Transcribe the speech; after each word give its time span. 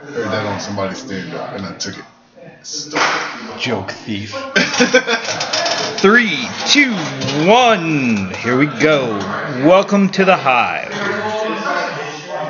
Heard 0.00 0.30
that 0.32 0.46
on 0.46 0.58
somebody's 0.60 0.96
stand 0.96 1.34
up, 1.34 1.52
and 1.54 1.66
I 1.66 1.74
took 1.74 1.98
it. 1.98 2.04
It. 2.38 3.60
Joke 3.60 3.90
thief. 3.90 4.30
Three, 6.00 6.48
two, 6.66 6.94
one. 7.46 8.32
Here 8.36 8.56
we 8.56 8.64
go. 8.64 9.18
Welcome 9.66 10.08
to 10.12 10.24
the 10.24 10.36
Hive. 10.36 10.90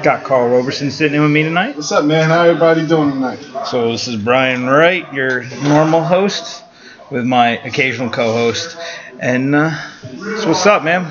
Got 0.04 0.22
Karl 0.22 0.48
Roberson 0.48 0.92
sitting 0.92 1.16
in 1.16 1.22
with 1.22 1.32
me 1.32 1.42
tonight. 1.42 1.74
What's 1.74 1.90
up, 1.90 2.04
man? 2.04 2.28
How 2.28 2.42
everybody 2.44 2.86
doing 2.86 3.10
tonight? 3.10 3.40
So 3.66 3.90
this 3.90 4.06
is 4.06 4.14
Brian 4.14 4.66
Wright, 4.66 5.12
your 5.12 5.42
normal 5.64 6.04
host, 6.04 6.62
with 7.10 7.26
my 7.26 7.58
occasional 7.58 8.10
co-host. 8.10 8.76
And 9.18 9.56
uh, 9.56 9.72
so 10.38 10.46
what's 10.50 10.66
up, 10.66 10.84
man? 10.84 11.10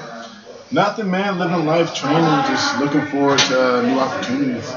Nothing, 0.71 1.11
man. 1.11 1.37
Living 1.37 1.65
life, 1.65 1.93
training, 1.93 2.23
just 2.47 2.79
looking 2.79 3.05
forward 3.07 3.39
to 3.39 3.79
uh, 3.79 3.81
new 3.81 3.99
opportunities. 3.99 4.73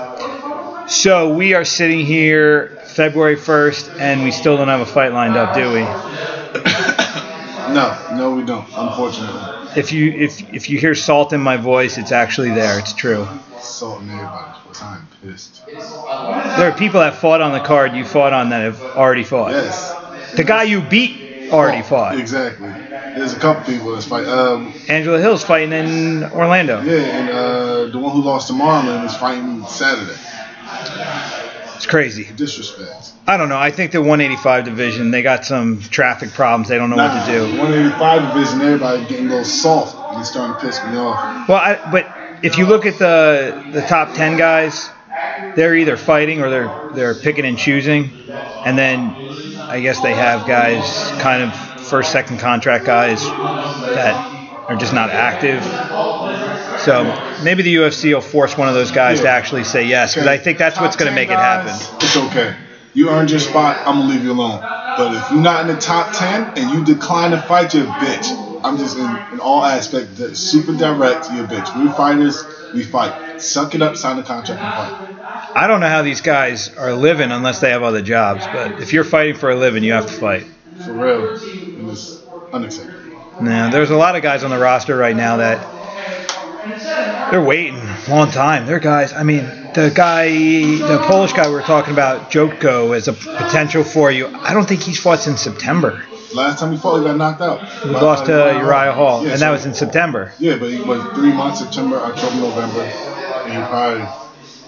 So 0.92 1.32
we 1.32 1.54
are 1.54 1.64
sitting 1.64 2.04
here 2.04 2.78
February 2.84 3.36
1st, 3.36 3.98
and 3.98 4.22
we 4.22 4.30
still 4.30 4.58
don't 4.58 4.68
have 4.68 4.80
a 4.82 4.86
fight 4.86 5.14
lined 5.14 5.36
up, 5.36 5.54
do 5.54 5.72
we? 5.72 5.80
No, 7.72 7.96
no, 8.12 8.34
we 8.34 8.44
don't. 8.44 8.66
Unfortunately, 8.76 9.80
If 9.80 9.92
you 9.92 10.10
if 10.12 10.52
if 10.52 10.68
you 10.68 10.78
hear 10.78 10.94
salt 10.94 11.32
in 11.32 11.40
my 11.40 11.56
voice, 11.56 11.96
it's 11.96 12.12
actually 12.12 12.50
there. 12.50 12.78
It's 12.78 12.92
true. 12.92 13.24
Salt 13.58 14.02
in 14.02 14.08
salting 14.08 14.10
everybody. 14.10 14.58
I'm 14.82 15.08
pissed. 15.22 15.64
There 15.66 16.68
are 16.68 16.76
people 16.76 17.00
that 17.00 17.14
fought 17.14 17.40
on 17.40 17.52
the 17.52 17.60
card 17.60 17.94
you 17.94 18.04
fought 18.04 18.34
on 18.34 18.50
that 18.50 18.60
have 18.60 18.82
already 18.82 19.24
fought. 19.24 19.52
Yes. 19.52 20.34
The 20.34 20.44
guy 20.44 20.64
you 20.64 20.82
beat 20.82 21.50
already 21.50 21.82
fought. 21.82 22.18
Exactly. 22.18 22.68
There's 22.68 23.32
a 23.32 23.38
couple 23.40 23.64
people 23.64 23.92
that's 23.94 24.06
fight. 24.06 24.26
Um, 24.26 24.74
Angela 24.88 25.18
Hill's 25.18 25.44
fighting 25.44 25.72
in 25.72 26.24
Orlando. 26.32 26.82
yeah, 26.82 26.92
and 26.98 27.30
uh, 27.30 27.86
the 27.86 27.98
one 27.98 28.12
who 28.12 28.22
lost 28.22 28.48
to 28.48 28.52
Marlon 28.52 29.06
is 29.06 29.16
fighting 29.16 29.64
Saturday. 29.66 30.18
It's 31.76 31.86
crazy. 31.86 32.28
Disrespect. 32.36 33.12
I 33.26 33.36
don't 33.36 33.48
know. 33.48 33.58
I 33.58 33.70
think 33.72 33.90
the 33.90 34.00
185 34.00 34.64
division 34.64 35.10
they 35.10 35.22
got 35.22 35.44
some 35.44 35.80
traffic 35.80 36.30
problems. 36.30 36.68
They 36.68 36.78
don't 36.78 36.90
know 36.90 36.96
what 36.96 37.26
to 37.26 37.32
do. 37.32 37.42
185 37.58 38.34
division, 38.34 38.60
everybody 38.60 39.04
getting 39.06 39.26
a 39.26 39.30
little 39.30 39.44
soft. 39.44 39.96
And 40.12 40.20
it's 40.20 40.30
starting 40.30 40.54
to 40.54 40.60
piss 40.60 40.80
me 40.84 40.96
off. 40.96 41.48
Well, 41.48 41.58
I, 41.58 41.90
but 41.90 42.06
if 42.44 42.56
you 42.56 42.66
look 42.66 42.86
at 42.86 42.98
the 42.98 43.68
the 43.72 43.82
top 43.82 44.14
10 44.14 44.36
guys, 44.36 44.90
they're 45.56 45.74
either 45.74 45.96
fighting 45.96 46.40
or 46.40 46.50
they're 46.50 46.90
they're 46.94 47.14
picking 47.14 47.44
and 47.44 47.58
choosing, 47.58 48.10
and 48.64 48.78
then 48.78 49.10
I 49.60 49.80
guess 49.80 50.00
they 50.00 50.14
have 50.14 50.46
guys 50.46 51.10
kind 51.20 51.42
of 51.42 51.82
first 51.86 52.12
second 52.12 52.38
contract 52.38 52.84
guys 52.84 53.24
that 53.24 54.14
are 54.68 54.76
just 54.76 54.92
not 54.92 55.10
active. 55.10 55.62
So 56.84 57.04
maybe 57.44 57.62
the 57.62 57.74
UFC 57.76 58.12
will 58.12 58.20
force 58.20 58.56
one 58.56 58.68
of 58.68 58.74
those 58.74 58.90
guys 58.90 59.20
to 59.20 59.28
actually 59.28 59.64
say 59.64 59.86
yes, 59.86 60.14
because 60.14 60.28
I 60.28 60.38
think 60.38 60.58
that's 60.58 60.78
what's 60.80 60.96
going 60.96 61.10
to 61.10 61.14
10 61.14 61.14
make 61.14 61.30
it 61.30 61.38
happen. 61.38 61.74
It's 62.00 62.16
okay. 62.16 62.56
You 62.94 63.08
earned 63.08 63.30
your 63.30 63.40
spot. 63.40 63.78
I'm 63.86 64.00
gonna 64.00 64.08
leave 64.08 64.22
you 64.22 64.32
alone. 64.32 64.60
But 64.60 65.14
if 65.14 65.30
you're 65.30 65.40
not 65.40 65.62
in 65.62 65.74
the 65.74 65.80
top 65.80 66.14
10 66.14 66.58
and 66.58 66.70
you 66.74 66.84
decline 66.84 67.30
to 67.30 67.40
fight, 67.40 67.72
you're 67.72 67.84
a 67.84 67.86
bitch. 67.86 68.60
I'm 68.62 68.76
just 68.76 68.96
in, 68.96 69.32
in 69.32 69.40
all 69.40 69.64
aspects 69.64 70.38
super 70.38 70.76
direct. 70.76 71.30
You're 71.32 71.46
a 71.46 71.48
bitch. 71.48 71.74
We're 71.76 71.92
fighters. 71.94 72.44
We 72.74 72.84
fight. 72.84 73.40
Suck 73.40 73.74
it 73.74 73.82
up. 73.82 73.96
Sign 73.96 74.16
the 74.16 74.22
contract 74.22 74.60
and 74.60 74.74
fight. 74.74 75.56
I 75.56 75.66
don't 75.66 75.80
know 75.80 75.88
how 75.88 76.02
these 76.02 76.20
guys 76.20 76.74
are 76.76 76.92
living 76.92 77.30
unless 77.32 77.60
they 77.60 77.70
have 77.70 77.82
other 77.82 78.02
jobs, 78.02 78.44
but 78.52 78.80
if 78.80 78.92
you're 78.92 79.04
fighting 79.04 79.36
for 79.36 79.50
a 79.50 79.56
living, 79.56 79.82
you 79.82 79.92
have 79.92 80.06
to 80.06 80.12
fight. 80.12 80.46
For 80.84 80.92
real. 80.92 81.34
And 81.34 81.90
it's 81.90 82.22
unacceptable. 82.52 83.42
Now, 83.42 83.70
there's 83.70 83.90
a 83.90 83.96
lot 83.96 84.16
of 84.16 84.22
guys 84.22 84.44
on 84.44 84.50
the 84.50 84.58
roster 84.58 84.96
right 84.96 85.16
now 85.16 85.38
that 85.38 85.58
they're 87.30 87.42
waiting 87.42 87.76
a 87.76 88.04
long 88.08 88.30
time. 88.30 88.66
They're 88.66 88.78
guys. 88.78 89.12
I 89.12 89.22
mean, 89.22 89.44
the 89.74 89.92
guy, 89.94 90.28
the 90.28 91.02
Polish 91.06 91.32
guy 91.32 91.48
we 91.48 91.54
were 91.54 91.62
talking 91.62 91.92
about, 91.92 92.30
Jotko, 92.30 92.94
as 92.96 93.08
a 93.08 93.12
potential 93.12 93.84
for 93.84 94.10
you. 94.10 94.28
I 94.28 94.54
don't 94.54 94.68
think 94.68 94.82
he's 94.82 95.00
fought 95.00 95.18
since 95.20 95.40
September. 95.40 96.04
Last 96.34 96.60
time 96.60 96.72
he 96.72 96.78
fought, 96.78 96.98
he 96.98 97.04
got 97.04 97.16
knocked 97.16 97.40
out. 97.42 97.68
He 97.68 97.88
lost 97.90 98.26
to 98.26 98.32
Uriah 98.32 98.92
Hall, 98.92 99.24
Yeah, 99.24 99.32
and 99.32 99.42
that 99.42 99.50
was 99.50 99.66
in 99.66 99.74
September. 99.74 100.32
Yeah, 100.38 100.56
but 100.56 100.70
he 100.70 100.80
was 100.80 101.02
three 101.14 101.32
months, 101.32 101.60
September, 101.60 101.96
October, 101.96 102.36
November, 102.36 102.82
and 102.82 103.52
he 103.52 103.58
probably 103.68 104.06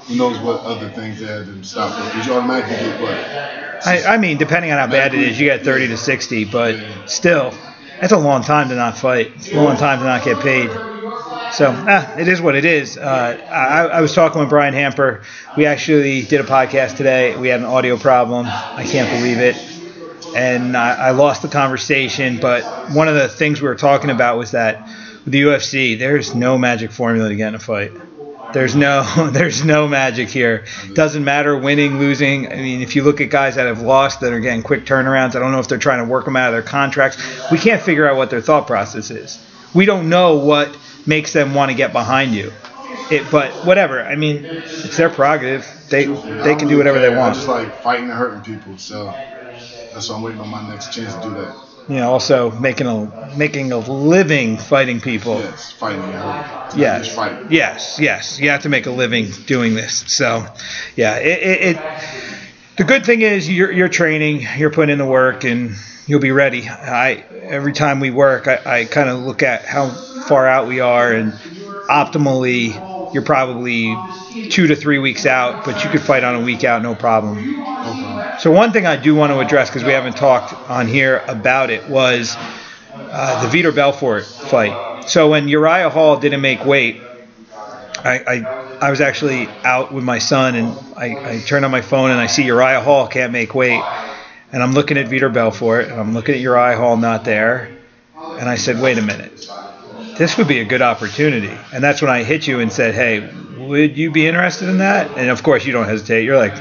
who 0.06 0.16
knows 0.16 0.38
what 0.40 0.60
other 0.60 0.90
things 0.90 1.20
they 1.20 1.26
had 1.26 1.46
to 1.46 1.64
stop. 1.64 1.96
Because 2.04 2.26
you 2.26 2.34
automatically 2.34 2.76
get 2.76 3.00
what? 3.00 3.86
I, 3.86 4.14
I 4.14 4.18
mean, 4.18 4.36
depending 4.36 4.70
on 4.70 4.78
how 4.78 4.86
bad 4.86 5.14
it 5.14 5.22
is, 5.22 5.40
you 5.40 5.46
get 5.46 5.64
30 5.64 5.88
to 5.88 5.96
60, 5.96 6.44
but 6.46 6.76
still, 7.06 7.54
that's 8.00 8.12
a 8.12 8.18
long 8.18 8.42
time 8.42 8.68
to 8.68 8.74
not 8.74 8.98
fight. 8.98 9.32
It's 9.36 9.52
a 9.52 9.56
long 9.62 9.76
time 9.76 10.00
to 10.00 10.04
not 10.04 10.24
get 10.24 10.40
paid. 10.40 10.70
So, 11.54 11.72
ah, 11.72 12.16
it 12.18 12.26
is 12.26 12.40
what 12.42 12.56
it 12.56 12.64
is. 12.64 12.98
Uh, 12.98 13.38
I, 13.48 13.98
I 13.98 14.00
was 14.00 14.12
talking 14.12 14.40
with 14.40 14.48
Brian 14.48 14.74
Hamper. 14.74 15.22
We 15.56 15.66
actually 15.66 16.22
did 16.22 16.40
a 16.40 16.44
podcast 16.44 16.96
today. 16.96 17.36
We 17.36 17.46
had 17.46 17.60
an 17.60 17.66
audio 17.66 17.96
problem. 17.96 18.46
I 18.48 18.84
can't 18.84 19.08
believe 19.08 19.38
it. 19.38 19.54
And 20.34 20.76
I, 20.76 20.94
I 20.94 21.10
lost 21.12 21.42
the 21.42 21.48
conversation. 21.48 22.40
But 22.40 22.64
one 22.92 23.06
of 23.06 23.14
the 23.14 23.28
things 23.28 23.62
we 23.62 23.68
were 23.68 23.76
talking 23.76 24.10
about 24.10 24.36
was 24.36 24.50
that 24.50 24.88
with 25.24 25.32
the 25.32 25.42
UFC, 25.42 25.96
there's 25.96 26.34
no 26.34 26.58
magic 26.58 26.90
formula 26.90 27.28
to 27.28 27.36
get 27.36 27.46
in 27.46 27.54
a 27.54 27.60
fight. 27.60 27.92
There's 28.52 28.74
no 28.74 29.02
there's 29.32 29.64
no 29.64 29.86
magic 29.86 30.30
here. 30.30 30.64
Doesn't 30.92 31.22
matter 31.22 31.56
winning, 31.56 32.00
losing. 32.00 32.50
I 32.50 32.56
mean, 32.56 32.82
if 32.82 32.96
you 32.96 33.04
look 33.04 33.20
at 33.20 33.30
guys 33.30 33.54
that 33.54 33.66
have 33.66 33.80
lost 33.80 34.22
that 34.22 34.32
are 34.32 34.40
getting 34.40 34.64
quick 34.64 34.86
turnarounds, 34.86 35.36
I 35.36 35.38
don't 35.38 35.52
know 35.52 35.60
if 35.60 35.68
they're 35.68 35.78
trying 35.78 36.04
to 36.04 36.10
work 36.10 36.24
them 36.24 36.34
out 36.34 36.48
of 36.48 36.52
their 36.54 36.68
contracts. 36.68 37.16
We 37.52 37.58
can't 37.58 37.80
figure 37.80 38.08
out 38.08 38.16
what 38.16 38.30
their 38.30 38.40
thought 38.40 38.66
process 38.66 39.12
is. 39.12 39.38
We 39.72 39.86
don't 39.86 40.08
know 40.08 40.36
what 40.38 40.76
makes 41.06 41.32
them 41.32 41.54
want 41.54 41.70
to 41.70 41.76
get 41.76 41.92
behind 41.92 42.32
you. 42.34 42.52
It, 43.10 43.30
but 43.30 43.50
whatever. 43.64 44.02
I 44.02 44.16
mean, 44.16 44.48
it's 44.84 44.96
their 44.96 45.10
prerogative. 45.10 45.66
They 45.90 46.06
they 46.06 46.54
can 46.54 46.68
do 46.68 46.78
whatever 46.78 46.98
they 47.00 47.14
I 47.14 47.18
want. 47.18 47.34
just 47.34 47.48
like 47.48 47.68
fighting 47.82 48.04
and 48.04 48.14
hurting 48.14 48.42
people, 48.42 48.78
so 48.78 49.12
that's 49.92 50.08
why 50.08 50.16
I'm 50.16 50.22
waiting 50.22 50.40
on 50.40 50.48
my 50.48 50.66
next 50.68 50.92
chance 50.92 51.14
to 51.14 51.20
do 51.20 51.34
that. 51.34 51.54
You 51.88 51.96
know, 51.96 52.10
also 52.10 52.50
making 52.50 52.86
a 52.86 53.12
making 53.36 53.72
a 53.72 53.78
living 53.78 54.56
fighting 54.56 55.00
people. 55.00 55.40
Yes, 55.40 55.72
fighting 55.72 56.00
hurting. 56.00 56.80
Yes. 56.80 57.14
Fighting. 57.14 57.46
Yes, 57.50 57.98
yes. 58.00 58.40
You 58.40 58.48
have 58.50 58.62
to 58.62 58.68
make 58.68 58.86
a 58.86 58.90
living 58.90 59.26
doing 59.46 59.74
this. 59.74 60.04
So, 60.12 60.46
yeah, 60.96 61.18
it, 61.18 61.42
it, 61.42 61.76
it 61.76 61.78
the 62.76 62.84
good 62.84 63.04
thing 63.04 63.22
is 63.22 63.48
you're, 63.48 63.70
you're 63.70 63.88
training, 63.88 64.46
you're 64.56 64.70
putting 64.70 64.92
in 64.92 64.98
the 64.98 65.06
work, 65.06 65.44
and 65.44 65.76
you'll 66.06 66.20
be 66.20 66.32
ready. 66.32 66.68
I 66.68 67.24
every 67.42 67.72
time 67.72 68.00
we 68.00 68.10
work, 68.10 68.48
I, 68.48 68.80
I 68.80 68.84
kind 68.84 69.08
of 69.08 69.20
look 69.20 69.42
at 69.42 69.64
how 69.64 69.90
far 70.28 70.46
out 70.46 70.66
we 70.66 70.80
are, 70.80 71.12
and 71.12 71.32
optimally, 71.88 73.14
you're 73.14 73.22
probably 73.22 73.94
two 74.50 74.66
to 74.66 74.74
three 74.76 74.98
weeks 74.98 75.26
out, 75.26 75.64
but 75.64 75.84
you 75.84 75.90
could 75.90 76.00
fight 76.00 76.24
on 76.24 76.34
a 76.34 76.40
week 76.40 76.64
out, 76.64 76.82
no 76.82 76.94
problem. 76.94 77.36
So 78.40 78.50
one 78.50 78.72
thing 78.72 78.86
I 78.86 78.96
do 78.96 79.14
want 79.14 79.32
to 79.32 79.38
address 79.38 79.68
because 79.68 79.84
we 79.84 79.92
haven't 79.92 80.16
talked 80.16 80.52
on 80.68 80.88
here 80.88 81.22
about 81.28 81.70
it 81.70 81.88
was 81.88 82.34
uh, 82.92 83.46
the 83.46 83.56
Vitor 83.56 83.74
Belfort 83.74 84.24
fight. 84.24 85.04
So 85.08 85.30
when 85.30 85.46
Uriah 85.46 85.90
Hall 85.90 86.18
didn't 86.18 86.40
make 86.40 86.64
weight, 86.64 87.00
I, 88.04 88.18
I 88.26 88.64
I 88.80 88.90
was 88.90 89.00
actually 89.00 89.48
out 89.64 89.92
with 89.92 90.04
my 90.04 90.18
son 90.18 90.54
and 90.56 90.78
I, 90.96 91.36
I 91.36 91.40
turned 91.40 91.64
on 91.64 91.70
my 91.70 91.80
phone 91.80 92.10
and 92.10 92.20
I 92.20 92.26
see 92.26 92.44
Uriah 92.44 92.80
Hall 92.80 93.08
can't 93.08 93.32
make 93.32 93.54
weight, 93.54 93.82
and 94.52 94.62
I'm 94.62 94.72
looking 94.72 94.98
at 94.98 95.06
Vitor 95.06 95.32
Belfort 95.32 95.88
and 95.88 96.00
I'm 96.00 96.12
looking 96.12 96.34
at 96.34 96.40
Uriah 96.40 96.76
Hall 96.76 96.96
not 96.96 97.24
there, 97.24 97.70
and 98.16 98.48
I 98.48 98.56
said, 98.56 98.80
wait 98.80 98.98
a 98.98 99.02
minute, 99.02 99.48
this 100.18 100.36
would 100.36 100.48
be 100.48 100.60
a 100.60 100.64
good 100.64 100.82
opportunity. 100.82 101.56
And 101.72 101.82
that's 101.82 102.02
when 102.02 102.10
I 102.10 102.22
hit 102.22 102.46
you 102.46 102.60
and 102.60 102.72
said, 102.72 102.94
hey, 102.94 103.28
would 103.58 103.96
you 103.96 104.10
be 104.10 104.26
interested 104.26 104.68
in 104.68 104.78
that? 104.78 105.16
And 105.16 105.30
of 105.30 105.42
course, 105.42 105.64
you 105.64 105.72
don't 105.72 105.86
hesitate. 105.86 106.24
You're 106.24 106.36
like, 106.36 106.52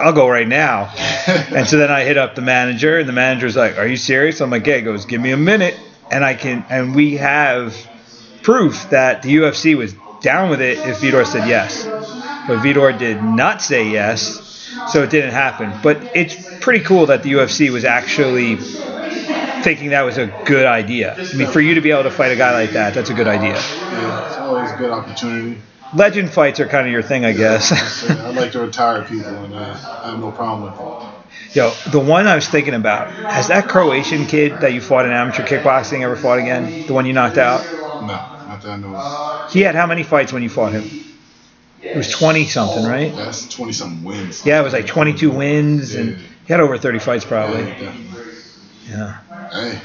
I'll 0.00 0.12
go 0.12 0.28
right 0.28 0.46
now. 0.46 0.92
and 1.26 1.66
so 1.66 1.78
then 1.78 1.90
I 1.90 2.04
hit 2.04 2.16
up 2.16 2.34
the 2.34 2.42
manager, 2.42 2.98
and 2.98 3.08
the 3.08 3.12
manager's 3.12 3.56
like, 3.56 3.78
are 3.78 3.86
you 3.86 3.96
serious? 3.96 4.40
I'm 4.40 4.50
like, 4.50 4.66
yeah. 4.66 4.76
He 4.76 4.82
goes, 4.82 5.04
give 5.04 5.20
me 5.20 5.32
a 5.32 5.36
minute, 5.36 5.78
and 6.10 6.24
I 6.24 6.34
can. 6.34 6.64
And 6.68 6.94
we 6.94 7.16
have 7.16 7.76
proof 8.42 8.90
that 8.90 9.22
the 9.22 9.36
UFC 9.36 9.76
was 9.76 9.94
down 10.22 10.50
with 10.50 10.60
it 10.60 10.78
if 10.78 11.00
Vitor 11.00 11.26
said 11.26 11.48
yes. 11.48 11.84
But 11.84 12.58
Vitor 12.58 12.96
did 12.98 13.22
not 13.22 13.62
say 13.62 13.88
yes, 13.90 14.40
so 14.92 15.02
it 15.02 15.10
didn't 15.10 15.32
happen. 15.32 15.72
But 15.82 16.16
it's 16.16 16.36
pretty 16.60 16.84
cool 16.84 17.06
that 17.06 17.22
the 17.22 17.32
UFC 17.32 17.70
was 17.70 17.84
actually 17.84 18.56
thinking 19.62 19.90
that 19.90 20.02
was 20.02 20.18
a 20.18 20.26
good 20.44 20.66
idea. 20.66 21.14
I 21.14 21.34
mean, 21.34 21.48
for 21.48 21.60
you 21.60 21.74
to 21.74 21.80
be 21.80 21.90
able 21.90 22.04
to 22.04 22.10
fight 22.10 22.32
a 22.32 22.36
guy 22.36 22.52
like 22.52 22.70
that, 22.70 22.94
that's 22.94 23.10
a 23.10 23.14
good 23.14 23.28
idea. 23.28 23.54
Yeah, 23.54 24.26
it's 24.26 24.36
always 24.36 24.70
a 24.72 24.76
good 24.76 24.90
opportunity. 24.90 25.60
Legend 25.94 26.30
fights 26.30 26.58
are 26.58 26.66
kind 26.66 26.86
of 26.86 26.92
your 26.92 27.02
thing, 27.02 27.24
I 27.24 27.32
guess. 27.32 28.08
I 28.10 28.30
like 28.30 28.52
to 28.52 28.60
retire 28.60 29.04
people, 29.04 29.28
and 29.28 29.54
uh, 29.54 29.76
I 30.02 30.10
have 30.10 30.20
no 30.20 30.32
problem 30.32 30.72
with 30.72 30.80
it. 30.80 31.12
Yo, 31.54 31.70
the 31.90 32.00
one 32.00 32.26
I 32.26 32.34
was 32.34 32.48
thinking 32.48 32.72
about, 32.72 33.10
has 33.10 33.48
that 33.48 33.68
Croatian 33.68 34.26
kid 34.26 34.60
that 34.60 34.72
you 34.72 34.80
fought 34.80 35.04
in 35.04 35.12
amateur 35.12 35.44
kickboxing 35.44 36.00
ever 36.00 36.16
fought 36.16 36.38
again? 36.38 36.86
The 36.86 36.94
one 36.94 37.04
you 37.04 37.12
knocked 37.12 37.36
out? 37.36 37.62
No, 38.06 38.31
not 38.64 38.80
that 38.80 38.86
I 38.88 39.44
know. 39.44 39.48
He 39.50 39.60
had 39.60 39.74
how 39.74 39.86
many 39.86 40.02
fights 40.02 40.32
when 40.32 40.42
you 40.42 40.48
fought 40.48 40.72
him? 40.72 40.88
It 41.82 41.96
was 41.96 42.10
20 42.10 42.46
something, 42.46 42.84
right? 42.84 43.10
Oh, 43.12 43.16
that's 43.16 43.48
20 43.48 43.72
something 43.72 44.04
wins. 44.04 44.46
Yeah, 44.46 44.60
it 44.60 44.64
was 44.64 44.72
like 44.72 44.86
22 44.86 45.30
wins, 45.30 45.94
and 45.94 46.16
he 46.16 46.52
had 46.52 46.60
over 46.60 46.78
30 46.78 46.98
fights 47.00 47.24
probably. 47.24 47.74
Yeah. 48.88 49.16
Hey, 49.50 49.80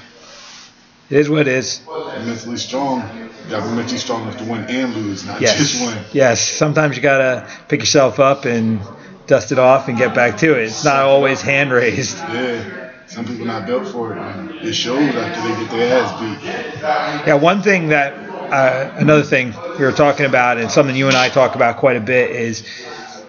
It 1.10 1.18
is 1.18 1.30
what 1.30 1.42
it 1.42 1.48
is. 1.48 1.82
mentally 2.26 2.58
strong. 2.58 3.02
You 3.46 3.52
gotta 3.52 3.70
be 3.70 3.76
mentally 3.76 3.98
strong 3.98 4.24
enough 4.24 4.38
to 4.38 4.44
win 4.44 4.66
and 4.66 4.94
lose, 4.96 5.26
not 5.26 5.40
Yes. 5.42 5.58
just 5.58 5.82
win. 5.88 5.98
Yes. 6.12 6.42
Sometimes 6.42 6.96
you 6.98 7.02
gotta 7.02 7.48
pick 7.70 7.80
yourself 7.80 8.20
up 8.20 8.46
and 8.46 8.82
dust 9.26 9.52
it 9.52 9.60
off, 9.60 9.88
and 9.88 9.98
get 9.98 10.14
back 10.14 10.38
to 10.38 10.54
it. 10.58 10.66
It's 10.66 10.84
not 10.86 10.98
always 11.04 11.42
hand 11.42 11.72
raised. 11.72 12.18
Yeah, 12.18 12.92
some 13.08 13.26
people 13.26 13.46
not 13.46 13.66
built 13.66 13.88
for 13.88 14.14
it. 14.14 14.66
It 14.66 14.74
shows 14.74 15.16
after 15.16 15.42
they 15.42 15.62
get 15.62 15.72
their 15.72 16.02
ass 16.04 16.20
beat. 16.22 17.28
Yeah, 17.28 17.34
one 17.36 17.62
thing 17.62 17.90
that 17.90 18.14
uh, 18.52 18.96
another 18.98 19.24
thing 19.24 19.54
we 19.78 19.86
were 19.86 19.92
talking 19.92 20.26
about, 20.26 20.58
and 20.58 20.72
something 20.72 20.96
you 20.96 21.08
and 21.08 21.16
I 21.16 21.30
talk 21.30 21.56
about 21.56 21.78
quite 21.78 21.98
a 21.98 22.02
bit, 22.02 22.32
is 22.32 22.64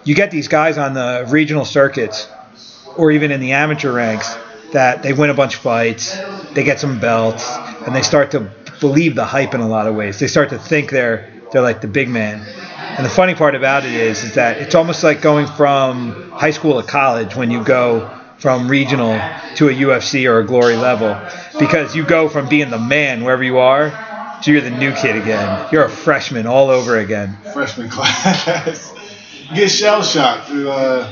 you 0.03 0.15
get 0.15 0.31
these 0.31 0.47
guys 0.47 0.77
on 0.77 0.93
the 0.93 1.25
regional 1.29 1.65
circuits, 1.65 2.27
or 2.95 3.11
even 3.11 3.31
in 3.31 3.39
the 3.39 3.51
amateur 3.51 3.91
ranks, 3.91 4.35
that 4.71 5.03
they 5.03 5.13
win 5.13 5.29
a 5.29 5.33
bunch 5.33 5.55
of 5.55 5.61
fights, 5.61 6.17
they 6.53 6.63
get 6.63 6.79
some 6.79 6.99
belts, 6.99 7.49
and 7.85 7.95
they 7.95 8.01
start 8.01 8.31
to 8.31 8.51
believe 8.79 9.15
the 9.15 9.25
hype 9.25 9.53
in 9.53 9.61
a 9.61 9.67
lot 9.67 9.87
of 9.87 9.95
ways. 9.95 10.19
They 10.19 10.27
start 10.27 10.49
to 10.49 10.59
think 10.59 10.89
they're 10.89 11.31
they're 11.51 11.61
like 11.63 11.81
the 11.81 11.87
big 11.87 12.09
man. 12.09 12.45
And 12.77 13.03
the 13.03 13.09
funny 13.09 13.33
part 13.33 13.55
about 13.55 13.83
it 13.83 13.93
is, 13.93 14.23
is 14.23 14.35
that 14.35 14.57
it's 14.57 14.75
almost 14.75 15.03
like 15.03 15.21
going 15.21 15.47
from 15.47 16.29
high 16.31 16.51
school 16.51 16.79
to 16.79 16.87
college 16.87 17.35
when 17.35 17.49
you 17.49 17.63
go 17.63 18.15
from 18.37 18.69
regional 18.69 19.19
to 19.55 19.69
a 19.69 19.73
UFC 19.73 20.29
or 20.29 20.39
a 20.39 20.45
glory 20.45 20.75
level, 20.75 21.17
because 21.59 21.95
you 21.95 22.05
go 22.05 22.29
from 22.29 22.47
being 22.47 22.69
the 22.69 22.77
man 22.77 23.23
wherever 23.23 23.43
you 23.43 23.57
are 23.57 23.89
to 24.43 24.51
you're 24.51 24.61
the 24.61 24.69
new 24.69 24.93
kid 24.93 25.15
again. 25.15 25.67
You're 25.71 25.85
a 25.85 25.89
freshman 25.89 26.47
all 26.47 26.69
over 26.69 26.97
again. 26.97 27.37
Freshman 27.53 27.89
class. 27.91 28.93
Get 29.53 29.69
shell 29.69 30.03
shocked. 30.03 30.49
Uh, 30.51 31.11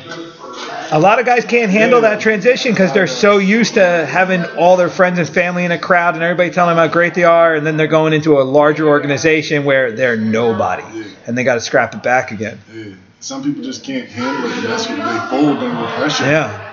A 0.91 0.99
lot 0.99 1.19
of 1.19 1.25
guys 1.25 1.43
can't 1.43 1.71
handle 1.71 2.01
that 2.01 2.21
transition 2.21 2.71
because 2.71 2.93
they're 2.93 3.07
so 3.07 3.37
used 3.39 3.73
to 3.75 4.05
having 4.05 4.45
all 4.57 4.77
their 4.77 4.89
friends 4.89 5.17
and 5.19 5.27
family 5.27 5.65
in 5.65 5.71
a 5.71 5.77
crowd 5.79 6.13
and 6.15 6.23
everybody 6.23 6.49
telling 6.51 6.75
them 6.75 6.87
how 6.87 6.91
great 6.91 7.13
they 7.15 7.23
are, 7.23 7.55
and 7.55 7.65
then 7.65 7.77
they're 7.77 7.87
going 7.87 8.13
into 8.13 8.39
a 8.39 8.43
larger 8.43 8.87
organization 8.87 9.65
where 9.65 9.91
they're 9.91 10.17
nobody, 10.17 10.83
and 11.25 11.37
they 11.37 11.43
got 11.43 11.55
to 11.55 11.61
scrap 11.61 11.93
it 11.95 12.03
back 12.03 12.31
again. 12.31 12.59
yeah. 12.73 12.93
Some 13.19 13.43
people 13.43 13.63
just 13.63 13.83
can't 13.83 14.07
handle 14.07 14.49
it, 14.51 14.57
and 14.59 14.65
that's 14.67 14.87
what 14.87 14.97
they 14.97 15.29
fold 15.29 15.57
under 15.57 15.91
pressure. 15.97 16.23
Yeah. 16.25 16.66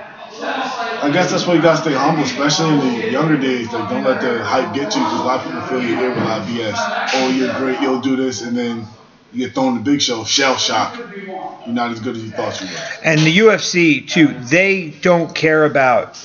I 0.45 1.11
guess 1.13 1.31
that's 1.31 1.47
why 1.47 1.55
you 1.55 1.63
gotta 1.63 1.81
stay 1.81 1.93
humble, 1.93 2.23
especially 2.23 2.71
in 2.71 2.79
the 3.01 3.11
younger 3.11 3.37
days. 3.37 3.73
Like, 3.73 3.89
don't 3.91 4.05
let 4.05 4.21
the 4.21 4.43
hype 4.45 4.75
get 4.75 4.95
you, 4.95 5.03
because 5.03 5.21
a 5.21 5.25
lot 5.25 5.41
of 5.41 5.47
people 5.47 5.61
fill 5.69 5.83
your 5.83 6.01
ear 6.01 6.11
with 6.11 6.19
a 6.19 6.41
BS. 6.47 6.77
Oh, 7.15 7.31
you're 7.31 7.55
great, 7.55 7.81
you'll 7.81 8.01
do 8.01 8.17
this, 8.17 8.43
and 8.43 8.57
then 8.57 8.87
you 9.33 9.47
get 9.47 9.55
thrown 9.55 9.77
in 9.77 9.85
the 9.85 9.91
big 9.91 10.01
show, 10.01 10.25
shell 10.25 10.57
shock. 10.57 10.97
You're 10.97 11.75
not 11.75 11.91
as 11.91 12.01
good 12.01 12.17
as 12.17 12.25
you 12.25 12.31
thought 12.31 12.61
you 12.61 12.69
were. 12.69 12.83
And 13.03 13.21
the 13.21 13.39
UFC 13.39 14.09
too, 14.09 14.29
they 14.29 14.91
don't 15.03 15.35
care 15.35 15.65
about 15.65 16.17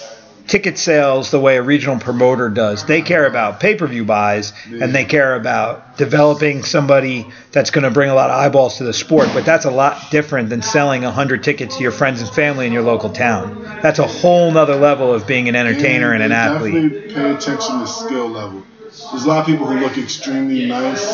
ticket 0.49 0.77
sales 0.77 1.31
the 1.31 1.39
way 1.39 1.57
a 1.57 1.61
regional 1.61 1.99
promoter 1.99 2.49
does. 2.49 2.83
They 2.85 3.01
care 3.01 3.25
about 3.25 3.59
pay-per-view 3.59 4.03
buys 4.03 4.51
and 4.65 4.93
they 4.93 5.05
care 5.05 5.35
about 5.35 5.97
developing 5.97 6.63
somebody 6.63 7.27
that's 7.51 7.69
going 7.69 7.83
to 7.83 7.91
bring 7.91 8.09
a 8.09 8.15
lot 8.15 8.29
of 8.31 8.35
eyeballs 8.37 8.77
to 8.77 8.83
the 8.83 8.93
sport, 8.93 9.29
but 9.33 9.45
that's 9.45 9.65
a 9.65 9.71
lot 9.71 10.11
different 10.11 10.49
than 10.49 10.61
selling 10.61 11.03
100 11.03 11.43
tickets 11.43 11.77
to 11.77 11.83
your 11.83 11.91
friends 11.91 12.21
and 12.21 12.29
family 12.31 12.65
in 12.65 12.73
your 12.73 12.81
local 12.81 13.11
town. 13.11 13.63
That's 13.81 13.99
a 13.99 14.07
whole 14.07 14.51
nother 14.51 14.75
level 14.75 15.13
of 15.13 15.27
being 15.27 15.47
an 15.47 15.55
entertainer 15.55 16.13
and 16.13 16.23
an 16.23 16.29
they 16.29 16.35
athlete. 16.35 16.73
Definitely 16.73 17.13
pay 17.13 17.31
attention 17.31 17.79
to 17.79 17.87
skill 17.87 18.27
level. 18.29 18.63
There's 19.11 19.23
a 19.23 19.27
lot 19.27 19.41
of 19.41 19.45
people 19.45 19.67
who 19.67 19.79
look 19.79 19.97
extremely 19.97 20.65
nice, 20.65 21.05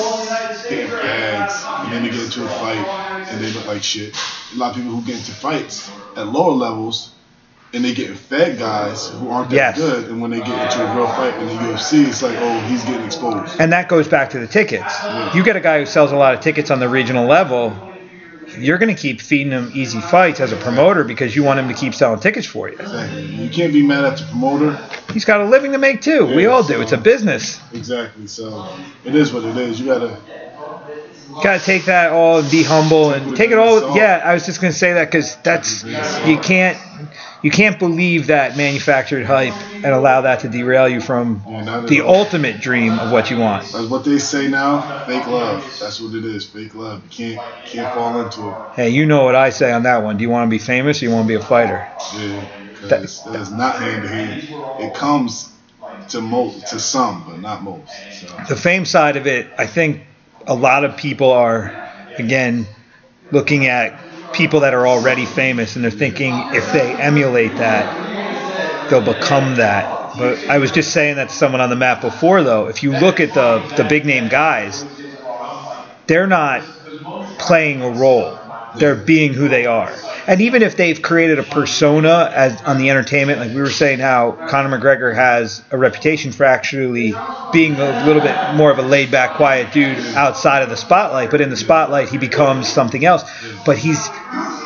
getting 0.70 0.90
bags, 0.90 1.62
and 1.66 1.92
then 1.92 2.04
they 2.04 2.10
get 2.10 2.24
into 2.24 2.46
a 2.46 2.48
fight 2.48 2.88
and 3.28 3.44
they 3.44 3.52
look 3.52 3.68
like 3.68 3.84
shit. 3.84 4.16
A 4.54 4.58
lot 4.58 4.70
of 4.72 4.78
people 4.78 4.92
who 4.92 5.06
get 5.06 5.18
into 5.18 5.32
fights 5.32 5.92
at 6.16 6.28
lower 6.28 6.54
levels 6.54 7.12
and 7.76 7.84
they 7.84 7.94
get 7.94 8.16
fed 8.16 8.58
guys 8.58 9.10
who 9.10 9.30
aren't 9.30 9.50
that 9.50 9.56
Yes. 9.56 9.78
good, 9.78 10.10
and 10.10 10.22
when 10.22 10.32
they 10.32 10.40
get 10.40 10.50
into 10.50 10.82
a 10.82 10.96
real 10.96 11.08
fight 11.08 11.36
in 11.36 11.48
the 11.48 11.54
UFC, 11.54 12.08
it's 12.08 12.24
like, 12.24 12.38
oh, 12.40 12.60
he's 12.62 12.84
getting 12.86 13.06
exposed. 13.06 13.60
And 13.60 13.74
that 13.74 13.90
goes 13.90 14.08
back 14.08 14.30
to 14.32 14.40
the 14.40 14.48
tickets. 14.48 14.96
You 15.36 15.44
get 15.44 15.56
a 15.56 15.60
guy 15.60 15.80
who 15.80 15.86
sells 15.86 16.12
a 16.12 16.16
lot 16.16 16.34
of 16.34 16.40
tickets 16.40 16.72
on 16.72 16.80
the 16.80 16.88
regional 16.90 17.28
level, 17.28 17.78
you're 18.58 18.78
going 18.78 18.96
to 18.96 19.00
keep 19.00 19.22
feeding 19.22 19.52
him 19.52 19.72
easy 19.74 20.00
fights 20.00 20.40
as 20.40 20.52
a 20.52 20.56
promoter 20.58 21.04
because 21.04 21.36
you 21.36 21.44
want 21.44 21.60
him 21.60 21.68
to 21.68 21.74
keep 21.74 21.94
selling 21.94 22.20
tickets 22.20 22.48
for 22.48 22.70
you. 22.70 22.78
Exactly. 22.78 23.26
You 23.26 23.50
can't 23.50 23.74
be 23.74 23.84
mad 23.84 24.06
at 24.06 24.18
the 24.20 24.26
promoter. 24.26 24.80
He's 25.12 25.26
got 25.26 25.42
a 25.42 25.46
living 25.46 25.72
to 25.74 25.78
make 25.78 26.02
too. 26.02 26.26
We 26.26 26.46
all 26.46 26.64
do. 26.64 26.82
It's 26.82 26.92
a 26.92 26.98
business. 26.98 27.60
Exactly. 27.74 28.28
So 28.28 28.68
it 29.04 29.16
is 29.16 29.34
what 29.34 29.44
it 29.44 29.58
is. 29.58 29.80
You 29.80 29.88
gotta. 29.88 30.18
Got 31.44 31.60
to 31.60 31.66
take 31.66 31.86
that 31.86 32.14
all 32.14 32.40
and 32.40 32.50
be 32.50 32.64
humble 32.64 33.12
and 33.12 33.36
take 33.36 33.52
it 33.52 33.58
all. 33.58 33.98
Yeah, 33.98 34.22
I 34.24 34.34
was 34.34 34.46
just 34.46 34.62
going 34.62 34.72
to 34.72 34.78
say 34.78 34.94
that 34.94 35.06
because 35.06 35.36
that's 35.38 35.84
you 36.26 36.38
can't 36.38 36.78
you 37.42 37.52
can't 37.52 37.78
believe 37.80 38.28
that 38.28 38.58
manufactured 38.58 39.26
hype 39.26 39.54
and 39.84 39.94
allow 39.94 40.22
that 40.22 40.40
to 40.42 40.50
derail 40.50 40.88
you 40.88 41.00
from 41.00 41.42
oh, 41.46 41.52
Yeah, 41.52 41.86
the 41.88 42.02
ultimate 42.02 42.60
dream 42.60 42.98
of 43.00 43.12
what 43.12 43.30
you 43.30 43.38
want. 43.38 43.72
That's 43.72 43.88
what 43.88 44.04
they 44.04 44.18
say 44.18 44.48
now. 44.48 44.82
Fake 45.06 45.28
love. 45.28 45.78
That's 45.80 46.00
what 46.02 46.14
it 46.16 46.26
is. 46.26 46.46
Fake 46.46 46.74
love. 46.76 47.04
You 47.04 47.10
can't 47.10 47.42
can't 47.66 47.94
fall 47.94 48.20
into 48.20 48.50
it. 48.50 48.56
Hey, 48.76 48.90
you 48.90 49.06
know 49.06 49.24
what 49.24 49.36
I 49.36 49.50
say 49.50 49.72
on 49.72 49.84
that 49.84 50.04
one. 50.04 50.18
Do 50.18 50.24
you 50.24 50.30
want 50.30 50.48
to 50.48 50.52
be 50.52 50.60
famous 50.60 51.02
or 51.02 51.06
you 51.06 51.12
want 51.12 51.26
to 51.26 51.28
be 51.28 51.36
a 51.36 51.42
fighter? 51.46 51.88
Yeah, 52.18 52.42
because 52.74 52.90
That- 52.90 53.32
that's 53.34 53.52
not 53.52 53.76
hand 53.76 54.04
to 54.04 54.10
hand. 54.10 54.42
It 54.80 54.94
comes 54.94 55.52
to 56.10 56.22
most, 56.22 56.68
to 56.68 56.80
some, 56.80 57.24
but 57.28 57.40
not 57.40 57.64
most. 57.64 58.14
So 58.20 58.28
the 58.48 58.56
fame 58.56 58.86
side 58.86 59.18
of 59.18 59.28
it, 59.28 59.48
I 59.58 59.66
think 59.66 60.02
a 60.48 60.54
lot 60.54 60.84
of 60.86 60.98
people 60.98 61.32
are, 61.32 61.74
again, 62.18 62.68
looking 63.32 63.66
at 63.68 64.00
people 64.36 64.60
that 64.62 64.74
are 64.74 64.88
already 64.88 65.26
famous 65.26 65.76
and 65.76 65.84
they're 65.84 65.92
thinking 65.92 66.34
if 66.54 66.72
they 66.72 66.94
emulate 66.94 67.56
that, 67.56 68.90
they'll 68.90 69.02
become 69.02 69.56
that. 69.56 70.18
But 70.18 70.48
I 70.50 70.60
was 70.60 70.72
just 70.72 70.92
saying 70.92 71.16
that 71.16 71.30
to 71.30 71.36
someone 71.36 71.62
on 71.62 71.70
the 71.70 71.76
map 71.76 72.02
before, 72.02 72.44
though. 72.44 72.68
If 72.68 72.84
you 72.84 72.92
look 72.92 73.20
at 73.20 73.34
the, 73.34 73.60
the 73.76 73.84
big 73.84 74.06
name 74.06 74.30
guys, 74.30 74.86
they're 76.08 76.28
not 76.28 76.62
playing 77.40 77.82
a 77.82 77.90
role. 77.90 78.38
They're 78.80 78.96
being 78.96 79.34
who 79.34 79.48
they 79.48 79.66
are. 79.66 79.92
And 80.28 80.42
even 80.42 80.64
if 80.64 80.76
they've 80.76 81.00
created 81.02 81.38
a 81.38 81.44
persona 81.44 82.32
as 82.34 82.60
on 82.64 82.78
the 82.80 82.90
entertainment, 82.90 83.40
like 83.40 83.50
we 83.54 83.62
were 83.62 83.70
saying 83.70 84.00
how 84.00 84.32
Conor 84.50 84.78
McGregor 84.80 85.14
has 85.14 85.62
a 85.72 85.78
reputation 85.78 86.32
for 86.32 86.46
actually 86.46 87.14
being 87.54 87.76
a 87.76 88.06
little 88.06 88.22
bit 88.22 88.36
more 88.56 88.72
of 88.72 88.80
a 88.80 88.82
laid 88.82 89.12
back, 89.12 89.36
quiet 89.36 89.72
dude 89.72 89.98
outside 90.16 90.64
of 90.64 90.70
the 90.70 90.78
spotlight, 90.78 91.30
but 91.32 91.42
in 91.42 91.50
the 91.52 91.58
spotlight 91.58 92.10
he 92.10 92.18
becomes 92.18 92.68
something 92.68 93.06
else. 93.06 93.24
But 93.66 93.78
he's 93.78 94.10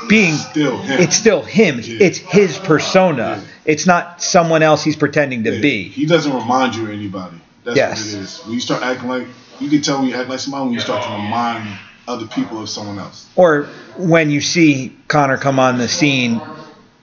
being 0.07 0.33
Still 0.35 0.77
him. 0.77 0.99
it's 1.01 1.15
still 1.15 1.41
him. 1.43 1.79
Yeah. 1.79 1.97
It's 2.07 2.17
his 2.17 2.57
persona. 2.57 3.43
It's 3.65 3.85
not 3.85 4.21
someone 4.23 4.63
else 4.63 4.83
he's 4.83 4.95
pretending 4.95 5.43
to 5.43 5.59
be. 5.61 5.83
he 5.89 6.05
doesn't 6.05 6.33
remind 6.33 6.75
you 6.75 6.83
of 6.85 6.89
anybody. 6.91 7.35
That's 7.65 7.77
Yes. 7.77 7.99
what 8.13 8.19
it 8.19 8.23
is. 8.23 8.39
When 8.45 8.53
you 8.53 8.59
start 8.61 8.81
acting 8.81 9.09
like, 9.09 9.27
you 9.59 9.69
can 9.69 9.81
tell 9.81 9.99
when 9.99 10.07
you 10.07 10.15
act 10.15 10.29
like 10.29 10.39
somebody 10.39 10.63
when 10.65 10.73
you 10.73 10.79
start 10.79 11.03
to 11.03 11.09
remind 11.11 11.67
other 12.09 12.25
people 12.27 12.61
of 12.61 12.67
someone 12.69 12.97
else. 12.99 13.27
or 13.35 13.63
when 13.97 14.29
you 14.31 14.41
see 14.41 14.95
Conor 15.07 15.37
come 15.37 15.59
on 15.59 15.77
the 15.77 15.87
scene, 15.87 16.41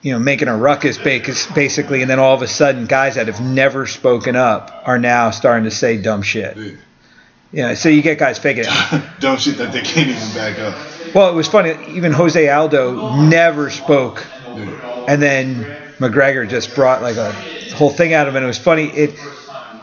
you 0.01 0.11
know, 0.13 0.19
making 0.19 0.47
a 0.47 0.55
ruckus 0.57 0.97
bas- 0.97 1.47
basically, 1.53 2.01
and 2.01 2.09
then 2.11 2.19
all 2.19 2.33
of 2.35 2.41
a 2.41 2.47
sudden, 2.47 2.85
guys 2.85 3.15
that 3.15 3.27
have 3.27 3.41
never 3.41 3.85
spoken 3.87 4.35
up 4.35 4.83
are 4.85 4.99
now 4.99 5.31
starting 5.31 5.63
to 5.63 5.71
say 5.71 5.97
dumb 6.01 6.21
shit. 6.21 6.57
Yeah. 6.57 6.71
Yeah, 7.53 7.73
so 7.75 7.87
you 7.87 8.01
get 8.01 8.19
guys 8.19 8.37
faking 8.37 8.65
it. 8.67 9.03
Dumb 9.21 9.37
shit 9.37 9.57
that 9.57 9.71
they 9.71 9.81
can't 9.81 10.09
even 10.09 10.33
back 10.35 10.59
up. 10.59 10.75
Well, 11.15 11.29
it 11.29 11.33
was 11.33 11.47
funny. 11.47 11.77
Even 11.95 12.11
Jose 12.11 12.49
Aldo 12.49 13.15
never 13.23 13.69
spoke, 13.69 14.25
Yeah. 14.47 15.05
and 15.07 15.21
then 15.21 15.63
McGregor 15.97 16.47
just 16.47 16.75
brought 16.75 17.01
like 17.01 17.15
a 17.15 17.31
whole 17.73 17.89
thing 17.89 18.13
out 18.13 18.27
of 18.27 18.33
him. 18.33 18.37
And 18.37 18.43
it 18.43 18.47
was 18.49 18.57
funny. 18.57 18.87
It, 18.89 19.11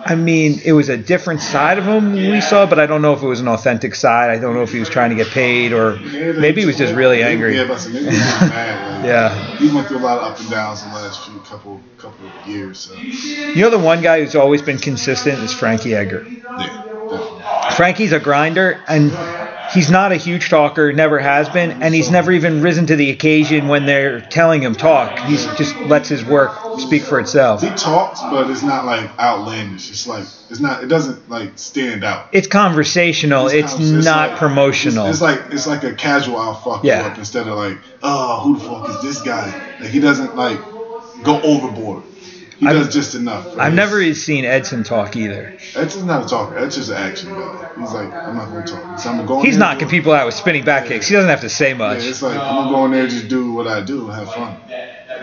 I 0.07 0.15
mean, 0.17 0.61
it 0.65 0.73
was 0.73 0.89
a 0.89 0.97
different 0.97 1.41
side 1.41 1.79
of 1.79 1.85
him 1.85 2.13
we 2.13 2.41
saw, 2.41 2.67
but 2.67 2.79
I 2.79 2.87
don't 2.87 3.03
know 3.03 3.15
if 3.15 3.23
it 3.23 3.27
was 3.27 3.41
an 3.41 3.49
authentic 3.49 3.95
side. 3.95 4.31
I 4.31 4.39
don't 4.39 4.55
know 4.55 4.63
if 4.63 4.73
he 4.73 4.79
was 4.79 4.89
trying 4.89 5.11
to 5.11 5.17
get 5.17 5.29
paid 5.29 5.73
or 5.73 5.97
Yeah, 5.97 6.33
maybe 6.33 6.61
he 6.61 6.67
was 6.67 6.77
just 6.77 6.95
really 6.95 7.23
angry. 7.23 7.57
Yeah, 7.57 7.67
but 7.67 7.87
maybe 7.87 8.01
he 8.01 8.07
was 8.07 8.41
mad. 8.51 9.05
Yeah. 9.05 9.57
He 9.59 9.71
went 9.75 9.87
through 9.89 9.99
a 9.99 10.01
lot 10.01 10.19
of 10.19 10.33
up 10.33 10.41
and 10.41 10.51
downs 10.51 10.83
in 10.83 10.89
the 10.89 10.95
last 10.97 11.29
few 11.29 11.39
couple 11.41 11.81
couple 11.99 12.27
of 12.27 12.47
years. 12.49 12.79
So 12.79 12.95
You 12.95 13.63
know, 13.63 13.71
the 13.71 13.79
one 13.79 14.01
guy 14.01 14.21
who's 14.23 14.35
always 14.35 14.63
been 14.63 14.79
consistent 14.79 15.41
is 15.41 15.53
Frankie 15.53 15.95
Edgar. 15.95 16.25
definitely. 16.25 17.43
Frankie's 17.73 18.13
a 18.13 18.21
grinder, 18.21 18.83
and 18.89 19.11
he's 19.75 19.91
not 19.91 20.13
a 20.13 20.17
huge 20.17 20.49
talker, 20.49 20.93
never 20.93 21.19
has 21.19 21.49
been, 21.49 21.83
and 21.83 21.95
he's 21.95 22.11
never 22.11 22.33
even 22.33 22.63
risen 22.63 22.87
to 22.87 22.97
the 22.97 23.11
occasion 23.11 23.69
when 23.69 23.85
they're 23.85 24.21
telling 24.21 24.63
him 24.63 24.75
talk. 24.75 25.19
He 25.27 25.37
just 25.37 25.77
lets 25.81 26.09
his 26.09 26.25
work 26.25 26.53
speak 26.81 27.03
for 27.03 27.21
itself. 27.21 27.61
He 27.61 27.69
talks, 27.71 28.21
but 28.23 28.49
it's 28.51 28.63
not 28.63 28.85
like 28.87 29.11
outlandish. 29.19 29.91
It's 29.91 30.07
like 30.07 30.25
it's 30.51 30.61
not. 30.61 30.83
It 30.83 30.87
doesn't 30.87 31.29
like 31.29 31.59
stand 31.59 32.05
out. 32.05 32.29
It's 32.33 32.47
conversational. 32.47 33.49
It's 33.49 33.75
convers- 33.75 34.05
not 34.05 34.31
like- 34.31 34.39
promotional. 34.39 35.07
It's, 35.07 35.17
it's 35.17 35.23
like 35.23 35.41
it's 35.53 35.67
like 35.67 35.85
a 35.85 35.95
casual 35.95 36.37
I'll 36.39 36.55
fuck 36.55 36.85
Yeah. 36.85 37.07
up 37.07 37.19
instead 37.19 37.47
of 37.49 37.57
like, 37.57 37.79
oh, 38.03 38.41
who 38.41 38.59
the 38.59 38.65
fuck 38.65 38.89
is 38.91 39.03
this 39.03 39.23
guy? 39.23 39.77
Like 39.81 39.91
he 39.91 40.01
doesn't 40.01 40.37
like 40.37 40.61
go 41.23 41.41
overboard. 41.43 42.03
He 42.65 42.71
I've- 42.71 42.79
does 42.79 42.95
just 42.95 43.15
enough. 43.15 43.47
I've 43.59 43.73
his- 43.73 43.77
never 43.77 44.01
even 44.01 44.15
seen 44.15 44.45
Edson 44.47 44.85
talk 44.85 45.17
either. 45.17 45.55
Edson's 45.75 46.05
not 46.05 46.25
a 46.25 46.29
talker. 46.29 46.59
That's 46.59 46.75
just 46.77 46.89
an 46.91 46.97
action 46.97 47.29
guy. 47.35 47.69
He's 47.79 47.93
like, 47.93 48.11
I'm 48.13 48.37
not 48.37 48.49
gonna 48.49 48.67
talk. 48.67 48.99
So 48.99 49.11
I'm 49.11 49.17
gonna 49.17 49.29
go. 49.29 49.43
He's 49.43 49.59
knocking 49.59 49.89
people 49.89 50.13
out 50.13 50.25
with 50.25 50.35
spinning 50.35 50.65
back 50.65 50.87
kicks. 50.87 51.07
He 51.07 51.15
doesn't 51.15 51.29
have 51.29 51.43
to 51.43 51.51
say 51.51 51.75
much. 51.75 52.03
Yeah, 52.03 52.09
it's 52.09 52.23
like 52.23 52.39
I'm 52.39 52.55
gonna 52.65 52.71
go 52.71 52.85
in 52.87 52.93
there 52.93 53.03
and 53.03 53.11
just 53.11 53.29
do 53.29 53.53
what 53.53 53.67
I 53.67 53.83
do 53.83 54.09
have 54.09 54.33
fun. 54.33 54.57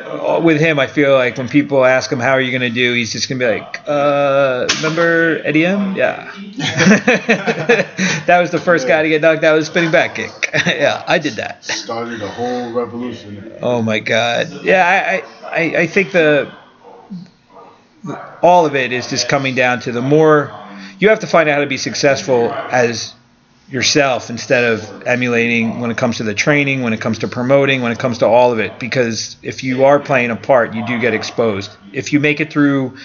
uh, 0.05 0.39
with 0.43 0.59
him, 0.59 0.77
I 0.77 0.87
feel 0.87 1.13
like 1.15 1.37
when 1.37 1.47
people 1.49 1.83
ask 1.85 2.11
him 2.11 2.19
how 2.19 2.31
are 2.31 2.41
you 2.41 2.51
gonna 2.51 2.69
do, 2.69 2.93
he's 2.93 3.11
just 3.11 3.27
gonna 3.29 3.39
be 3.39 3.45
like, 3.59 3.81
uh, 3.87 4.67
remember 4.77 5.39
Etim? 5.43 5.95
Yeah. 5.95 6.29
that 8.25 8.39
was 8.39 8.51
the 8.51 8.59
first 8.59 8.87
guy 8.87 9.01
to 9.03 9.09
get 9.09 9.21
knocked 9.21 9.43
out 9.43 9.53
with 9.55 9.63
a 9.63 9.65
spinning 9.65 9.91
back 9.91 10.15
kick. 10.15 10.31
yeah, 10.65 11.03
I 11.07 11.17
did 11.17 11.33
that. 11.33 11.63
Started 11.63 12.21
a 12.21 12.27
whole 12.27 12.71
revolution. 12.71 13.53
Oh 13.61 13.81
my 13.81 13.99
God. 13.99 14.63
Yeah, 14.63 15.21
I, 15.43 15.47
I, 15.47 15.61
I 15.81 15.87
think 15.87 16.11
the 16.11 16.51
all 18.41 18.65
of 18.65 18.75
it 18.75 18.91
is 18.91 19.09
just 19.09 19.29
coming 19.29 19.55
down 19.55 19.79
to 19.81 19.91
the 19.91 20.01
more 20.01 20.51
you 20.99 21.09
have 21.09 21.19
to 21.19 21.27
find 21.27 21.49
out 21.49 21.55
how 21.55 21.61
to 21.61 21.67
be 21.67 21.77
successful 21.77 22.51
as 22.51 23.13
yourself 23.69 24.29
instead 24.29 24.63
of 24.63 25.03
emulating 25.03 25.79
when 25.79 25.89
it 25.89 25.97
comes 25.97 26.17
to 26.17 26.23
the 26.23 26.33
training, 26.33 26.81
when 26.81 26.93
it 26.93 27.01
comes 27.01 27.19
to 27.19 27.27
promoting, 27.27 27.81
when 27.81 27.91
it 27.91 27.97
comes 27.99 28.19
to 28.19 28.27
all 28.27 28.51
of 28.51 28.59
it. 28.59 28.77
Because 28.79 29.37
if 29.41 29.63
you 29.63 29.85
are 29.85 29.99
playing 29.99 30.29
a 30.29 30.35
part, 30.35 30.75
you 30.75 30.85
do 30.85 30.99
get 30.99 31.13
exposed. 31.13 31.71
If 31.93 32.11
you 32.11 32.19
make 32.19 32.39
it 32.39 32.51
through 32.51 32.97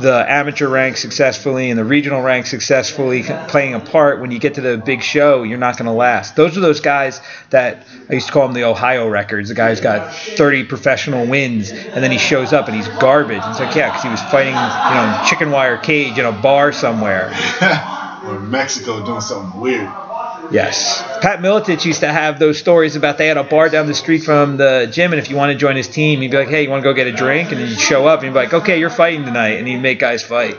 the 0.00 0.24
amateur 0.28 0.68
rank 0.68 0.96
successfully 0.96 1.70
and 1.70 1.78
the 1.78 1.84
regional 1.84 2.22
rank 2.22 2.46
successfully 2.46 3.22
playing 3.48 3.74
a 3.74 3.80
part 3.80 4.20
when 4.20 4.30
you 4.30 4.38
get 4.38 4.54
to 4.54 4.60
the 4.60 4.76
big 4.78 5.02
show 5.02 5.42
you're 5.42 5.58
not 5.58 5.76
going 5.76 5.86
to 5.86 5.92
last. 5.92 6.36
Those 6.36 6.56
are 6.56 6.60
those 6.60 6.80
guys 6.80 7.20
that 7.50 7.86
i 8.08 8.14
used 8.14 8.26
to 8.26 8.32
call 8.32 8.46
them 8.46 8.54
the 8.54 8.64
ohio 8.64 9.08
records. 9.08 9.48
The 9.48 9.54
guy's 9.54 9.80
got 9.80 10.14
30 10.14 10.64
professional 10.64 11.26
wins 11.26 11.70
and 11.70 12.02
then 12.02 12.10
he 12.10 12.18
shows 12.18 12.52
up 12.52 12.68
and 12.68 12.76
he's 12.76 12.88
garbage. 12.88 13.42
It's 13.44 13.60
like 13.60 13.74
yeah 13.74 13.88
because 13.88 14.02
he 14.02 14.08
was 14.08 14.22
fighting 14.22 14.54
you 14.54 14.94
know 14.94 15.24
chicken 15.28 15.50
wire 15.50 15.78
cage 15.78 16.18
in 16.18 16.24
a 16.24 16.32
bar 16.32 16.72
somewhere. 16.72 17.32
Or 18.22 18.38
mexico 18.38 19.04
doing 19.04 19.20
something 19.20 19.60
weird 19.60 19.90
Yes. 20.52 21.02
Pat 21.22 21.40
Miletich 21.40 21.84
used 21.84 22.00
to 22.00 22.08
have 22.12 22.38
those 22.38 22.58
stories 22.58 22.94
about 22.96 23.18
they 23.18 23.26
had 23.28 23.36
a 23.38 23.44
bar 23.44 23.68
down 23.68 23.86
the 23.86 23.94
street 23.94 24.22
from 24.24 24.56
the 24.56 24.88
gym, 24.92 25.12
and 25.12 25.20
if 25.20 25.30
you 25.30 25.36
want 25.36 25.52
to 25.52 25.58
join 25.58 25.76
his 25.76 25.88
team, 25.88 26.20
he'd 26.20 26.30
be 26.30 26.36
like, 26.36 26.48
hey, 26.48 26.62
you 26.64 26.70
want 26.70 26.82
to 26.82 26.88
go 26.88 26.92
get 26.94 27.06
a 27.06 27.12
drink? 27.12 27.50
And 27.52 27.60
then 27.60 27.68
you'd 27.68 27.80
show 27.80 28.06
up, 28.06 28.20
and 28.20 28.26
he'd 28.28 28.32
be 28.32 28.38
like, 28.38 28.52
okay, 28.54 28.78
you're 28.78 28.90
fighting 28.90 29.24
tonight. 29.24 29.58
And 29.58 29.66
he'd 29.66 29.78
make 29.80 29.98
guys 29.98 30.22
fight. 30.22 30.58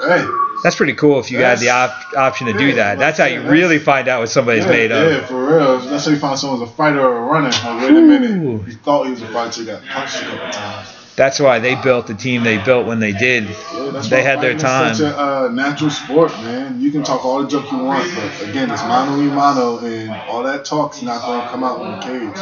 Hey. 0.00 0.26
That's 0.64 0.74
pretty 0.74 0.94
cool 0.94 1.20
if 1.20 1.30
you 1.30 1.38
had 1.38 1.60
the 1.60 1.70
op- 1.70 2.14
option 2.16 2.48
to 2.48 2.52
do 2.52 2.74
that. 2.74 2.98
That's 2.98 3.16
how 3.18 3.26
you 3.26 3.42
really 3.42 3.78
find 3.78 4.08
out 4.08 4.20
what 4.20 4.28
somebody's 4.28 4.64
Yeah, 4.64 4.70
made 4.70 4.90
of. 4.90 5.12
yeah, 5.12 5.24
for 5.26 5.46
real. 5.46 5.78
That's 5.78 6.04
how 6.04 6.10
you 6.10 6.18
find 6.18 6.36
someone's 6.36 6.62
a 6.68 6.74
fighter 6.74 7.00
or 7.00 7.16
a 7.18 7.20
runner. 7.26 7.50
Like, 7.50 7.80
wait 7.82 7.90
a 7.90 8.00
minute. 8.00 8.66
He 8.66 8.74
thought 8.74 9.04
he 9.04 9.12
was 9.12 9.22
a 9.22 9.28
fighter, 9.28 9.62
got 9.64 9.84
punched 9.86 10.16
a 10.20 10.24
couple 10.24 10.50
times. 10.50 10.88
That's 11.18 11.40
why 11.40 11.58
they 11.58 11.74
built 11.74 12.06
the 12.06 12.14
team 12.14 12.44
they 12.44 12.58
built 12.58 12.86
when 12.86 13.00
they 13.00 13.10
did. 13.10 13.42
Yeah, 13.44 14.02
They 14.08 14.22
had 14.22 14.40
their 14.40 14.56
time. 14.56 14.92
is 14.92 14.98
such 14.98 15.12
a 15.12 15.20
uh, 15.20 15.48
natural 15.48 15.90
sport, 15.90 16.30
man. 16.42 16.80
You 16.80 16.92
can 16.92 17.02
talk 17.02 17.24
all 17.24 17.42
the 17.42 17.48
junk 17.48 17.72
you 17.72 17.78
want, 17.78 18.08
but 18.14 18.48
again, 18.48 18.70
it's 18.70 18.82
mano 18.84 19.18
y 19.18 19.24
mano, 19.34 19.78
and 19.80 20.10
all 20.30 20.44
that 20.44 20.64
talk's 20.64 21.02
not 21.02 21.20
going 21.22 21.42
to 21.42 21.48
come 21.48 21.64
out 21.64 21.80
in 21.80 21.90
the 21.90 22.30
cage. 22.30 22.36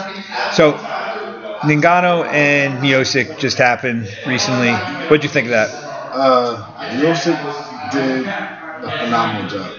So, 0.53 0.75
Ngannou 1.63 2.27
and 2.31 2.75
Miocic 2.85 3.39
just 3.39 3.57
happened 3.57 4.15
recently. 4.27 4.75
What'd 5.09 5.25
you 5.25 5.31
think 5.31 5.47
of 5.47 5.53
that? 5.53 5.71
Uh, 6.13 7.01
Yosef 7.01 7.39
did 7.93 8.27
a 8.27 8.91
phenomenal 8.99 9.49
job. 9.49 9.73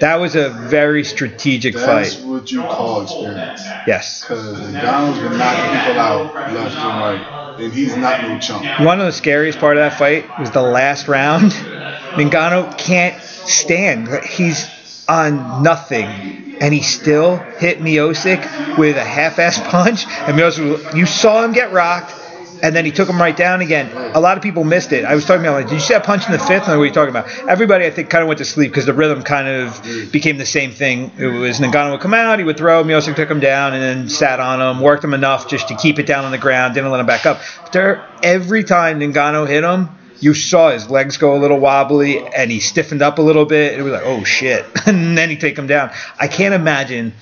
That 0.00 0.16
was 0.16 0.36
a 0.36 0.50
very 0.50 1.04
strategic 1.04 1.72
That's 1.72 1.86
fight. 1.86 2.02
That's 2.04 2.20
what 2.20 2.52
you 2.52 2.62
call 2.64 3.00
experience. 3.00 3.62
Yes. 3.86 4.20
Because 4.20 4.58
Ngannou's 4.58 5.18
been 5.20 5.38
knocking 5.38 5.80
people 5.80 6.00
out 6.00 6.52
left 6.52 6.76
and 6.76 7.00
right, 7.00 7.45
and 7.58 7.72
he's 7.72 7.96
not 7.96 8.22
no 8.22 8.38
chump. 8.38 8.64
One 8.80 9.00
of 9.00 9.06
the 9.06 9.12
scariest 9.12 9.58
part 9.58 9.76
of 9.76 9.82
that 9.82 9.98
fight 9.98 10.26
was 10.38 10.50
the 10.50 10.62
last 10.62 11.08
round. 11.08 11.52
Ngannou 12.16 12.76
can't 12.78 13.20
stand. 13.22 14.08
He's 14.24 14.68
on 15.08 15.62
nothing, 15.62 16.06
and 16.60 16.74
he 16.74 16.82
still 16.82 17.36
hit 17.36 17.78
Miocic 17.78 18.78
with 18.78 18.96
a 18.96 19.04
half-ass 19.04 19.60
punch. 19.70 20.06
And 20.06 20.38
Miocic, 20.38 20.96
you 20.96 21.06
saw 21.06 21.44
him 21.44 21.52
get 21.52 21.72
rocked, 21.72 22.12
and 22.62 22.74
then 22.74 22.84
he 22.84 22.90
took 22.90 23.08
him 23.08 23.18
right 23.18 23.36
down 23.36 23.60
again. 23.60 23.90
A 24.14 24.20
lot 24.20 24.36
of 24.36 24.42
people 24.42 24.64
missed 24.64 24.92
it. 24.92 25.04
I 25.04 25.14
was 25.14 25.24
talking 25.24 25.42
about 25.42 25.54
like, 25.54 25.68
did 25.68 25.74
you 25.74 25.80
see 25.80 25.94
that 25.94 26.04
punch 26.04 26.26
in 26.26 26.32
the 26.32 26.38
fifth? 26.38 26.68
What 26.68 26.78
are 26.78 26.84
you 26.84 26.90
talking 26.90 27.10
about? 27.10 27.28
Everybody, 27.48 27.86
I 27.86 27.90
think, 27.90 28.10
kind 28.10 28.22
of 28.22 28.28
went 28.28 28.38
to 28.38 28.44
sleep 28.44 28.70
because 28.70 28.86
the 28.86 28.94
rhythm 28.94 29.22
kind 29.22 29.48
of 29.48 29.82
became 30.12 30.38
the 30.38 30.46
same 30.46 30.72
thing. 30.72 31.12
It 31.18 31.26
was 31.26 31.60
Ngannou 31.60 31.92
would 31.92 32.00
come 32.00 32.14
out, 32.14 32.38
he 32.38 32.44
would 32.44 32.56
throw, 32.56 32.82
Miocic 32.84 33.16
took 33.16 33.30
him 33.30 33.40
down, 33.40 33.74
and 33.74 33.82
then 33.82 34.08
sat 34.08 34.40
on 34.40 34.60
him, 34.60 34.82
worked 34.82 35.04
him 35.04 35.14
enough 35.14 35.48
just 35.48 35.68
to 35.68 35.76
keep 35.76 35.98
it 35.98 36.06
down 36.06 36.24
on 36.24 36.30
the 36.30 36.38
ground, 36.38 36.74
didn't 36.74 36.90
let 36.90 37.00
him 37.00 37.06
back 37.06 37.26
up. 37.26 37.40
But 37.62 37.72
there, 37.72 38.08
every 38.22 38.64
time 38.64 39.00
Ngannou 39.00 39.48
hit 39.48 39.64
him, 39.64 39.88
you 40.20 40.34
saw 40.34 40.70
his 40.70 40.88
legs 40.88 41.18
go 41.18 41.36
a 41.36 41.38
little 41.38 41.58
wobbly, 41.58 42.26
and 42.26 42.50
he 42.50 42.60
stiffened 42.60 43.02
up 43.02 43.18
a 43.18 43.22
little 43.22 43.44
bit. 43.44 43.78
It 43.78 43.82
was 43.82 43.92
like, 43.92 44.04
oh 44.04 44.24
shit, 44.24 44.64
and 44.86 45.16
then 45.16 45.30
he 45.30 45.36
take 45.36 45.58
him 45.58 45.66
down. 45.66 45.90
I 46.18 46.28
can't 46.28 46.54
imagine 46.54 47.12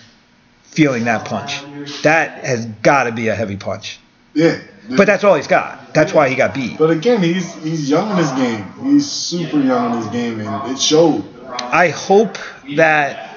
feeling 0.62 1.04
that 1.04 1.24
punch. 1.24 1.60
That 2.02 2.44
has 2.44 2.66
got 2.66 3.04
to 3.04 3.12
be 3.12 3.28
a 3.28 3.34
heavy 3.34 3.56
punch. 3.56 3.98
Yeah. 4.34 4.60
But 4.88 5.06
that's 5.06 5.24
all 5.24 5.34
he's 5.34 5.46
got. 5.46 5.94
That's 5.94 6.12
why 6.12 6.28
he 6.28 6.34
got 6.34 6.54
beat. 6.54 6.78
But 6.78 6.90
again, 6.90 7.22
he's 7.22 7.54
he's 7.62 7.88
young 7.88 8.10
in 8.10 8.16
this 8.16 8.32
game. 8.32 8.64
He's 8.82 9.10
super 9.10 9.60
young 9.60 9.94
in 9.94 10.00
this 10.00 10.10
game, 10.10 10.40
and 10.40 10.70
it 10.70 10.78
showed. 10.78 11.24
I 11.60 11.88
hope 11.88 12.36
that 12.76 13.30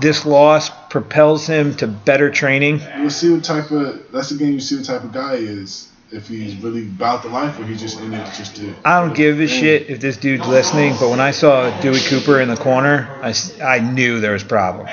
this 0.00 0.24
loss 0.24 0.70
propels 0.90 1.46
him 1.46 1.74
to 1.76 1.86
better 1.86 2.30
training. 2.30 2.80
You'll 2.98 3.10
see 3.10 3.32
what 3.32 3.44
type 3.44 3.70
of. 3.70 4.10
That's 4.12 4.30
again, 4.30 4.52
you 4.52 4.60
see 4.60 4.76
what 4.76 4.84
type 4.86 5.04
of 5.04 5.12
guy 5.12 5.38
he 5.38 5.44
is. 5.44 5.88
If 6.10 6.26
he's 6.26 6.56
really 6.56 6.84
about 6.84 7.22
the 7.22 7.28
life, 7.28 7.58
or 7.60 7.64
he's 7.64 7.82
just 7.82 8.00
in 8.00 8.14
it 8.14 8.24
just 8.34 8.56
to. 8.56 8.74
I 8.82 9.04
don't 9.04 9.14
give 9.14 9.40
a 9.40 9.46
shit 9.46 9.90
if 9.90 10.00
this 10.00 10.16
dude's 10.16 10.46
listening, 10.46 10.94
but 10.98 11.10
when 11.10 11.20
I 11.20 11.32
saw 11.32 11.68
Dewey 11.82 12.00
Cooper 12.00 12.40
in 12.40 12.48
the 12.48 12.56
corner, 12.56 13.06
I, 13.20 13.34
I 13.62 13.80
knew 13.80 14.18
there 14.18 14.32
was 14.32 14.42
problems. 14.42 14.88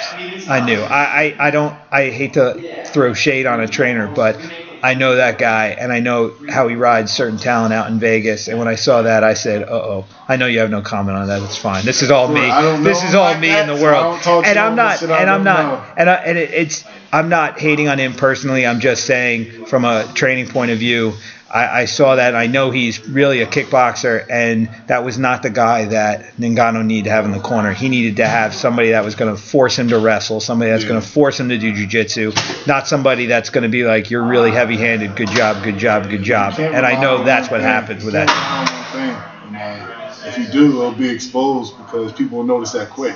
I 0.50 0.60
knew. 0.66 0.82
I, 0.82 1.06
I, 1.06 1.36
I 1.48 1.52
don't. 1.52 1.74
I 1.90 2.10
hate 2.10 2.34
to 2.34 2.84
throw 2.88 3.14
shade 3.14 3.46
on 3.46 3.62
a 3.62 3.68
trainer, 3.68 4.08
but 4.14 4.38
I 4.86 4.94
know 4.94 5.16
that 5.16 5.40
guy, 5.40 5.70
and 5.70 5.92
I 5.92 6.00
know 6.00 6.32
how 6.48 6.68
he 6.68 6.76
rides 6.76 7.12
certain 7.12 7.40
talent 7.40 7.74
out 7.74 7.90
in 7.90 8.00
Vegas. 8.00 8.48
And 8.48 8.60
when 8.60 8.68
I 8.68 8.76
saw 8.76 9.02
that, 9.02 9.24
I 9.24 9.34
said, 9.34 9.64
"Uh 9.64 9.72
oh." 9.72 10.06
I 10.28 10.36
know 10.38 10.46
you 10.46 10.60
have 10.60 10.70
no 10.70 10.84
comment 10.84 11.18
on 11.18 11.28
that. 11.28 11.42
It's 11.42 11.58
fine. 11.58 11.84
This 11.84 12.04
is 12.04 12.12
all 12.12 12.28
me. 12.28 12.42
This 12.84 13.04
is 13.04 13.16
all 13.16 13.26
like 13.26 13.40
me 13.40 13.48
that, 13.48 13.68
in 13.68 13.76
the 13.76 13.84
world. 13.84 14.04
don't 14.04 14.22
talk 14.22 14.44
to 14.44 14.50
And 14.50 14.60
I'm 14.60 14.76
not. 14.76 14.92
this 14.92 15.00
shit 15.02 15.10
I 15.10 15.22
And 15.22 15.30
I'm 15.32 15.44
don't 15.44 15.84
And 15.98 16.08
I, 16.08 16.14
and 16.16 16.38
it, 16.38 16.52
it's. 16.52 16.86
I'm 17.12 17.30
not 17.30 17.60
hating 17.60 17.88
on 17.88 17.98
him 17.98 18.14
personally. 18.14 18.68
I'm 18.68 18.80
just 18.80 19.06
saying 19.06 19.66
from 19.66 19.86
a 19.86 20.06
training 20.14 20.50
point 20.50 20.70
of 20.70 20.78
view. 20.78 21.14
I, 21.56 21.82
I 21.82 21.86
saw 21.86 22.16
that. 22.16 22.36
I 22.36 22.48
know 22.48 22.70
he's 22.70 23.08
really 23.08 23.40
a 23.40 23.48
kickboxer, 23.48 24.26
and 24.30 24.70
that 24.88 25.06
was 25.06 25.18
not 25.18 25.42
the 25.42 25.50
guy 25.50 25.86
that 25.86 26.36
Ngannou 26.38 26.86
needed 26.86 27.06
to 27.06 27.12
have 27.12 27.24
in 27.24 27.32
the 27.32 27.40
corner. 27.40 27.72
He 27.72 27.88
needed 27.88 28.18
to 28.18 28.28
have 28.28 28.54
somebody 28.54 28.92
that 28.92 29.06
was 29.06 29.16
going 29.16 29.34
to 29.34 29.42
force 29.42 29.80
him 29.80 29.88
to 29.88 29.98
wrestle, 29.98 30.42
somebody 30.42 30.72
that's 30.72 30.84
Yeah. 30.84 30.90
going 30.90 31.02
to 31.02 31.08
force 31.08 31.40
him 31.40 31.48
to 31.48 31.58
do 31.58 31.72
jujitsu, 31.72 32.68
not 32.68 32.90
somebody 32.90 33.28
that's 33.28 33.50
going 33.52 33.62
to 33.62 33.70
be 33.70 33.86
like, 33.86 34.12
"You're 34.12 34.24
really 34.24 34.52
heavy-handed. 34.52 35.16
Good 35.16 35.30
job, 35.32 35.64
good 35.64 35.78
job, 35.78 36.10
good 36.10 36.24
job." 36.24 36.60
And 36.60 36.86
I 36.86 37.00
know 37.00 37.24
that's 37.24 37.50
what 37.50 37.62
happens 37.62 38.04
with 38.04 38.16
that. 38.16 38.28
one 38.28 39.02
thing. 39.02 39.16
If 40.28 40.38
you 40.38 40.48
do, 40.48 40.80
it'll 40.80 40.92
be 40.92 41.10
exposed 41.10 41.78
because 41.78 42.12
people 42.12 42.40
will 42.40 42.46
notice 42.46 42.74
that 42.74 42.90
quick. 42.90 43.16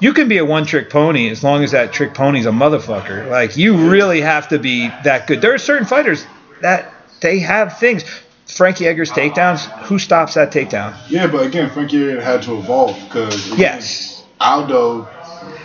You 0.00 0.14
can 0.14 0.28
be 0.28 0.38
a 0.38 0.44
one-trick 0.46 0.88
pony 0.88 1.28
as 1.28 1.44
long 1.44 1.62
as 1.62 1.72
that 1.72 1.92
trick 1.92 2.14
pony's 2.14 2.46
a 2.46 2.50
motherfucker. 2.50 3.28
Like 3.28 3.58
you 3.58 3.90
really 3.90 4.22
have 4.22 4.48
to 4.48 4.58
be 4.58 4.88
that 5.04 5.26
good. 5.26 5.42
There 5.42 5.52
are 5.52 5.58
certain 5.58 5.86
fighters 5.86 6.24
that 6.62 6.93
they 7.20 7.38
have 7.40 7.78
things. 7.78 8.04
Frankie 8.46 8.86
Edgar's 8.86 9.10
takedowns. 9.10 9.64
Who 9.86 9.98
stops 9.98 10.34
that 10.34 10.52
takedown? 10.52 10.94
Yeah, 11.08 11.26
but 11.26 11.46
again, 11.46 11.70
Frankie 11.70 12.04
Edgar 12.10 12.20
had 12.20 12.42
to 12.42 12.56
evolve 12.58 12.96
because 13.04 13.48
Yes. 13.58 14.22
Aldo, 14.40 15.02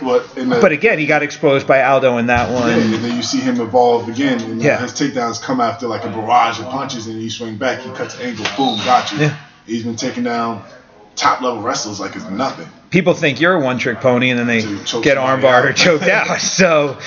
what 0.00 0.26
in 0.36 0.48
the 0.48 0.60
But 0.60 0.72
again, 0.72 0.98
he 0.98 1.06
got 1.06 1.22
exposed 1.22 1.66
by 1.66 1.82
Aldo 1.82 2.16
in 2.16 2.26
that 2.26 2.48
yeah, 2.48 2.54
one. 2.60 2.70
and 2.70 2.94
then 2.94 3.16
you 3.16 3.22
see 3.22 3.38
him 3.38 3.60
evolve 3.60 4.08
again, 4.08 4.40
and 4.40 4.62
Yeah. 4.62 4.78
his 4.80 4.92
takedowns 4.92 5.40
come 5.42 5.60
after 5.60 5.86
like 5.86 6.04
a 6.04 6.08
barrage 6.08 6.58
of 6.58 6.66
punches, 6.70 7.06
and 7.06 7.20
you 7.20 7.28
swing 7.30 7.56
back, 7.56 7.80
he 7.80 7.90
cuts 7.90 8.18
angle, 8.20 8.46
boom, 8.56 8.78
got 8.84 9.12
you. 9.12 9.18
Yeah. 9.18 9.34
He's 9.66 9.82
been 9.84 9.96
taken 9.96 10.24
down 10.24 10.62
top 11.20 11.40
level 11.40 11.62
wrestlers 11.62 12.00
like 12.00 12.16
it's 12.16 12.28
nothing. 12.30 12.66
People 12.90 13.14
think 13.14 13.40
you're 13.40 13.54
a 13.54 13.60
one-trick 13.60 14.00
pony, 14.00 14.30
and 14.30 14.38
then 14.38 14.48
they 14.48 14.62
get 14.62 15.16
armbarred 15.16 15.64
or 15.64 15.72
choked 15.72 16.02
out. 16.08 16.40
So, 16.40 16.98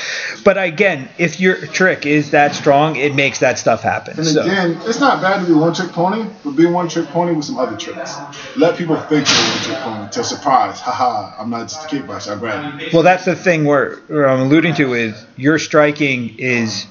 but 0.46 0.58
again, 0.58 1.10
if 1.17 1.41
your 1.41 1.58
trick 1.58 2.05
is 2.05 2.32
that 2.32 2.55
strong, 2.55 2.96
it 2.96 3.13
makes 3.15 3.39
that 3.39 3.60
stuff 3.60 3.82
happen. 3.82 4.17
And 4.17 4.25
So, 4.25 4.43
again, 4.43 4.77
it's 4.86 5.01
not 5.01 5.22
bad 5.22 5.41
to 5.41 5.46
be 5.46 5.51
one 5.53 5.74
trick 5.74 5.91
pony, 5.91 6.29
but 6.46 6.51
be 6.51 6.65
one 6.67 6.88
trick 6.88 7.08
pony 7.08 7.34
with 7.34 7.43
some 7.43 7.58
other 7.58 7.75
tricks. 7.75 8.15
Let 8.55 8.77
people 8.77 8.96
think 8.96 9.27
you're 9.27 9.38
a 9.38 9.50
one 9.50 9.60
trick 9.62 9.77
pony 9.79 10.10
to 10.12 10.24
surprise. 10.24 10.79
Haha, 10.79 11.36
I'm 11.38 11.50
not 11.50 11.67
just 11.67 11.84
a 11.84 11.88
kickboxer, 11.93 12.38
I 12.38 12.39
grab 12.39 12.79
you. 12.79 12.88
well, 12.93 13.03
that's 13.03 13.25
the 13.25 13.36
thing 13.36 13.65
where, 13.65 13.98
where 14.08 14.29
I'm 14.29 14.39
alluding 14.39 14.75
to 14.75 14.93
is 14.93 15.25
your 15.36 15.60
striking 15.60 16.36
is 16.39 16.86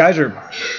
guys 0.00 0.18
are 0.18 0.30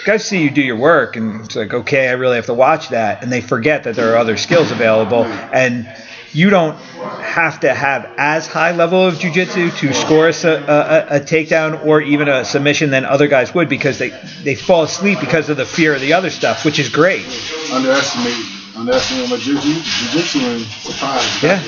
guys 0.04 0.26
see 0.26 0.42
you 0.42 0.50
do 0.50 0.64
your 0.64 0.78
work 0.78 1.16
and 1.16 1.46
it's 1.46 1.56
like 1.56 1.72
okay 1.72 2.08
I 2.10 2.14
really 2.14 2.38
have 2.38 2.48
to 2.48 2.56
watch 2.56 2.90
that 2.90 3.22
and 3.22 3.32
they 3.32 3.40
forget 3.40 3.84
that 3.84 3.96
there 3.96 4.12
are 4.12 4.18
other 4.18 4.36
skills 4.36 4.72
available 4.72 5.26
and 5.26 5.88
you 6.34 6.50
don't 6.50 6.76
have 6.76 7.60
to 7.60 7.72
have 7.72 8.10
as 8.18 8.48
high 8.48 8.72
level 8.72 9.06
of 9.06 9.14
jujitsu 9.20 9.78
to 9.78 9.94
score 9.94 10.30
a 10.30 10.32
a 10.32 11.20
takedown 11.20 11.86
or 11.86 12.02
even 12.02 12.30
a 12.30 12.44
submission 12.44 12.90
than 12.90 13.06
other 13.06 13.28
guys 13.28 13.54
would 13.54 13.70
because 13.70 14.00
they 14.00 14.10
they 14.44 14.56
fall 14.56 14.82
asleep 14.82 15.20
because 15.20 15.50
of 15.50 15.58
the 15.58 15.66
fear 15.66 15.94
of 15.94 16.02
the 16.02 16.14
other 16.14 16.32
stuff 16.32 16.66
which 16.66 16.80
is 16.80 16.90
great 16.90 17.24
Underestimate, 17.72 18.34
underestimate 18.76 19.30
my 19.30 19.38
jiu- 19.38 19.54
jiu-jitsu 19.60 20.40
and 20.40 20.62
surprise. 20.64 21.44
Yeah. 21.44 21.62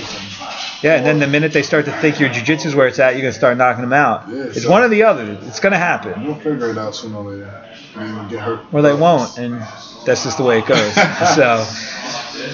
Yeah, 0.83 0.95
and 0.95 1.05
then 1.05 1.19
the 1.19 1.27
minute 1.27 1.53
they 1.53 1.63
start 1.63 1.85
to 1.85 1.91
think 2.01 2.19
your 2.19 2.29
jiu-jitsu 2.29 2.67
is 2.67 2.75
where 2.75 2.87
it's 2.87 2.99
at, 2.99 3.13
you're 3.13 3.21
gonna 3.21 3.33
start 3.33 3.57
knocking 3.57 3.81
them 3.81 3.93
out. 3.93 4.27
Yeah, 4.29 4.43
it's 4.43 4.63
so- 4.63 4.69
one 4.69 4.83
or 4.83 4.89
the 4.89 5.03
other. 5.03 5.37
It's 5.47 5.59
gonna 5.61 5.77
happen, 5.77 6.25
We'll 6.25 6.35
figure 6.35 6.69
it 6.71 6.77
out 6.77 6.93
sooner 6.93 7.17
or 7.17 7.31
later. 7.31 7.53
And 7.95 8.17
then 8.17 8.27
get 8.27 8.39
hurt. 8.41 8.59
or 8.71 8.81
they 8.81 8.93
won't, 8.93 9.37
and 9.37 9.61
that's 10.05 10.23
just 10.23 10.37
the 10.37 10.43
way 10.43 10.59
it 10.59 10.65
goes. 10.65 10.93
so, 11.35 11.65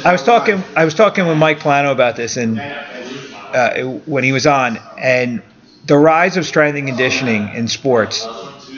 I 0.05 0.11
was 0.11 0.21
talking, 0.23 0.63
I 0.75 0.85
was 0.85 0.93
talking 0.93 1.25
with 1.27 1.37
Mike 1.37 1.59
Plano 1.59 1.91
about 1.91 2.15
this, 2.15 2.37
and 2.37 2.59
uh, 2.59 3.81
when 4.05 4.23
he 4.23 4.31
was 4.31 4.45
on, 4.45 4.77
and 4.97 5.41
the 5.85 5.97
rise 5.97 6.37
of 6.37 6.45
strength 6.45 6.77
and 6.77 6.87
conditioning 6.87 7.49
in 7.55 7.67
sports. 7.67 8.27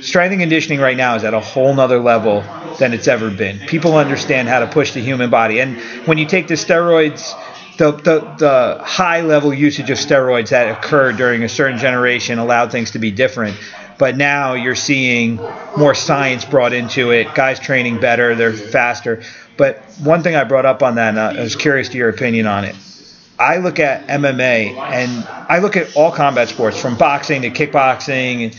Strength 0.02 0.32
and 0.32 0.42
conditioning 0.42 0.80
right 0.80 0.98
now 0.98 1.16
is 1.16 1.24
at 1.24 1.34
a 1.34 1.40
whole 1.40 1.74
nother 1.76 2.00
level 2.00 2.44
than 2.80 2.92
it's 2.94 3.08
ever 3.08 3.30
been. 3.30 3.60
People 3.68 3.96
understand 3.98 4.48
how 4.48 4.60
to 4.62 4.68
push 4.68 4.94
the 4.94 5.00
human 5.02 5.30
body, 5.30 5.60
and 5.60 5.78
when 6.08 6.18
you 6.18 6.26
take 6.26 6.48
the 6.48 6.56
steroids, 6.56 7.34
the, 7.82 7.92
the, 7.94 8.20
the 8.38 8.84
high 8.84 9.22
level 9.22 9.52
usage 9.52 9.90
of 9.90 9.98
steroids 9.98 10.50
that 10.50 10.70
occurred 10.70 11.18
during 11.18 11.42
a 11.42 11.50
certain 11.50 11.80
generation 11.80 12.38
allowed 12.38 12.72
things 12.72 12.92
to 12.92 13.00
be 13.00 13.10
different. 13.10 13.58
But 13.98 14.18
now 14.18 14.54
you're 14.54 14.76
seeing 14.76 15.38
more 15.76 15.96
science 15.96 16.46
brought 16.46 16.74
into 16.74 17.10
it. 17.10 17.34
Guys 17.34 17.60
training 17.60 18.00
better, 18.00 18.36
they're 18.36 18.54
faster. 18.54 19.24
But 19.58 19.80
one 20.04 20.22
thing 20.22 20.36
I 20.36 20.44
brought 20.44 20.68
up 20.68 20.84
on 20.84 20.96
that, 20.96 21.10
and 21.10 21.20
I 21.20 21.42
was 21.42 21.56
curious 21.56 21.90
to 21.90 21.98
your 21.98 22.10
opinion 22.10 22.46
on 22.46 22.66
it. 22.66 22.76
I 23.40 23.58
look 23.58 23.80
at 23.80 24.06
MMA 24.06 24.78
and 24.78 25.28
I 25.28 25.58
look 25.58 25.76
at 25.76 25.96
all 25.96 26.12
combat 26.12 26.50
sports 26.50 26.80
from 26.80 26.98
boxing 26.98 27.42
to 27.42 27.50
kickboxing. 27.50 28.44
And 28.44 28.58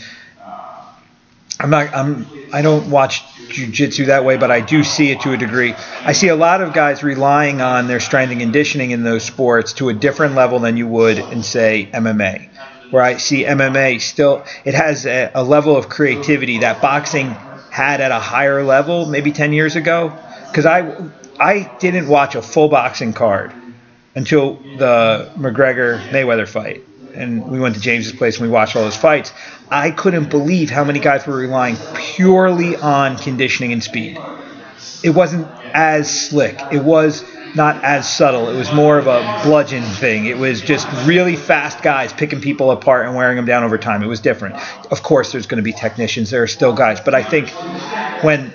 I'm 1.63 1.69
not 1.69 1.95
I'm 1.95 2.27
I 2.51 2.61
don't 2.61 2.91
watch 2.91 3.23
jiu-jitsu 3.47 4.07
that 4.07 4.25
way, 4.25 4.35
but 4.35 4.51
I 4.51 4.59
do 4.59 4.83
see 4.83 5.11
it 5.11 5.21
to 5.21 5.31
a 5.31 5.37
degree. 5.37 5.73
I 6.01 6.11
see 6.11 6.27
a 6.27 6.35
lot 6.35 6.61
of 6.61 6.73
guys 6.73 7.03
relying 7.03 7.61
on 7.61 7.87
their 7.87 8.01
strength 8.01 8.31
and 8.31 8.41
conditioning 8.41 8.91
in 8.91 9.03
those 9.03 9.23
sports 9.23 9.71
to 9.73 9.87
a 9.87 9.93
different 9.93 10.35
level 10.35 10.59
than 10.59 10.75
you 10.75 10.87
would 10.87 11.17
in 11.17 11.41
say 11.41 11.89
MMA. 11.93 12.49
Where 12.91 13.01
I 13.01 13.15
see 13.15 13.45
MMA 13.45 14.01
still 14.01 14.43
it 14.65 14.73
has 14.73 15.05
a, 15.05 15.31
a 15.33 15.43
level 15.43 15.77
of 15.77 15.87
creativity 15.87 16.59
that 16.59 16.81
boxing 16.81 17.29
had 17.71 18.01
at 18.01 18.11
a 18.11 18.19
higher 18.19 18.61
level 18.63 19.05
maybe 19.05 19.31
10 19.31 19.53
years 19.53 19.77
ago 19.77 20.11
cuz 20.53 20.65
I 20.65 20.93
I 21.39 21.71
didn't 21.79 22.09
watch 22.09 22.35
a 22.35 22.41
full 22.41 22.67
boxing 22.67 23.13
card 23.13 23.53
until 24.15 24.55
the 24.77 25.31
McGregor 25.37 26.09
Mayweather 26.09 26.47
fight. 26.47 26.83
And 27.15 27.49
we 27.49 27.59
went 27.59 27.75
to 27.75 27.81
James's 27.81 28.11
place 28.11 28.37
and 28.37 28.47
we 28.47 28.51
watched 28.51 28.75
all 28.75 28.83
those 28.83 28.97
fights. 28.97 29.31
I 29.69 29.91
couldn't 29.91 30.29
believe 30.29 30.69
how 30.69 30.83
many 30.83 30.99
guys 30.99 31.25
were 31.25 31.35
relying 31.35 31.77
purely 31.95 32.75
on 32.75 33.17
conditioning 33.17 33.71
and 33.71 33.83
speed. 33.83 34.19
It 35.03 35.11
wasn't 35.11 35.47
as 35.73 36.27
slick. 36.29 36.59
It 36.71 36.83
was 36.83 37.23
not 37.55 37.83
as 37.83 38.11
subtle. 38.11 38.49
It 38.49 38.57
was 38.57 38.71
more 38.73 38.97
of 38.97 39.07
a 39.07 39.41
bludgeon 39.43 39.83
thing. 39.83 40.25
It 40.25 40.37
was 40.37 40.61
just 40.61 40.87
really 41.05 41.35
fast 41.35 41.83
guys 41.83 42.11
picking 42.11 42.41
people 42.41 42.71
apart 42.71 43.05
and 43.05 43.15
wearing 43.15 43.35
them 43.35 43.45
down 43.45 43.63
over 43.63 43.77
time. 43.77 44.01
It 44.01 44.07
was 44.07 44.19
different. 44.19 44.55
Of 44.91 45.03
course, 45.03 45.31
there's 45.31 45.45
going 45.45 45.57
to 45.57 45.63
be 45.63 45.73
technicians. 45.73 46.29
There 46.29 46.41
are 46.41 46.47
still 46.47 46.73
guys. 46.73 46.99
But 46.99 47.13
I 47.13 47.23
think 47.23 47.49
when 48.23 48.53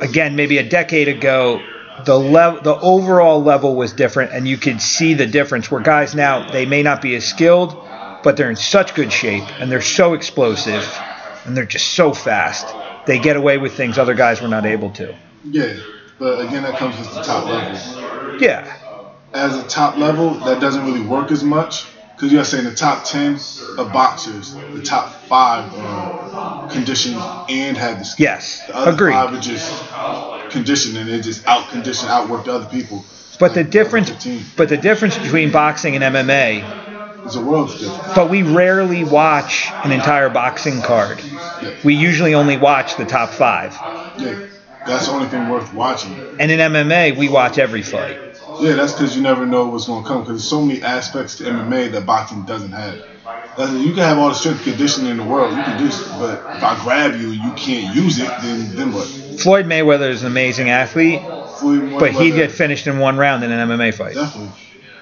again, 0.00 0.36
maybe 0.36 0.58
a 0.58 0.68
decade 0.68 1.08
ago, 1.08 1.60
the 2.04 2.18
level, 2.18 2.60
the 2.60 2.78
overall 2.78 3.42
level 3.42 3.74
was 3.74 3.92
different, 3.92 4.32
and 4.32 4.46
you 4.46 4.56
could 4.56 4.80
see 4.80 5.14
the 5.14 5.26
difference. 5.26 5.70
Where 5.70 5.80
guys 5.80 6.14
now 6.14 6.50
they 6.50 6.66
may 6.66 6.82
not 6.82 7.00
be 7.02 7.14
as 7.14 7.24
skilled, 7.24 7.76
but 8.22 8.36
they're 8.36 8.50
in 8.50 8.56
such 8.56 8.94
good 8.94 9.12
shape 9.12 9.44
and 9.60 9.70
they're 9.70 9.80
so 9.80 10.14
explosive, 10.14 10.84
and 11.44 11.56
they're 11.56 11.64
just 11.64 11.94
so 11.94 12.12
fast. 12.12 12.74
They 13.06 13.18
get 13.18 13.36
away 13.36 13.58
with 13.58 13.74
things 13.74 13.98
other 13.98 14.14
guys 14.14 14.42
were 14.42 14.48
not 14.48 14.66
able 14.66 14.90
to. 14.92 15.16
Yeah, 15.44 15.76
but 16.18 16.40
again, 16.40 16.62
that 16.64 16.76
comes 16.76 16.98
with 16.98 17.14
the 17.14 17.22
top 17.22 17.46
level. 17.46 18.40
Yeah, 18.40 18.76
As 19.32 19.56
a 19.56 19.66
top 19.68 19.96
level, 19.96 20.34
that 20.40 20.60
doesn't 20.60 20.84
really 20.84 21.06
work 21.06 21.30
as 21.30 21.42
much 21.42 21.86
because 22.16 22.32
you 22.32 22.38
gotta 22.38 22.48
say 22.48 22.58
in 22.60 22.64
the 22.64 22.74
top 22.74 23.04
ten 23.04 23.34
of 23.78 23.92
boxers, 23.92 24.54
the 24.54 24.82
top 24.82 25.12
five 25.28 25.70
are 25.74 26.68
conditioned 26.70 27.16
and 27.48 27.76
had 27.76 28.00
the 28.00 28.04
skill. 28.04 28.24
yes, 28.24 28.66
The 28.66 28.74
other 28.76 28.90
agreed. 28.92 29.12
five 29.12 29.34
are 29.34 29.40
just 29.40 30.50
conditioned 30.50 30.96
and 30.96 31.08
they 31.10 31.20
just 31.20 31.46
out 31.46 31.68
condition, 31.68 32.08
outwork 32.08 32.46
the 32.46 32.52
other 32.54 32.66
people. 32.66 33.04
But 33.38 33.52
the 33.52 33.64
difference, 33.64 34.08
15. 34.08 34.42
but 34.56 34.70
the 34.70 34.78
difference 34.78 35.18
between 35.18 35.52
boxing 35.52 35.94
and 35.94 36.02
MMA, 36.02 37.26
It's 37.26 37.36
a 37.36 37.44
world's 37.44 37.78
difference. 37.78 38.14
but 38.14 38.30
we 38.30 38.42
rarely 38.42 39.04
watch 39.04 39.70
an 39.84 39.92
entire 39.92 40.30
boxing 40.30 40.80
card. 40.80 41.20
We 41.84 41.94
usually 41.94 42.34
only 42.34 42.56
watch 42.56 42.96
the 42.96 43.04
top 43.04 43.28
five. 43.30 43.72
Yeah, 44.18 44.38
that's 44.86 45.06
the 45.06 45.12
only 45.12 45.28
thing 45.28 45.50
worth 45.50 45.74
watching. 45.74 46.14
And 46.40 46.50
in 46.50 46.60
MMA, 46.60 47.18
we 47.18 47.28
watch 47.28 47.58
every 47.58 47.82
fight. 47.82 48.18
Yeah, 48.60 48.74
that's 48.74 48.92
because 48.92 49.14
you 49.16 49.22
never 49.22 49.46
know 49.46 49.66
what's 49.66 49.86
going 49.86 50.02
to 50.02 50.08
come. 50.08 50.20
Because 50.22 50.36
there's 50.36 50.48
so 50.48 50.62
many 50.62 50.82
aspects 50.82 51.36
to 51.36 51.44
MMA 51.44 51.88
that 51.92 52.06
boxing 52.06 52.42
doesn't 52.42 52.72
have. 52.72 52.98
That's- 53.56 53.72
You 53.74 53.92
can 53.92 54.02
have 54.02 54.18
all 54.18 54.28
the 54.28 54.34
strength 54.34 54.64
conditioning 54.64 55.10
in 55.10 55.16
the 55.18 55.24
world. 55.24 55.56
You 55.56 55.62
can 55.62 55.78
do, 55.78 55.86
s- 55.86 56.18
but 56.18 56.40
if 56.56 56.62
I 56.62 56.78
grab 56.82 57.20
you 57.20 57.32
and 57.32 57.36
you 57.36 57.52
can't 57.52 57.94
use 57.94 58.18
it, 58.18 58.30
then 58.42 58.74
then 58.76 58.92
what? 58.92 59.04
Floyd 59.06 59.66
Mayweather 59.66 60.10
is 60.10 60.22
an 60.22 60.28
amazing 60.28 60.70
athlete, 60.70 61.20
but 61.98 62.12
he'd 62.12 62.34
get 62.34 62.50
finished 62.50 62.86
in 62.86 62.98
one 62.98 63.16
round 63.18 63.44
in 63.44 63.50
an 63.50 63.68
MMA 63.68 63.92
fight. 63.94 64.14
definitely. 64.14 64.52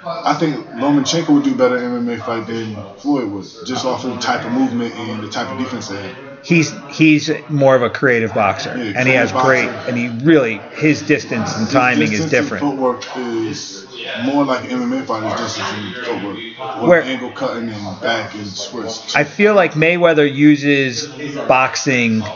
I 0.06 0.34
think 0.34 0.56
Lomachenko 0.74 1.28
would 1.30 1.44
do 1.44 1.54
better 1.54 1.78
in 1.78 1.84
an 1.84 2.06
MMA 2.06 2.20
fight 2.22 2.46
than 2.46 2.76
Floyd 2.98 3.30
would, 3.30 3.46
just 3.66 3.84
off 3.86 4.04
of 4.04 4.14
the 4.14 4.20
type 4.20 4.44
of 4.44 4.52
movement 4.52 4.94
and 4.94 5.22
the 5.22 5.28
type 5.28 5.50
of 5.50 5.58
defense 5.58 5.88
they 5.88 5.96
have. 6.02 6.16
He's 6.44 6.78
he's 6.88 7.30
more 7.48 7.74
of 7.74 7.80
a 7.82 7.88
creative 7.88 8.34
boxer, 8.34 8.76
Yeah, 8.76 8.92
and 8.96 9.08
he 9.08 9.14
has 9.14 9.32
creative 9.32 9.70
great, 9.76 9.88
and 9.88 9.96
he 9.96 10.08
really 10.24 10.58
his 10.58 11.00
distance 11.02 11.56
and 11.56 11.70
timing 11.70 12.02
is 12.02 12.10
distance 12.10 12.24
and 12.24 12.30
different. 12.30 12.60
Footwork 12.62 13.16
is 13.16 13.86
more 14.14 14.44
like 14.44 14.68
MMA 14.68 15.06
fighters' 15.06 15.56
distance 15.56 15.72
and 15.72 15.96
footwork. 15.96 16.38
Or 16.76 16.88
Where- 16.88 17.02
angle 17.02 17.30
cutting 17.30 17.70
and 17.70 18.00
back 18.00 18.34
and 18.34 18.46
switch. 18.46 19.16
I 19.16 19.24
feel 19.24 19.54
like 19.54 19.72
Mayweather 19.72 20.30
uses 20.30 21.06
boxing, 21.48 22.26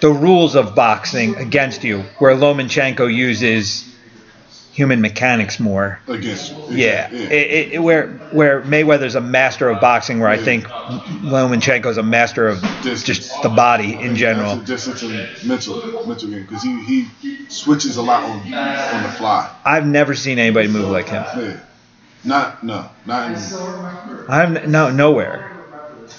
the 0.00 0.08
rules 0.10 0.54
of 0.54 0.74
boxing 0.74 1.36
against 1.36 1.84
you, 1.84 2.04
where 2.18 2.34
Lomachenko 2.34 3.12
uses 3.12 3.84
human 4.76 5.00
mechanics 5.00 5.58
more. 5.58 5.98
against. 6.06 6.52
Yeah, 6.68 7.10
yeah. 7.10 7.28
It, 7.30 7.72
it, 7.72 7.78
where 7.82 8.08
where 8.30 8.60
Mayweather's 8.62 9.14
a 9.14 9.20
master 9.22 9.70
of 9.70 9.80
boxing, 9.80 10.20
where 10.20 10.28
I 10.28 10.34
Yeah. 10.36 10.44
think 10.44 10.64
Lomachenko's 11.24 11.96
a 11.96 12.02
master 12.02 12.46
of 12.46 12.60
Distance. 12.82 13.02
just 13.02 13.42
the 13.42 13.48
body 13.48 13.94
in 13.94 14.14
general. 14.16 14.60
A 14.60 14.64
distance 14.64 15.02
and 15.02 15.26
mental 15.48 16.06
mental 16.06 16.28
game 16.28 16.42
because 16.42 16.62
he, 16.62 17.04
he 17.20 17.46
switches 17.48 17.96
a 17.96 18.02
lot 18.02 18.22
on 18.24 18.38
on 18.52 19.02
the 19.02 19.08
fly. 19.16 19.50
I've 19.64 19.86
never 19.86 20.14
seen 20.14 20.38
anybody 20.38 20.68
move 20.68 20.90
like 20.90 21.08
him. 21.08 21.24
Yeah. 21.36 21.60
Not 22.24 22.62
no, 22.62 22.88
not 23.06 23.30
in 23.30 23.36
I've 24.28 24.68
no 24.68 24.90
nowhere. 24.90 25.52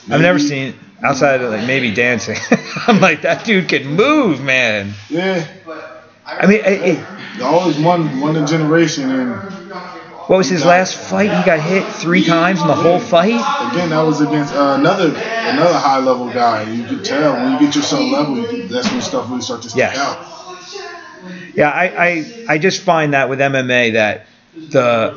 I've 0.10 0.22
never 0.22 0.40
seen 0.40 0.74
outside 1.04 1.42
of 1.42 1.52
like 1.52 1.68
maybe 1.68 1.94
dancing. 1.94 2.38
I'm 2.88 3.00
like 3.02 3.22
that 3.22 3.46
dude 3.46 3.70
can 3.70 3.86
move, 3.88 4.42
man. 4.42 4.94
yeah. 5.10 5.46
I 6.26 6.46
mean, 6.46 6.60
it, 6.66 7.00
Always 7.42 7.78
one 7.78 8.20
one 8.20 8.36
in 8.36 8.48
generation 8.48 9.12
and 9.12 9.42
what 10.28 10.38
was 10.38 10.50
his 10.50 10.66
last 10.66 10.96
fight? 10.96 11.32
He 11.32 11.44
got 11.44 11.60
hit 11.60 11.86
three 11.86 12.24
times 12.24 12.62
in 12.62 12.68
the 12.68 12.76
whole 12.76 13.00
fight. 13.00 13.32
again 13.72 13.90
that 13.90 14.02
was 14.02 14.20
against 14.22 14.54
uh, 14.54 14.76
another 14.80 15.10
another 15.10 15.78
high 15.78 16.00
level 16.00 16.30
guy. 16.30 16.64
You 16.64 16.84
can 16.86 17.02
tell 17.04 17.34
when 17.34 17.54
you 17.54 17.60
get 17.60 17.76
yourself 17.76 18.02
level, 18.12 18.38
you 18.38 18.68
that's 18.68 18.92
when 18.92 19.02
stuff 19.02 19.30
really 19.30 19.42
starts 19.42 19.64
to 19.64 19.70
stick 19.70 19.80
Yes. 19.80 19.98
out. 19.98 20.20
Yeah, 21.56 21.70
I, 21.70 22.06
I 22.08 22.26
I 22.48 22.58
just 22.58 22.82
find 22.82 23.14
that 23.14 23.30
with 23.30 23.40
MMA 23.40 23.94
that 23.94 24.28
the 24.70 25.16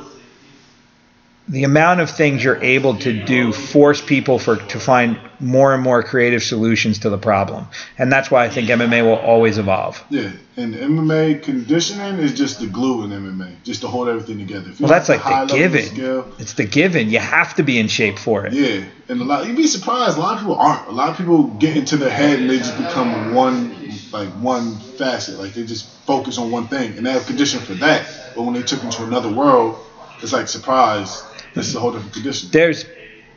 the 1.51 1.65
amount 1.65 1.99
of 2.01 2.09
things 2.09 2.45
you're 2.45 2.63
able 2.63 2.97
to 2.97 3.25
do 3.25 3.53
force 3.53 4.01
people 4.01 4.39
for 4.39 4.55
to 4.57 4.79
find 4.79 5.19
more 5.41 5.75
and 5.75 5.83
more 5.83 6.01
creative 6.01 6.45
solutions 6.45 7.01
to 7.01 7.11
the 7.11 7.19
problem, 7.19 7.67
and 7.99 8.13
that's 8.13 8.31
why 8.31 8.45
I 8.45 8.49
think 8.49 8.69
MMA 8.69 9.03
will 9.03 9.17
always 9.17 9.59
evolve. 9.59 10.03
Yeah, 10.11 10.31
and 10.57 10.75
MMA 10.75 11.43
conditioning 11.43 12.21
is 12.21 12.35
just 12.35 12.61
the 12.61 12.69
glue 12.69 13.03
in 13.03 13.11
MMA, 13.11 13.65
just 13.65 13.81
to 13.81 13.89
hold 13.89 14.09
everything 14.09 14.39
together. 14.39 14.71
Well, 14.79 14.89
that's 14.89 15.09
like 15.09 15.25
the 15.25 15.53
given. 15.53 16.35
It's 16.39 16.53
the 16.53 16.67
given. 16.67 17.11
You 17.11 17.19
have 17.19 17.55
to 17.57 17.65
be 17.65 17.81
in 17.81 17.89
shape 17.89 18.19
for 18.19 18.47
it. 18.47 18.53
Yeah, 18.53 18.85
and 19.09 19.21
a 19.21 19.25
lot 19.25 19.49
you'd 19.49 19.57
be 19.57 19.67
surprised. 19.67 20.19
A 20.19 20.21
lot 20.21 20.35
of 20.35 20.41
people 20.41 20.55
aren't. 20.55 20.87
A 20.87 20.93
lot 20.93 21.11
of 21.11 21.17
people 21.17 21.45
get 21.59 21.77
into 21.77 21.97
their 21.97 22.11
head 22.11 22.39
and 22.39 22.49
they 22.49 22.59
just 22.59 22.77
become 22.77 23.35
one, 23.35 23.75
like 24.13 24.29
one 24.35 24.77
facet. 24.77 25.41
Like 25.41 25.55
they 25.55 25.65
just 25.65 25.89
focus 26.07 26.39
on 26.39 26.53
one 26.53 26.69
thing, 26.69 26.97
and 26.97 27.05
they 27.05 27.11
have 27.11 27.27
condition 27.27 27.59
for 27.59 27.75
that. 27.75 28.07
But 28.37 28.43
when 28.43 28.55
they 28.55 28.63
took 28.63 28.85
into 28.85 29.03
another 29.03 29.33
world, 29.33 29.85
it's 30.23 30.33
like 30.33 30.47
surprise. 30.47 31.25
This 31.55 31.69
is 31.69 31.75
a 31.75 31.81
whole 31.81 31.93
different 31.93 32.13
condition. 32.13 32.49
There's 32.53 32.85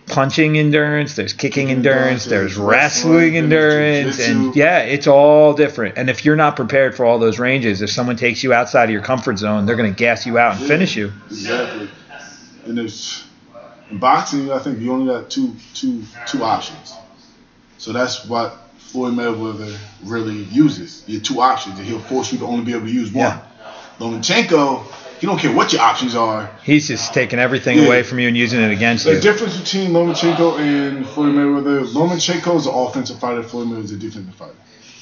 punching 0.05 0.57
endurance, 0.57 1.15
there's 1.15 1.33
kicking 1.33 1.71
endurance, 1.71 2.25
there's 2.25 2.57
wrestling 2.57 3.37
endurance, 3.37 4.19
and 4.19 4.55
yeah, 4.55 4.79
it's 4.79 5.07
all 5.07 5.53
different. 5.53 5.97
And 5.97 6.09
if 6.09 6.25
you're 6.25 6.35
not 6.35 6.55
prepared 6.55 6.95
for 6.95 7.05
all 7.05 7.19
those 7.19 7.39
ranges, 7.39 7.81
if 7.81 7.89
someone 7.89 8.17
takes 8.17 8.43
you 8.43 8.53
outside 8.53 8.85
of 8.85 8.89
your 8.89 9.01
comfort 9.01 9.37
zone, 9.37 9.65
they're 9.65 9.77
going 9.77 9.91
to 9.91 9.97
gas 9.97 10.25
you 10.25 10.37
out 10.37 10.57
and 10.57 10.67
finish 10.67 10.95
you. 10.95 11.11
Exactly. 11.29 11.89
And 12.65 12.77
there's 12.77 13.23
in 13.93 13.99
boxing, 13.99 14.51
I 14.51 14.59
think 14.59 14.79
you 14.79 14.91
only 14.91 15.13
got 15.13 15.29
two, 15.29 15.55
two, 15.73 16.03
two 16.25 16.43
options. 16.43 16.95
So 17.77 17.93
that's 17.93 18.25
what 18.25 18.57
Floyd 18.77 19.13
Mayweather 19.13 19.77
really 20.03 20.43
uses. 20.45 21.03
You 21.07 21.15
have 21.15 21.23
two 21.23 21.41
options, 21.41 21.77
and 21.77 21.87
he'll 21.87 21.99
force 21.99 22.31
you 22.31 22.39
to 22.39 22.45
only 22.45 22.65
be 22.65 22.71
able 22.73 22.87
to 22.87 22.91
use 22.91 23.11
one. 23.11 23.37
Yeah. 23.37 23.45
Lomachenko, 23.99 24.83
he 25.23 25.27
don't 25.27 25.39
care 25.39 25.53
what 25.55 25.71
your 25.71 25.81
options 25.81 26.15
are. 26.15 26.51
He's 26.63 26.89
just 26.89 27.13
taking 27.13 27.39
everything 27.39 27.77
Yeah. 27.77 27.85
away 27.85 28.03
from 28.03 28.19
you 28.19 28.27
and 28.27 28.35
using 28.35 28.59
it 28.59 28.71
against 28.73 29.05
The 29.05 29.11
you. 29.11 29.15
The 29.15 29.21
difference 29.21 29.57
between 29.57 29.91
Lomachenko 29.91 30.59
and 30.59 31.07
Floyd 31.07 31.33
Mayweather, 31.33 31.85
Lomachenko 31.93 32.57
is 32.57 32.65
an 32.65 32.73
offensive 32.73 33.19
fighter, 33.19 33.41
Floyd 33.41 33.69
Mayweather 33.69 33.85
is 33.85 33.91
a 33.93 33.95
defensive 33.95 34.35
fighter. 34.35 34.51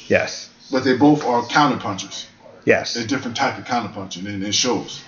Yes. 0.09 0.49
But 0.71 0.83
they 0.83 0.95
both 0.95 1.25
are 1.25 1.43
counter 1.47 1.77
punchers. 1.79 2.27
Yes. 2.65 2.95
A 2.97 3.07
different 3.07 3.35
type 3.35 3.57
of 3.57 3.65
counter 3.65 3.91
punching, 3.91 4.27
and 4.27 4.43
it 4.43 4.53
shows. 4.53 5.01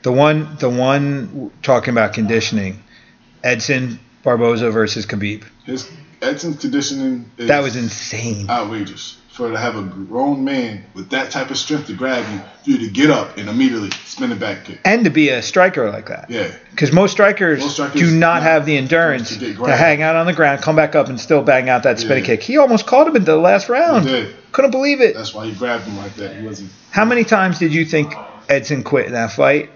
The 0.00 0.10
one, 0.12 0.56
the 0.58 0.70
one 0.70 1.50
talking 1.62 1.90
about 1.90 2.14
conditioning, 2.14 2.82
Edson 3.44 4.00
Barboza 4.22 4.70
versus 4.70 5.04
Khabib. 5.04 5.42
His 5.66 5.86
Edson's 6.22 6.62
conditioning 6.62 7.30
is 7.36 7.48
That 7.48 7.62
was 7.62 7.76
insane. 7.76 8.48
outrageous. 8.48 9.18
For 9.36 9.50
to 9.50 9.58
have 9.58 9.76
a 9.76 9.82
grown 9.82 10.44
man 10.44 10.82
with 10.94 11.10
that 11.10 11.30
type 11.30 11.50
of 11.50 11.58
strength 11.58 11.88
to 11.88 11.92
grab 11.92 12.24
you, 12.32 12.38
for 12.64 12.70
you 12.70 12.86
to 12.86 12.90
get 12.90 13.10
up 13.10 13.36
and 13.36 13.50
immediately 13.50 13.90
spin 14.06 14.32
a 14.32 14.34
back 14.34 14.64
kick. 14.64 14.80
And 14.86 15.04
to 15.04 15.10
be 15.10 15.28
a 15.28 15.42
striker 15.42 15.90
like 15.90 16.08
that. 16.08 16.30
Yeah. 16.30 16.50
Because 16.70 16.90
most 16.90 17.12
strikers, 17.12 17.60
Most 17.60 17.74
strikers 17.74 18.00
do 18.00 18.16
not 18.16 18.40
have 18.42 18.64
the 18.64 18.78
endurance 18.78 19.36
to 19.36 19.54
to 19.54 19.76
hang 19.76 20.00
out 20.00 20.16
on 20.16 20.24
the 20.24 20.32
ground, 20.32 20.62
come 20.62 20.74
back 20.74 20.94
up, 20.94 21.08
and 21.10 21.20
still 21.20 21.42
bang 21.42 21.68
out 21.68 21.82
that 21.82 21.98
spinning 21.98 22.24
Yeah. 22.24 22.36
kick. 22.36 22.44
He 22.44 22.56
almost 22.56 22.86
caught 22.86 23.06
him 23.08 23.14
in 23.14 23.24
the 23.24 23.36
last 23.36 23.68
round. 23.68 24.06
He 24.06 24.10
did. 24.10 24.34
Couldn't 24.52 24.70
believe 24.70 25.02
it. 25.02 25.14
That's 25.14 25.34
why 25.34 25.44
he 25.44 25.52
grabbed 25.52 25.84
him 25.84 25.98
like 25.98 26.14
that. 26.16 26.34
He 26.36 26.46
wasn't. 26.46 26.70
How 26.90 27.04
many 27.04 27.24
times 27.24 27.58
did 27.58 27.74
you 27.74 27.84
think 27.84 28.14
Edson 28.48 28.84
quit 28.84 29.04
in 29.04 29.12
that 29.12 29.32
fight? 29.32 29.70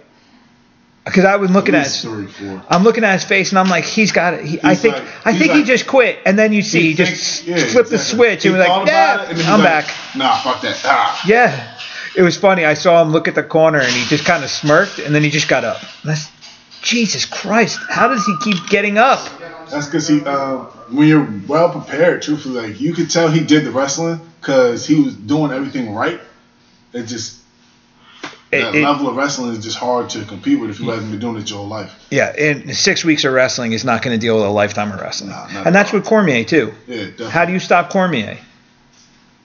Because 1.05 1.25
I 1.25 1.37
was 1.37 1.51
looking 1.51 1.75
at 1.75 1.87
his. 1.87 2.05
I'm 2.69 2.83
looking 2.85 3.05
at 3.05 3.15
his 3.15 3.25
face 3.25 3.51
and 3.51 3.59
I'm 3.59 3.69
like, 3.69 3.85
he's 3.85 4.13
got 4.13 4.35
it. 4.35 4.45
He, 4.45 4.61
I 4.63 4.75
think 4.75 4.95
like- 4.97 5.27
I 5.27 5.37
think 5.37 5.53
he 5.53 5.65
just 5.65 5.87
quit, 5.87 6.19
and 6.27 6.39
then 6.39 6.53
you 6.53 6.63
see 6.63 6.81
he, 6.81 6.89
He 6.89 6.95
just 6.95 7.45
thinks- 7.45 7.63
yeah, 7.63 7.73
flipped 7.73 7.91
the 7.91 7.99
switch 7.99 8.43
He 8.43 8.51
and 8.51 8.59
was 8.59 8.69
like, 8.69 8.87
yeah, 8.87 9.15
it, 9.15 9.21
and 9.21 9.29
then 9.31 9.37
he's 9.37 9.49
I'm 9.49 9.61
like, 9.61 9.87
back. 9.87 9.95
Nah, 10.15 10.37
fuck 10.41 10.61
that. 10.63 10.81
Ah. 10.85 11.23
Yeah, 11.27 11.79
it 12.17 12.23
was 12.23 12.37
funny. 12.37 12.65
I 12.67 12.75
saw 12.75 13.01
him 13.03 13.11
look 13.11 13.29
at 13.29 13.35
the 13.35 13.43
corner 13.43 13.79
and 13.81 13.91
he 13.91 14.05
just 14.07 14.25
kind 14.27 14.45
of 14.45 14.51
smirked, 14.51 14.99
and 14.99 15.15
then 15.15 15.23
he 15.23 15.31
just 15.31 15.49
got 15.49 15.65
up. 15.65 15.81
That's 16.05 16.31
Jesus 16.83 17.25
Christ. 17.25 17.79
How 17.89 18.09
does 18.09 18.25
he 18.27 18.35
keep 18.43 18.69
getting 18.69 18.99
up? 18.99 19.21
That's 19.71 19.87
because 19.87 20.07
he, 20.09 20.21
um, 20.25 20.67
when 20.91 21.09
you're 21.09 21.29
well 21.47 21.71
prepared, 21.71 22.23
truthfully, 22.23 22.69
like 22.69 22.81
you 22.81 22.93
could 22.93 23.09
tell 23.11 23.31
he 23.31 23.41
did 23.45 23.65
the 23.65 23.71
wrestling 23.71 24.21
because 24.41 24.87
he 24.87 25.01
was 25.01 25.15
doing 25.15 25.51
everything 25.53 25.95
right. 25.95 26.21
It 26.93 27.05
just 27.05 27.40
that 28.51 28.75
it- 28.75 28.83
level 28.83 29.09
of 29.09 29.17
wrestling 29.17 29.53
is 29.53 29.63
just 29.65 29.77
hard 29.79 30.09
to 30.11 30.25
compete 30.25 30.59
with 30.61 30.71
if 30.71 30.81
you 30.81 30.91
haven't 30.91 31.11
been 31.11 31.21
doing 31.21 31.37
it 31.37 31.49
your 31.51 31.59
whole 31.61 31.69
life. 31.69 31.93
yeah, 32.11 32.33
and 32.37 32.75
six 32.77 33.05
weeks 33.05 33.25
of 33.25 33.33
wrestling 33.33 33.73
is 33.73 33.85
not 33.85 34.03
going 34.03 34.19
to 34.19 34.21
deal 34.21 34.37
with 34.37 34.45
a 34.47 34.51
lifetime 34.51 34.91
of 34.93 35.01
wrestling, 35.01 35.31
Nah, 35.31 35.47
and 35.65 35.75
that's 35.75 35.93
all. 35.93 36.01
with 36.01 36.09
Cormier 36.09 36.45
too. 36.45 36.73
Yeah, 36.87 36.97
definitely. 36.97 37.27
How 37.31 37.45
do 37.45 37.53
you 37.53 37.61
stop 37.61 37.91
Cormier? 37.91 38.39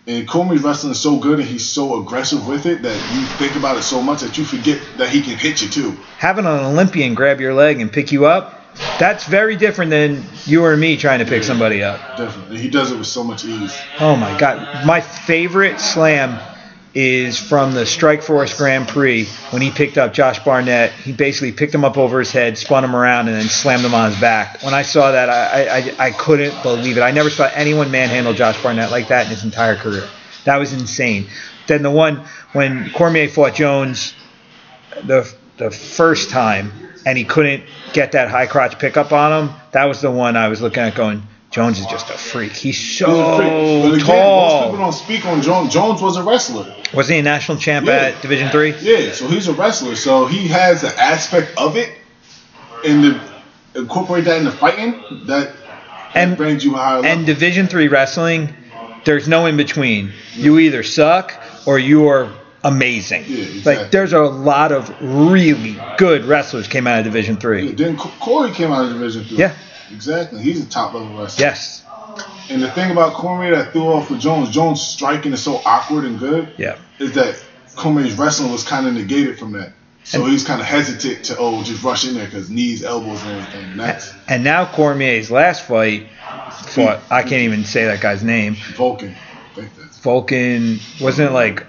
And 0.07 0.27
Cormier's 0.27 0.61
wrestling 0.61 0.91
is 0.91 0.99
so 0.99 1.17
good 1.17 1.39
and 1.39 1.47
he's 1.47 1.65
so 1.67 1.99
aggressive 2.01 2.47
with 2.47 2.67
it 2.67 2.83
that 2.83 2.93
you 3.15 3.25
think 3.37 3.55
about 3.55 3.77
it 3.77 3.81
so 3.81 4.01
much 4.01 4.21
that 4.21 4.37
you 4.37 4.43
forget 4.45 4.79
that 4.97 5.09
he 5.09 5.19
can 5.21 5.35
hit 5.35 5.61
you 5.63 5.67
too. 5.67 5.97
Having 6.19 6.45
an 6.45 6.63
Olympian 6.63 7.15
grab 7.15 7.41
your 7.41 7.55
leg 7.55 7.79
and 7.81 7.91
pick 7.91 8.11
you 8.11 8.27
up, 8.27 8.61
that's 8.99 9.25
very 9.25 9.55
different 9.55 9.89
than 9.89 10.23
you 10.45 10.63
or 10.63 10.77
me 10.77 10.95
trying 10.95 11.19
to 11.19 11.25
pick 11.25 11.43
somebody 11.43 11.81
up. 11.81 11.99
Definitely. 12.17 12.55
And 12.57 12.63
he 12.63 12.69
does 12.69 12.91
it 12.91 12.97
with 12.99 13.07
so 13.07 13.23
much 13.23 13.45
ease. 13.45 13.75
Oh 13.99 14.15
my 14.15 14.37
God. 14.37 14.85
My 14.85 15.01
favorite 15.01 15.79
slam 15.79 16.37
is 16.95 17.37
from 17.37 17.73
the 17.73 17.81
Strikeforce 17.81 18.57
Grand 18.57 18.87
Prix 18.87 19.25
when 19.49 19.61
he 19.61 19.69
picked 19.69 19.97
up 19.97 20.13
Josh 20.13 20.39
Barnett. 20.39 20.93
He 20.93 21.11
basically 21.11 21.51
picked 21.51 21.75
him 21.75 21.83
up 21.83 21.97
over 21.97 22.19
his 22.19 22.31
head, 22.31 22.57
spun 22.57 22.85
him 22.85 22.95
around, 22.95 23.27
and 23.27 23.35
then 23.35 23.47
slammed 23.49 23.83
him 23.83 23.93
on 23.93 24.11
his 24.11 24.19
back. 24.21 24.63
When 24.63 24.73
I 24.73 24.81
saw 24.81 25.11
that, 25.11 25.29
I, 25.29 25.65
I, 25.65 26.07
I 26.07 26.11
couldn't 26.11 26.63
believe 26.63 26.97
it. 26.97 27.01
I 27.01 27.11
never 27.11 27.29
saw 27.29 27.49
anyone 27.53 27.91
manhandle 27.91 28.33
Josh 28.33 28.61
Barnett 28.63 28.91
like 28.91 29.09
that 29.09 29.25
in 29.25 29.29
his 29.29 29.43
entire 29.43 29.75
career. 29.75 30.07
That 30.45 30.57
was 30.57 30.71
insane. 30.71 31.27
Then 31.67 31.83
the 31.83 31.91
one 31.91 32.23
when 32.53 32.89
Cormier 32.91 33.27
fought 33.27 33.55
Jones 33.55 34.13
the, 35.03 35.31
the 35.57 35.71
first 35.71 36.29
time 36.29 36.71
and 37.05 37.17
he 37.17 37.25
couldn't 37.25 37.63
get 37.91 38.13
that 38.13 38.29
high 38.29 38.47
crotch 38.47 38.79
pickup 38.79 39.11
on 39.11 39.49
him, 39.49 39.55
that 39.73 39.85
was 39.85 39.99
the 39.99 40.11
one 40.11 40.37
I 40.37 40.47
was 40.47 40.61
looking 40.61 40.83
at 40.83 40.95
going, 40.95 41.23
Jones 41.55 41.79
is 41.79 41.85
just 41.85 42.09
a 42.09 42.17
freak. 42.17 42.51
He's 42.51 42.77
so 42.77 43.37
freak. 43.37 43.47
But 43.49 43.93
again, 43.93 43.93
most 43.93 44.01
people 44.01 44.13
tall. 44.13 44.77
don't 44.77 44.91
speak 44.91 45.25
on 45.25 45.41
Jones. 45.41 45.71
Jones 45.73 46.01
was 46.01 46.17
a 46.17 46.23
wrestler. 46.23 46.75
Was 46.93 47.07
he 47.07 47.17
a 47.19 47.21
national 47.23 47.57
champ 47.59 47.85
Yeah. 47.87 47.93
at 47.93 48.21
Division 48.21 48.49
Three? 48.49 48.73
Yeah, 48.81 49.13
so 49.13 49.25
he's 49.29 49.47
a 49.47 49.53
wrestler. 49.53 49.95
So 49.95 50.25
he 50.25 50.49
has 50.49 50.83
an 50.83 50.91
aspect 50.99 51.53
of 51.57 51.77
it, 51.77 51.91
and 52.85 53.05
the 53.05 53.19
incorporate 53.73 54.25
that 54.25 54.39
into 54.39 54.51
fighting 54.51 55.01
that 55.27 55.51
And- 56.13 56.35
brings 56.35 56.65
you 56.65 56.75
a 56.75 56.77
higher 56.77 56.95
level. 56.97 57.09
And 57.09 57.25
Division 57.25 57.67
Three 57.67 57.87
wrestling, 57.87 58.53
there's 59.05 59.29
no 59.29 59.45
in 59.45 59.55
between. 59.55 60.11
You 60.35 60.59
either 60.59 60.83
suck 60.83 61.33
or 61.65 61.79
you 61.79 62.09
are 62.09 62.27
amazing. 62.65 63.23
Yeah, 63.29 63.37
exactly. 63.45 63.75
Like 63.75 63.91
there's 63.91 64.11
a 64.11 64.19
lot 64.23 64.73
of 64.73 64.93
really 64.99 65.77
good 65.97 66.25
wrestlers 66.25 66.67
came 66.67 66.85
out 66.85 66.99
of 66.99 67.05
Division 67.05 67.37
Three. 67.37 67.71
then 67.71 67.95
Corey 67.95 68.51
came 68.51 68.73
out 68.73 68.83
of 68.83 68.91
Division 68.91 69.23
Three. 69.23 69.37
Yeah. 69.37 69.53
Exactly. 69.91 70.41
He's 70.41 70.63
a 70.63 70.69
top 70.69 70.93
level 70.93 71.17
wrestler. 71.17 71.45
Yes. 71.45 71.83
And 72.49 72.61
the 72.61 72.71
thing 72.71 72.91
about 72.91 73.13
Cormier 73.13 73.55
that 73.55 73.71
threw 73.73 73.87
off 73.87 74.09
with 74.09 74.19
Jones, 74.19 74.49
Jones 74.49 74.81
striking 74.81 75.33
is 75.33 75.41
so 75.43 75.61
awkward 75.65 76.05
and 76.05 76.17
good, 76.19 76.53
Yeah. 76.57 76.75
is 76.99 77.11
that 77.13 77.41
Cormier's 77.75 78.13
wrestling 78.13 78.51
was 78.51 78.63
kind 78.63 78.87
of 78.87 78.93
negated 78.93 79.37
from 79.39 79.51
that. 79.53 79.73
So 80.03 80.21
And- 80.23 80.31
he's 80.31 80.43
kind 80.43 80.61
of 80.61 80.67
hesitant 80.67 81.23
to 81.25 81.37
oh 81.37 81.63
just 81.63 81.83
rush 81.83 82.07
in 82.07 82.13
there 82.13 82.25
because 82.25 82.49
knees, 82.49 82.83
elbows, 82.83 83.21
and 83.23 83.31
everything. 83.31 83.71
And 83.71 83.79
that's 83.79 84.13
And 84.27 84.43
now 84.43 84.65
Cormier's 84.65 85.31
last 85.31 85.63
fight 85.67 86.07
fought. 86.67 86.99
I 87.09 87.21
can't 87.23 87.41
even 87.41 87.65
say 87.65 87.85
that 87.85 88.01
guy's 88.01 88.23
name. 88.23 88.55
Volkan. 88.75 89.13
I 89.13 89.55
think 89.55 89.71
that's. 89.77 89.97
Volkan 89.99 90.79
wasn't 91.01 91.31
it 91.31 91.33
like 91.33 91.65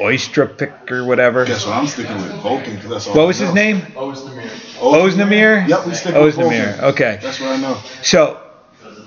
Oyster 0.00 0.46
Pick 0.46 0.90
or 0.90 1.04
whatever? 1.04 1.44
Guess 1.44 1.66
what? 1.66 1.76
I'm 1.76 1.86
sticking 1.86 2.16
with 2.16 2.32
Volkan 2.32 2.76
because 2.76 2.90
that's 2.90 3.06
all. 3.08 3.14
What 3.14 3.22
I 3.22 3.26
was 3.26 3.38
his 3.38 3.54
name? 3.54 3.80
Ozdemir. 3.80 4.48
Ozdemir? 4.78 5.68
Yep, 5.68 5.86
we 5.86 5.94
stick 5.94 6.14
with 6.14 6.36
Ozdemir. 6.36 6.76
Volkan. 6.76 6.82
Okay. 6.92 7.18
That's 7.22 7.40
what 7.40 7.50
I 7.50 7.56
know. 7.56 7.80
So 8.02 8.40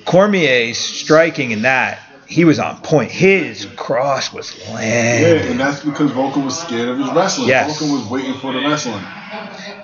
Cormier's 0.06 0.78
striking 0.78 1.52
in 1.52 1.62
that, 1.62 2.00
he 2.28 2.46
was 2.46 2.60
on 2.60 2.78
point. 2.82 3.12
His 3.12 3.66
cross 3.76 4.34
was 4.34 4.58
land. 4.70 5.24
Yeah, 5.24 5.52
and 5.52 5.60
that's 5.60 5.84
because 5.84 6.12
Volkan 6.12 6.46
was 6.46 6.60
scared 6.60 6.90
of 6.90 6.98
his 6.98 7.10
wrestling. 7.12 7.48
Yes. 7.48 7.82
Volkan 7.82 7.92
was 7.94 8.08
waiting 8.10 8.34
for 8.36 8.54
the 8.54 8.60
wrestling. 8.60 9.04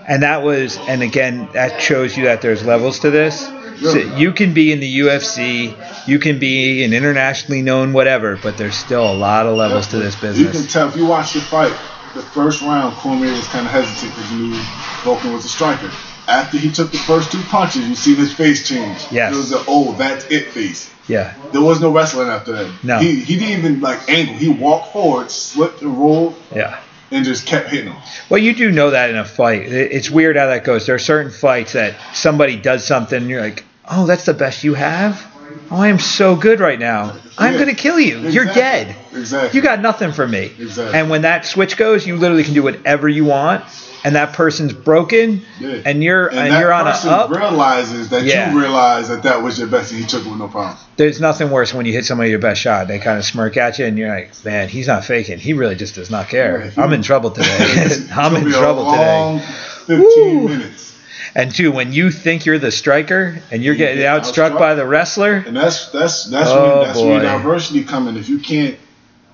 And 0.08 0.24
that 0.24 0.44
was, 0.44 0.78
and 0.78 1.02
again, 1.04 1.50
that 1.54 1.82
shows 1.82 2.16
you 2.16 2.26
that 2.26 2.42
there's 2.42 2.64
levels 2.64 3.00
to 3.00 3.12
this. 3.12 3.50
So 3.82 3.98
you 3.98 4.32
can 4.34 4.54
be 4.54 4.72
in 4.72 4.80
the 4.80 5.00
UFC, 5.00 6.08
you 6.08 6.20
can 6.20 6.40
be 6.40 6.84
an 6.84 6.94
internationally 6.94 7.62
known 7.62 7.94
whatever, 7.94 8.38
but 8.38 8.58
there's 8.58 8.76
still 8.76 9.10
a 9.10 9.14
lot 9.14 9.46
of 9.46 9.56
levels 9.56 9.88
to 9.88 9.98
this 9.98 10.16
business. 10.16 10.40
You 10.54 10.62
can 10.62 10.70
tell 10.70 10.88
if 10.90 10.96
you 10.96 11.06
watch 11.06 11.34
the 11.34 11.42
fight, 11.42 11.74
the 12.16 12.22
first 12.22 12.62
round, 12.62 12.96
Cormier 12.96 13.32
was 13.32 13.48
kind 13.48 13.66
of 13.66 13.72
hesitant 13.72 14.14
because 14.16 14.30
he 14.32 14.38
knew 14.38 14.56
Volkan 15.04 15.34
was 15.34 15.46
a 15.46 15.50
striker. 15.50 15.92
After 16.28 16.58
he 16.58 16.72
took 16.72 16.92
the 16.92 16.98
first 16.98 17.32
two 17.32 17.42
punches, 17.44 17.88
you 17.88 17.96
see 17.96 18.16
his 18.16 18.34
face 18.34 18.68
change. 18.68 19.06
Yes. 19.12 19.34
It 19.34 19.38
was 19.38 19.54
a 19.54 19.64
oh, 19.68 19.94
that's 19.94 20.26
it 20.30 20.48
face. 20.48 20.94
Yeah. 21.08 21.34
There 21.54 21.62
was 21.62 21.80
no 21.80 21.92
wrestling 21.92 22.28
after 22.28 22.52
that. 22.52 22.84
No. 22.84 23.00
He, 23.00 23.22
he 23.22 23.38
didn't 23.40 23.60
even 23.60 23.80
like 23.82 24.10
angle. 24.10 24.36
He 24.36 24.50
walked 24.50 24.92
forward, 24.92 25.32
slipped 25.32 25.82
and 25.82 25.98
rolled, 25.98 26.36
Yeah. 26.54 26.82
and 27.12 27.24
just 27.24 27.46
kept 27.46 27.70
hitting 27.70 27.94
him. 27.94 28.02
Well, 28.30 28.40
you 28.40 28.54
do 28.54 28.72
know 28.72 28.90
that 28.90 29.10
in 29.10 29.16
a 29.16 29.24
fight. 29.24 29.62
It's 29.72 30.10
weird 30.10 30.36
how 30.36 30.48
that 30.48 30.66
goes. 30.66 30.86
There 30.86 30.96
are 30.96 31.00
certain 31.00 31.32
fights 31.32 31.74
that 31.74 31.96
somebody 32.14 32.58
does 32.58 32.86
something 32.86 33.22
and 33.22 33.30
you're 33.30 33.40
like, 33.42 33.64
oh, 33.90 34.06
that's 34.06 34.26
the 34.26 34.34
best 34.34 34.64
you 34.64 34.74
have? 34.74 35.26
Oh, 35.72 35.78
I 35.78 35.88
am 35.90 36.00
so 36.00 36.36
good 36.36 36.60
right 36.60 36.80
now. 36.80 37.16
I'm 37.38 37.54
Yeah. 37.54 37.60
going 37.60 37.76
to 37.76 37.82
kill 37.82 38.00
you. 38.00 38.20
You're 38.30 38.46
dead. 38.46 38.96
Exactly. 39.14 39.58
You 39.58 39.64
got 39.64 39.82
nothing 39.82 40.12
from 40.12 40.32
me. 40.32 40.52
Exactly. 40.60 40.98
And 41.00 41.10
when 41.10 41.22
that 41.24 41.46
switch 41.46 41.78
goes, 41.78 42.06
you 42.06 42.16
literally 42.18 42.44
can 42.44 42.54
do 42.54 42.64
whatever 42.64 43.08
you 43.10 43.26
want. 43.26 43.64
And 44.04 44.16
that 44.16 44.34
person's 44.34 44.72
broken, 44.74 45.42
Yeah. 45.60 45.78
and 45.84 46.02
you're 46.04 46.28
and, 46.28 46.52
that 46.52 46.60
you're 46.62 46.72
on 46.72 46.88
a 46.88 46.92
up. 46.92 47.32
realizes 47.32 48.10
that 48.10 48.24
Yeah. 48.24 48.52
you 48.54 48.60
realize 48.60 49.10
that 49.10 49.24
that 49.24 49.42
was 49.42 49.58
your 49.58 49.68
best, 49.68 49.92
and 49.92 50.00
he 50.00 50.06
took 50.06 50.26
it 50.26 50.30
with 50.30 50.38
no 50.40 50.48
problem. 50.48 50.78
There's 50.98 51.20
nothing 51.20 51.50
worse 51.50 51.74
when 51.74 51.86
you 51.86 51.92
hit 51.94 52.06
somebody 52.06 52.30
your 52.30 52.40
best 52.40 52.62
shot. 52.62 52.88
They 52.88 53.00
kind 53.00 53.18
of 53.18 53.26
smirk 53.26 53.58
at 53.58 53.80
you, 53.80 53.86
and 53.86 53.98
you're 53.98 54.08
like, 54.10 54.30
"Man, 54.46 54.70
he's 54.70 54.88
not 54.88 55.04
faking. 55.04 55.40
He 55.40 55.54
really 55.54 55.76
just 55.76 55.96
does 55.96 56.10
not 56.12 56.30
care. 56.30 56.72
I'm 56.78 56.94
in 56.94 57.02
trouble 57.02 57.32
today. 57.32 57.98
I'm 58.16 58.36
in 58.36 58.50
trouble 58.52 58.84
long 58.84 59.40
today." 59.40 59.54
15 59.88 60.44
Woo. 60.44 60.48
minutes. 60.50 60.94
And 61.38 61.54
two, 61.54 61.72
when 61.72 61.94
you 61.94 62.10
think 62.10 62.46
you're 62.48 62.58
the 62.58 62.72
striker 62.72 63.40
and 63.52 63.64
you're 63.64 63.74
You 63.76 63.78
getting 63.78 63.98
get 64.00 64.22
outstruck 64.24 64.52
outstruck. 64.54 64.60
by 64.60 64.74
the 64.74 64.86
wrestler, 64.88 65.36
And 65.36 65.56
that's 65.56 65.90
that's 65.92 66.26
that's 66.26 66.50
Oh, 66.50 66.78
where 66.80 66.86
that's 66.88 67.00
boy. 67.00 67.20
diversity 67.20 67.84
come 67.84 68.08
in. 68.08 68.18
If 68.18 68.28
you 68.28 68.40
can't 68.40 68.76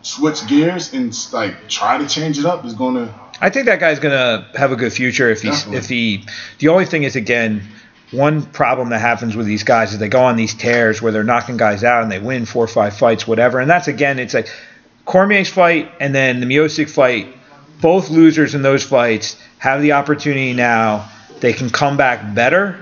switch 0.01 0.45
gears 0.47 0.93
and 0.93 1.15
like 1.31 1.69
try 1.69 1.97
to 1.97 2.05
change 2.07 2.37
it 2.37 2.45
up, 2.45 2.65
it's 2.65 2.73
gonna 2.73 3.13
I 3.39 3.49
think 3.49 3.67
that 3.67 3.79
guy's 3.79 3.99
gonna 3.99 4.45
have 4.55 4.71
a 4.73 4.75
good 4.75 4.91
future 4.91 5.29
if 5.29 5.41
he's 5.41 5.51
Definitely. 5.63 5.77
if 5.77 5.87
he. 5.89 6.25
The 6.59 6.67
only 6.67 6.85
thing 6.85 7.03
is 7.03 7.15
again, 7.15 7.63
one 8.11 8.41
problem 8.43 8.89
that 8.89 8.99
happens 8.99 9.35
with 9.37 9.45
these 9.47 9.63
guys 9.63 9.93
is 9.93 9.99
they 9.99 10.09
go 10.09 10.23
on 10.23 10.35
these 10.35 10.53
tears 10.53 11.01
where 11.01 11.11
they're 11.13 11.23
knocking 11.23 11.55
guys 11.57 11.85
out 11.85 12.03
and 12.03 12.11
they 12.11 12.19
win 12.19 12.45
four 12.45 12.65
or 12.65 12.67
five 12.67 12.97
fights, 12.97 13.25
whatever. 13.25 13.59
And 13.61 13.69
that's 13.69 13.87
again, 13.87 14.19
it's 14.19 14.33
like 14.33 14.49
Cormier's 15.05 15.49
fight 15.49 15.89
and 16.01 16.13
then 16.13 16.41
the 16.41 16.45
Miocic 16.45 16.89
fight. 16.89 17.33
Both 17.81 18.09
losers 18.09 18.55
in 18.55 18.61
those 18.61 18.83
fights 18.83 19.37
have 19.57 19.81
the 19.81 19.93
opportunity 19.93 20.51
now. 20.53 21.09
They 21.43 21.51
can 21.51 21.69
come 21.69 21.97
back 21.97 22.33
better, 22.33 22.77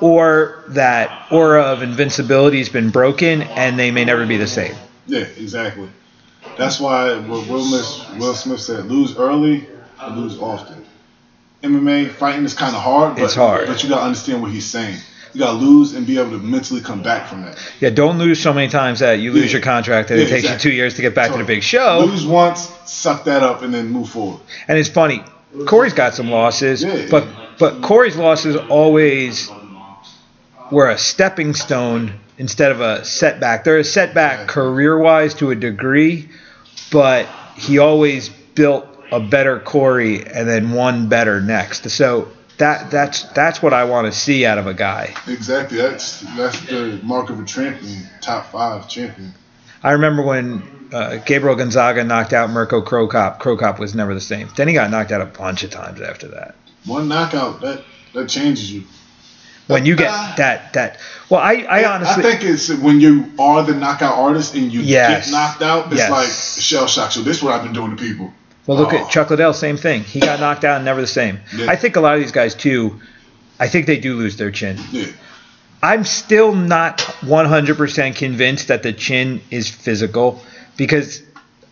or 0.00 0.64
that 0.68 1.26
aura 1.30 1.64
of 1.64 1.82
invincibility 1.82 2.56
has 2.56 2.70
been 2.70 2.88
broken 2.88 3.42
and 3.42 3.78
they 3.78 3.90
may 3.90 4.06
never 4.06 4.24
be 4.26 4.38
the 4.38 4.46
same. 4.46 4.74
yeah, 5.06 5.24
exactly. 5.36 5.86
That's 6.56 6.80
why 6.80 7.18
what 7.18 7.46
Will 7.46 7.62
Smith, 7.62 8.18
Will 8.18 8.32
Smith 8.32 8.60
said, 8.60 8.86
lose 8.86 9.14
early 9.18 9.66
lose 10.12 10.38
often. 10.38 10.82
MMA 11.62 12.08
fighting 12.12 12.46
is 12.46 12.54
kind 12.54 12.74
of 12.74 12.80
hard. 12.80 13.16
But, 13.16 13.24
It's 13.24 13.34
hard. 13.34 13.66
But 13.66 13.82
you 13.82 13.90
gotta 13.90 14.04
understand 14.06 14.40
what 14.40 14.50
he's 14.50 14.64
saying. 14.64 14.96
You 15.34 15.40
gotta 15.40 15.58
lose 15.58 15.92
and 15.92 16.06
be 16.06 16.18
able 16.18 16.30
to 16.30 16.38
mentally 16.38 16.80
come 16.80 17.02
back 17.02 17.28
from 17.28 17.42
that. 17.42 17.58
Yeah, 17.80 17.90
don't 17.90 18.16
lose 18.18 18.42
so 18.42 18.54
many 18.54 18.68
times 18.68 19.00
that 19.00 19.18
you 19.18 19.30
lose 19.30 19.52
Yeah. 19.52 19.58
your 19.58 19.60
contract 19.60 20.10
and 20.10 20.18
it 20.18 20.28
takes 20.30 20.44
exactly. 20.44 20.70
you 20.70 20.72
two 20.72 20.74
years 20.74 20.94
to 20.94 21.02
get 21.02 21.14
back 21.14 21.32
to 21.32 21.36
the 21.38 21.44
big 21.44 21.62
show. 21.62 22.02
Lose 22.06 22.24
once, 22.26 22.72
suck 22.86 23.24
that 23.24 23.42
up, 23.42 23.60
and 23.60 23.74
then 23.74 23.88
move 23.90 24.08
forward. 24.08 24.40
And 24.68 24.78
it's 24.78 24.88
funny, 24.88 25.22
Corey's 25.66 25.92
got 25.92 26.14
some 26.14 26.30
losses, 26.30 26.82
Yeah. 26.82 27.06
but 27.10 27.26
but 27.60 27.82
Corey's 27.82 28.16
losses 28.16 28.56
always 28.56 29.50
were 30.72 30.88
a 30.88 30.98
stepping 30.98 31.54
stone 31.54 32.14
instead 32.38 32.72
of 32.72 32.80
a 32.80 33.04
setback. 33.04 33.64
They're 33.64 33.78
a 33.78 33.84
setback 33.84 34.48
career 34.48 34.98
wise 34.98 35.34
to 35.34 35.50
a 35.50 35.54
degree, 35.54 36.30
but 36.90 37.28
he 37.56 37.78
always 37.78 38.30
built 38.30 38.86
a 39.12 39.20
better 39.20 39.60
Corey 39.60 40.26
and 40.26 40.48
then 40.48 40.72
one 40.72 41.08
better 41.08 41.40
next. 41.40 41.88
So 41.90 42.28
that 42.56 42.90
that's 42.90 43.24
that's 43.34 43.62
what 43.62 43.74
I 43.74 43.84
want 43.84 44.12
to 44.12 44.18
see 44.18 44.46
out 44.46 44.58
of 44.58 44.66
a 44.66 44.74
guy. 44.74 45.14
Exactly. 45.26 45.76
That's 45.76 46.20
that's 46.36 46.60
the 46.62 46.98
mark 47.02 47.28
of 47.28 47.40
a 47.40 47.44
champion, 47.44 48.04
top 48.22 48.52
five 48.52 48.88
champion. 48.88 49.34
I 49.82 49.92
remember 49.92 50.22
when 50.22 50.88
uh, 50.92 51.16
Gabriel 51.16 51.56
Gonzaga 51.56 52.04
knocked 52.04 52.32
out 52.32 52.50
Mirko 52.50 52.80
Cro 52.80 53.06
Cop. 53.06 53.40
Krokop 53.40 53.78
was 53.78 53.94
never 53.94 54.14
the 54.14 54.20
same. 54.20 54.48
Then 54.56 54.68
he 54.68 54.74
got 54.74 54.90
knocked 54.90 55.12
out 55.12 55.20
a 55.20 55.26
bunch 55.26 55.62
of 55.62 55.70
times 55.70 56.00
after 56.00 56.28
that. 56.28 56.54
One 56.86 57.08
knockout 57.08 57.60
that 57.60 57.84
that 58.14 58.28
changes 58.28 58.72
you. 58.72 58.84
When 59.66 59.86
you 59.86 59.94
get 59.94 60.10
Uh, 60.10 60.34
that 60.36 60.72
that 60.72 60.98
well, 61.28 61.40
I 61.40 61.64
I 61.68 61.84
honestly 61.84 62.24
I 62.24 62.30
think 62.32 62.42
it's 62.44 62.68
when 62.70 63.00
you 63.00 63.30
are 63.38 63.62
the 63.62 63.74
knockout 63.74 64.16
artist 64.18 64.54
and 64.54 64.72
you 64.72 64.80
Yes. 64.80 65.26
get 65.26 65.32
knocked 65.32 65.62
out. 65.62 65.86
It's 65.92 65.96
Yes. 65.98 66.10
like 66.10 66.64
shell 66.64 66.86
shock. 66.88 67.12
So 67.12 67.22
this 67.22 67.36
is 67.36 67.42
what 67.42 67.54
I've 67.54 67.62
been 67.62 67.72
doing 67.72 67.96
to 67.96 68.02
people. 68.02 68.32
well 68.66 68.78
look 68.78 68.92
Oh. 68.92 68.98
at 68.98 69.10
Chuck 69.10 69.30
Liddell, 69.30 69.52
same 69.52 69.76
thing. 69.76 70.04
He 70.04 70.20
got 70.20 70.38
knocked 70.40 70.64
out 70.64 70.76
and 70.76 70.84
never 70.84 71.00
the 71.00 71.06
same. 71.06 71.40
Yeah. 71.56 71.70
I 71.70 71.76
think 71.76 71.96
a 71.96 72.00
lot 72.00 72.14
of 72.14 72.20
these 72.20 72.30
guys 72.32 72.54
too. 72.54 73.00
I 73.58 73.68
think 73.68 73.86
they 73.86 73.96
do 73.98 74.14
lose 74.16 74.36
their 74.36 74.50
chin. 74.50 74.78
Yeah. 74.92 75.06
I'm 75.82 76.04
still 76.04 76.54
not 76.54 77.00
100% 77.22 78.16
convinced 78.16 78.68
that 78.68 78.82
the 78.82 78.92
chin 78.92 79.40
is 79.50 79.68
physical 79.68 80.42
because 80.76 81.22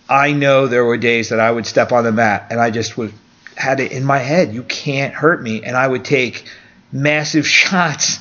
I 0.08 0.32
know 0.32 0.66
there 0.66 0.84
were 0.84 0.96
days 0.96 1.28
that 1.28 1.40
I 1.40 1.50
would 1.50 1.66
step 1.66 1.92
on 1.92 2.04
the 2.04 2.12
mat 2.12 2.46
and 2.50 2.58
I 2.60 2.70
just 2.70 2.96
would 2.96 3.12
had 3.58 3.80
it 3.80 3.92
in 3.92 4.04
my 4.04 4.18
head, 4.18 4.54
you 4.54 4.62
can't 4.62 5.12
hurt 5.14 5.42
me, 5.42 5.62
and 5.62 5.76
I 5.76 5.86
would 5.86 6.04
take 6.04 6.44
massive 6.92 7.46
shots 7.58 8.18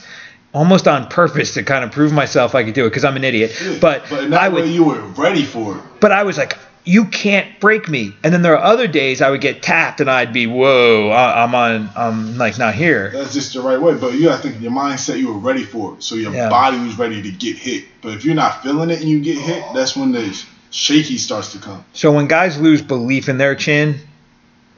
almost 0.53 0.87
on 0.87 1.07
purpose 1.07 1.53
to 1.53 1.63
kind 1.63 1.83
of 1.83 1.91
prove 1.91 2.11
myself 2.11 2.55
I 2.55 2.63
could 2.63 2.73
do 2.73 2.85
it 2.85 2.89
because 2.89 3.05
I'm 3.05 3.15
an 3.15 3.23
idiot. 3.23 3.55
Yeah. 3.63 3.77
But, 3.79 4.03
but 4.09 4.33
I 4.33 4.49
would 4.49 4.67
you 4.67 4.83
were 4.85 4.99
ready 5.01 5.43
for 5.43 5.77
it. 5.77 5.83
but 5.99 6.11
I 6.11 6.23
was 6.23 6.37
like, 6.37 6.57
you 6.83 7.03
can't 7.05 7.59
break 7.59 7.89
me. 7.89 8.13
And 8.23 8.33
then 8.33 8.41
there 8.41 8.57
are 8.57 8.63
other 8.63 8.87
days 8.87 9.21
I 9.21 9.29
would 9.29 9.41
get 9.41 9.61
tapped 9.61 9.99
and 9.99 10.09
I'd 10.09 10.31
be, 10.31 10.47
whoa, 10.47 11.09
I- 11.09 11.43
I'm 11.43 11.53
on, 11.53 11.89
I'm 11.97 12.37
like 12.37 12.57
not 12.57 12.73
here. 12.75 13.11
That's 13.11 13.33
just 13.33 13.53
the 13.53 13.61
right 13.61 13.79
way. 13.79 13.93
But 13.95 14.13
you 14.13 14.23
gotta 14.29 14.41
think 14.41 14.61
your 14.61 14.71
mindset 14.71 15.19
you 15.19 15.27
were 15.33 15.37
ready 15.39 15.63
for 15.63 15.95
it. 15.95 16.03
So 16.03 16.15
your 16.15 16.33
Yeah. 16.33 16.49
body 16.49 16.79
was 16.79 16.97
ready 16.97 17.21
to 17.21 17.29
get 17.29 17.57
hit. 17.57 17.83
But 18.01 18.13
if 18.13 18.23
you're 18.25 18.35
not 18.35 18.63
feeling 18.63 18.89
it 18.89 19.01
and 19.01 19.09
you 19.09 19.19
get 19.19 19.37
hit, 19.37 19.63
that's 19.75 19.97
when 19.97 20.13
the 20.13 20.41
shaky 20.71 21.17
starts 21.17 21.51
to 21.51 21.59
come. 21.59 21.83
So 21.93 22.11
when 22.13 22.27
guys 22.27 22.57
lose 22.59 22.81
belief 22.81 23.27
in 23.27 23.37
their 23.37 23.53
chin, 23.53 23.99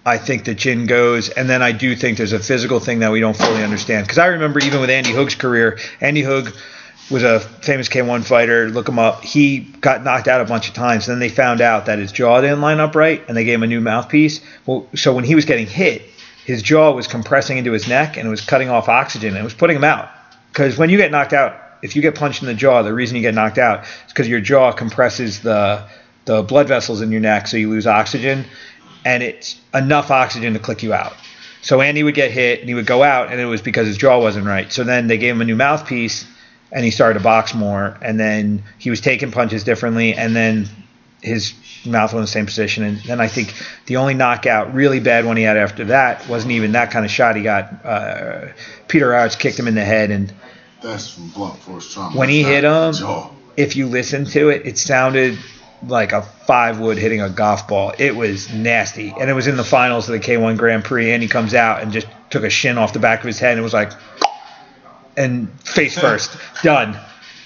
I 0.06 0.18
think 0.18 0.46
the 0.46 0.56
chin 0.56 0.86
goes, 0.86 1.30
and 1.30 1.50
then 1.50 1.62
I 1.62 1.72
do 1.72 1.96
think 1.96 2.18
there's 2.18 2.34
a 2.34 2.40
physical 2.40 2.80
thing 2.80 3.00
that 3.00 3.12
we 3.12 3.20
don't 3.20 3.36
fully 3.36 3.64
understand. 3.64 4.06
Because 4.06 4.18
I 4.18 4.28
remember 4.28 4.60
even 4.60 4.82
with 4.82 4.90
Andy 4.90 5.12
Hug's 5.12 5.36
career, 5.36 5.78
Andy 6.00 6.24
Hug 6.24 6.54
was 7.12 7.24
a 7.24 7.40
famous 7.40 7.90
K1 7.90 8.24
fighter. 8.24 8.70
Look 8.70 8.88
him 8.88 9.00
up. 9.00 9.24
He 9.24 9.60
got 9.60 10.04
knocked 10.04 10.28
out 10.28 10.42
a 10.42 10.46
bunch 10.46 10.68
of 10.68 10.74
times. 10.74 11.06
Then 11.06 11.20
they 11.20 11.30
found 11.30 11.62
out 11.62 11.88
that 11.88 12.00
his 12.00 12.12
jaw 12.12 12.40
didn't 12.42 12.62
line 12.62 12.80
up 12.80 12.96
right, 12.96 13.22
and 13.28 13.36
they 13.36 13.44
gave 13.44 13.56
him 13.56 13.64
a 13.64 13.68
new 13.68 13.82
mouthpiece. 13.82 14.42
Well, 14.66 14.88
so 14.96 15.14
when 15.14 15.24
he 15.24 15.36
was 15.36 15.46
getting 15.46 15.68
hit, 15.68 16.04
his 16.46 16.62
jaw 16.62 16.92
was 16.92 17.08
compressing 17.08 17.58
into 17.58 17.72
his 17.72 17.88
neck 17.88 18.18
and 18.18 18.28
it 18.28 18.30
was 18.32 18.42
cutting 18.42 18.70
off 18.70 18.90
oxygen 18.90 19.30
and 19.30 19.38
it 19.38 19.44
was 19.44 19.54
putting 19.54 19.76
him 19.76 19.84
out. 19.84 20.10
Because 20.52 20.80
when 20.80 20.90
you 20.90 20.98
get 20.98 21.12
knocked 21.12 21.34
out, 21.34 21.56
if 21.84 21.96
you 21.96 22.02
get 22.02 22.16
punched 22.16 22.42
in 22.42 22.48
the 22.48 22.56
jaw, 22.56 22.82
the 22.82 22.94
reason 22.94 23.16
you 23.16 23.22
get 23.22 23.36
knocked 23.36 23.60
out 23.60 23.84
is 23.84 23.90
because 24.08 24.28
your 24.28 24.42
jaw 24.42 24.72
compresses 24.72 25.42
the 25.42 25.84
the 26.26 26.44
blood 26.44 26.68
vessels 26.68 27.02
in 27.02 27.12
your 27.12 27.22
neck, 27.22 27.48
so 27.48 27.58
you 27.58 27.70
lose 27.70 27.88
oxygen, 27.88 28.46
and 29.06 29.24
it's 29.24 29.60
enough 29.74 30.12
oxygen 30.12 30.54
to 30.54 30.60
click 30.60 30.84
you 30.84 30.94
out. 30.94 31.14
So 31.62 31.82
Andy 31.82 32.04
would 32.04 32.16
get 32.16 32.32
hit 32.32 32.62
and 32.62 32.70
he 32.70 32.76
would 32.76 32.86
go 32.86 33.04
out, 33.04 33.32
and 33.32 33.40
it 33.42 33.46
was 33.46 33.62
because 33.62 33.88
his 33.88 33.98
jaw 33.98 34.20
wasn't 34.20 34.46
right. 34.46 34.72
So 34.72 34.84
then 34.84 35.08
they 35.08 35.18
gave 35.18 35.36
him 35.36 35.42
a 35.42 35.46
new 35.46 35.56
mouthpiece, 35.56 36.26
and 36.72 36.86
he 36.86 36.92
started 36.92 37.20
to 37.20 37.24
box 37.24 37.54
more, 37.54 37.98
and 38.02 38.20
then 38.20 38.64
he 38.78 38.90
was 38.90 39.02
taking 39.02 39.32
punches 39.32 39.64
differently, 39.64 40.14
and 40.14 40.36
then 40.36 40.70
his 41.22 41.54
mouth 41.86 42.14
was 42.14 42.20
in 42.20 42.22
the 42.22 42.28
same 42.28 42.46
position. 42.46 42.84
And 42.84 42.98
then 43.00 43.20
I 43.20 43.28
think 43.28 43.54
the 43.88 43.98
only 43.98 44.14
knockout, 44.14 44.74
really 44.74 45.02
bad 45.02 45.26
one 45.26 45.36
he 45.36 45.44
had 45.44 45.58
after 45.58 45.86
that, 45.86 46.26
wasn't 46.30 46.54
even 46.54 46.72
that 46.74 46.92
kind 46.92 47.04
of 47.04 47.12
shot. 47.12 47.36
He 47.36 47.44
got 47.44 47.86
uh, 47.86 48.48
Peter 48.88 49.10
Aerts 49.10 49.38
kicked 49.38 49.60
him 49.60 49.68
in 49.68 49.76
the 49.76 49.84
head, 49.84 50.12
and 50.12 50.32
That's 50.82 51.14
from 51.14 51.28
blunt 51.30 51.60
force 51.60 51.94
trauma. 51.94 52.18
When 52.18 52.30
he 52.30 52.42
hit 52.44 52.64
him- 52.64 52.94
if 53.58 53.76
you 53.76 53.88
listen 53.88 54.24
to 54.26 54.48
it, 54.50 54.66
it 54.66 54.78
sounded 54.78 55.38
like 55.88 56.12
a 56.12 56.22
five 56.22 56.80
wood 56.80 56.98
hitting 56.98 57.22
a 57.22 57.30
golf 57.30 57.68
ball. 57.68 57.94
It 57.98 58.16
was 58.16 58.52
nasty. 58.54 59.14
And 59.20 59.30
it 59.30 59.34
was 59.34 59.48
in 59.48 59.56
the 59.58 59.64
finals 59.64 60.10
of 60.10 60.14
the 60.14 60.20
K1 60.20 60.58
Grand 60.58 60.84
Prix, 60.84 61.12
and 61.12 61.22
he 61.24 61.30
comes 61.30 61.54
out 61.54 61.82
and 61.82 61.92
just 61.92 62.08
took 62.30 62.44
a 62.44 62.50
shin 62.50 62.78
off 62.78 62.94
the 62.94 63.00
back 63.00 63.20
of 63.20 63.26
his 63.26 63.40
head 63.40 63.52
and 63.52 63.60
it 63.60 63.64
was 63.64 63.74
like, 63.74 63.92
and 65.18 65.50
face 65.62 65.98
first. 65.98 66.38
Done. 66.64 66.98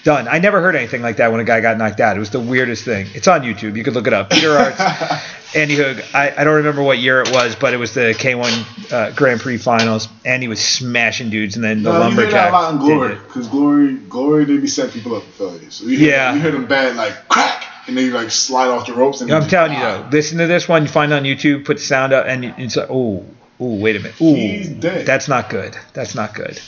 Done. 0.04 0.28
I 0.28 0.38
never 0.38 0.60
heard 0.60 0.76
anything 0.76 1.00
like 1.00 1.16
that 1.16 1.30
when 1.32 1.40
a 1.40 1.44
guy 1.44 1.60
got 1.62 1.78
knocked 1.78 1.98
out. 2.00 2.16
It 2.16 2.20
was 2.20 2.28
the 2.30 2.38
weirdest 2.40 2.84
thing. 2.84 3.06
It's 3.14 3.26
on 3.26 3.40
YouTube. 3.40 3.76
You 3.76 3.82
could 3.84 3.94
look 3.94 4.06
it 4.06 4.12
up. 4.12 4.28
Peter 4.30 4.48
Aerts, 4.50 5.22
Andy 5.56 5.76
Hug. 5.76 6.02
I, 6.12 6.34
I 6.36 6.44
don't 6.44 6.56
remember 6.56 6.82
what 6.82 6.98
year 6.98 7.22
it 7.22 7.30
was, 7.32 7.56
but 7.56 7.72
it 7.72 7.78
was 7.78 7.94
the 7.94 8.12
K1 8.18 8.92
uh, 8.92 9.10
Grand 9.12 9.40
Prix 9.40 9.56
finals. 9.56 10.08
Andy 10.26 10.46
was 10.46 10.60
smashing 10.60 11.30
dudes, 11.30 11.56
and 11.56 11.64
then 11.64 11.82
the 11.82 11.90
No, 11.90 12.08
you 12.08 12.14
hear 12.16 12.30
that 12.32 12.50
lumberjack. 12.50 12.50
a 12.50 12.52
lot 12.52 12.72
in 12.74 12.78
glory, 12.80 13.14
because 13.14 13.48
glory, 13.48 13.94
glory, 13.94 14.44
they 14.44 14.58
be 14.58 14.66
setting 14.66 14.92
people 14.92 15.16
up 15.16 15.22
for 15.22 15.48
failure. 15.48 15.70
So 15.70 15.86
you 15.86 15.96
hear, 15.96 16.10
Yeah. 16.10 16.34
you 16.34 16.40
hear 16.42 16.50
them 16.52 16.66
bad 16.66 16.96
like 16.96 17.26
crack, 17.28 17.64
and 17.86 17.96
then 17.96 18.06
you 18.06 18.12
like 18.12 18.30
slide 18.30 18.68
off 18.68 18.86
the 18.86 18.94
ropes. 18.94 19.20
And 19.20 19.30
I'm 19.32 19.48
telling 19.48 19.72
you 19.72 19.78
though, 19.80 20.08
listen 20.10 20.38
to 20.38 20.46
this 20.46 20.68
one. 20.68 20.82
You 20.82 20.88
find 20.88 21.12
it 21.12 21.16
on 21.16 21.22
YouTube, 21.24 21.64
put 21.64 21.76
the 21.78 21.82
sound 21.82 22.12
up, 22.12 22.26
and 22.26 22.44
it's 22.58 22.76
like, 22.76 22.88
oh, 22.90 23.24
oh, 23.60 23.74
wait 23.76 23.96
a 23.96 24.00
minute, 24.00 24.20
ooh, 24.20 24.34
He's 24.34 24.68
dead. 24.68 25.06
that's 25.06 25.28
not 25.28 25.48
good. 25.50 25.76
That's 25.92 26.14
not 26.14 26.34
good. 26.34 26.60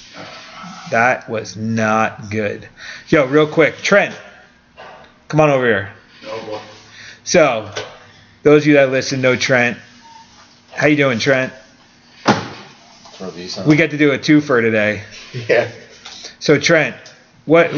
That 0.91 1.29
was 1.29 1.57
not 1.57 2.31
good. 2.31 2.69
Yo, 3.09 3.27
real 3.27 3.47
quick, 3.47 3.77
Trent, 3.79 4.15
come 5.29 5.41
on 5.41 5.51
over 5.51 5.65
here. 5.67 5.93
So, 7.25 7.73
those 8.45 8.63
of 8.63 8.67
you 8.69 8.75
that 8.75 8.91
listen 8.91 9.21
know 9.21 9.35
Trent. 9.35 9.79
How 10.75 10.87
you 10.87 10.97
doing, 10.97 11.19
Trent? 11.19 11.53
Throw 13.15 13.31
these. 13.31 13.59
We 13.67 13.77
get 13.77 13.91
to 13.93 13.99
do 13.99 14.13
a 14.13 14.19
twofer 14.19 14.61
today. 14.61 15.03
yeah. 15.49 15.71
So, 16.39 16.61
Trent, 16.61 16.95
what? 17.47 17.73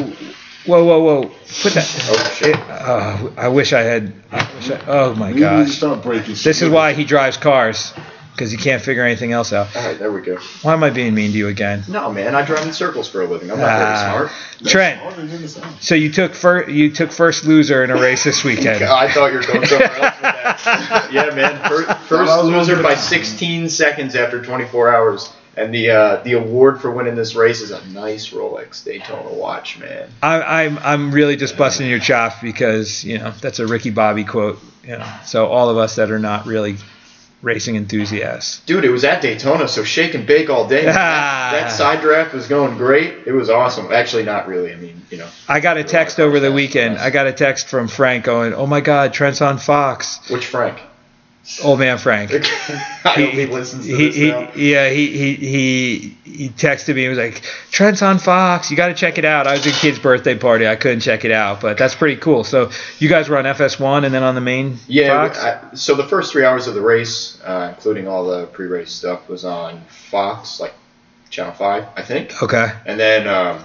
Whoa, 0.69 0.85
whoa, 0.85 1.01
whoa! 1.01 1.23
Put 1.63 1.73
that. 1.75 1.89
Oh, 2.11 2.35
shit. 2.37 2.49
It, 2.55 2.57
uh, 2.69 3.31
I 3.37 3.49
wish 3.49 3.73
I 3.73 3.81
had. 3.81 4.13
I 4.31 4.49
wish 4.55 4.71
I, 4.71 4.81
oh 4.87 5.15
my 5.15 5.29
we 5.29 5.35
need 5.35 5.41
to 5.41 5.65
gosh! 5.65 5.71
start 5.77 6.03
breaking. 6.03 6.35
shit. 6.35 6.45
This 6.45 6.63
is 6.63 6.69
why 6.69 6.93
he 6.93 7.05
drives 7.05 7.37
cars, 7.39 7.95
because 8.33 8.51
he 8.51 8.59
can't 8.59 8.83
figure 8.83 9.03
anything 9.03 9.33
else 9.33 9.53
out. 9.55 9.75
All 9.75 9.83
right, 9.83 9.99
there 9.99 10.13
we 10.13 10.21
go. 10.21 10.37
Why 10.63 10.75
am 10.75 10.85
I 10.85 10.91
being 10.91 11.15
mean 11.15 11.33
to 11.33 11.39
you 11.39 11.49
again? 11.49 11.85
No, 11.89 12.13
man, 12.13 12.35
I 12.35 12.45
drive 12.45 12.67
in 12.67 12.73
circles 12.75 13.09
for 13.09 13.23
a 13.23 13.27
living. 13.27 13.51
I'm 13.51 13.59
not 13.59 13.69
Ah. 13.69 14.13
very 14.19 14.29
smart. 14.29 14.71
Trent, 14.71 15.01
harder 15.01 15.27
than 15.27 15.41
the 15.43 15.49
sound. 15.49 15.77
so 15.81 15.95
you 15.95 16.13
took 16.13 16.35
first 16.35 16.69
you 16.71 16.91
took 16.91 17.13
first 17.13 17.45
loser 17.47 17.83
in 17.83 17.91
a 17.91 17.97
race 17.97 18.25
this 18.25 18.45
weekend. 18.45 18.85
I 18.85 19.09
thought 19.11 19.33
you 19.33 19.39
were 19.39 19.45
going 19.45 19.67
somewhere 19.67 19.91
else 19.91 20.15
with 20.17 20.23
that. 20.23 21.09
Yeah, 21.13 21.35
man. 21.35 21.67
First, 21.69 21.99
first 22.09 22.45
loser 22.45 22.83
by 22.83 22.95
16 22.95 23.69
seconds 23.71 24.15
after 24.15 24.43
24 24.45 24.95
hours. 24.95 25.33
And 25.59 25.75
the 25.75 25.91
uh, 25.91 26.23
the 26.23 26.35
award 26.35 26.81
for 26.81 26.91
winning 26.91 27.17
this 27.17 27.35
race 27.35 27.61
is 27.61 27.73
a 27.73 27.85
nice 27.89 28.31
Rolex 28.31 28.85
Daytona 28.85 29.33
watch, 29.33 29.79
man. 29.79 30.09
I, 30.23 30.63
I'm 30.63 30.79
I'm 30.79 31.11
really 31.11 31.37
just 31.37 31.57
busting 31.57 31.89
your 31.89 31.99
chops 31.99 32.37
because 32.41 33.05
you 33.05 33.19
know 33.19 33.33
that's 33.33 33.59
a 33.59 33.67
Ricky 33.67 33.91
Bobby 33.91 34.25
quote. 34.25 34.61
You 34.85 34.99
know, 34.99 35.13
so 35.25 35.49
all 35.49 35.69
of 35.69 35.77
us 35.77 35.97
that 35.97 36.13
are 36.13 36.19
not 36.21 36.47
really 36.47 36.77
racing 37.43 37.77
enthusiasts. 37.77 38.61
Dude, 38.67 38.85
it 38.85 38.91
was 38.91 39.05
at 39.05 39.21
Daytona, 39.21 39.69
so 39.69 39.85
shake 39.85 40.15
and 40.15 40.27
bake 40.27 40.49
all 40.49 40.69
day. 40.69 40.85
that, 40.85 40.95
that 41.53 41.73
side 41.73 42.01
draft 42.01 42.33
was 42.35 42.49
going 42.49 42.77
great. 42.77 43.27
It 43.27 43.33
was 43.33 43.51
awesome. 43.51 43.93
Actually, 43.93 44.25
not 44.25 44.49
really. 44.49 44.73
I 44.73 44.77
mean, 44.77 45.03
you 45.11 45.19
know. 45.19 45.29
I 45.49 45.61
got 45.61 45.77
a 45.77 45.85
text 45.85 46.21
over 46.21 46.41
the 46.41 46.53
weekend. 46.53 46.99
I 46.99 47.11
got 47.11 47.27
a 47.27 47.33
text 47.33 47.69
from 47.69 47.89
Frank 47.89 48.25
going, 48.25 48.55
"Oh 48.55 48.67
my 48.67 48.81
God, 48.81 49.13
Trent's 49.13 49.43
on 49.43 49.59
Fox." 49.59 50.31
Which 50.31 50.47
Frank? 50.47 50.81
Old 51.65 51.79
man 51.79 51.97
Frank. 51.99 52.31
I 52.35 52.41
hope 53.05 53.31
he 53.31 53.47
listens 53.47 53.87
to 53.87 53.97
he, 53.97 54.07
this 54.07 54.17
he- 54.17 54.31
now. 54.31 54.53
yeah, 54.55 54.89
he, 54.91 55.07
he 55.17 55.35
he 55.35 55.99
he 56.25 56.49
texted 56.51 56.95
me. 56.95 57.03
He 57.03 57.09
was 57.09 57.17
like, 57.19 57.43
"Trent's 57.71 58.03
on 58.03 58.19
Fox. 58.19 58.71
You 58.71 58.77
got 58.77 58.89
to 58.89 58.95
check 58.95 59.17
it 59.19 59.25
out." 59.25 59.47
I 59.47 59.53
was 59.53 59.67
at 59.67 59.75
a 59.75 59.79
kid's 59.79 59.99
birthday 59.99 60.37
party. 60.37 60.69
I 60.69 60.77
couldn't 60.77 61.01
check 61.01 61.25
it 61.25 61.31
out, 61.33 61.61
but 61.63 61.79
that's 61.79 61.95
pretty 61.95 62.17
cool. 62.17 62.45
So 62.45 62.71
you 62.99 63.09
guys 63.09 63.29
were 63.31 63.39
on 63.39 63.45
FS1 63.45 64.05
and 64.05 64.13
then 64.15 64.23
on 64.23 64.35
the 64.35 64.41
main 64.43 64.77
Yeah, 64.89 65.27
Fox. 65.27 65.39
I, 65.43 65.75
so 65.75 65.95
the 65.95 66.05
first 66.07 66.33
three 66.33 66.45
hours 66.45 66.67
of 66.67 66.75
the 66.75 66.83
race, 66.83 67.41
uh, 67.43 67.73
including 67.75 68.07
all 68.09 68.27
the 68.27 68.47
pre-race 68.47 68.93
stuff, 68.93 69.27
was 69.29 69.45
on 69.47 69.81
Fox, 70.11 70.61
like 70.61 70.75
Channel 71.31 71.55
Five, 71.55 71.87
I 71.97 72.03
think, 72.03 72.43
okay. 72.43 72.73
and 72.87 73.01
then 73.01 73.27
um, 73.27 73.65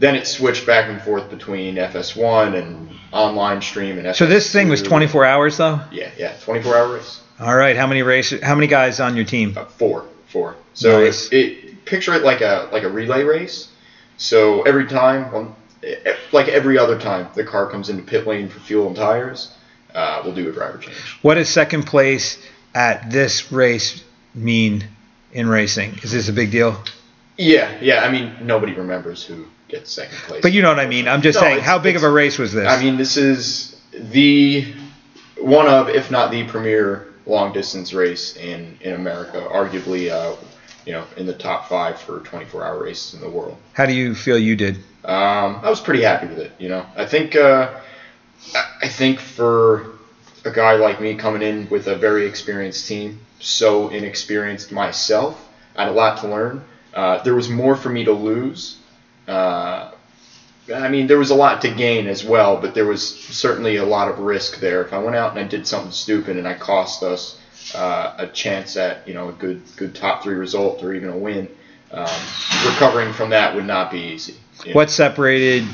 then 0.00 0.16
it 0.16 0.26
switched 0.26 0.66
back 0.66 0.88
and 0.90 1.00
forth 1.02 1.30
between 1.30 1.76
FS1 1.76 2.60
and 2.60 2.90
online 3.12 3.60
stream 3.62 3.98
and 3.98 4.06
FS2. 4.08 4.16
So 4.16 4.26
this 4.26 4.50
thing 4.52 4.68
was 4.68 4.82
24 4.82 5.24
hours 5.24 5.56
though. 5.58 5.80
Yeah, 5.92 6.10
yeah, 6.18 6.34
24 6.42 6.76
hour 6.76 6.94
race. 6.94 7.20
All 7.38 7.54
right. 7.54 7.76
How 7.76 7.86
many 7.86 8.02
races? 8.02 8.42
How 8.42 8.54
many 8.54 8.66
guys 8.66 8.98
on 8.98 9.14
your 9.14 9.24
team? 9.24 9.54
Uh, 9.56 9.64
four, 9.66 10.06
Four. 10.28 10.56
So 10.74 11.04
Nice. 11.04 11.28
it, 11.32 11.36
it 11.36 11.84
picture 11.84 12.14
it 12.14 12.22
like 12.22 12.40
a 12.40 12.68
like 12.72 12.82
a 12.82 12.88
relay 12.88 13.24
race. 13.24 13.68
So 14.16 14.62
every 14.62 14.86
time, 14.86 15.32
well, 15.32 15.56
eh, 15.82 16.14
like 16.32 16.48
every 16.48 16.76
other 16.78 16.98
time, 16.98 17.28
the 17.34 17.44
car 17.44 17.66
comes 17.70 17.88
into 17.88 18.02
pit 18.02 18.26
lane 18.26 18.48
for 18.48 18.60
fuel 18.60 18.86
and 18.88 18.96
tires. 18.96 19.52
Uh, 19.94 20.20
we'll 20.24 20.34
do 20.34 20.48
a 20.48 20.52
driver 20.52 20.78
change. 20.78 20.96
What 21.22 21.34
does 21.34 21.48
second 21.48 21.82
place 21.84 22.38
at 22.74 23.10
this 23.10 23.50
race 23.50 24.04
mean 24.34 24.84
in 25.32 25.48
racing? 25.48 25.98
Is 26.02 26.12
this 26.12 26.28
a 26.28 26.32
big 26.32 26.50
deal? 26.52 26.80
Yeah, 27.36 27.76
yeah. 27.80 28.04
I 28.04 28.10
mean, 28.12 28.34
nobody 28.42 28.72
remembers 28.74 29.24
who 29.24 29.46
gets 29.70 29.90
second 29.92 30.16
place. 30.26 30.42
But 30.42 30.52
you 30.52 30.62
know 30.62 30.68
what 30.68 30.78
I 30.80 30.86
mean. 30.86 31.08
I'm 31.08 31.22
just 31.22 31.36
No, 31.36 31.42
saying, 31.42 31.52
it's- 31.58 31.66
how 31.66 31.78
big 31.78 31.96
of 31.96 32.02
a 32.02 32.10
race 32.10 32.38
was 32.38 32.52
this? 32.52 32.66
I 32.68 32.82
mean, 32.82 32.96
this 32.96 33.16
is 33.16 33.80
the 33.92 34.66
one 35.38 35.66
of, 35.66 35.88
if 35.88 36.10
not 36.10 36.30
the 36.30 36.44
premier 36.44 37.06
long 37.26 37.52
distance 37.52 37.92
race 37.92 38.36
in 38.36 38.76
in 38.80 38.92
America. 38.94 39.46
Arguably, 39.50 40.10
uh, 40.10 40.36
you 40.86 40.92
know, 40.92 41.04
in 41.16 41.26
the 41.26 41.34
top 41.34 41.68
five 41.68 42.00
for 42.00 42.20
24 42.20 42.64
hour 42.64 42.82
races 42.82 43.14
in 43.14 43.20
the 43.20 43.28
world. 43.28 43.56
how 43.74 43.86
do 43.86 43.92
you 43.92 44.14
feel 44.14 44.38
you 44.38 44.56
did? 44.56 44.76
Um, 45.04 45.60
I 45.62 45.70
was 45.70 45.80
pretty 45.80 46.02
happy 46.02 46.26
with 46.26 46.38
it. 46.38 46.52
You 46.58 46.68
know, 46.68 46.86
I 46.96 47.04
think 47.06 47.36
uh, 47.36 47.70
I- 48.54 48.66
I 48.82 48.88
think 48.88 49.20
for 49.20 49.86
a 50.44 50.50
guy 50.50 50.74
like 50.76 51.00
me 51.00 51.14
coming 51.14 51.42
in 51.42 51.68
with 51.70 51.86
a 51.86 51.96
very 51.96 52.26
experienced 52.26 52.86
team, 52.88 53.20
so 53.38 53.88
inexperienced 53.90 54.72
myself, 54.72 55.46
I 55.76 55.84
had 55.84 55.92
a 55.92 55.94
lot 55.94 56.18
to 56.22 56.28
learn. 56.28 56.64
Uh, 56.94 57.22
there 57.22 57.34
was 57.34 57.48
more 57.48 57.76
for 57.76 57.88
me 57.90 58.04
to 58.04 58.12
lose. 58.12 58.76
Uh, 59.30 59.92
I 60.74 60.88
mean, 60.88 61.06
there 61.06 61.18
was 61.18 61.30
a 61.30 61.34
lot 61.34 61.62
to 61.62 61.70
gain 61.70 62.06
as 62.06 62.24
well, 62.24 62.56
but 62.60 62.74
there 62.74 62.86
was 62.86 63.06
certainly 63.06 63.76
a 63.76 63.84
lot 63.84 64.08
of 64.08 64.18
risk 64.18 64.60
there. 64.60 64.82
If 64.82 64.92
I 64.92 64.98
went 64.98 65.16
out 65.16 65.30
and 65.30 65.40
I 65.40 65.44
did 65.44 65.66
something 65.66 65.92
stupid 65.92 66.36
and 66.36 66.46
I 66.46 66.54
cost 66.54 67.02
us 67.02 67.40
uh, 67.74 68.14
a 68.18 68.26
chance 68.26 68.76
at 68.76 69.06
you 69.06 69.14
know 69.14 69.28
a 69.28 69.32
good 69.32 69.62
good 69.76 69.94
top 69.94 70.22
three 70.22 70.34
result 70.34 70.82
or 70.82 70.94
even 70.94 71.08
a 71.08 71.16
win, 71.16 71.48
um, 71.92 72.08
recovering 72.66 73.12
from 73.12 73.30
that 73.30 73.54
would 73.54 73.66
not 73.66 73.90
be 73.90 73.98
easy. 73.98 74.34
you 74.64 74.70
know. 74.70 74.76
What 74.76 74.90
separated 74.90 75.64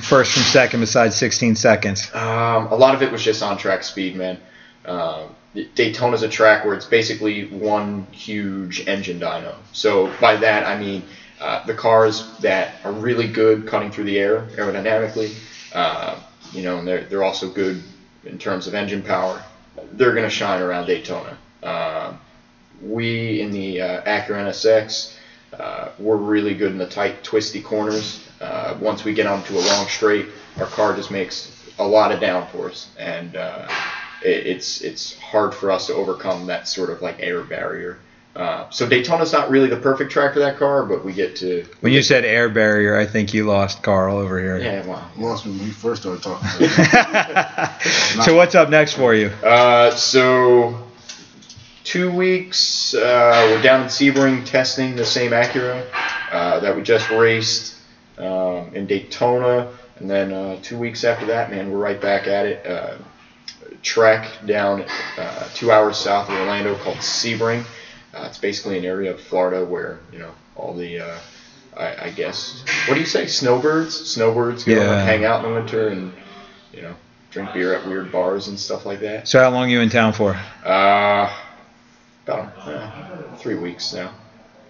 first 0.00 0.32
from 0.32 0.42
second 0.42 0.80
besides 0.80 1.14
16 1.16 1.56
seconds? 1.56 2.10
Um, 2.14 2.66
a 2.68 2.76
lot 2.76 2.94
of 2.94 3.02
it 3.02 3.12
was 3.12 3.22
just 3.22 3.42
on 3.42 3.58
track 3.58 3.82
speed, 3.82 4.16
man. 4.16 4.38
Um, 4.86 5.34
Daytona's 5.54 6.22
a 6.22 6.28
track 6.28 6.64
where 6.64 6.74
it's 6.74 6.86
basically 6.86 7.46
one 7.46 8.06
huge 8.12 8.86
engine 8.86 9.18
dyno. 9.18 9.54
So 9.72 10.12
by 10.20 10.36
that 10.36 10.66
I 10.66 10.78
mean 10.78 11.02
uh, 11.40 11.64
the 11.66 11.74
cars 11.74 12.36
that 12.38 12.74
are 12.84 12.92
really 12.92 13.28
good 13.28 13.66
cutting 13.66 13.90
through 13.90 14.04
the 14.04 14.18
air 14.18 14.48
aerodynamically, 14.56 15.34
uh, 15.74 16.18
you 16.52 16.62
know, 16.62 16.78
and 16.78 16.88
they're 16.88 17.04
they're 17.04 17.24
also 17.24 17.48
good 17.48 17.82
in 18.24 18.38
terms 18.38 18.66
of 18.66 18.74
engine 18.74 19.02
power. 19.02 19.42
They're 19.92 20.12
going 20.12 20.24
to 20.24 20.30
shine 20.30 20.60
around 20.60 20.86
Daytona. 20.86 21.38
Um 21.62 22.18
we 22.82 23.40
in 23.40 23.50
the 23.50 23.80
uh, 23.80 24.02
Acura 24.02 24.44
NSX, 24.46 25.14
uh, 25.58 25.90
we're 25.98 26.16
really 26.16 26.54
good 26.54 26.72
in 26.72 26.78
the 26.78 26.86
tight, 26.86 27.22
twisty 27.24 27.60
corners. 27.60 28.24
Uh, 28.40 28.76
once 28.80 29.04
we 29.04 29.12
get 29.12 29.26
onto 29.26 29.54
a 29.54 29.60
long 29.60 29.86
straight, 29.86 30.26
our 30.58 30.66
car 30.66 30.94
just 30.94 31.10
makes 31.10 31.52
a 31.78 31.86
lot 31.86 32.12
of 32.12 32.20
downforce, 32.20 32.86
and 32.98 33.36
uh, 33.36 33.66
it, 34.22 34.46
it's 34.46 34.80
it's 34.82 35.18
hard 35.18 35.54
for 35.54 35.70
us 35.70 35.86
to 35.88 35.94
overcome 35.94 36.46
that 36.46 36.68
sort 36.68 36.90
of 36.90 37.02
like 37.02 37.16
air 37.20 37.42
barrier. 37.42 37.98
Uh, 38.38 38.70
so 38.70 38.88
Daytona's 38.88 39.32
not 39.32 39.50
really 39.50 39.68
the 39.68 39.76
perfect 39.76 40.12
track 40.12 40.32
for 40.32 40.38
that 40.38 40.58
car, 40.58 40.84
but 40.84 41.04
we 41.04 41.12
get 41.12 41.34
to. 41.34 41.66
When 41.80 41.92
you 41.92 42.02
said 42.02 42.24
air 42.24 42.48
barrier, 42.48 42.96
I 42.96 43.04
think 43.04 43.34
you 43.34 43.44
lost 43.44 43.82
Karl 43.82 44.16
over 44.16 44.38
here. 44.38 44.58
yeah, 44.58 44.86
well, 44.86 45.10
Lost 45.16 45.44
when 45.44 45.58
we 45.58 45.70
first 45.70 46.02
started 46.02 46.22
talking. 46.22 46.68
so 48.24 48.36
what's 48.36 48.54
up 48.54 48.70
next 48.70 48.92
for 48.92 49.12
you? 49.12 49.30
Uh, 49.42 49.90
so 49.90 50.86
two 51.82 52.12
weeks, 52.12 52.94
uh, 52.94 53.50
we're 53.50 53.62
down 53.62 53.82
in 53.82 53.88
Sebring 53.88 54.46
testing 54.46 54.94
the 54.94 55.04
same 55.04 55.32
Acura 55.32 55.84
uh, 56.30 56.60
that 56.60 56.76
we 56.76 56.82
just 56.82 57.10
raced 57.10 57.74
um, 58.18 58.72
in 58.72 58.86
Daytona, 58.86 59.68
and 59.96 60.08
then 60.08 60.32
uh, 60.32 60.58
two 60.62 60.78
weeks 60.78 61.02
after 61.02 61.26
that, 61.26 61.50
man, 61.50 61.72
we're 61.72 61.78
right 61.78 62.00
back 62.00 62.28
at 62.28 62.46
it. 62.46 62.64
Uh, 62.64 62.98
track 63.82 64.30
down 64.46 64.84
uh, 65.16 65.48
two 65.54 65.72
hours 65.72 65.96
south 65.96 66.28
of 66.28 66.36
Orlando 66.36 66.76
called 66.76 66.98
Sebring. 66.98 67.64
Uh, 68.14 68.24
it's 68.26 68.38
basically 68.38 68.78
an 68.78 68.84
area 68.84 69.12
of 69.12 69.20
Florida 69.20 69.64
where 69.64 69.98
you 70.12 70.18
know 70.18 70.30
all 70.56 70.74
the, 70.74 71.00
uh, 71.00 71.18
I, 71.76 72.06
I 72.06 72.10
guess, 72.10 72.64
what 72.88 72.94
do 72.94 73.00
you 73.00 73.06
say, 73.06 73.26
snowbirds? 73.26 73.94
Snowbirds 74.10 74.64
go 74.64 74.72
Yeah. 74.72 74.98
and 74.98 75.08
hang 75.08 75.24
out 75.24 75.44
in 75.44 75.50
the 75.50 75.56
winter 75.60 75.88
and 75.88 76.12
you 76.72 76.82
know 76.82 76.94
drink 77.30 77.52
beer 77.52 77.74
at 77.74 77.86
weird 77.86 78.10
bars 78.10 78.48
and 78.48 78.58
stuff 78.58 78.86
like 78.86 79.00
that. 79.00 79.28
So 79.28 79.38
how 79.40 79.50
long 79.50 79.68
you 79.68 79.80
in 79.80 79.90
town 79.90 80.12
for? 80.14 80.34
Uh, 80.64 81.30
about 82.24 82.52
uh, 82.66 83.36
three 83.36 83.54
weeks 83.56 83.92
now. 83.92 84.12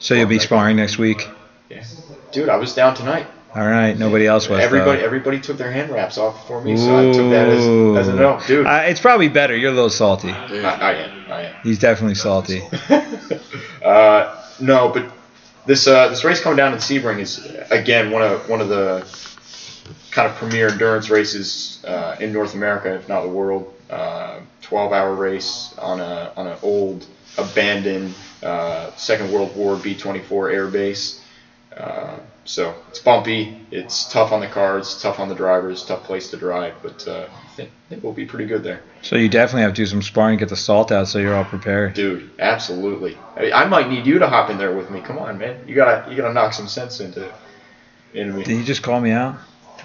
So 0.01 0.15
you'll 0.15 0.27
be 0.29 0.39
sparring 0.39 0.77
next 0.77 0.99
week. 0.99 1.29
Yeah, 1.71 1.85
dude, 2.33 2.49
I 2.49 2.57
was 2.57 2.75
down 2.75 2.95
tonight. 2.95 3.27
All 3.55 3.67
right. 3.67 3.97
Nobody 3.97 4.27
else 4.27 4.49
was. 4.49 4.61
Everybody, 4.61 5.01
though. 5.01 5.07
everybody 5.07 5.41
took 5.41 5.57
their 5.57 5.73
hand 5.73 5.91
wraps 5.91 6.19
off 6.19 6.47
for 6.47 6.63
me, 6.63 6.77
so 6.77 6.99
I 6.99 7.13
took 7.13 7.31
that 7.31 7.49
as, 7.49 8.07
as 8.07 8.09
a 8.09 8.15
no, 8.15 8.41
dude. 8.47 8.67
Uh, 8.67 8.83
it's 8.85 9.01
probably 9.01 9.29
better. 9.29 9.57
You're 9.57 9.73
a 9.73 9.75
little 9.75 9.91
salty. 9.91 10.31
I, 10.31 10.71
I 10.71 10.93
am, 10.95 11.33
I 11.33 11.43
am. 11.43 11.55
He's 11.63 11.79
definitely 11.79 12.15
salty. 12.15 12.63
uh, 13.85 14.45
no, 14.61 14.91
but 14.91 15.11
this 15.67 15.87
uh, 15.87 16.09
this 16.09 16.25
race 16.25 16.41
coming 16.41 16.57
down 16.57 16.73
in 16.73 16.79
Sebring 16.79 17.21
is 17.21 17.45
again 17.71 18.11
one 18.11 18.23
of 18.23 18.49
one 18.49 18.61
of 18.61 18.69
the 18.69 19.07
kind 20.11 20.29
of 20.29 20.37
premier 20.37 20.69
endurance 20.69 21.11
races 21.11 21.85
uh, 21.87 22.17
in 22.21 22.33
North 22.33 22.55
America, 22.55 22.95
if 22.95 23.09
not 23.09 23.23
the 23.23 23.29
world. 23.29 23.75
Uh, 23.89 24.41
12 24.63 24.93
hour 24.93 25.15
race 25.15 25.75
on 25.79 26.01
a 26.01 26.33
on 26.37 26.47
an 26.47 26.59
old 26.63 27.07
abandoned 27.39 28.15
uh, 28.43 28.91
Second 28.97 29.33
World 29.33 29.57
War 29.57 29.77
B-24 29.77 30.53
air 30.53 30.67
base. 30.69 31.23
Uh, 31.75 32.19
so 32.49 32.75
it's 32.89 32.99
bumpy, 32.99 33.61
it's 33.71 34.11
tough 34.11 34.33
on 34.33 34.41
the 34.41 34.47
cars, 34.47 35.01
tough 35.03 35.21
on 35.21 35.29
the 35.29 35.35
drivers, 35.35 35.85
tough 35.85 36.05
place 36.05 36.31
to 36.31 36.39
drive, 36.39 36.73
but 36.83 37.07
uh, 37.07 37.29
I 37.31 37.49
think, 37.57 37.69
I 37.69 37.89
think 37.91 38.03
we'll 38.03 38.15
be 38.15 38.25
pretty 38.25 38.47
good 38.47 38.63
there. 38.63 38.81
So 39.03 39.17
you 39.17 39.29
definitely 39.29 39.63
have 39.63 39.73
to 39.75 39.83
do 39.83 39.85
some 39.85 40.01
sparring, 40.01 40.39
get 40.39 40.49
the 40.49 40.57
salt 40.57 40.91
out, 40.91 41.09
so 41.09 41.19
you're 41.19 41.35
all 41.35 41.45
prepared. 41.45 41.93
Dude, 41.93 42.31
absolutely. 42.39 43.19
I, 43.37 43.43
mean, 43.43 43.53
I 43.53 43.67
might 43.67 43.91
need 43.91 44.07
you 44.07 44.19
to 44.21 44.27
hop 44.27 44.49
in 44.49 44.57
there 44.57 44.75
with 44.75 44.91
me. 44.91 45.03
Come 45.03 45.19
on, 45.19 45.37
man. 45.37 45.63
You 45.69 45.75
gotta 45.75 46.11
you 46.11 46.17
gotta 46.17 46.33
knock 46.33 46.55
some 46.55 46.69
sense 46.69 47.01
into 47.01 47.31
into 48.15 48.33
me. 48.33 48.45
Did 48.45 48.57
he 48.57 48.65
just 48.65 48.83
call 48.83 48.99
me 48.99 49.11
out? 49.11 49.37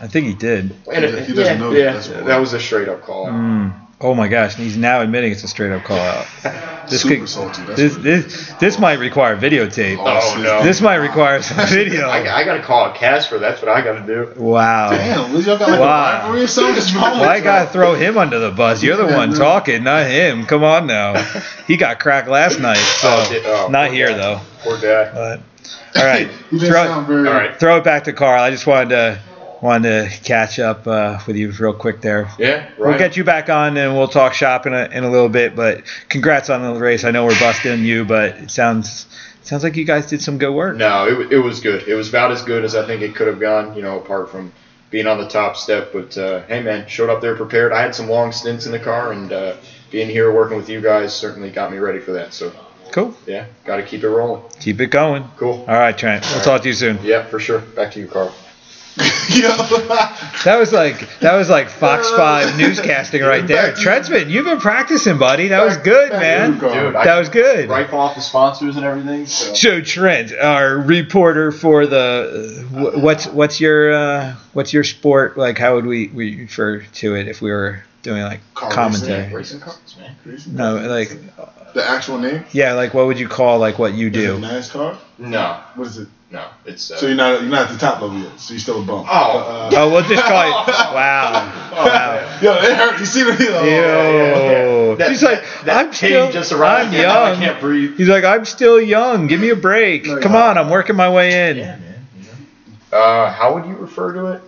I 0.02 0.08
think 0.08 0.28
he 0.28 0.34
did. 0.34 0.74
And 0.92 1.04
He 1.06 1.34
doesn't 1.34 1.36
yeah, 1.38 1.58
know 1.58 1.72
yeah, 1.72 1.94
that's 1.94 2.08
what- 2.08 2.26
that 2.26 2.38
was 2.40 2.54
a 2.54 2.60
straight 2.62 2.88
up 2.88 3.02
call. 3.02 3.28
out. 3.28 3.34
Mm. 3.34 3.74
Oh 4.00 4.16
my 4.16 4.30
gosh, 4.30 4.56
he's 4.56 4.78
now 4.78 5.02
admitting 5.02 5.34
it's 5.34 5.44
a 5.44 5.48
straight 5.50 5.72
up 5.74 5.84
call 5.84 6.00
out. 6.00 6.28
This 6.90 7.02
Super 7.02 7.16
could, 7.22 7.30
salty. 7.30 7.62
That's 7.64 7.78
this, 7.80 7.94
what- 7.94 8.04
this 8.04 8.54
this 8.60 8.80
might 8.80 9.00
require 9.00 9.38
videotape. 9.38 9.98
Oh, 10.00 10.42
no. 10.42 10.64
This 10.64 10.82
might 10.82 10.96
require 10.98 11.42
some 11.42 11.66
video. 11.70 12.08
I, 12.10 12.20
I 12.42 12.44
gotta 12.44 12.62
call 12.62 12.92
a 12.92 12.94
Casper. 12.94 13.40
That's 13.40 13.62
what 13.62 13.70
I 13.70 13.82
gotta 13.82 14.06
do. 14.06 14.34
Wow. 14.38 14.90
Damn, 14.92 15.32
was 15.34 15.46
y'all 15.48 15.58
got 15.58 15.70
like 15.70 15.80
Wow. 15.80 15.86
a 15.86 16.20
rivalry 16.20 16.42
or 16.44 16.48
something? 16.48 16.74
What's 16.76 16.94
wrong 16.94 17.22
I 17.22 17.40
gotta 17.40 17.64
y'all? 17.66 17.72
throw 17.74 17.94
him 17.96 18.18
under 18.18 18.40
the 18.40 18.52
bus. 18.52 18.84
You're 18.84 18.98
the 18.98 19.08
one 19.16 19.34
talking, 19.34 19.84
not 19.84 20.08
him. 20.08 20.46
Come 20.46 20.64
on 20.64 20.88
now. 20.88 21.14
He 21.68 21.78
got 21.78 22.00
cracked 22.00 22.28
last 22.28 22.60
night, 22.60 22.76
so 22.76 23.08
Oh, 23.10 23.30
di- 23.32 23.42
oh, 23.46 23.68
not 23.70 23.88
poor 23.88 23.96
here 23.96 24.10
guy. 24.10 24.18
though. 24.18 24.42
Poor 24.64 24.78
guy. 24.80 25.12
But 25.14 25.40
all 25.96 26.06
right, 26.06 26.28
You 26.52 26.60
didn't 26.60 26.72
throw, 26.74 26.86
sound 26.86 27.08
very. 27.08 27.28
All 27.28 27.34
right. 27.34 27.58
throw 27.58 27.78
it 27.78 27.86
back 27.86 28.04
to 28.04 28.14
Karl. 28.14 28.42
I 28.42 28.52
just 28.52 28.68
wanted 28.68 28.90
to 28.90 29.20
wanted 29.64 30.10
to 30.10 30.24
catch 30.24 30.60
up 30.60 30.86
uh, 30.86 31.20
with 31.26 31.38
you 31.38 31.50
real 31.52 31.74
quick 31.74 32.02
there. 32.02 32.30
Yeah, 32.38 32.66
right. 32.66 32.80
We'll 32.80 32.98
get 32.98 33.16
you 33.16 33.24
back 33.24 33.50
on 33.50 33.78
and 33.78 33.96
we'll 33.96 34.10
talk 34.10 34.34
shop 34.34 34.66
in 34.66 34.74
a, 34.74 34.90
in 34.92 35.06
a 35.06 35.10
little 35.10 35.30
bit. 35.30 35.56
But 35.56 35.84
congrats 36.10 36.50
on 36.50 36.62
the 36.62 36.80
race. 36.80 37.06
I 37.06 37.12
know 37.12 37.26
we're 37.26 37.40
busting 37.40 37.84
you, 37.84 38.04
but 38.04 38.36
it 38.36 38.52
sounds 38.52 39.08
sounds 39.44 39.64
like 39.64 39.78
you 39.78 39.86
guys 39.86 40.08
did 40.08 40.22
some 40.22 40.38
good 40.38 40.54
work. 40.54 40.76
No, 40.76 41.08
it, 41.08 41.32
it 41.32 41.40
was 41.40 41.62
good. 41.62 41.88
It 41.88 41.96
was 41.96 42.10
about 42.10 42.32
as 42.32 42.44
good 42.44 42.66
as 42.66 42.76
I 42.76 42.86
think 42.86 43.02
it 43.02 43.16
could 43.16 43.28
have 43.28 43.40
gone, 43.40 43.76
you 43.76 43.82
know, 43.82 44.00
apart 44.00 44.30
from 44.30 44.52
being 44.92 45.08
on 45.08 45.18
the 45.18 45.28
top 45.30 45.56
step. 45.56 45.94
But 45.94 46.18
uh, 46.18 46.44
hey, 46.44 46.62
man, 46.62 46.86
showed 46.88 47.10
up 47.10 47.22
there 47.22 47.36
prepared. 47.36 47.72
I 47.72 47.82
had 47.82 47.96
some 47.96 48.10
long 48.10 48.34
stints 48.34 48.66
in 48.66 48.74
the 48.74 48.80
car, 48.80 49.14
and 49.14 49.32
uh, 49.32 49.56
being 49.92 50.10
here 50.10 50.34
working 50.34 50.58
with 50.58 50.68
you 50.70 50.82
guys 50.82 51.14
certainly 51.16 51.50
got 51.50 51.72
me 51.72 51.78
ready 51.78 52.00
for 52.00 52.12
that. 52.12 52.34
So, 52.34 52.52
Cool. 52.92 53.16
yeah, 53.26 53.46
got 53.64 53.78
to 53.78 53.84
keep 53.84 54.04
it 54.04 54.10
rolling. 54.10 54.44
Keep 54.60 54.82
it 54.82 54.88
going. 54.88 55.24
Cool. 55.38 55.66
All 55.68 55.80
right, 55.80 55.98
Trent. 55.98 56.26
We'll 56.32 56.44
talk 56.44 56.62
to 56.64 56.68
you 56.68 56.74
soon. 56.76 57.00
Yeah, 57.02 57.24
for 57.26 57.40
sure. 57.40 57.60
Back 57.60 57.94
to 57.94 58.00
you, 58.00 58.08
Karl. 58.08 58.36
Yo. 59.30 59.48
That 60.46 60.58
was 60.60 60.72
like 60.72 61.20
that 61.20 61.36
was 61.36 61.50
like 61.50 61.70
Fox 61.70 62.10
Five 62.12 62.50
newscasting 62.60 63.28
right 63.28 63.46
there. 63.48 63.72
Trentsman, 63.74 64.30
you've 64.30 64.46
been 64.46 64.60
practicing, 64.60 65.18
buddy. 65.18 65.48
That 65.48 65.66
was 65.66 65.78
good, 65.78 66.12
man. 66.12 66.52
Dude, 66.52 66.62
Dude, 66.62 66.94
That 66.94 67.18
was 67.18 67.30
good. 67.30 67.70
Rifle 67.70 68.00
off 68.00 68.16
the 68.16 68.22
sponsors 68.22 68.76
and 68.76 68.86
everything. 68.86 69.26
So. 69.26 69.54
So 69.56 69.82
Trent, 69.82 70.32
our 70.34 70.78
reporter 70.78 71.52
for 71.52 71.88
the 71.88 72.64
uh, 72.76 73.00
what's 73.00 73.26
what's 73.26 73.60
your 73.60 73.94
uh, 73.94 74.36
what's 74.54 74.74
your 74.74 74.84
sport 74.84 75.38
like? 75.38 75.58
How 75.58 75.74
would 75.76 75.86
we, 75.88 76.10
we 76.10 76.42
refer 76.42 76.82
to 76.82 77.16
it 77.16 77.28
if 77.28 77.42
we 77.42 77.50
were 77.50 77.84
doing 78.04 78.22
like 78.22 78.42
Car 78.54 78.70
commentary? 78.70 79.34
Racing 79.34 79.62
cars, 79.62 79.96
man. 79.98 80.16
No, 80.48 80.76
like 80.88 81.10
The 81.74 81.84
actual 81.84 82.20
name? 82.20 82.46
yeah, 82.52 82.74
like 82.74 82.94
what 82.94 83.08
would 83.08 83.18
you 83.20 83.28
call 83.28 83.58
like 83.58 83.80
what 83.80 83.94
you 83.94 84.10
Is 84.10 84.16
it 84.18 84.20
do? 84.20 84.38
NASCAR? 84.40 84.98
No, 85.18 85.62
What 85.76 85.88
is 85.88 85.98
it? 85.98 86.08
No, 86.34 86.48
it's. 86.66 86.92
Uh, 86.92 86.98
So 86.98 87.06
you're 87.08 87.16
not 87.16 87.42
you're 87.42 87.50
not 87.52 87.68
at 87.70 87.74
the 87.74 87.78
top 87.78 88.02
level 88.02 88.18
yet. 88.20 88.40
So 88.40 88.54
you're 88.54 88.60
still 88.60 88.82
a 88.82 88.86
bum. 88.86 89.06
Oh. 89.08 89.70
But, 89.70 89.78
uh, 89.78 89.84
Oh, 89.86 89.90
we'll 89.92 90.02
just 90.04 90.24
call 90.24 90.42
it. 90.42 90.68
Wow. 90.94 91.32
Wow. 91.72 92.40
yo, 92.42 92.54
it 92.56 92.76
hurt. 92.76 93.00
You 93.00 93.06
see 93.06 93.24
the 93.24 93.32
oh, 93.40 93.64
Yo. 93.66 94.96
That- 94.96 95.10
He's 95.10 95.24
like, 95.24 95.44
that 95.66 95.86
I'm 95.88 95.94
still, 95.94 96.32
just 96.32 96.52
arrived. 96.52 96.90
I'm 96.90 96.94
Yeah, 97.02 97.12
I 97.12 97.32
young. 97.32 97.40
can't 97.40 97.60
breathe. 97.62 97.96
He's 97.98 98.10
like, 98.10 98.24
I'm 98.26 98.46
still 98.46 98.82
young. 98.82 99.28
Give 99.28 99.40
me 99.40 99.50
a 99.50 99.56
break. 99.56 100.06
No, 100.06 100.20
Come 100.20 100.34
you're 100.34 100.42
on, 100.42 100.58
I'm 100.58 100.70
working 100.70 100.96
my 100.96 101.10
way 101.10 101.50
in. 101.52 101.58
Yeah, 101.58 101.78
man. 101.78 102.08
You. 102.92 102.98
Uh, 102.98 103.32
how 103.32 103.54
would 103.56 103.66
you 103.66 103.76
refer 103.76 104.14
to 104.14 104.26
it? 104.34 104.42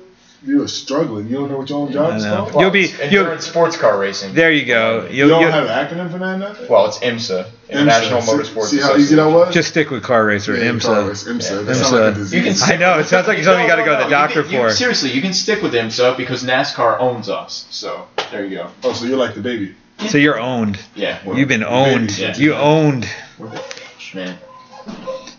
You 0.45 0.59
were 0.59 0.67
struggling. 0.67 1.27
You 1.27 1.37
don't 1.37 1.49
know 1.49 1.57
what 1.57 1.69
your 1.69 1.79
own 1.79 1.91
job 1.91 2.15
is 2.17 2.23
called? 2.23 2.53
You'll 2.61 2.69
be- 2.69 2.83
it's 2.83 2.99
you'll- 3.11 3.21
endurance 3.23 3.47
sports 3.47 3.77
car 3.77 3.97
racing. 3.97 4.33
There 4.35 4.51
you 4.51 4.65
go. 4.65 5.07
You 5.09 5.25
You'll, 5.27 5.29
don't 5.41 5.51
have 5.51 5.63
an 5.67 5.69
acronym 5.97 6.11
for 6.11 6.19
that, 6.19 6.37
nothing? 6.37 6.67
Well, 6.69 6.85
it's 6.85 6.99
IMSA, 6.99 7.47
International 7.67 8.21
IMSA. 8.21 8.27
Motorsports. 8.43 8.65
See, 8.65 8.77
see 8.77 8.83
how 8.83 8.95
easy 8.95 9.15
that 9.15 9.25
was? 9.25 9.53
just 9.53 9.69
stick 9.69 9.89
with 9.89 10.03
car 10.03 10.23
racer. 10.23 10.55
Yeah, 10.55 10.77
car 10.79 10.97
IMSA. 11.03 11.07
race, 11.09 11.23
IMSA. 11.23 11.51
Yeah. 11.51 11.61
That 11.63 11.75
sounds 11.75 11.91
like 11.93 12.15
a 12.15 12.19
IMSA. 12.19 12.33
You 12.33 12.43
can 12.43 12.73
I 12.73 12.77
know. 12.77 12.99
It 12.99 13.05
sounds 13.07 13.27
like 13.27 13.43
something 13.43 13.63
you 13.63 13.67
got 13.67 13.77
to 13.77 13.83
go 13.85 13.97
to 13.97 14.03
the 14.03 14.09
doctor 14.09 14.43
can- 14.43 14.51
you- 14.51 14.57
for. 14.59 14.69
seriously, 14.69 15.11
you 15.11 15.21
can 15.21 15.33
stick 15.33 15.63
with 15.63 15.73
IMSA 15.73 16.15
because 16.15 16.43
NASCAR 16.43 16.99
owns 16.99 17.27
us. 17.27 17.65
So 17.71 18.07
there 18.31 18.45
you 18.45 18.57
go. 18.57 18.67
oh, 18.83 18.93
so 18.93 19.05
you're 19.05 19.17
like 19.17 19.33
the 19.33 19.41
baby. 19.41 19.73
So 20.09 20.17
you're 20.19 20.37
owned. 20.39 20.77
Yeah, 20.93 21.17
we're, 21.25 21.37
You've 21.37 21.47
been 21.47 21.63
owned. 21.63 22.15
Yeah. 22.19 22.35
You 22.35 22.53
owned. 22.53 23.07
we're 23.39 23.47
the 23.47 23.55
bitch, 23.57 24.13
man. 24.13 24.37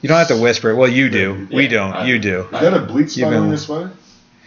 You 0.03 0.09
don't 0.09 0.19
have 0.19 0.29
to 0.29 0.37
whisper. 0.37 0.75
Well, 0.75 0.89
you 0.91 1.11
do. 1.11 1.47
We 1.53 1.69
don't. 1.69 1.93
I- 1.93 2.07
You 2.07 2.19
do. 2.19 2.41
Is 2.45 2.51
that 2.51 2.75
a 2.75 2.81
bleach 2.81 3.11
spot 3.11 3.19
You've 3.19 3.31
been- 3.31 3.43
on 3.43 3.49
your 3.51 3.57
sweater? 3.59 3.91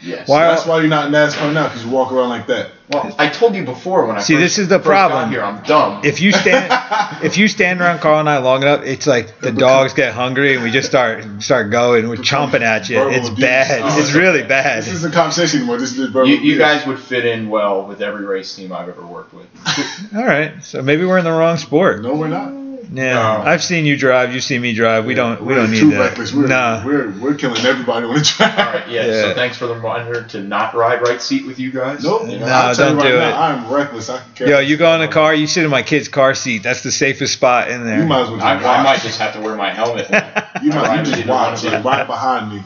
Yes. 0.02 0.28
Why- 0.28 0.48
That's 0.48 0.66
why 0.66 0.80
you're 0.80 0.88
not 0.88 1.08
in 1.08 1.12
NASCAR 1.14 1.54
now, 1.54 1.68
because 1.68 1.84
you 1.86 1.92
walk 1.92 2.12
around 2.12 2.30
like 2.30 2.48
that. 2.48 2.72
Well, 2.90 3.14
I 3.20 3.30
told 3.30 3.54
you 3.56 3.66
before 3.66 4.08
when 4.08 4.16
I 4.18 4.22
See, 4.22 4.34
first, 4.34 4.42
this 4.44 4.58
is 4.58 4.68
the 4.68 4.80
problem. 4.80 5.30
here. 5.30 5.44
I'm 5.44 5.62
dumb. 5.64 6.02
If 6.04 6.22
you 6.22 6.32
stand, 6.32 6.74
if 7.24 7.38
you 7.38 7.48
stand 7.48 7.82
around 7.82 8.00
Karl 8.00 8.20
and 8.20 8.28
I 8.28 8.40
long 8.40 8.64
enough, 8.64 8.84
it's 8.84 9.06
like 9.06 9.40
the 9.42 9.52
dogs 9.52 9.94
get 9.94 10.14
hungry 10.14 10.56
and 10.56 10.64
we 10.64 10.72
just 10.72 10.90
start 10.90 11.24
start 11.44 11.70
going. 11.70 12.10
We're 12.10 12.16
chomping 12.16 12.62
at 12.62 12.90
you. 12.90 13.08
It's 13.10 13.30
bad. 13.30 13.82
Oh, 13.84 14.00
It's 14.00 14.10
okay. 14.10 14.20
really 14.20 14.42
This 14.42 14.88
isn't 14.88 15.12
a 15.12 15.16
conversation 15.16 15.60
anymore. 15.60 15.78
This 15.78 15.96
is 15.96 16.10
verbal 16.10 16.28
you, 16.30 16.38
you 16.38 16.58
guys 16.58 16.88
would 16.88 16.98
fit 17.00 17.26
in 17.26 17.50
well 17.50 17.86
with 17.86 18.02
every 18.02 18.26
race 18.26 18.56
team 18.56 18.72
I've 18.72 18.90
ever 18.90 19.06
worked 19.06 19.34
with. 19.36 19.46
All 20.16 20.26
right. 20.26 20.64
So 20.64 20.82
maybe 20.82 21.06
we're 21.06 21.20
in 21.20 21.26
the 21.26 21.32
wrong 21.32 21.58
sport. 21.58 22.02
No, 22.02 22.16
we're 22.16 22.28
not. 22.28 22.52
Yeah. 22.92 23.14
No. 23.14 23.44
I've 23.46 23.64
seen 23.64 23.86
you 23.86 23.96
drive. 23.98 24.34
You 24.34 24.40
see 24.42 24.58
me 24.58 24.74
drive. 24.74 25.06
We 25.06 25.14
don't. 25.14 25.40
We 25.42 25.48
We're 25.48 25.56
don't 25.56 25.74
too 25.76 25.90
need 25.90 25.98
reckless. 26.00 26.32
that. 26.32 26.38
We're, 26.38 26.48
Nah. 26.48 26.84
we're, 26.86 27.12
we're 27.20 27.36
killing 27.36 27.64
everybody 27.64 28.06
on 28.08 28.16
the 28.16 28.22
track. 28.22 28.58
All 28.58 28.66
right, 28.74 28.90
yeah, 28.90 29.06
Yeah. 29.06 29.22
So 29.22 29.34
thanks 29.36 29.58
for 29.58 29.68
the 29.68 29.76
reminder 29.76 30.24
to 30.24 30.42
not 30.42 30.74
ride 30.74 31.02
right 31.02 31.22
seat 31.22 31.46
with 31.46 31.60
you 31.60 31.72
guys. 31.72 32.04
Nope. 32.04 32.24
You 32.30 32.40
know? 32.40 32.48
No, 32.48 32.52
I'll 32.52 32.74
tell 32.76 32.96
don't 32.96 32.98
you 32.98 33.04
right 33.04 33.12
do 33.12 33.18
now, 33.20 33.30
it. 33.30 33.34
I'm 33.68 33.72
reckless. 33.72 34.10
I 34.10 34.18
can 34.24 34.34
care 34.34 34.48
Yo, 34.50 34.60
you 34.60 34.76
go 34.78 34.92
in 34.96 35.02
the 35.02 35.08
car. 35.08 35.36
You 35.36 35.46
sit 35.46 35.64
in 35.64 35.70
my 35.70 35.84
kid's 35.84 36.08
car 36.08 36.34
seat. 36.34 36.64
That's 36.64 36.82
the 36.82 36.92
safest 36.92 37.34
spot 37.34 37.70
in 37.70 37.84
there. 37.86 38.00
You 38.00 38.06
might 38.08 38.22
as 38.22 38.30
well 38.30 38.38
just 38.38 38.46
I, 38.48 38.56
watch. 38.56 38.66
I 38.66 38.84
might 38.84 39.02
just 39.02 39.20
have 39.20 39.34
to 39.34 39.42
wear 39.42 39.56
my 39.56 39.70
helmet. 39.72 40.08
You 40.62 40.72
I 40.74 40.76
might 40.88 40.98
you 41.00 41.06
just 41.06 41.18
either 41.20 41.30
one 41.32 41.52
watch 41.54 41.64
it 41.64 41.86
right 41.86 42.06
behind 42.08 42.52
me. 42.54 42.62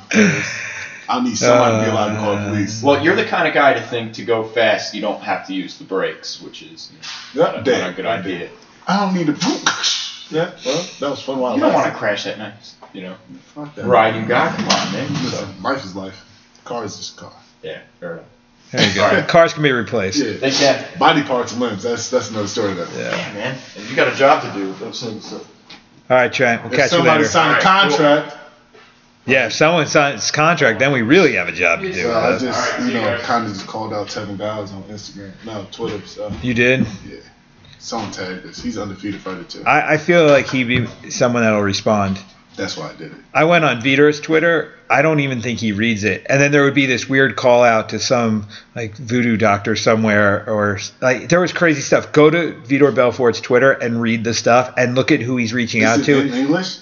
I 1.08 1.22
need 1.24 1.38
somebody 1.38 1.78
to 1.80 1.84
be 1.84 1.92
allowed 1.92 2.10
to 2.14 2.16
call 2.18 2.36
the 2.38 2.42
Uh, 2.42 2.50
police. 2.50 2.82
Well, 2.82 3.04
you're 3.04 3.16
the 3.16 3.26
kind 3.26 3.48
of 3.48 3.54
guy 3.54 3.74
to 3.74 3.82
think 3.82 4.14
to 4.14 4.24
go 4.26 4.44
fast, 4.46 4.96
you 4.96 5.02
don't 5.02 5.22
have 5.22 5.46
to 5.48 5.54
use 5.54 5.78
the 5.78 5.84
brakes, 5.84 6.42
which 6.42 6.64
is 6.64 6.92
you 7.34 7.42
know, 7.42 7.46
Yep, 7.54 7.56
not, 7.58 7.68
a, 7.68 7.80
not 7.82 7.90
a 7.92 7.94
good 7.94 8.06
idea. 8.08 8.50
I 8.88 9.00
don't 9.02 9.14
need 9.14 9.28
to. 9.28 9.34
Yeah, 10.30 10.52
well, 10.66 10.88
that 11.00 11.10
was 11.10 11.22
fun 11.22 11.40
while 11.40 11.56
You 11.56 11.62
don't 11.62 11.74
want 11.74 11.92
to 11.92 11.98
crash 11.98 12.24
that 12.24 12.38
nice, 12.38 12.76
you 12.94 13.02
know, 13.04 13.16
Fuck 13.54 13.76
that. 13.76 13.86
ride 13.86 14.16
you 14.16 14.26
got. 14.26 14.56
Come 14.56 14.68
on, 14.70 14.94
man. 14.94 15.08
So, 15.16 15.24
Listen, 15.24 15.62
life 15.64 15.86
is 15.86 15.96
life. 15.96 16.26
Car 16.64 16.86
is 16.86 16.96
just 16.98 17.18
a 17.18 17.22
car. 17.22 17.34
yeah, 17.62 17.82
fair 18.00 18.14
enough. 18.14 18.26
There 18.72 18.88
you 18.90 18.96
go. 18.96 19.04
Alright. 19.06 19.28
Cars 19.28 19.54
can 19.54 19.62
be 19.62 19.72
replaced. 19.72 20.18
Yeah. 20.18 20.34
They 20.38 20.50
can. 20.50 20.84
Body 20.98 21.22
parts 21.24 21.52
and 21.52 21.62
limbs. 21.62 21.84
That's 21.84 22.10
that's 22.10 22.32
another 22.32 22.48
story. 22.48 22.74
Though. 22.74 22.88
Yeah. 22.96 23.16
Yeah, 23.16 23.34
man. 23.34 23.58
And 23.78 23.88
you 23.90 23.96
got 23.96 24.12
a 24.12 24.16
job 24.16 24.42
to 24.44 24.52
do 24.60 24.68
with 24.70 24.80
those 24.80 25.04
things. 25.04 25.30
So. 25.30 25.38
All 25.38 25.46
right, 26.18 26.34
Trent. 26.34 26.64
We'll 26.64 26.72
If 26.74 26.80
catch 26.80 26.92
you 26.92 26.98
somebody 26.98 27.20
later. 27.20 27.30
signed 27.30 27.64
a 27.64 27.68
Alright, 27.68 27.90
cool. 27.90 27.98
contract, 27.98 28.38
Yeah, 29.28 29.46
if 29.48 29.54
someone 29.54 29.86
signs 29.86 30.32
contract, 30.32 30.80
then 30.80 30.92
we 30.92 31.02
really 31.04 31.34
have 31.34 31.48
a 31.48 31.52
job 31.52 31.82
to 31.82 31.92
do. 31.94 32.02
so 32.02 32.18
I 32.20 32.38
just 32.40 32.72
Alright, 32.74 32.80
you 32.82 32.88
you 32.88 32.94
know 33.02 33.16
guys. 33.18 33.22
kind 33.26 33.46
of 33.46 33.54
just 33.54 33.68
called 33.68 33.94
out 33.94 34.08
Tevin 34.08 34.38
Giles 34.40 34.72
on 34.72 34.82
Instagram, 34.84 35.32
no 35.46 35.68
Twitter. 35.72 36.04
So 36.08 36.32
you 36.42 36.54
did. 36.56 36.88
yeah, 37.08 37.18
someone 37.84 38.12
tagged 38.12 38.46
us. 38.46 38.62
He's 38.62 38.78
undefeated 38.78 39.22
fighter 39.22 39.44
too. 39.44 39.64
I, 39.66 39.94
I 39.94 39.98
feel 39.98 40.26
like 40.26 40.48
he'd 40.50 40.64
be 40.66 41.10
someone 41.10 41.44
that'll 41.44 41.62
respond. 41.62 42.20
That's 42.56 42.78
why 42.78 42.92
I 42.92 42.94
did 42.94 43.12
it. 43.12 43.18
I 43.34 43.46
went 43.46 43.66
on 43.66 43.82
Vitor's 43.82 44.20
Twitter. 44.22 44.74
I 44.88 45.02
don't 45.02 45.22
even 45.22 45.42
think 45.42 45.60
he 45.60 45.72
reads 45.72 46.04
it. 46.04 46.26
And 46.30 46.40
then 46.40 46.52
there 46.52 46.64
would 46.66 46.76
be 46.76 46.86
this 46.86 47.10
weird 47.10 47.36
call 47.36 47.64
out 47.64 47.90
to 47.90 48.00
some 48.00 48.48
like 48.76 48.96
voodoo 48.96 49.38
doctor 49.38 49.76
somewhere, 49.76 50.48
or 50.48 50.80
like 51.02 51.30
there 51.30 51.42
was 51.42 51.52
crazy 51.52 51.82
stuff. 51.82 52.12
Go 52.12 52.30
to 52.30 52.54
Vitor 52.64 52.94
Belfort's 52.94 53.42
Twitter 53.42 53.72
and 53.72 54.00
read 54.00 54.24
the 54.24 54.36
stuff 54.36 54.72
and 54.78 54.94
look 54.94 55.12
at 55.12 55.20
who 55.20 55.36
he's 55.38 55.52
reaching 55.52 55.84
out 55.84 56.04
to. 56.04 56.12
Is 56.12 56.18
out 56.20 56.26
it 56.26 56.30
to. 56.30 56.34
in 56.36 56.40
English? 56.46 56.78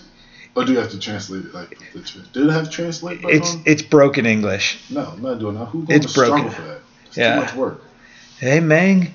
Or 0.55 0.65
do 0.65 0.73
you 0.73 0.79
have 0.79 0.91
to 0.91 0.99
translate 0.99 1.45
it 1.45 1.53
like 1.53 1.79
the 1.93 2.01
tr- 2.01 2.19
Did 2.33 2.47
it 2.47 2.51
have 2.51 2.65
to 2.65 2.69
translate? 2.69 3.21
It's 3.23 3.55
on? 3.55 3.63
it's 3.65 3.81
broken 3.81 4.25
English. 4.25 4.77
no, 4.89 5.05
I'm 5.05 5.21
not 5.21 5.39
doing 5.39 5.55
that. 5.57 5.67
Who's 5.67 5.85
going 5.87 5.95
It's 5.97 6.05
to 6.07 6.11
struggle 6.11 6.49
for 6.49 6.61
that? 6.63 6.81
It's 7.05 7.15
Yeah. 7.17 7.35
too 7.35 7.41
much 7.41 7.53
work. 7.55 7.81
Hey 8.39 8.59
man, 8.59 9.13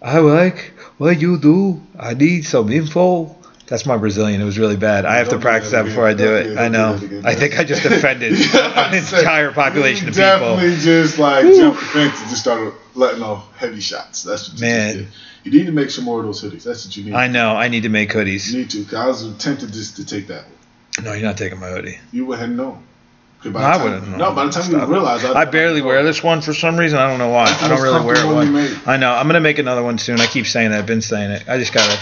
I 0.00 0.18
like 0.20 0.72
what 1.00 1.20
you 1.20 1.38
do. 1.38 1.80
I 1.98 2.14
need 2.14 2.44
some 2.44 2.70
info. 2.70 3.34
That's 3.66 3.86
my 3.86 3.96
Brazilian. 3.96 4.40
It 4.40 4.44
was 4.44 4.58
really 4.58 4.76
bad. 4.76 5.04
I 5.06 5.16
have 5.18 5.28
to 5.30 5.38
practice 5.38 5.70
that 5.70 5.84
before 5.84 6.06
I 6.06 6.12
do 6.12 6.34
it. 6.34 6.58
I 6.58 6.68
know. 6.68 6.94
I 7.24 7.34
think 7.34 7.58
I 7.58 7.64
just 7.64 7.84
offended 7.86 8.32
an 8.54 8.94
entire 8.94 9.52
population 9.52 10.06
you 10.06 10.10
of 10.10 10.14
people. 10.16 10.56
Definitely 10.56 10.76
just 10.76 11.18
like 11.18 11.44
jumped 11.54 11.80
the 11.80 11.86
fence 11.86 12.20
and 12.20 12.28
just 12.30 12.40
started 12.42 12.74
letting 12.94 13.22
off 13.22 13.50
heavy 13.56 13.80
shots. 13.80 14.24
That's 14.24 14.48
what 14.50 14.58
you 14.60 14.66
Man. 14.66 14.96
did. 14.96 15.08
You 15.44 15.52
need 15.52 15.66
to 15.66 15.72
make 15.72 15.88
some 15.90 16.04
more 16.04 16.18
of 16.20 16.26
those 16.26 16.42
hoodies. 16.42 16.64
That's 16.64 16.84
what 16.84 16.96
you 16.96 17.04
need. 17.04 17.14
I 17.14 17.28
know. 17.28 17.56
I 17.56 17.68
need 17.68 17.84
to 17.84 17.88
make 17.88 18.10
hoodies. 18.10 18.52
You 18.52 18.58
need 18.58 18.70
to. 18.70 18.84
'cause 18.84 18.94
I 18.94 19.06
was 19.06 19.36
tempted 19.38 19.72
just 19.72 19.96
to 19.96 20.04
take 20.04 20.26
that 20.26 20.44
one. 20.44 21.04
No, 21.04 21.12
you're 21.14 21.22
not 21.22 21.38
taking 21.38 21.58
my 21.60 21.70
hoodie. 21.70 21.98
You 22.12 22.26
would 22.26 22.40
have 22.40 22.50
known. 22.50 22.82
By 23.44 23.62
I 23.62 23.82
wouldn't. 23.82 24.18
No, 24.18 24.34
by 24.34 24.44
the 24.44 24.52
time 24.52 24.70
you 24.70 24.84
realize, 24.84 25.24
I 25.24 25.46
barely 25.46 25.80
wear 25.80 26.02
this 26.02 26.22
one 26.22 26.42
for 26.42 26.52
some 26.52 26.78
reason. 26.78 26.98
I 26.98 27.08
don't 27.08 27.18
know 27.18 27.30
why. 27.30 27.46
I 27.60 27.68
don't 27.68 27.80
really 27.80 28.04
wear 28.04 28.26
one. 28.26 28.80
I 28.86 28.98
know. 28.98 29.12
I'm 29.12 29.26
gonna 29.26 29.40
make 29.40 29.58
another 29.58 29.82
one 29.82 29.96
soon. 29.98 30.20
I 30.20 30.26
keep 30.26 30.46
saying 30.46 30.70
that. 30.70 30.78
I've 30.78 30.86
been 30.86 31.00
saying 31.00 31.30
it. 31.30 31.48
I 31.48 31.58
just 31.58 31.72
gotta 31.72 31.98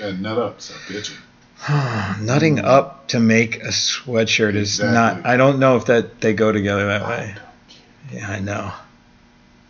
Got 0.00 0.18
nut 0.18 0.38
up, 0.38 0.60
so 0.62 0.72
bitch. 0.88 1.14
nutting 2.24 2.56
hmm. 2.56 2.64
up 2.64 3.08
to 3.08 3.20
make 3.20 3.56
a 3.56 3.68
sweatshirt 3.68 4.54
is 4.54 4.80
not. 4.80 5.26
I 5.26 5.36
don't 5.36 5.58
know 5.58 5.76
if 5.76 5.86
that 5.86 6.22
they 6.22 6.32
go 6.32 6.52
together 6.52 6.86
that 6.86 7.06
way. 7.06 7.34
Yeah, 8.10 8.30
I 8.30 8.38
know. 8.40 8.72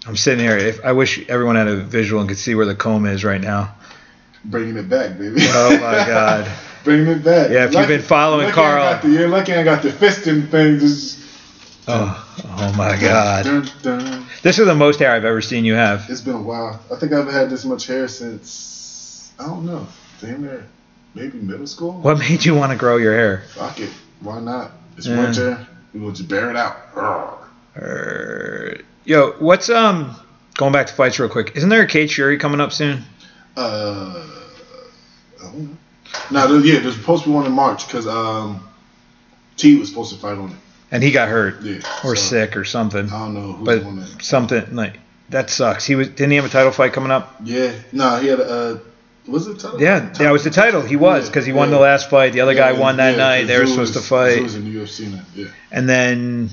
I'm 0.07 0.17
sitting 0.17 0.45
here. 0.45 0.57
If 0.57 0.85
I 0.85 0.93
wish 0.93 1.29
everyone 1.29 1.57
had 1.57 1.67
a 1.67 1.77
visual 1.77 2.21
and 2.21 2.29
could 2.29 2.39
see 2.39 2.55
where 2.55 2.65
the 2.65 2.77
comb 2.77 3.07
is 3.07 3.25
right 3.25 3.41
now. 3.41 3.75
Bringing 4.45 4.77
it 4.77 4.89
back, 4.89 5.19
baby. 5.19 5.39
Oh 5.41 5.73
my 5.79 5.79
God. 6.07 6.51
Bringing 6.85 7.09
it 7.09 7.25
back. 7.25 7.51
Yeah, 7.51 7.65
if 7.67 7.75
you've 7.75 7.89
been 7.89 8.03
following 8.03 8.47
lucky 8.47 8.55
Karl- 8.55 8.83
I 8.83 8.93
got 8.95 9.03
the, 9.03 9.09
you're 9.11 9.29
lucky 9.29 9.53
I 9.55 9.63
got 9.63 9.83
the 9.83 9.91
fisting 9.91 10.49
thing. 10.51 10.79
Just, 10.79 11.19
Oh, 11.89 12.43
oh 12.45 12.73
my 12.77 12.99
God. 13.01 13.45
Dun, 13.45 13.69
dun. 13.83 14.27
This 14.43 14.59
is 14.59 14.67
the 14.67 14.75
most 14.75 15.01
hair 15.01 15.13
I've 15.13 15.25
ever 15.25 15.41
seen 15.41 15.65
you 15.65 15.75
have. 15.75 16.07
It's 16.09 16.21
been 16.21 16.35
a 16.37 16.43
while. 16.43 16.81
I 16.93 16.97
think 16.97 17.13
I 17.13 17.17
haven't 17.17 17.35
had 17.35 17.51
this 17.51 17.65
much 17.65 17.87
hair 17.87 18.07
since 18.09 19.33
I 19.39 19.45
don't 19.47 19.67
know. 19.67 19.87
Damn 20.21 20.43
near 20.43 20.67
maybe 21.15 21.39
middle 21.39 21.67
school. 21.67 21.93
What 22.01 22.19
made 22.19 22.45
you 22.45 22.55
want 22.55 22.71
to 22.73 22.79
grow 22.79 22.97
your 22.97 23.13
hair? 23.15 23.43
Fuck 23.55 23.81
it. 23.81 23.91
Why 24.21 24.41
not? 24.41 24.71
It's 24.97 25.07
Yeah. 25.07 25.19
winter. 25.19 25.67
We 25.93 26.01
will 26.01 26.13
just 26.13 26.29
bear 26.29 26.51
it 26.51 26.57
out. 26.57 26.95
Urgh. 27.77 28.83
Yo, 29.05 29.33
what's 29.39 29.69
um 29.71 30.15
going 30.55 30.73
back 30.73 30.87
to 30.87 30.93
fights 30.95 31.19
real 31.19 31.29
quick? 31.29 31.53
Isn't 31.57 31.69
there 31.71 31.83
a 31.83 31.87
Cage 31.87 32.15
Fury 32.15 32.39
coming 32.39 32.61
up 32.61 32.73
soon? 32.73 33.03
Uh, 33.57 34.27
I 35.41 35.43
don't 35.43 35.59
know. 35.71 35.77
No, 36.31 36.47
there- 36.47 36.65
yeah, 36.75 36.81
there's 36.81 36.97
supposed 36.97 37.25
to 37.25 37.29
be 37.31 37.35
one 37.35 37.47
in 37.47 37.53
March 37.53 37.87
because 37.87 38.07
um, 38.07 38.67
T 39.57 39.79
was 39.79 39.89
supposed 39.89 40.13
to 40.15 40.19
fight 40.19 40.39
on 40.39 40.51
it. 40.51 40.57
And 40.93 41.03
he 41.03 41.13
got 41.13 41.29
hurt 41.29 41.63
Yeah. 41.63 41.77
or 42.05 42.17
so, 42.17 42.23
sick 42.23 42.57
or 42.57 42.65
something. 42.65 43.07
I 43.11 43.19
don't 43.19 43.35
know 43.35 43.53
But 43.63 43.85
something 44.23 44.75
like 44.75 44.99
that 45.29 45.49
sucks. 45.51 45.87
He 45.87 45.95
was 45.95 46.09
didn't 46.09 46.31
he 46.31 46.37
have 46.37 46.45
a 46.45 46.49
title 46.49 46.73
fight 46.73 46.93
coming 46.93 47.13
up? 47.13 47.37
Yeah. 47.45 47.73
No, 47.93 48.17
he 48.19 48.27
had 48.29 48.41
a. 48.41 48.45
Uh, 48.51 48.79
was 49.29 49.47
it 49.47 49.61
title? 49.61 49.81
Yeah, 49.81 50.13
yeah, 50.19 50.31
it 50.31 50.33
was 50.33 50.43
the 50.43 50.51
title. 50.51 50.81
He 50.83 50.97
was 50.97 51.29
because 51.29 51.47
he 51.47 51.53
won 51.53 51.69
Yeah. 51.69 51.77
the 51.77 51.81
last 51.81 52.11
fight. 52.11 52.33
The 52.33 52.41
other 52.41 52.55
guy 52.55 52.73
won 52.73 52.97
that 52.97 53.13
yeah, 53.13 53.17
night. 53.19 53.45
They 53.47 53.57
were 53.59 53.67
supposed 53.67 53.93
to 53.95 54.01
fight, 54.01 54.43
was 54.43 54.57
in 54.57 54.65
the 54.65 54.81
UFC 54.81 55.13
now. 55.13 55.23
Yeah, 55.37 55.47
and 55.71 55.89
then 55.89 56.51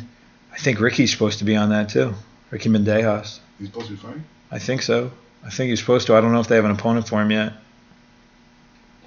I 0.53 0.57
think 0.57 0.79
Ricky's 0.79 1.11
supposed 1.11 1.39
to 1.39 1.45
be 1.45 1.55
on 1.55 1.69
that 1.69 1.89
too. 1.89 2.13
Ricky 2.51 2.69
Bandejas. 2.69 3.39
he's 3.57 3.69
supposed 3.69 3.87
to 3.87 3.93
be 3.93 3.97
fighting. 3.97 4.23
I 4.51 4.59
think 4.59 4.83
so. 4.83 5.11
I 5.43 5.49
think 5.49 5.69
he's 5.71 5.79
supposed 5.79 6.05
to. 6.07 6.15
I 6.15 6.21
don't 6.21 6.31
know 6.33 6.39
if 6.41 6.47
they 6.47 6.55
have 6.57 6.65
an 6.65 6.71
opponent 6.71 7.07
for 7.07 7.19
him 7.21 7.31
yet. 7.31 7.53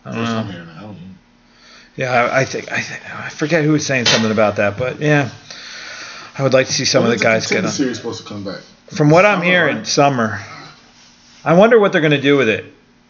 I 0.05 0.15
don't 0.15 0.25
know. 0.25 0.31
time. 0.31 0.49
I 0.49 0.81
don't 0.81 0.93
know. 0.93 0.97
Yeah, 1.97 2.13
I, 2.13 2.41
I 2.41 2.45
think 2.45 2.71
I 2.73 2.81
think 2.81 3.15
I 3.15 3.29
forget 3.29 3.65
who 3.65 3.73
was 3.73 3.85
saying 3.85 4.07
something 4.07 4.31
about 4.31 4.57
that, 4.57 4.79
but 4.79 5.01
yeah, 5.01 5.31
I 6.39 6.43
would 6.43 6.53
like 6.55 6.69
to 6.69 6.73
see 6.73 6.85
some 6.85 7.03
When 7.03 7.13
of 7.13 7.19
the 7.19 7.23
guys 7.23 7.47
get 7.47 7.65
on. 7.65 7.71
series 7.71 7.99
supposed 7.99 8.23
to 8.23 8.29
come 8.29 8.45
back? 8.45 8.61
From 8.89 9.11
what 9.11 9.27
I'm 9.27 9.43
hearing, 9.43 9.79
right? 9.79 9.87
summer. 9.87 10.41
I 11.45 11.55
wonder 11.55 11.79
what 11.79 11.93
they're 11.93 12.01
going 12.01 12.11
to 12.13 12.21
do 12.21 12.37
with 12.37 12.49
it. 12.49 12.65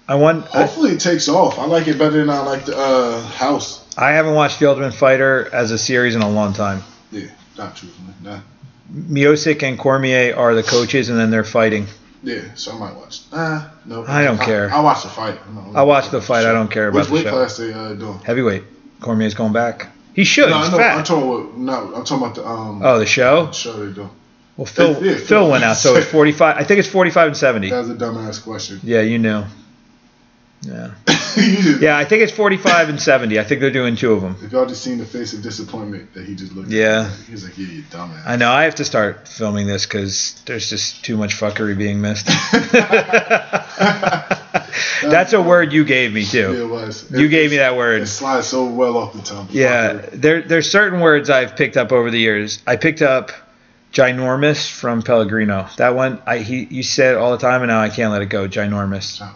I 0.08 0.16
want. 0.16 0.46
I, 0.54 0.62
Hopefully 0.62 0.92
it 0.92 1.00
takes 1.00 1.28
off. 1.28 1.58
I 1.58 1.66
like 1.66 1.86
it 1.86 1.98
better 1.98 2.18
than 2.18 2.30
I 2.30 2.40
like 2.40 2.64
the 2.64 2.76
uh, 2.76 3.20
House. 3.22 3.86
I 3.96 4.10
haven't 4.12 4.34
watched 4.34 4.58
The 4.60 4.68
Ultimate 4.68 4.94
Fighter 4.94 5.48
as 5.52 5.70
a 5.70 5.78
series 5.78 6.14
in 6.14 6.22
a 6.22 6.28
long 6.30 6.52
time. 6.52 6.82
Yeah, 7.12 7.26
not 7.56 7.76
truthfully. 7.76 8.14
Nah. 8.22 8.40
Miocic 8.92 9.62
and 9.62 9.78
Cormier 9.78 10.34
are 10.36 10.54
the 10.54 10.62
coaches, 10.64 11.10
and 11.10 11.18
then 11.18 11.30
they're 11.30 11.44
fighting. 11.44 11.86
Yeah, 12.22 12.42
so 12.54 12.72
I 12.72 12.78
might 12.78 12.94
watch. 12.96 13.22
Nah, 13.32 13.70
no. 13.86 14.04
I 14.06 14.24
don't 14.24 14.38
care. 14.40 14.70
I, 14.70 14.80
watch 14.80 15.02
the 15.04 15.08
fight. 15.08 15.38
I 15.74 15.82
watch 15.82 16.10
the 16.10 16.20
fight. 16.20 16.44
I 16.44 16.52
don't 16.52 16.70
care 16.70 16.88
about 16.88 16.98
Which 16.98 17.08
the 17.08 17.14
weight 17.14 17.22
show. 17.24 17.30
class 17.30 17.56
they 17.56 17.72
uh, 17.72 17.94
doing? 17.94 18.18
Heavyweight. 18.18 18.64
Cormier's 19.00 19.34
going 19.34 19.52
back. 19.54 19.88
He 20.14 20.24
should. 20.24 20.50
No, 20.50 20.58
He's 20.58 20.68
I 20.68 20.70
know. 20.70 20.76
I'm 20.76 20.96
fat. 20.98 21.06
talking 21.06 21.28
about 21.30 21.58
no. 21.58 21.94
I'm 21.94 22.04
talking 22.04 22.16
about 22.24 22.34
the 22.34 22.46
um. 22.46 22.82
Oh, 22.84 22.98
the 22.98 23.06
show. 23.06 23.50
show 23.52 23.72
they 23.86 23.92
do. 23.94 24.10
Well, 24.56 24.66
Phil 24.66 25.02
Yeah, 25.02 25.16
Phil 25.16 25.48
went 25.50 25.64
out, 25.64 25.76
so 25.76 25.94
it's 25.96 26.06
45. 26.10 26.56
I 26.58 26.64
think 26.64 26.80
it's 26.80 26.88
45 26.88 27.28
and 27.28 27.36
70. 27.36 27.70
That 27.70 27.78
was 27.78 27.90
a 27.90 27.94
dumbass 27.94 28.42
question. 28.42 28.80
Yeah, 28.82 29.00
you 29.00 29.18
knew. 29.18 29.44
Yeah. 30.62 30.90
Yeah, 31.80 31.96
I 31.96 32.04
think 32.04 32.24
it's 32.24 32.32
45 32.32 32.88
and 32.88 33.00
70. 33.00 33.38
I 33.38 33.44
think 33.44 33.60
they're 33.60 33.70
doing 33.70 33.94
two 33.94 34.12
of 34.12 34.20
them. 34.20 34.34
If 34.42 34.50
y'all 34.50 34.66
just 34.66 34.82
seen 34.82 34.98
the 34.98 35.06
face 35.06 35.32
of 35.32 35.42
disappointment 35.42 36.12
that 36.14 36.26
he 36.26 36.34
just 36.34 36.52
looked 36.56 36.70
Yeah. 36.70 37.08
at, 37.08 37.26
he 37.26 37.32
was 37.32 37.44
like, 37.44 37.56
"Yeah, 37.56 37.68
you 37.68 37.82
dumbass." 37.84 38.26
I 38.26 38.34
know. 38.34 38.50
I 38.50 38.64
have 38.64 38.74
to 38.76 38.84
start 38.84 39.28
filming 39.28 39.68
this 39.68 39.86
because 39.86 40.42
there's 40.46 40.68
just 40.68 41.04
too 41.04 41.16
much 41.16 41.36
fuckery 41.38 41.78
being 41.78 42.00
missed. 42.00 42.26
That's 45.02 45.32
a 45.32 45.40
word 45.40 45.72
you 45.72 45.84
gave 45.84 46.12
me 46.12 46.20
Yeah, 46.22 46.48
too. 46.48 46.64
it 46.64 46.68
was. 46.68 47.08
You 47.10 47.26
It- 47.26 47.30
gave 47.30 47.50
me 47.52 47.58
that 47.58 47.76
word. 47.76 48.02
It 48.02 48.06
slides 48.08 48.46
so 48.48 48.64
well 48.66 48.96
off 48.96 49.12
the 49.12 49.22
tongue. 49.22 49.46
Yeah, 49.50 50.00
there 50.12 50.42
there's 50.42 50.68
certain 50.70 51.00
words 51.00 51.30
I've 51.30 51.56
picked 51.56 51.76
up 51.76 51.92
over 51.92 52.10
the 52.10 52.18
years. 52.18 52.58
I 52.66 52.74
picked 52.76 53.02
up 53.02 53.30
ginormous 53.92 54.68
from 54.70 55.02
Pellegrino. 55.02 55.68
That 55.76 55.94
one 55.94 56.20
I 56.26 56.38
he 56.38 56.66
you 56.70 56.82
said 56.82 57.14
it 57.14 57.18
all 57.18 57.30
the 57.32 57.38
time 57.38 57.62
and 57.62 57.68
now 57.70 57.80
I 57.80 57.88
can't 57.88 58.10
let 58.12 58.22
it 58.22 58.26
go. 58.26 58.48
Ginormous. 58.48 59.20
Oh. 59.22 59.34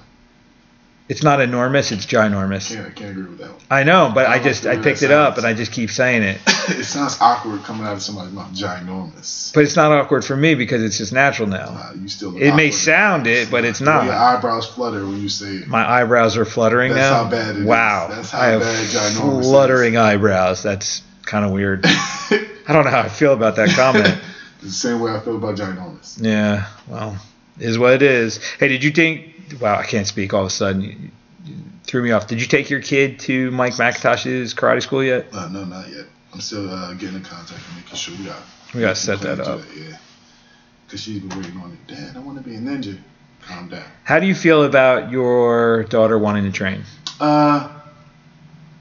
It's 1.07 1.23
not 1.23 1.43
enormous, 1.43 1.93
it's 1.93 2.07
ginormous. 2.07 2.75
Can't, 2.75 2.87
I 2.87 2.91
can't 2.91 3.11
agree 3.11 3.25
with 3.25 3.39
that 3.39 3.51
one. 3.51 3.61
I 3.71 3.83
know, 3.83 4.11
but 4.15 4.27
I 4.27 4.37
I 4.37 4.43
just 4.43 4.67
I 4.67 4.79
picked 4.79 5.03
it 5.03 5.11
up 5.11 5.37
and 5.37 5.47
I 5.47 5.53
just 5.53 5.71
keep 5.71 5.91
saying 5.91 6.23
it. 6.23 6.41
it 6.47 6.85
sounds 6.85 7.19
awkward 7.21 7.63
coming 7.63 7.87
out 7.87 7.93
of 7.93 8.03
somebody's 8.03 8.33
mouth. 8.33 8.51
Ginormous. 8.53 9.53
But 9.53 9.65
it's 9.65 9.77
not 9.77 9.93
awkward 9.93 10.25
for 10.25 10.35
me 10.35 10.55
because 10.55 10.83
it's 10.83 10.97
just 10.97 11.13
natural 11.13 11.47
now. 11.47 11.91
You 11.95 12.09
still. 12.09 12.35
It 12.37 12.55
may 12.55 12.71
sound 12.71 13.27
it, 13.27 13.51
but 13.51 13.67
it's 13.67 13.83
not. 13.83 14.05
Your 14.07 14.15
eyebrows 14.15 14.67
flutter 14.67 15.05
when 15.05 15.21
you 15.21 15.29
say 15.29 15.57
it. 15.57 15.69
My 15.69 15.87
eyebrows 15.87 16.39
are 16.39 16.47
fluttering 16.47 16.95
That's 16.95 17.11
now. 17.11 17.25
That's 17.25 17.45
how 17.45 17.53
bad 17.53 17.57
it 17.57 17.61
is. 17.61 17.67
wow, 17.67 18.09
That's 18.09 18.31
how 18.31 18.41
I 18.41 18.47
have 18.47 18.61
bad 18.63 18.87
ginormous 18.87 19.41
is. 19.41 19.47
fluttering 19.47 19.97
eyebrows. 19.99 20.63
That's 20.63 21.03
kind 21.27 21.45
of 21.45 21.51
weird. 21.51 21.85
I 21.87 22.73
don't 22.73 22.87
know 22.87 22.91
how 22.91 23.01
I 23.01 23.09
feel 23.11 23.35
about 23.35 23.57
that 23.57 23.69
comment. 23.71 24.19
the 24.63 24.71
same 24.71 25.01
way 25.01 25.13
I 25.13 25.21
feel 25.21 25.37
about 25.37 25.57
ginormous. 25.57 26.19
yeah, 26.19 26.67
well, 26.89 27.19
is 27.59 27.79
what 27.79 27.93
it 27.93 28.01
is. 28.01 28.43
Hey, 28.59 28.69
did 28.69 28.83
you 28.83 28.91
think? 28.91 29.34
Wow, 29.61 29.77
I 29.79 29.85
can't 29.85 30.07
speak 30.07 30.35
all 30.35 30.41
of 30.43 30.47
a 30.47 30.51
sudden. 30.51 30.83
You, 30.83 30.97
you 31.45 31.55
threw 31.85 32.03
me 32.03 32.11
off. 32.11 32.27
Did 32.27 32.41
you 32.41 32.47
take 32.47 32.71
your 32.71 32.81
kid 32.81 33.19
to 33.21 33.51
Mike 33.51 33.75
McIntosh's 33.75 34.55
karate 34.55 34.83
school 34.83 35.03
yet? 35.05 35.27
Uh, 35.33 35.49
no, 35.49 35.65
not 35.65 35.89
yet. 35.89 36.07
I'm 36.33 36.41
still 36.41 36.69
uh, 36.69 36.95
getting 36.95 37.17
in 37.17 37.23
contact 37.23 37.61
and 37.69 37.77
making 37.77 37.97
sure 37.97 38.17
we 38.17 38.25
got. 38.25 38.43
We 38.75 38.81
gotta 38.81 38.97
set 38.97 39.21
that 39.21 39.41
up. 39.41 39.61
it, 39.61 39.67
yeah. 39.77 39.97
Cause 40.89 41.01
she's 41.01 41.21
been 41.21 41.39
waiting 41.39 41.57
on 41.59 41.73
it. 41.73 41.95
Dad, 41.95 42.17
I 42.17 42.21
want 42.21 42.39
to 42.39 42.45
be 42.45 42.57
a 42.57 42.59
ninja. 42.59 42.99
Calm 43.43 43.69
down. 43.69 43.85
How 44.05 44.19
do 44.19 44.27
you 44.27 44.35
feel 44.35 44.65
about 44.65 45.11
your 45.11 45.85
daughter 45.85 46.19
wanting 46.19 46.45
to 46.45 46.53
train? 46.53 46.83
Uh, 47.21 47.69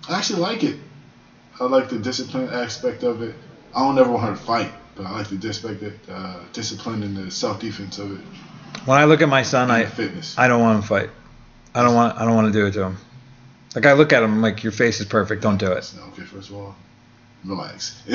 I 0.10 0.18
actually 0.18 0.40
like 0.40 0.64
it. 0.64 0.78
I 1.60 1.66
like 1.66 1.90
the 1.90 2.00
discipline 2.00 2.50
aspect 2.50 3.04
of 3.04 3.22
it. 3.22 3.36
I 3.76 3.80
don't 3.80 3.98
ever 3.98 4.12
want 4.12 4.26
her 4.26 4.36
to 4.36 4.42
fight, 4.42 4.72
but 4.96 5.06
I 5.06 5.12
like 5.12 5.28
the 5.28 5.36
discipline, 5.36 6.00
uh, 6.10 6.40
discipline 6.54 7.04
and 7.04 7.16
the 7.16 7.30
self 7.30 7.60
defense 7.60 8.00
of 8.00 8.12
it. 8.20 8.26
When 8.86 8.98
I 8.98 9.06
look 9.06 9.22
at 9.22 9.30
my 9.30 9.44
son, 9.44 9.72
I 9.72 9.86
fitness. 9.86 10.38
I 10.38 10.48
don't 10.48 10.62
want 10.62 10.78
him 10.78 10.82
to 10.82 10.88
fight. 10.88 11.10
I 11.74 11.84
don't 11.84 11.96
want 11.96 12.18
I 12.18 12.26
don't 12.26 12.36
want 12.36 12.54
to 12.54 12.60
do 12.60 12.66
it 12.66 12.72
to 12.74 12.84
him. 12.84 12.98
Like 13.76 13.86
I 13.86 13.94
look 13.94 14.14
at 14.14 14.22
him 14.24 14.34
I'm 14.34 14.42
like 14.42 14.64
your 14.64 14.72
face 14.72 15.00
is 15.00 15.06
perfect. 15.08 15.42
Don't 15.42 15.58
do 15.58 15.72
it. 15.72 15.92
No, 15.98 16.04
okay, 16.08 16.24
first 16.24 16.50
of 16.50 16.56
all, 16.56 16.76
relax. 17.44 18.02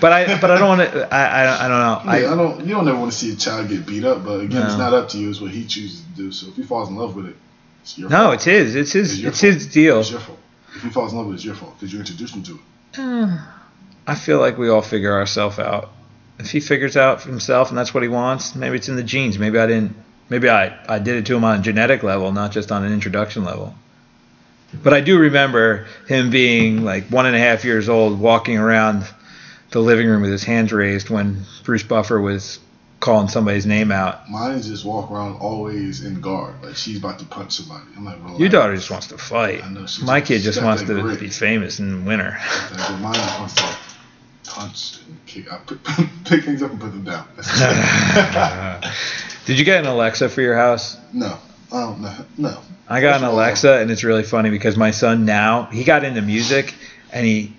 But 0.00 0.12
I 0.12 0.40
but 0.40 0.50
I 0.50 0.58
don't 0.58 0.68
want 0.68 0.92
to. 0.92 1.12
I, 1.12 1.44
I 1.44 1.64
I 1.64 1.68
don't 1.68 1.80
know. 1.80 2.10
I, 2.12 2.16
I 2.32 2.36
don't. 2.36 2.60
You 2.64 2.74
don't 2.74 2.88
ever 2.88 2.98
want 2.98 3.10
to 3.10 3.18
see 3.18 3.32
a 3.32 3.36
child 3.36 3.68
get 3.68 3.84
beat 3.84 4.04
up, 4.04 4.24
but 4.24 4.40
again, 4.40 4.62
it's 4.64 4.78
not 4.78 4.94
up 4.94 5.08
to 5.08 5.18
you. 5.18 5.28
It's 5.30 5.40
what 5.40 5.50
he 5.50 5.64
chooses 5.64 6.02
to 6.02 6.08
do. 6.10 6.30
So 6.30 6.48
if 6.48 6.54
he 6.54 6.62
falls 6.62 6.88
in 6.88 6.94
love 6.96 7.16
with 7.16 7.26
it, 7.26 7.36
it's 7.82 7.98
your 7.98 8.08
no, 8.08 8.16
fault. 8.16 8.34
it's 8.34 8.44
his. 8.44 8.74
It's 8.76 8.92
his. 8.92 9.18
It's 9.18 9.26
It's 9.26 9.40
his 9.40 9.66
deal. 9.66 9.98
It's 10.00 10.12
your 10.12 10.20
fault. 10.20 10.38
If 10.76 10.82
he 10.82 10.90
falls 10.90 11.12
in 11.12 11.18
love 11.18 11.26
with 11.26 11.34
it, 11.34 11.38
it's 11.38 11.44
your 11.44 11.56
fault 11.56 11.74
because 11.74 11.92
you 11.92 11.98
introduced 11.98 12.34
him 12.36 12.42
to 12.44 12.52
it. 12.54 13.40
I 14.06 14.14
feel 14.14 14.38
like 14.38 14.56
we 14.56 14.68
all 14.68 14.82
figure 14.82 15.12
ourselves 15.14 15.58
out. 15.58 15.90
If 16.38 16.50
he 16.50 16.60
figures 16.60 16.96
out 16.96 17.20
for 17.22 17.28
himself 17.30 17.68
and 17.70 17.76
that's 17.78 17.92
what 17.92 18.02
he 18.02 18.08
wants, 18.08 18.54
maybe 18.54 18.76
it's 18.76 18.88
in 18.88 18.96
the 18.96 19.02
genes. 19.02 19.38
Maybe 19.38 19.58
I 19.58 19.66
didn't. 19.66 19.96
Maybe 20.30 20.48
I 20.48 20.76
I 20.88 20.98
did 20.98 21.16
it 21.16 21.26
to 21.26 21.36
him 21.36 21.44
on 21.44 21.60
a 21.60 21.62
genetic 21.62 22.02
level, 22.02 22.30
not 22.32 22.52
just 22.52 22.70
on 22.70 22.84
an 22.84 22.92
introduction 22.92 23.44
level. 23.44 23.74
But 24.82 24.92
I 24.92 25.00
do 25.00 25.18
remember 25.18 25.86
him 26.06 26.30
being 26.30 26.84
like 26.84 27.06
one 27.08 27.24
and 27.26 27.34
a 27.34 27.38
half 27.38 27.64
years 27.64 27.88
old, 27.88 28.20
walking 28.20 28.58
around 28.58 29.04
the 29.70 29.80
living 29.80 30.06
room 30.06 30.22
with 30.22 30.30
his 30.30 30.44
hands 30.44 30.72
raised 30.72 31.08
when 31.10 31.42
Bruce 31.64 31.82
Buffer 31.82 32.20
was 32.20 32.60
calling 33.00 33.28
somebody's 33.28 33.64
name 33.64 33.90
out. 33.90 34.28
Mine 34.28 34.60
just 34.60 34.84
walk 34.84 35.10
around 35.10 35.36
always 35.36 36.04
in 36.04 36.20
guard, 36.20 36.54
like 36.62 36.76
she's 36.76 36.98
about 36.98 37.18
to 37.20 37.24
punch 37.24 37.52
somebody. 37.52 37.84
I'm 37.96 38.04
like, 38.04 38.18
relax. 38.22 38.40
Your 38.40 38.48
daughter 38.48 38.74
just 38.76 38.90
wants 38.90 39.06
to 39.08 39.18
fight. 39.18 39.64
I 39.64 39.70
know, 39.70 39.86
My 40.02 40.20
kid 40.20 40.40
just 40.42 40.62
wants 40.62 40.82
to 40.82 41.00
grit. 41.00 41.20
be 41.20 41.28
famous 41.30 41.78
and 41.78 42.06
win 42.06 42.20
her. 42.20 42.36
Mine 43.00 43.18
wants 43.40 43.54
to 43.54 43.62
punch 44.48 44.98
and 45.06 45.16
kick. 45.26 45.52
I 45.52 45.58
pick, 45.58 45.78
pick 46.24 46.44
things 46.44 46.62
up 46.62 46.70
and 46.70 46.80
put 46.80 46.90
them 46.92 47.04
down. 47.04 47.26
Did 49.46 49.58
you 49.58 49.64
get 49.64 49.80
an 49.80 49.86
Alexa 49.86 50.28
for 50.28 50.42
your 50.42 50.56
house? 50.56 50.96
no, 51.12 51.38
oh, 51.72 51.76
I 51.76 51.80
don't 51.86 52.00
know. 52.00 52.14
No. 52.50 52.58
I 52.88 53.00
got 53.00 53.18
an 53.20 53.24
Alexa, 53.28 53.74
and 53.80 53.90
it's 53.90 54.04
really 54.04 54.22
funny 54.22 54.50
because 54.50 54.76
my 54.76 54.90
son 54.92 55.24
now 55.26 55.64
he 55.64 55.84
got 55.84 56.04
into 56.04 56.22
music, 56.22 56.74
and 57.12 57.26
he 57.26 57.52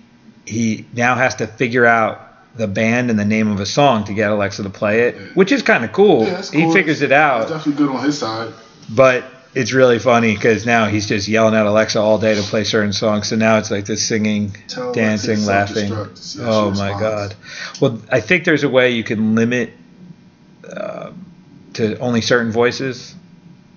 he 0.46 0.86
now 0.94 1.14
has 1.14 1.36
to 1.36 1.46
figure 1.46 1.86
out 1.86 2.20
the 2.56 2.66
band 2.66 3.10
and 3.10 3.18
the 3.18 3.24
name 3.24 3.48
of 3.48 3.60
a 3.60 3.66
song 3.66 4.04
to 4.04 4.12
get 4.14 4.30
Alexa 4.30 4.62
to 4.64 4.70
play 4.70 5.02
it, 5.02 5.14
Yeah. 5.14 5.22
which 5.34 5.52
is 5.52 5.62
kind 5.62 5.84
of 5.84 5.92
cool. 5.92 6.24
Yeah, 6.24 6.30
that's 6.34 6.50
He 6.50 6.72
figures 6.72 7.00
it 7.02 7.06
It's 7.06 7.12
out, 7.12 7.48
definitely 7.48 7.84
good 7.86 7.94
on 7.94 8.02
his 8.04 8.18
side. 8.18 8.52
but 8.88 9.24
it's 9.54 9.72
really 9.72 9.98
funny 9.98 10.34
because 10.34 10.64
now 10.64 10.86
he's 10.86 11.06
just 11.06 11.26
yelling 11.28 11.54
at 11.54 11.66
Alexa 11.66 11.98
all 11.98 12.18
day 12.18 12.34
to 12.34 12.42
play 12.42 12.64
certain 12.64 12.92
songs. 12.92 13.28
So 13.28 13.36
now 13.36 13.58
it's 13.58 13.70
like 13.70 13.84
this 13.84 14.06
singing, 14.06 14.54
Tell 14.68 14.92
dancing, 14.92 15.44
laughing. 15.44 15.88
self-destruct 15.88 16.14
to 16.14 16.22
see 16.22 16.42
how 16.42 16.50
Oh 16.50 16.70
my 16.72 16.90
god! 16.98 17.34
Well, 17.80 18.00
I 18.10 18.20
think 18.20 18.44
there's 18.44 18.62
a 18.64 18.68
way 18.68 18.90
you 18.92 19.04
can 19.04 19.34
limit 19.34 19.72
uh, 20.68 21.10
to 21.74 21.98
only 21.98 22.20
certain 22.20 22.52
voices, 22.52 23.14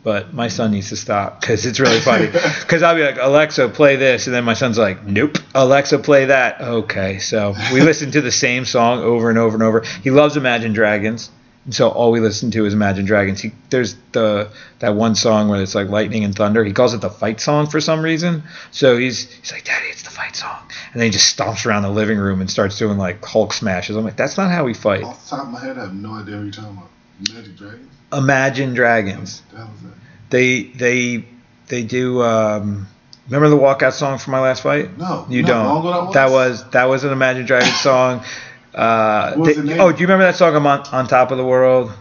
but 0.04 0.34
my 0.34 0.48
son 0.48 0.72
needs 0.72 0.90
to 0.90 0.96
stop 0.96 1.42
because 1.42 1.66
it's 1.66 1.80
really 1.80 2.00
funny. 2.00 2.28
Because 2.62 2.84
I'll 2.84 2.96
be 2.96 3.04
like, 3.04 3.18
Alexa, 3.20 3.70
play 3.70 3.96
this, 3.96 4.28
and 4.28 4.36
then 4.36 4.44
my 4.44 4.54
son's 4.54 4.78
like, 4.78 5.04
Nope. 5.06 5.38
Alexa, 5.56 6.00
play 6.00 6.26
that. 6.26 6.62
Okay, 6.62 7.20
so 7.20 7.56
we 7.72 7.82
listen 7.82 8.12
to 8.12 8.22
the 8.22 8.32
same 8.32 8.66
song 8.66 9.00
over 9.02 9.30
and 9.30 9.38
over 9.40 9.56
and 9.56 9.64
over. 9.64 9.82
He 10.04 10.12
loves 10.12 10.38
Imagine 10.38 10.74
Dragons. 10.74 11.30
So 11.70 11.90
all 11.90 12.12
we 12.12 12.20
listen 12.20 12.52
to 12.52 12.66
is 12.66 12.74
Imagine 12.74 13.06
Dragons. 13.06 13.40
He, 13.40 13.54
there's 13.70 13.96
the 14.12 14.50
that 14.80 14.96
one 14.96 15.16
song 15.16 15.48
where 15.48 15.62
it's 15.62 15.76
like 15.76 15.88
lightning 15.88 16.26
and 16.26 16.36
thunder. 16.36 16.64
He 16.64 16.74
calls 16.74 16.94
it 16.94 17.00
the 17.00 17.10
fight 17.10 17.40
song 17.40 17.68
for 17.68 17.80
some 17.80 18.02
reason. 18.02 18.44
So 18.72 18.98
he's 18.98 19.32
he's 19.32 19.52
like, 19.54 19.64
Daddy, 19.64 19.88
it's 19.88 20.04
the 20.04 20.10
fight 20.10 20.36
song. 20.36 20.60
And 20.92 21.02
then 21.02 21.06
he 21.06 21.12
just 21.12 21.38
stomps 21.38 21.66
around 21.66 21.84
the 21.84 21.90
living 21.90 22.18
room 22.18 22.42
and 22.42 22.52
starts 22.52 22.78
doing 22.78 22.98
like 22.98 23.24
Hulk 23.24 23.54
smashes. 23.54 23.96
I'm 23.96 24.04
like, 24.04 24.18
that's 24.18 24.36
not 24.36 24.52
how 24.52 24.66
we 24.66 24.74
fight. 24.74 25.04
Off 25.04 25.24
the 25.24 25.38
top 25.38 25.46
of 25.46 25.54
my 25.54 25.60
head, 25.62 25.78
I 25.78 25.84
have 25.84 25.94
no 25.94 26.16
idea 26.16 26.36
what 26.36 26.44
you're 26.44 26.52
talking 26.52 26.72
about. 26.72 26.90
Magic 27.34 27.56
Dragons? 27.56 27.92
Imagine 28.12 28.74
Dragons. 28.74 29.42
What 29.42 29.52
the 29.52 29.58
hell 29.66 29.74
is 29.76 29.82
that? 29.84 29.94
They 30.32 30.64
they 30.64 31.26
they 31.68 31.84
do. 31.84 32.22
Um, 32.24 32.88
remember 33.28 33.50
the 33.50 33.62
walkout 33.62 33.94
song 33.94 34.18
from 34.18 34.32
my 34.32 34.42
last 34.42 34.64
fight? 34.64 34.98
No. 34.98 35.26
You 35.30 35.44
no, 35.44 35.48
don't. 35.48 35.66
long 35.66 35.80
ago 35.80 36.12
that 36.12 36.30
was 36.30 36.70
that 36.72 36.86
was 36.86 37.06
an 37.06 37.14
Imagine 37.14 37.46
Dragons 37.46 37.80
song. 37.80 38.24
Uh, 38.74 39.34
What 39.34 39.40
was 39.40 39.48
they- 39.56 39.62
the 39.62 39.68
name? 39.68 39.82
oh, 39.82 39.92
do 39.92 40.00
you 40.00 40.08
remember 40.08 40.26
that 40.26 40.36
song? 40.36 40.56
I'm 40.56 40.66
on, 40.68 40.82
on 40.92 41.08
top 41.08 41.32
of 41.32 41.38
the 41.38 41.46
world. 41.46 41.92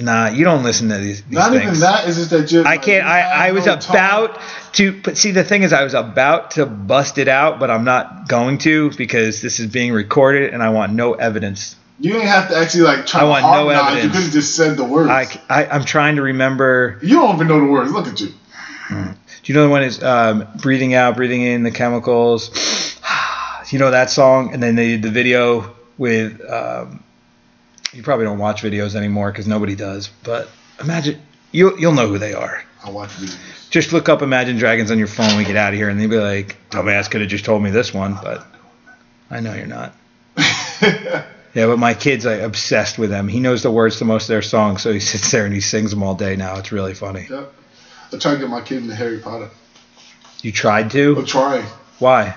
Nah, 0.00 0.28
you 0.28 0.44
don't 0.44 0.62
listen 0.62 0.88
to 0.90 0.98
these. 0.98 1.22
these 1.24 1.32
Not 1.34 1.50
things. 1.50 1.62
even 1.64 1.80
that. 1.80 2.06
It's 2.06 2.16
just 2.16 2.30
that 2.30 2.42
just. 2.46 2.64
I 2.66 2.70
like, 2.72 2.82
can't. 2.82 3.04
I, 3.04 3.48
I 3.48 3.50
was 3.52 3.66
about 3.66 4.38
to, 4.74 4.92
but 5.02 5.18
see, 5.18 5.32
the 5.32 5.42
thing 5.42 5.64
is, 5.64 5.72
I 5.72 5.82
was 5.82 5.94
about 5.94 6.52
to 6.52 6.66
bust 6.66 7.18
it 7.18 7.26
out, 7.26 7.58
but 7.58 7.68
I'm 7.68 7.82
not 7.84 8.28
going 8.28 8.58
to 8.58 8.90
because 8.92 9.42
this 9.42 9.58
is 9.58 9.66
being 9.66 9.92
recorded 9.92 10.54
and 10.54 10.62
I 10.62 10.68
want 10.68 10.92
no 10.92 11.14
evidence. 11.14 11.74
You 11.98 12.12
didn't 12.12 12.28
have 12.28 12.48
to 12.50 12.56
actually 12.56 12.84
like 12.84 13.06
try 13.06 13.22
I 13.22 13.24
to 13.24 13.28
want 13.28 13.42
no 13.42 13.48
harmonize. 13.48 14.04
You 14.04 14.10
could 14.10 14.22
have 14.22 14.32
just 14.32 14.54
said 14.54 14.76
the 14.76 14.84
words. 14.84 15.10
I, 15.10 15.26
I, 15.50 15.66
I'm 15.66 15.84
trying 15.84 16.14
to 16.14 16.22
remember. 16.22 17.00
you 17.02 17.16
don't 17.16 17.34
even 17.34 17.48
know 17.48 17.58
the 17.58 17.66
words. 17.66 17.90
Look 17.90 18.06
at 18.06 18.20
you. 18.20 18.28
Do 18.88 19.14
you 19.52 19.54
know 19.54 19.64
the 19.64 19.68
one 19.68 19.82
is 19.82 20.00
um, 20.00 20.46
breathing 20.60 20.94
out, 20.94 21.16
breathing 21.16 21.42
in 21.42 21.64
the 21.64 21.72
chemicals? 21.72 22.87
You 23.72 23.78
know 23.78 23.90
that 23.90 24.10
song, 24.10 24.52
and 24.52 24.62
then 24.62 24.74
they 24.74 24.88
did 24.88 25.02
the 25.02 25.10
video 25.10 25.74
with. 25.96 26.40
Um, 26.48 27.02
you 27.92 28.02
probably 28.02 28.26
don't 28.26 28.38
watch 28.38 28.62
videos 28.62 28.94
anymore 28.94 29.32
because 29.32 29.46
nobody 29.46 29.74
does. 29.74 30.10
But 30.22 30.48
imagine 30.80 31.20
you'll 31.52 31.78
you'll 31.78 31.94
know 31.94 32.08
who 32.08 32.18
they 32.18 32.34
are. 32.34 32.62
I 32.84 32.90
watch 32.90 33.10
videos. 33.10 33.70
Just 33.70 33.92
look 33.92 34.08
up 34.08 34.22
Imagine 34.22 34.56
Dragons 34.56 34.90
on 34.90 34.98
your 34.98 35.06
phone 35.08 35.26
when 35.28 35.38
we 35.38 35.44
get 35.44 35.56
out 35.56 35.72
of 35.72 35.78
here, 35.78 35.88
and 35.88 36.00
they'll 36.00 36.08
be 36.08 36.18
like, 36.18 36.56
"Dumbass 36.70 37.10
could 37.10 37.20
have 37.20 37.30
just 37.30 37.44
told 37.44 37.62
me 37.62 37.70
this 37.70 37.92
one," 37.92 38.18
but 38.22 38.46
I 39.30 39.40
know 39.40 39.54
you're 39.54 39.66
not. 39.66 39.94
Yeah, 41.54 41.66
but 41.66 41.78
my 41.78 41.94
kid's 41.94 42.24
like 42.24 42.40
obsessed 42.40 42.98
with 42.98 43.10
them. 43.10 43.26
He 43.26 43.40
knows 43.40 43.62
the 43.62 43.70
words 43.70 43.98
to 43.98 44.04
most 44.04 44.24
of 44.24 44.28
their 44.28 44.42
songs, 44.42 44.82
so 44.82 44.92
he 44.92 45.00
sits 45.00 45.30
there 45.30 45.44
and 45.44 45.52
he 45.52 45.60
sings 45.60 45.90
them 45.90 46.02
all 46.02 46.14
day 46.14 46.36
now. 46.36 46.56
It's 46.58 46.70
really 46.70 46.94
funny. 46.94 47.26
Yep. 47.28 47.52
I 48.12 48.18
try 48.18 48.34
to 48.34 48.38
get 48.38 48.48
my 48.48 48.60
kid 48.60 48.82
into 48.82 48.94
Harry 48.94 49.18
Potter. 49.18 49.50
You 50.42 50.52
tried 50.52 50.90
to? 50.92 51.16
I'm 51.18 51.26
trying. 51.26 51.64
Why? 51.98 52.36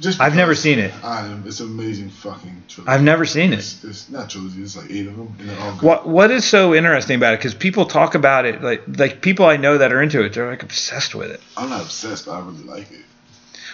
Just 0.00 0.20
I've 0.20 0.34
never 0.34 0.54
seen 0.54 0.78
it. 0.78 0.92
I 1.04 1.26
am. 1.26 1.44
It's 1.46 1.60
an 1.60 1.66
amazing 1.66 2.10
fucking 2.10 2.64
trilogy. 2.68 2.92
I've 2.92 3.02
never 3.02 3.24
seen 3.24 3.52
it. 3.52 3.60
It's, 3.60 3.84
it's 3.84 4.08
not 4.10 4.30
trilogy. 4.30 4.62
It's 4.62 4.76
like 4.76 4.90
eight 4.90 5.06
of 5.06 5.16
them, 5.16 5.34
and 5.38 5.48
they're 5.48 5.60
all 5.60 5.72
good. 5.72 5.82
What 5.82 6.08
What 6.08 6.30
is 6.30 6.44
so 6.44 6.74
interesting 6.74 7.16
about 7.16 7.34
it? 7.34 7.38
Because 7.38 7.54
people 7.54 7.86
talk 7.86 8.14
about 8.14 8.46
it, 8.46 8.62
like 8.62 8.82
like 8.86 9.20
people 9.20 9.46
I 9.46 9.56
know 9.56 9.78
that 9.78 9.92
are 9.92 10.02
into 10.02 10.22
it, 10.24 10.32
they're 10.32 10.50
like 10.50 10.62
obsessed 10.62 11.14
with 11.14 11.30
it. 11.30 11.40
I'm 11.56 11.70
not 11.70 11.82
obsessed, 11.82 12.26
but 12.26 12.32
I 12.32 12.40
really 12.40 12.64
like 12.64 12.90
it. 12.90 13.04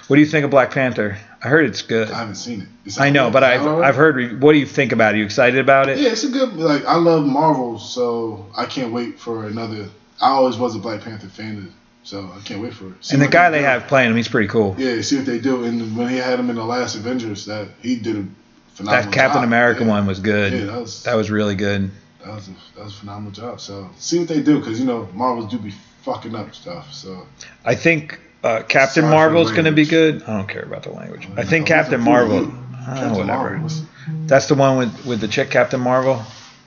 What 0.09 0.17
do 0.17 0.21
you 0.21 0.27
think 0.27 0.45
of 0.45 0.51
Black 0.51 0.71
Panther? 0.71 1.19
I 1.43 1.49
heard 1.49 1.67
it's 1.67 1.83
good. 1.83 2.11
I 2.11 2.21
haven't 2.21 2.37
seen 2.37 2.63
it. 2.63 2.69
It's 2.87 2.99
I 2.99 3.11
know, 3.11 3.31
but. 3.31 3.45
I've 3.45 3.67
I've 3.67 3.97
heard. 3.97 4.43
What 4.43 4.53
do 4.53 4.59
you 4.59 4.67
think 4.67 4.93
about 4.93 5.15
it? 5.15 5.17
Are 5.17 5.19
you 5.19 5.25
excited 5.25 5.61
about 5.61 5.89
it? 5.89 5.99
Yeah, 5.99 6.11
it's 6.11 6.25
a 6.25 6.31
good. 6.31 6.55
Like 6.55 6.85
I 6.87 6.97
love 6.97 7.27
Marvel, 7.27 7.79
so 7.79 8.47
I 8.57 8.67
can't 8.67 8.93
wait 8.93 9.21
for 9.21 9.47
another. 9.47 9.89
I 10.21 10.31
always 10.31 10.57
was 10.57 10.75
a 10.75 10.79
Black 10.79 11.03
Panther 11.03 11.29
fan, 11.29 11.73
so 12.09 12.33
I 12.35 12.41
can't 12.41 12.63
wait 12.63 12.73
for 12.73 12.89
it. 12.89 13.05
See 13.05 13.15
And 13.15 13.23
the 13.23 13.29
guy 13.29 13.51
they 13.51 13.59
they 13.59 13.65
have 13.65 13.87
playing 13.87 14.11
him, 14.11 14.17
he's 14.17 14.29
pretty 14.29 14.49
cool. 14.49 14.75
Yeah, 14.79 15.03
see 15.03 15.17
what 15.17 15.27
they 15.27 15.39
do. 15.39 15.65
And 15.65 15.95
when 15.95 16.09
he 16.09 16.17
had 16.17 16.41
him 16.41 16.49
in 16.49 16.57
the 16.57 16.65
last 16.65 16.95
Avengers, 16.95 17.45
that 17.45 17.69
he 17.83 17.97
did 17.97 18.17
a 18.17 18.27
phenomenal. 18.73 19.11
That 19.11 19.13
Captain 19.13 19.43
job. 19.43 19.45
America 19.45 19.83
yeah. 19.83 19.89
one 19.91 20.07
was 20.07 20.19
good. 20.19 20.55
Yeah, 20.55 20.65
that 20.73 20.81
was 20.81 21.03
That 21.03 21.17
was 21.17 21.31
really 21.31 21.55
good. 21.55 21.91
that 22.25 22.35
was 22.35 22.49
a, 22.49 22.53
that 22.77 22.85
was 22.85 22.95
a 22.95 22.97
phenomenal 22.97 23.33
job. 23.33 23.61
So 23.61 23.91
see 23.99 24.19
what 24.19 24.29
they 24.29 24.41
do, 24.41 24.59
because 24.59 24.81
you 24.81 24.87
know 24.87 25.07
Marvels 25.13 25.51
do 25.51 25.59
be 25.59 25.75
fucking 26.03 26.35
up 26.35 26.55
stuff. 26.55 26.95
So 26.95 27.27
I 27.67 27.75
think 27.75 28.19
uh, 28.43 28.63
Captain 28.63 29.03
Sorry 29.03 29.15
Marvel's 29.15 29.51
going 29.51 29.67
to 29.67 29.73
be 29.73 29.85
good. 29.85 30.23
I 30.23 30.39
don't 30.39 30.49
care 30.49 30.63
about 30.63 30.85
the 30.85 30.93
language. 30.93 31.29
I 31.37 31.45
think 31.45 31.67
I 31.67 31.75
Captain 31.75 32.03
wasn't 32.07 32.55
Marvel. 32.55 32.59
Uh, 32.73 32.95
Captain 32.95 33.11
whatever. 33.19 33.59
Marvel 33.59 33.87
That's 34.27 34.47
the 34.47 34.55
one 34.55 34.79
with 34.79 35.05
with 35.05 35.21
the 35.21 35.29
chick 35.29 35.51
Captain 35.51 35.81
Marvel. 35.81 36.23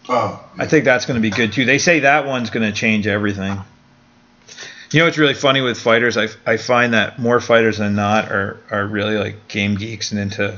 Oh, 0.07 0.47
I 0.55 0.67
think 0.67 0.85
that's 0.85 1.07
going 1.07 1.15
to 1.15 1.21
be 1.21 1.31
good 1.31 1.51
too. 1.51 1.65
They 1.65 1.79
say 1.79 2.01
that 2.01 2.27
one's 2.27 2.51
going 2.51 2.71
to 2.71 2.77
change 2.77 3.07
everything. 3.07 3.59
You 4.91 4.99
know 4.99 5.05
what's 5.05 5.17
really 5.17 5.33
funny 5.33 5.61
with 5.61 5.79
fighters? 5.79 6.17
I, 6.17 6.27
I 6.45 6.57
find 6.57 6.93
that 6.93 7.17
more 7.17 7.39
fighters 7.39 7.77
than 7.77 7.95
not 7.95 8.29
are, 8.31 8.57
are 8.69 8.85
really 8.85 9.17
like 9.17 9.47
game 9.47 9.75
geeks 9.75 10.11
and 10.11 10.19
into 10.19 10.57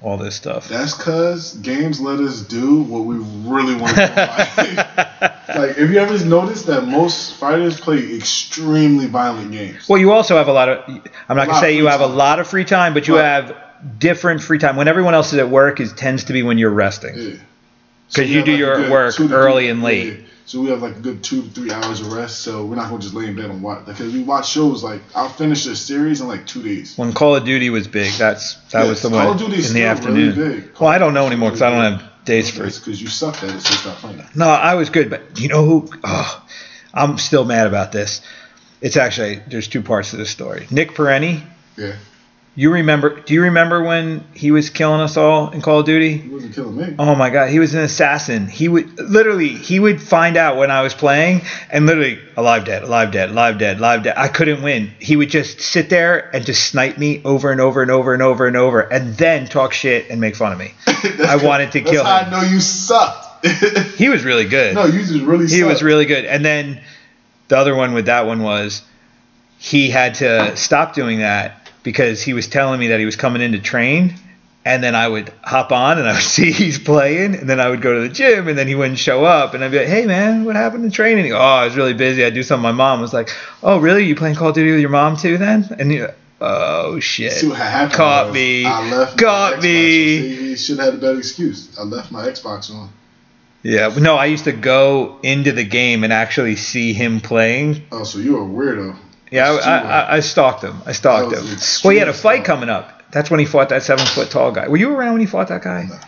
all 0.00 0.16
this 0.18 0.34
stuff. 0.34 0.68
that's 0.68 0.94
because 0.96 1.54
games 1.56 1.98
let 2.00 2.18
us 2.20 2.42
do 2.42 2.82
what 2.82 3.04
we 3.04 3.16
really 3.16 3.74
want 3.74 3.96
to 3.96 4.54
do. 4.56 5.58
like, 5.58 5.78
if 5.78 5.90
you 5.90 5.96
ever 5.98 6.22
noticed 6.26 6.66
that 6.66 6.86
most 6.86 7.34
fighters 7.36 7.80
play 7.80 8.14
extremely 8.16 9.06
violent 9.06 9.50
games. 9.52 9.88
Well, 9.88 9.98
you 9.98 10.12
also 10.12 10.36
have 10.36 10.48
a 10.48 10.52
lot 10.52 10.68
of. 10.68 10.84
I'm 11.28 11.36
not 11.36 11.46
gonna 11.48 11.60
say 11.60 11.76
you 11.76 11.86
have 11.86 12.00
a 12.02 12.06
lot 12.06 12.38
of 12.38 12.46
free 12.46 12.64
time, 12.66 12.92
but 12.94 13.08
you 13.08 13.14
have 13.14 13.56
different 13.98 14.42
free 14.42 14.58
time. 14.58 14.76
When 14.76 14.88
everyone 14.88 15.14
else 15.14 15.32
is 15.32 15.38
at 15.38 15.48
work, 15.48 15.80
is 15.80 15.92
tends 15.94 16.24
to 16.24 16.32
be 16.34 16.42
when 16.42 16.58
you're 16.58 16.70
resting. 16.70 17.14
Yeah. 17.16 17.36
'Cause 18.12 18.18
we 18.18 18.24
you 18.26 18.36
have 18.38 18.44
do 18.46 18.52
your 18.56 18.76
good 18.76 18.90
work 18.90 19.20
early 19.20 19.68
and 19.68 19.82
late. 19.82 20.18
yeah. 20.20 20.26
So 20.46 20.60
we 20.60 20.68
have 20.68 20.82
like 20.82 20.96
a 20.96 21.00
good 21.00 21.22
two 21.24 21.42
to 21.42 21.48
three 21.48 21.72
hours 21.72 22.00
of 22.00 22.12
rest. 22.12 22.40
So 22.40 22.66
we're 22.66 22.76
not 22.76 22.90
gonna 22.90 23.00
just 23.02 23.14
lay 23.14 23.26
in 23.26 23.34
bed 23.34 23.46
and 23.50 23.62
watch 23.62 23.86
because 23.86 24.12
we 24.12 24.22
watch 24.22 24.48
shows 24.48 24.82
like 24.84 25.00
I'll 25.14 25.28
finish 25.30 25.66
a 25.66 25.74
series 25.74 26.20
in 26.20 26.28
like 26.28 26.46
two 26.46 26.62
days. 26.62 26.96
When 26.98 27.12
Call 27.14 27.36
of 27.36 27.44
Duty 27.44 27.70
was 27.70 27.88
big, 27.88 28.12
that's 28.12 28.54
that 28.70 28.82
Yeah, 28.84 28.88
was 28.90 29.00
the 29.02 29.08
Call 29.08 29.18
one 29.18 29.26
of 29.28 29.38
Duty 29.38 29.56
is 29.56 29.70
in 29.70 29.74
the 29.76 29.84
afternoon. 29.86 30.36
really. 30.36 30.64
Well, 30.78 30.90
I 30.90 30.98
don't 30.98 31.14
know 31.14 31.26
anymore 31.26 31.48
because 31.50 31.62
I 31.62 31.70
don't 31.70 31.98
have 31.98 32.24
days 32.26 32.50
free. 32.50 32.64
That's 32.64 32.78
because 32.78 33.00
you 33.00 33.08
sucked 33.08 33.42
at 33.42 33.54
it, 33.54 33.60
so 33.60 33.74
stop 33.74 33.96
playing 33.96 34.18
it. 34.18 34.26
No, 34.36 34.48
I 34.48 34.74
was 34.74 34.90
good, 34.90 35.08
but 35.10 35.40
you 35.40 35.48
know 35.48 35.64
who? 35.64 35.88
Oh, 36.04 36.46
I'm 36.92 37.16
still 37.18 37.44
mad 37.44 37.66
about 37.66 37.90
this. 37.92 38.20
It's 38.82 38.96
actually 38.98 39.36
there's 39.48 39.66
two 39.66 39.80
parts 39.82 40.10
to 40.10 40.16
this 40.18 40.28
story. 40.30 40.66
Nick 40.70 40.90
Perenni, 40.92 41.42
Yeah, 41.78 41.94
you 42.56 42.72
remember? 42.72 43.18
Do 43.20 43.34
you 43.34 43.42
remember 43.42 43.82
when 43.82 44.24
he 44.32 44.52
was 44.52 44.70
killing 44.70 45.00
us 45.00 45.16
all 45.16 45.50
in 45.50 45.60
Call 45.60 45.80
of 45.80 45.86
Duty? 45.86 46.18
he 46.18 46.28
wasn't 46.28 46.54
killing 46.54 46.76
me. 46.76 46.94
Oh 47.00 47.16
my 47.16 47.30
god, 47.30 47.50
he 47.50 47.58
was 47.58 47.74
an 47.74 47.80
assassin. 47.80 48.46
He 48.46 48.68
would 48.68 48.96
literally 48.98 49.48
he 49.48 49.80
would 49.80 50.00
find 50.00 50.36
out 50.36 50.56
when 50.56 50.70
I 50.70 50.82
was 50.82 50.94
playing 50.94 51.42
and 51.70 51.86
literally 51.86 52.20
alive 52.36 52.64
dead, 52.64 52.84
alive 52.84 53.10
dead, 53.10 53.30
alive 53.30 53.58
dead, 53.58 53.78
alive 53.78 54.04
dead. 54.04 54.14
I 54.16 54.28
couldn't 54.28 54.62
win. 54.62 54.92
He 55.00 55.16
would 55.16 55.30
just 55.30 55.60
sit 55.60 55.90
there 55.90 56.30
and 56.34 56.46
just 56.46 56.68
snipe 56.68 56.96
me 56.96 57.20
over 57.24 57.50
and 57.50 57.60
over 57.60 57.82
and 57.82 57.90
over 57.90 58.14
and 58.14 58.22
over 58.22 58.46
and 58.46 58.56
over 58.56 58.80
and 58.82 59.14
then 59.16 59.46
talk 59.46 59.72
shit 59.72 60.08
and 60.10 60.20
make 60.20 60.36
fun 60.36 60.52
of 60.52 60.58
me. 60.58 60.74
I 60.86 61.40
wanted 61.42 61.72
to 61.72 61.80
That's 61.80 61.90
kill 61.90 62.04
how 62.04 62.20
him. 62.24 62.34
I 62.34 62.40
know 62.42 62.48
you 62.48 62.60
sucked. 62.60 63.46
He 63.96 64.08
was 64.08 64.24
really 64.24 64.46
good. 64.46 64.74
no, 64.74 64.86
you 64.86 65.00
just 65.00 65.12
really. 65.24 65.46
he 65.46 65.58
sucked. 65.58 65.68
was 65.68 65.82
really 65.82 66.06
good. 66.06 66.24
And 66.24 66.44
then 66.44 66.80
the 67.48 67.58
other 67.58 67.74
one 67.74 67.92
with 67.94 68.06
that 68.06 68.26
one 68.26 68.42
was 68.42 68.82
he 69.58 69.90
had 69.90 70.14
to 70.16 70.56
stop 70.56 70.94
doing 70.94 71.18
that 71.18 71.63
because 71.84 72.22
he 72.22 72.32
was 72.32 72.48
telling 72.48 72.80
me 72.80 72.88
that 72.88 72.98
he 72.98 73.06
was 73.06 73.14
coming 73.14 73.40
in 73.40 73.52
to 73.52 73.60
train. 73.60 74.14
And 74.66 74.82
then 74.82 74.94
I 74.94 75.06
would 75.06 75.30
hop 75.42 75.72
on 75.72 75.98
and 75.98 76.08
I 76.08 76.14
would 76.14 76.22
see 76.22 76.50
he's 76.50 76.78
playing. 76.78 77.36
And 77.36 77.48
then 77.48 77.60
I 77.60 77.68
would 77.68 77.82
go 77.82 77.94
to 77.94 78.00
the 78.00 78.08
gym 78.08 78.48
and 78.48 78.58
then 78.58 78.66
he 78.66 78.74
wouldn't 78.74 78.98
show 78.98 79.24
up. 79.24 79.54
And 79.54 79.62
I'd 79.62 79.70
be 79.70 79.78
like, 79.78 79.88
hey, 79.88 80.06
man, 80.06 80.44
what 80.44 80.56
happened 80.56 80.84
to 80.84 80.90
training? 80.90 81.28
Go, 81.28 81.36
oh, 81.36 81.40
I 81.40 81.66
was 81.66 81.76
really 81.76 81.92
busy. 81.92 82.24
I 82.24 82.30
do 82.30 82.42
something. 82.42 82.62
My 82.62 82.72
mom 82.72 83.00
was 83.00 83.12
like, 83.12 83.28
oh, 83.62 83.78
really? 83.78 84.04
You 84.06 84.16
playing 84.16 84.36
Call 84.36 84.48
of 84.48 84.54
Duty 84.54 84.72
with 84.72 84.80
your 84.80 84.90
mom 84.90 85.18
too 85.18 85.36
then? 85.36 85.68
And 85.78 85.92
he, 85.92 86.04
oh, 86.40 86.98
shit. 86.98 87.32
See 87.32 87.48
what 87.48 87.58
happened 87.58 87.92
Caught 87.92 88.26
was 88.28 88.34
me. 88.34 88.64
I 88.64 88.90
left 88.90 89.18
Caught 89.18 89.56
me. 89.58 89.62
See, 89.62 90.36
he 90.36 90.56
should 90.56 90.78
have 90.78 90.86
had 90.86 90.94
a 90.94 90.98
better 90.98 91.18
excuse. 91.18 91.78
I 91.78 91.82
left 91.82 92.10
my 92.10 92.26
Xbox 92.26 92.74
on. 92.74 92.88
Yeah. 93.62 93.94
No, 93.98 94.16
I 94.16 94.26
used 94.26 94.44
to 94.44 94.52
go 94.52 95.18
into 95.22 95.52
the 95.52 95.64
game 95.64 96.04
and 96.04 96.12
actually 96.12 96.56
see 96.56 96.92
him 96.94 97.20
playing 97.20 97.86
Oh, 97.92 98.04
so 98.04 98.18
you 98.18 98.34
were 98.34 98.42
a 98.42 98.46
weirdo. 98.46 98.96
Yeah, 99.30 99.50
I, 99.50 99.78
I, 99.78 100.16
I 100.16 100.20
stalked 100.20 100.62
him. 100.62 100.80
I 100.86 100.92
stalked 100.92 101.34
him. 101.34 101.44
Well, 101.82 101.92
he 101.92 101.98
had 101.98 102.08
a 102.08 102.14
fight 102.14 102.44
coming 102.44 102.68
up. 102.68 103.02
That's 103.10 103.30
when 103.30 103.40
he 103.40 103.46
fought 103.46 103.68
that 103.68 103.82
seven 103.82 104.06
foot 104.06 104.30
tall 104.30 104.52
guy. 104.52 104.68
Were 104.68 104.76
you 104.76 104.94
around 104.94 105.12
when 105.12 105.20
he 105.20 105.26
fought 105.26 105.48
that 105.48 105.62
guy? 105.62 105.86
No. 105.88 105.98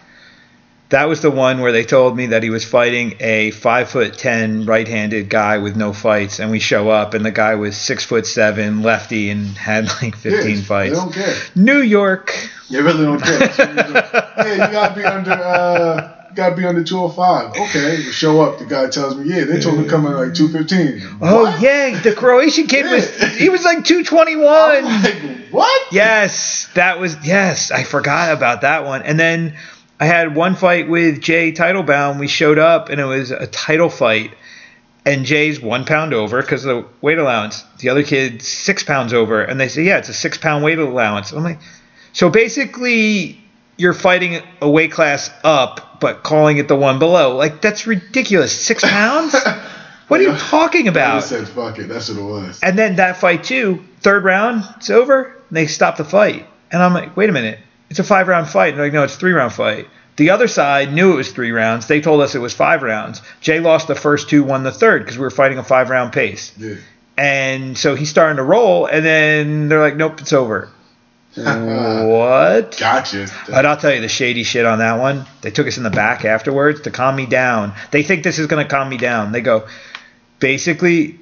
That 0.91 1.09
was 1.09 1.21
the 1.21 1.33
one 1.33 1.61
where 1.61 1.73
they 1.73 1.85
told 1.85 2.17
me 2.17 2.27
that 2.27 2.45
he 2.45 2.51
was 2.51 2.65
fighting 2.65 3.15
a 3.19 3.51
five 3.51 3.91
foot 3.91 4.17
ten 4.17 4.67
right 4.67 4.87
handed 4.87 5.29
guy 5.29 5.59
with 5.59 5.77
no 5.77 5.93
fights, 5.93 6.39
and 6.39 6.51
we 6.51 6.61
show 6.61 6.91
up 6.91 7.15
and 7.15 7.25
the 7.25 7.33
guy 7.33 7.57
was 7.57 7.77
six 7.77 8.05
foot 8.05 8.25
seven, 8.25 8.83
lefty, 8.83 9.31
and 9.31 9.49
had 9.57 9.87
like 10.03 10.15
fifteen 10.15 10.59
fights. 10.59 10.91
They 10.93 10.97
don't 10.97 11.13
care. 11.13 11.35
New 11.57 11.81
York. 11.81 12.33
They 12.71 12.81
really 12.81 13.05
don't 13.05 13.21
care. 13.21 13.41
You 13.41 13.45
hey, 14.45 14.53
you 14.53 14.73
gotta 14.73 14.95
be 14.95 15.05
under. 15.05 15.33
Uh, 15.33 16.26
you 16.37 16.43
gotta 16.43 16.55
be 16.55 16.67
under 16.67 16.85
205. 16.85 17.57
Okay, 17.57 17.97
you 18.03 18.13
show 18.13 18.43
up. 18.43 18.59
The 18.59 18.67
guy 18.67 18.89
tells 18.91 19.17
me, 19.17 19.29
yeah, 19.35 19.45
they 19.45 19.59
told 19.59 19.79
me 19.79 19.85
to 19.85 19.91
come 19.91 20.05
in 20.07 20.13
like 20.13 20.35
215. 20.35 21.19
Oh 21.23 21.45
What? 21.45 21.63
yeah, 21.63 21.99
the 22.01 22.13
Croatian 22.13 22.67
kid 22.67 22.85
was 22.91 23.37
he 23.37 23.49
was 23.49 23.65
like 23.65 23.85
221. 23.85 24.47
I'm 24.47 25.03
like, 25.03 25.49
what? 25.51 25.93
Yes, 25.93 26.69
that 26.75 27.01
was 27.01 27.17
yes. 27.27 27.71
I 27.71 27.85
forgot 27.85 28.37
about 28.37 28.61
that 28.61 28.85
one. 28.85 29.03
And 29.03 29.19
then 29.19 29.57
I 29.99 30.05
had 30.05 30.35
one 30.37 30.57
fight 30.57 30.89
with 30.91 31.23
Jay 31.23 31.53
Titlebaum. 31.53 32.19
We 32.21 32.29
showed 32.29 32.59
up 32.59 32.91
and 32.91 33.01
it 33.01 33.05
was 33.07 33.31
a 33.31 33.47
title 33.47 33.89
fight. 33.89 34.33
And 35.07 35.25
Jay's 35.25 35.61
one 35.61 35.85
pound 35.87 36.13
over 36.13 36.43
because 36.43 36.65
of 36.65 36.77
the 36.83 36.89
weight 37.01 37.19
allowance. 37.19 37.63
The 37.79 37.89
other 37.91 38.03
kid's 38.03 38.47
six 38.47 38.83
pounds 38.83 39.13
over. 39.15 39.41
And 39.41 39.59
they 39.59 39.69
say, 39.69 39.85
yeah, 39.85 39.99
it's 39.99 40.09
a 40.09 40.13
six 40.15 40.37
pound 40.37 40.65
weight 40.65 40.79
allowance. 40.81 41.31
I'm 41.33 41.45
like, 41.45 41.61
so 42.13 42.29
basically, 42.29 43.41
you're 43.77 43.95
fighting 43.95 44.43
a 44.61 44.69
weight 44.69 44.93
class 44.93 45.31
up, 45.45 46.01
but 46.01 46.23
calling 46.23 46.59
it 46.59 46.69
the 46.69 46.77
one 46.77 46.99
below. 46.99 47.37
Like, 47.37 47.61
that's 47.61 47.87
ridiculous. 47.87 48.59
Six 48.59 48.83
pounds? 48.89 49.35
What 50.09 50.21
are 50.21 50.25
you 50.25 50.37
talking 50.37 50.89
about? 50.89 51.17
just 51.17 51.31
said, 51.31 51.49
fuck 51.49 51.79
it. 51.79 51.89
That's 51.89 52.09
what 52.09 52.19
it 52.19 52.23
was. 52.23 52.61
And 52.63 52.79
then 52.79 52.97
that 52.97 53.17
fight 53.19 53.45
too, 53.45 53.83
third 54.01 54.25
round, 54.25 54.65
it's 54.77 54.89
over. 54.91 55.25
And 55.49 55.57
they 55.57 55.67
stop 55.67 55.97
the 55.97 56.05
fight, 56.05 56.47
and 56.71 56.83
I'm 56.83 56.95
like, 56.95 57.17
wait 57.17 57.29
a 57.29 57.33
minute, 57.33 57.59
it's 57.91 57.99
a 57.99 58.05
five 58.05 58.29
round 58.29 58.49
fight. 58.49 58.71
And 58.71 58.79
they're 58.79 58.87
like, 58.87 58.93
no, 58.93 59.03
it's 59.05 59.15
a 59.17 59.19
three 59.19 59.33
round 59.33 59.53
fight. 59.53 59.89
The 60.17 60.31
other 60.31 60.49
side 60.49 60.93
knew 60.95 61.13
it 61.13 61.17
was 61.17 61.31
three 61.33 61.51
rounds. 61.51 61.89
They 61.89 62.01
told 62.01 62.23
us 62.23 62.35
it 62.35 62.39
was 62.39 62.55
five 62.55 62.83
rounds. 62.83 63.21
Jay 63.43 63.61
lost 63.61 63.87
the 63.87 63.95
first 63.95 64.31
two, 64.31 64.45
won 64.45 64.63
the 64.63 64.73
third 64.73 65.03
because 65.03 65.19
we 65.19 65.23
were 65.23 65.31
fighting 65.31 65.59
a 65.59 65.63
five 65.65 65.91
round 65.91 66.13
pace. 66.13 66.53
Yeah. 66.57 66.77
And 67.19 67.77
so 67.77 67.95
he's 67.95 68.11
starting 68.11 68.37
to 68.37 68.43
roll, 68.43 68.87
and 68.87 69.05
then 69.05 69.69
they're 69.69 69.81
like, 69.81 69.97
nope, 69.97 70.21
it's 70.21 70.33
over. 70.33 70.71
What? 71.37 72.77
Gotcha. 72.81 73.29
But 73.49 73.67
I'll 73.67 73.77
tell 73.77 73.95
you 73.95 74.01
the 74.01 74.09
shady 74.09 74.43
shit 74.43 74.65
on 74.65 74.79
that 74.79 74.99
one. 74.99 75.27
They 75.43 75.51
took 75.51 75.67
us 75.67 75.77
in 75.77 75.83
the 75.83 75.91
back 75.91 76.25
afterwards 76.25 76.83
to 76.83 76.91
calm 76.91 77.17
me 77.17 77.27
down. 77.27 77.75
They 77.91 78.03
think 78.03 78.25
this 78.25 78.39
is 78.39 78.47
going 78.47 78.65
to 78.65 78.71
calm 78.71 78.89
me 78.89 78.97
down. 78.97 79.33
They 79.33 79.41
go, 79.41 79.69
basically, 80.39 81.21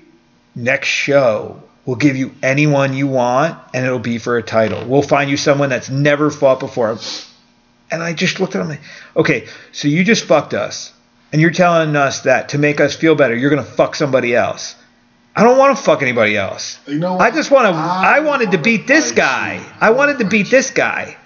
next 0.54 0.88
show, 0.88 1.62
we'll 1.84 1.96
give 1.96 2.16
you 2.16 2.34
anyone 2.42 2.94
you 2.94 3.08
want, 3.08 3.58
and 3.74 3.84
it'll 3.84 3.98
be 3.98 4.18
for 4.18 4.36
a 4.36 4.42
title. 4.42 4.86
We'll 4.86 5.02
find 5.02 5.30
you 5.30 5.36
someone 5.36 5.68
that's 5.68 5.90
never 5.90 6.30
fought 6.30 6.60
before. 6.60 6.98
And 7.90 8.02
I 8.02 8.12
just 8.12 8.40
looked 8.40 8.54
at 8.54 8.58
them 8.58 8.68
like, 8.68 8.82
okay, 9.16 9.48
so 9.72 9.88
you 9.88 10.04
just 10.04 10.24
fucked 10.24 10.54
us. 10.54 10.92
And 11.32 11.40
you're 11.40 11.50
telling 11.50 11.96
us 11.96 12.20
that 12.20 12.50
to 12.50 12.58
make 12.58 12.80
us 12.80 12.94
feel 12.94 13.16
better, 13.16 13.34
you're 13.34 13.50
going 13.50 13.64
to 13.64 13.70
fuck 13.70 13.96
somebody 13.96 14.36
else. 14.36 14.76
I 15.36 15.42
don't 15.42 15.58
want 15.58 15.76
to 15.76 15.82
fuck 15.82 16.02
anybody 16.02 16.36
else. 16.36 16.78
You 16.86 16.98
know 16.98 17.14
what? 17.14 17.22
I 17.22 17.30
just 17.30 17.50
want 17.50 17.66
to. 17.66 17.74
I 17.74 18.16
I 18.16 18.20
wanted 18.20 18.52
to 18.52 18.58
beat 18.58 18.86
this 18.86 19.12
guy. 19.12 19.64
I 19.80 19.90
wanted 19.90 20.18
to 20.18 20.24
beat 20.24 20.50
this 20.50 20.70
guy. 20.70 21.16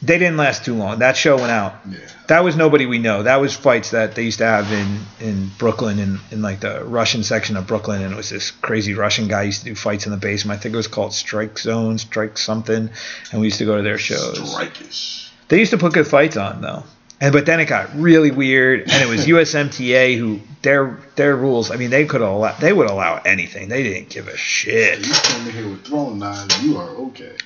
They 0.00 0.16
didn't 0.16 0.36
last 0.36 0.64
too 0.64 0.74
long. 0.74 1.00
That 1.00 1.16
show 1.16 1.36
went 1.36 1.50
out. 1.50 1.74
Yeah. 1.90 1.98
That 2.28 2.44
was 2.44 2.56
nobody 2.56 2.86
we 2.86 2.98
know. 2.98 3.24
That 3.24 3.40
was 3.40 3.56
fights 3.56 3.90
that 3.90 4.14
they 4.14 4.22
used 4.22 4.38
to 4.38 4.46
have 4.46 4.70
in 4.72 5.00
in 5.20 5.50
Brooklyn 5.58 5.98
in 5.98 6.20
in 6.30 6.40
like 6.40 6.60
the 6.60 6.84
Russian 6.84 7.22
section 7.22 7.56
of 7.56 7.66
Brooklyn, 7.66 8.02
and 8.02 8.12
it 8.12 8.16
was 8.16 8.30
this 8.30 8.50
crazy 8.50 8.94
Russian 8.94 9.28
guy 9.28 9.42
used 9.42 9.60
to 9.60 9.64
do 9.66 9.74
fights 9.74 10.06
in 10.06 10.12
the 10.12 10.18
basement. 10.18 10.58
I 10.58 10.62
think 10.62 10.72
it 10.72 10.76
was 10.76 10.88
called 10.88 11.12
Strike 11.12 11.58
Zone, 11.58 11.98
Strike 11.98 12.38
something, 12.38 12.90
and 13.32 13.40
we 13.40 13.48
used 13.48 13.58
to 13.58 13.64
go 13.64 13.76
to 13.76 13.82
their 13.82 13.98
shows. 13.98 14.38
Strikeish. 14.38 15.30
They 15.48 15.58
used 15.58 15.72
to 15.72 15.78
put 15.78 15.94
good 15.94 16.06
fights 16.06 16.36
on 16.36 16.60
though. 16.60 16.84
And 17.20 17.32
but 17.32 17.46
then 17.46 17.58
it 17.58 17.66
got 17.66 17.96
really 17.96 18.30
weird, 18.30 18.82
and 18.82 19.02
it 19.02 19.08
was 19.08 19.26
USMTA 19.26 20.16
who 20.16 20.40
their 20.62 20.98
their 21.16 21.36
rules. 21.36 21.70
I 21.70 21.76
mean, 21.76 21.90
they 21.90 22.06
could 22.06 22.20
allow 22.20 22.52
they 22.58 22.72
would 22.72 22.88
allow 22.88 23.16
anything. 23.24 23.68
They 23.68 23.82
didn't 23.82 24.10
give 24.10 24.28
a 24.28 24.36
shit. 24.36 25.06
You 25.06 25.12
come 25.12 25.46
in 25.46 25.52
here 25.52 25.68
with 25.68 25.84
throwing 25.84 26.18
knives, 26.18 26.62
you 26.62 26.76
are 26.78 26.88
okay. 26.88 27.36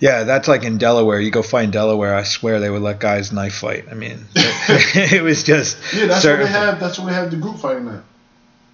Yeah, 0.00 0.24
that's 0.24 0.48
like 0.48 0.64
in 0.64 0.78
Delaware. 0.78 1.20
You 1.20 1.30
go 1.30 1.42
find 1.42 1.72
Delaware. 1.72 2.14
I 2.14 2.24
swear 2.24 2.60
they 2.60 2.68
would 2.68 2.82
let 2.82 2.98
guys 3.00 3.32
knife 3.32 3.54
fight. 3.54 3.86
I 3.90 3.94
mean, 3.94 4.24
it 4.34 5.22
was 5.22 5.44
just 5.44 5.78
Yeah, 5.94 6.06
that's 6.06 6.22
certain 6.22 6.40
what 6.40 6.52
they 6.52 6.58
have. 6.58 6.80
That's 6.80 6.98
what 6.98 7.06
they 7.06 7.14
have 7.14 7.30
the 7.30 7.36
group 7.36 7.58
fighting 7.58 7.88
at. 7.88 8.02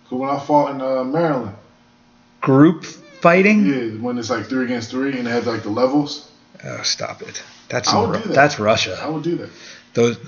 Cause 0.08 0.18
when 0.18 0.30
I 0.30 0.40
fought 0.40 0.74
in 0.74 0.80
uh, 0.80 1.04
Maryland, 1.04 1.56
group 2.40 2.84
fighting. 2.84 3.66
Yeah, 3.66 4.00
when 4.00 4.18
it's 4.18 4.30
like 4.30 4.46
three 4.46 4.64
against 4.64 4.90
three 4.90 5.16
and 5.16 5.26
they 5.26 5.30
have 5.30 5.46
like 5.46 5.62
the 5.62 5.70
levels. 5.70 6.28
Oh, 6.64 6.82
stop 6.82 7.22
it. 7.22 7.42
That's 7.68 7.88
I 7.92 8.00
would 8.00 8.22
do 8.22 8.28
that. 8.28 8.34
that's 8.34 8.58
Russia. 8.58 8.98
I 9.00 9.08
would 9.08 9.22
do 9.22 9.36
that. 9.36 9.50
Those. 9.94 10.18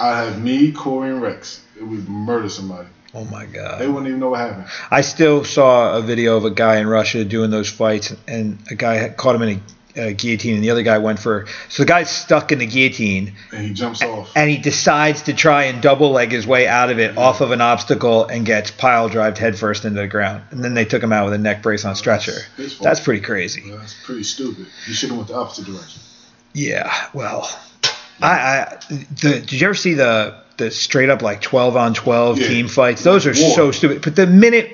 I 0.00 0.22
have 0.22 0.40
me, 0.42 0.72
Corey, 0.72 1.10
and 1.10 1.20
Rex. 1.22 1.64
It 1.78 1.82
would 1.84 2.08
murder 2.08 2.48
somebody. 2.48 2.88
Oh 3.14 3.24
my 3.24 3.46
God. 3.46 3.80
They 3.80 3.86
wouldn't 3.86 4.06
even 4.08 4.20
know 4.20 4.30
what 4.30 4.40
happened. 4.40 4.66
I 4.90 5.00
still 5.00 5.42
saw 5.44 5.96
a 5.96 6.02
video 6.02 6.36
of 6.36 6.44
a 6.44 6.50
guy 6.50 6.76
in 6.78 6.86
Russia 6.86 7.24
doing 7.24 7.50
those 7.50 7.68
fights, 7.68 8.14
and 8.26 8.58
a 8.70 8.74
guy 8.74 8.94
had 8.94 9.16
caught 9.16 9.34
him 9.34 9.42
in 9.42 9.62
a, 9.96 10.08
a 10.08 10.12
guillotine, 10.12 10.56
and 10.56 10.62
the 10.62 10.70
other 10.70 10.82
guy 10.82 10.98
went 10.98 11.18
for. 11.18 11.46
So 11.70 11.82
the 11.84 11.88
guy's 11.88 12.10
stuck 12.10 12.52
in 12.52 12.58
the 12.58 12.66
guillotine, 12.66 13.32
And 13.50 13.66
he 13.66 13.72
jumps 13.72 14.02
off. 14.02 14.30
and 14.36 14.50
he 14.50 14.58
decides 14.58 15.22
to 15.22 15.32
try 15.32 15.64
and 15.64 15.80
double 15.82 16.10
leg 16.10 16.30
his 16.32 16.46
way 16.46 16.68
out 16.68 16.90
of 16.90 16.98
it 16.98 17.16
off 17.16 17.40
of 17.40 17.50
an 17.50 17.60
obstacle 17.62 18.26
and 18.26 18.44
gets 18.44 18.70
pile 18.70 19.08
drived 19.08 19.38
headfirst 19.38 19.84
into 19.86 20.00
the 20.02 20.06
ground. 20.06 20.42
And 20.50 20.62
then 20.62 20.74
they 20.74 20.84
took 20.84 21.02
him 21.02 21.12
out 21.12 21.24
with 21.24 21.34
a 21.34 21.38
neck 21.38 21.62
brace 21.62 21.84
on 21.86 21.94
stretcher. 21.96 22.40
His 22.56 22.74
fault. 22.74 22.84
That's 22.84 23.00
pretty 23.00 23.22
crazy. 23.22 23.70
That's 23.70 23.94
pretty 24.04 24.22
stupid. 24.24 24.66
You 24.86 24.92
should 24.94 25.08
have 25.08 25.16
went 25.18 25.28
the 25.28 25.34
opposite 25.34 25.64
direction. 25.64 26.02
Yeah, 26.52 26.92
well, 27.14 27.48
I, 28.22 28.26
I 28.30 28.76
the, 28.90 29.40
did 29.40 29.52
you 29.52 29.66
ever 29.66 29.74
see 29.74 29.94
the 29.94 30.36
the 30.56 30.70
straight 30.70 31.08
up 31.10 31.22
like 31.22 31.40
twelve 31.40 31.76
on 31.76 31.94
twelve 31.94 32.38
Yeah. 32.38 32.48
team 32.48 32.68
fights? 32.68 33.02
Those 33.02 33.26
are 33.26 33.34
War. 33.40 33.54
so 33.54 33.70
stupid. 33.70 34.02
But 34.02 34.16
the 34.16 34.26
minute 34.26 34.70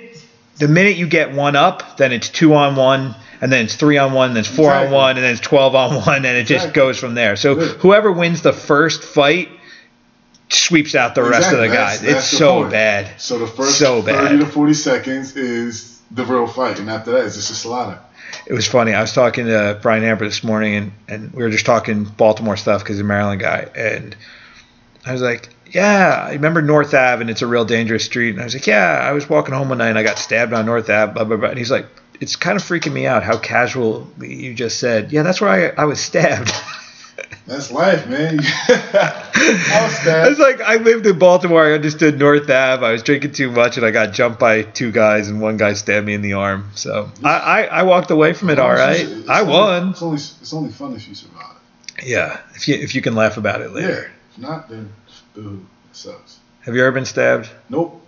the 0.59 0.69
minute 0.69 0.97
you 0.97 1.07
get 1.07 1.33
one 1.33 1.57
up, 1.57 1.97
then 1.97 2.13
it's 2.13 2.29
two 2.29 2.55
on 2.55 2.77
one, 2.77 3.15
and 3.41 3.53
then 3.53 3.65
it's 3.65 3.75
three 3.75 3.99
on 3.99 4.13
one, 4.13 4.35
then 4.35 4.41
it's 4.41 4.49
four 4.49 4.73
on 4.73 4.91
one, 4.91 5.17
and 5.17 5.25
then 5.25 5.33
it's 5.33 5.41
twelve 5.41 5.75
on 5.75 5.95
one, 5.97 6.17
and 6.25 6.27
it 6.39 6.45
just 6.47 6.67
Exactly. 6.67 6.81
goes 6.81 6.99
from 6.99 7.15
there. 7.15 7.37
So 7.37 7.59
Yeah. 7.61 7.67
whoever 7.79 8.13
wins 8.13 8.43
the 8.43 8.53
first 8.53 9.03
fight 9.03 9.49
sweeps 10.51 10.95
out 10.95 11.15
the 11.15 11.23
rest 11.23 11.53
of 11.53 11.59
the 11.59 11.69
guys. 11.69 12.01
That's- 12.01 12.23
it's 12.25 12.31
the 12.31 12.37
so 12.37 12.61
point. 12.61 12.71
bad. 12.71 13.09
So 13.21 13.39
the 13.39 13.47
first 13.47 13.79
So 13.79 14.03
bad. 14.03 14.29
30 14.29 14.39
to 14.39 14.47
40 14.47 14.75
seconds 14.75 15.37
is 15.37 15.99
the 16.11 16.25
real 16.25 16.47
fight. 16.47 16.79
And 16.79 16.89
after 16.91 17.11
that, 17.13 17.25
it's 17.25 17.35
just 17.37 17.51
a 17.51 17.55
slaughter. 17.55 17.99
It 18.47 18.53
was 18.53 18.67
funny. 18.67 18.93
I 18.93 19.01
was 19.01 19.13
talking 19.13 19.47
to 19.47 19.79
Brian 19.81 20.05
Amber 20.05 20.25
this 20.25 20.45
morning, 20.45 20.75
and, 20.75 20.93
and 21.09 21.33
we 21.33 21.43
were 21.43 21.51
just 21.51 21.67
talking 21.67 22.05
Baltimore 22.05 22.57
stuff 22.57 22.83
because 22.83 22.97
he's 22.97 23.01
a 23.01 23.05
Maryland 23.05 23.41
guy. 23.41 23.69
And 23.75 24.17
I 25.07 25.13
was 25.13 25.23
like, 25.23 25.49
Yeah, 25.71 26.27
I 26.29 26.33
remember 26.33 26.63
North 26.63 26.95
Ave, 26.95 27.21
and 27.21 27.31
it's 27.31 27.43
a 27.43 27.47
real 27.47 27.65
dangerous 27.65 28.05
street. 28.05 28.31
And 28.31 28.41
I 28.41 28.45
was 28.45 28.55
like, 28.55 28.67
Yeah, 28.67 29.01
I 29.03 29.13
was 29.13 29.29
walking 29.29 29.55
home 29.55 29.69
one 29.69 29.79
night, 29.79 29.91
and 29.91 29.99
I 29.99 30.03
got 30.03 30.19
stabbed 30.19 30.53
on 30.53 30.67
North 30.67 30.91
Ave, 30.91 31.13
blah, 31.13 31.25
blah, 31.25 31.37
blah. 31.37 31.49
And 31.49 31.59
he's 31.59 31.71
like, 31.71 31.87
It's 32.21 32.37
kind 32.37 32.57
of 32.57 32.63
freaking 32.63 32.93
me 32.93 33.07
out 33.07 33.23
how 33.23 33.39
casual 33.39 34.07
you 34.21 34.55
just 34.55 34.79
said, 34.79 35.13
Yeah, 35.13 35.23
that's 35.23 35.41
where 35.41 35.75
I, 35.79 35.83
I 35.83 35.85
was 35.87 36.01
stabbed. 36.01 36.53
That's 37.47 37.71
life, 37.71 38.07
man. 38.09 38.39
I 38.69 39.81
was 39.85 39.95
I 39.95 39.99
stabbed. 40.01 40.31
was 40.31 40.39
like, 40.39 40.61
I 40.63 40.77
lived 40.77 41.07
in 41.07 41.19
Baltimore. 41.19 41.65
I 41.67 41.73
understood 41.73 42.19
North 42.19 42.45
Ave. 42.49 42.85
I 42.85 42.93
was 42.93 43.03
drinking 43.03 43.33
too 43.33 43.51
much, 43.51 43.77
and 43.77 43.85
I 43.85 43.91
got 43.91 44.13
jumped 44.15 44.41
by 44.41 44.63
two 44.63 44.91
guys, 44.91 45.29
and 45.29 45.41
one 45.41 45.57
guy 45.59 45.75
stabbed 45.75 46.07
me 46.07 46.15
in 46.15 46.23
the 46.23 46.33
arm. 46.35 46.71
So 46.75 47.11
I, 47.23 47.31
I, 47.39 47.63
I 47.65 47.83
walked 47.83 48.11
away 48.11 48.33
from 48.33 48.51
it 48.51 48.59
all 48.59 48.73
right. 48.73 49.01
It's 49.01 49.29
I 49.29 49.43
won. 49.43 49.91
It's 49.91 50.03
only, 50.03 50.17
it's 50.17 50.53
only 50.55 50.71
fun 50.71 50.95
if 50.95 51.07
you 51.07 51.15
survive. 51.15 51.57
Yeah, 52.03 52.41
if 52.55 52.67
you 52.67 52.75
if 52.77 52.95
you 52.95 53.03
can 53.03 53.15
laugh 53.15 53.37
about 53.37 53.61
it 53.61 53.69
Yeah. 53.71 53.77
later. 53.77 54.11
If 54.33 54.39
not, 54.39 54.69
then 54.69 54.91
boo. 55.35 55.65
It 55.91 55.97
sucks. 55.97 56.39
Have 56.63 56.75
you 56.75 56.81
ever 56.83 56.93
been 56.93 57.05
stabbed? 57.05 57.49
Nope. 57.69 58.01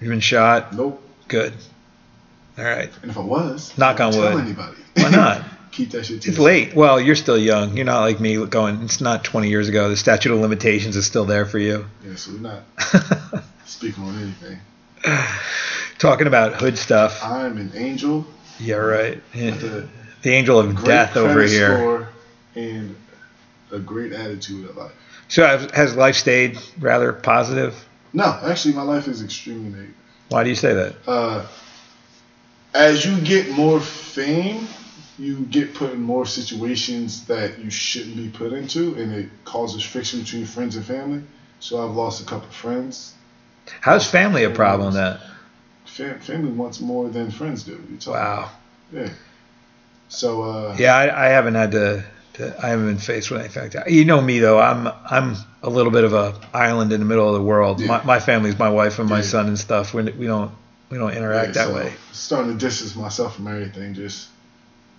You 0.00 0.08
been 0.08 0.20
shot? 0.20 0.74
Nope. 0.74 1.00
Good. 1.28 1.52
All 2.58 2.64
right. 2.64 2.90
And 3.02 3.10
if 3.10 3.16
I 3.18 3.20
was, 3.20 3.76
Knock 3.78 4.00
I 4.00 4.04
on 4.06 4.16
wouldn't 4.16 4.24
tell 4.26 4.34
wood. 4.36 4.44
anybody. 4.46 4.76
Why 4.96 5.10
not? 5.10 5.44
Keep 5.74 5.90
that 5.90 6.06
shit 6.06 6.24
It's 6.24 6.38
late. 6.38 6.72
Well, 6.72 7.00
you're 7.00 7.16
still 7.16 7.36
young. 7.36 7.76
You're 7.76 7.84
not 7.84 8.02
like 8.02 8.20
me 8.20 8.46
going, 8.46 8.80
it's 8.82 9.00
not 9.00 9.24
20 9.24 9.48
years 9.48 9.68
ago. 9.68 9.88
The 9.88 9.96
statute 9.96 10.32
of 10.32 10.38
limitations 10.38 10.94
is 10.94 11.04
still 11.04 11.24
there 11.24 11.46
for 11.46 11.58
you. 11.58 11.86
Yeah, 12.06 12.14
so 12.14 12.30
we're 12.30 12.38
not 12.38 12.62
speaking 13.66 14.04
on 14.04 14.16
anything. 14.22 14.58
Talking 15.98 16.28
about 16.28 16.54
hood 16.54 16.78
stuff. 16.78 17.20
I'm 17.24 17.56
an 17.58 17.72
angel 17.74 18.24
Yeah, 18.60 18.76
right. 18.76 19.20
a 19.34 19.88
The 20.22 20.30
angel 20.30 20.60
of 20.60 20.84
death 20.84 21.16
over 21.16 21.42
here. 21.42 22.08
and 22.54 22.94
a 23.72 23.80
great 23.80 24.12
attitude 24.12 24.68
at 24.70 24.76
life. 24.76 24.92
So 25.26 25.44
has, 25.44 25.68
has 25.72 25.96
life 25.96 26.14
stayed 26.14 26.56
rather 26.78 27.12
positive? 27.12 27.74
No, 28.12 28.38
actually, 28.44 28.74
my 28.74 28.82
life 28.82 29.08
is 29.08 29.22
extremely 29.22 29.70
negative. 29.70 29.94
Why 30.28 30.44
do 30.44 30.50
you 30.50 30.54
say 30.56 30.72
that? 30.74 30.94
Uh, 31.04 31.46
as 32.72 33.04
you 33.04 33.20
get 33.20 33.50
more 33.50 33.80
fame, 33.80 34.68
you 35.18 35.40
get 35.40 35.74
put 35.74 35.92
in 35.92 36.00
more 36.00 36.26
situations 36.26 37.24
that 37.26 37.58
you 37.58 37.70
shouldn't 37.70 38.16
be 38.16 38.28
put 38.28 38.52
into, 38.52 38.94
and 38.94 39.12
it 39.12 39.28
causes 39.44 39.82
friction 39.82 40.20
between 40.20 40.44
friends 40.46 40.76
and 40.76 40.84
family. 40.84 41.22
So 41.60 41.82
I've 41.82 41.94
lost 41.94 42.20
a 42.22 42.24
couple 42.24 42.48
of 42.48 42.54
friends. 42.54 43.14
How's 43.80 44.08
family 44.10 44.44
a 44.44 44.50
problem 44.50 44.94
then? 44.94 45.18
Fam- 45.84 46.18
family 46.20 46.50
wants 46.50 46.80
more 46.80 47.08
than 47.08 47.30
friends 47.30 47.62
do. 47.64 47.72
You 47.90 47.96
talk- 47.98 48.14
Wow. 48.14 48.50
Yeah. 48.92 49.08
So 50.08 50.42
uh, 50.42 50.76
Yeah, 50.78 50.94
I, 50.94 51.26
I 51.26 51.28
haven't 51.30 51.54
had 51.54 51.72
to, 51.72 52.04
to. 52.34 52.54
I 52.64 52.68
haven't 52.68 52.86
been 52.86 52.98
faced 52.98 53.30
with 53.30 53.40
anything 53.40 53.62
like 53.62 53.72
that. 53.72 53.90
You 53.90 54.04
know 54.04 54.20
me 54.20 54.38
though. 54.40 54.58
I'm 54.60 54.86
I'm 55.10 55.36
a 55.62 55.70
little 55.70 55.90
bit 55.92 56.04
of 56.04 56.12
a 56.12 56.38
island 56.52 56.92
in 56.92 57.00
the 57.00 57.06
middle 57.06 57.28
of 57.28 57.34
the 57.34 57.42
world. 57.42 57.80
Yeah. 57.80 57.86
My, 57.88 58.04
my 58.04 58.20
family's 58.20 58.58
my 58.58 58.68
wife 58.68 58.98
and 58.98 59.08
my 59.08 59.16
Yeah. 59.18 59.22
son 59.22 59.46
and 59.46 59.58
stuff. 59.58 59.94
We, 59.94 60.02
we 60.02 60.26
don't 60.26 60.50
we 60.90 60.98
don't 60.98 61.12
interact 61.12 61.48
yeah, 61.56 61.64
that 61.64 61.68
so 61.68 61.74
way. 61.74 61.92
Starting 62.12 62.52
to 62.52 62.58
distance 62.58 62.94
myself 62.94 63.36
from 63.36 63.48
everything. 63.48 63.94
Just 63.94 64.28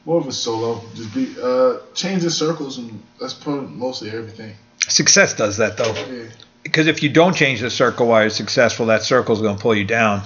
more 0.06 0.20
of 0.20 0.28
a 0.28 0.32
solo. 0.32 0.82
Just 0.94 1.14
be 1.14 1.36
uh, 1.42 1.78
changing 1.94 2.30
circles, 2.30 2.78
and 2.78 3.02
that's 3.20 3.34
probably 3.34 3.68
mostly 3.68 4.10
everything. 4.12 4.56
Success 4.88 5.34
does 5.34 5.58
that 5.58 5.78
though, 5.78 5.94
Yeah. 5.94 6.26
because 6.64 6.88
if 6.88 7.02
you 7.02 7.10
don't 7.10 7.36
change 7.36 7.62
the 7.62 7.70
circle 7.70 8.08
while 8.08 8.22
you're 8.22 8.30
successful, 8.30 8.86
that 8.88 9.02
circle's 9.04 9.42
going 9.42 9.56
to 9.56 9.62
pull 9.62 9.74
you 9.76 9.86
down. 9.86 10.22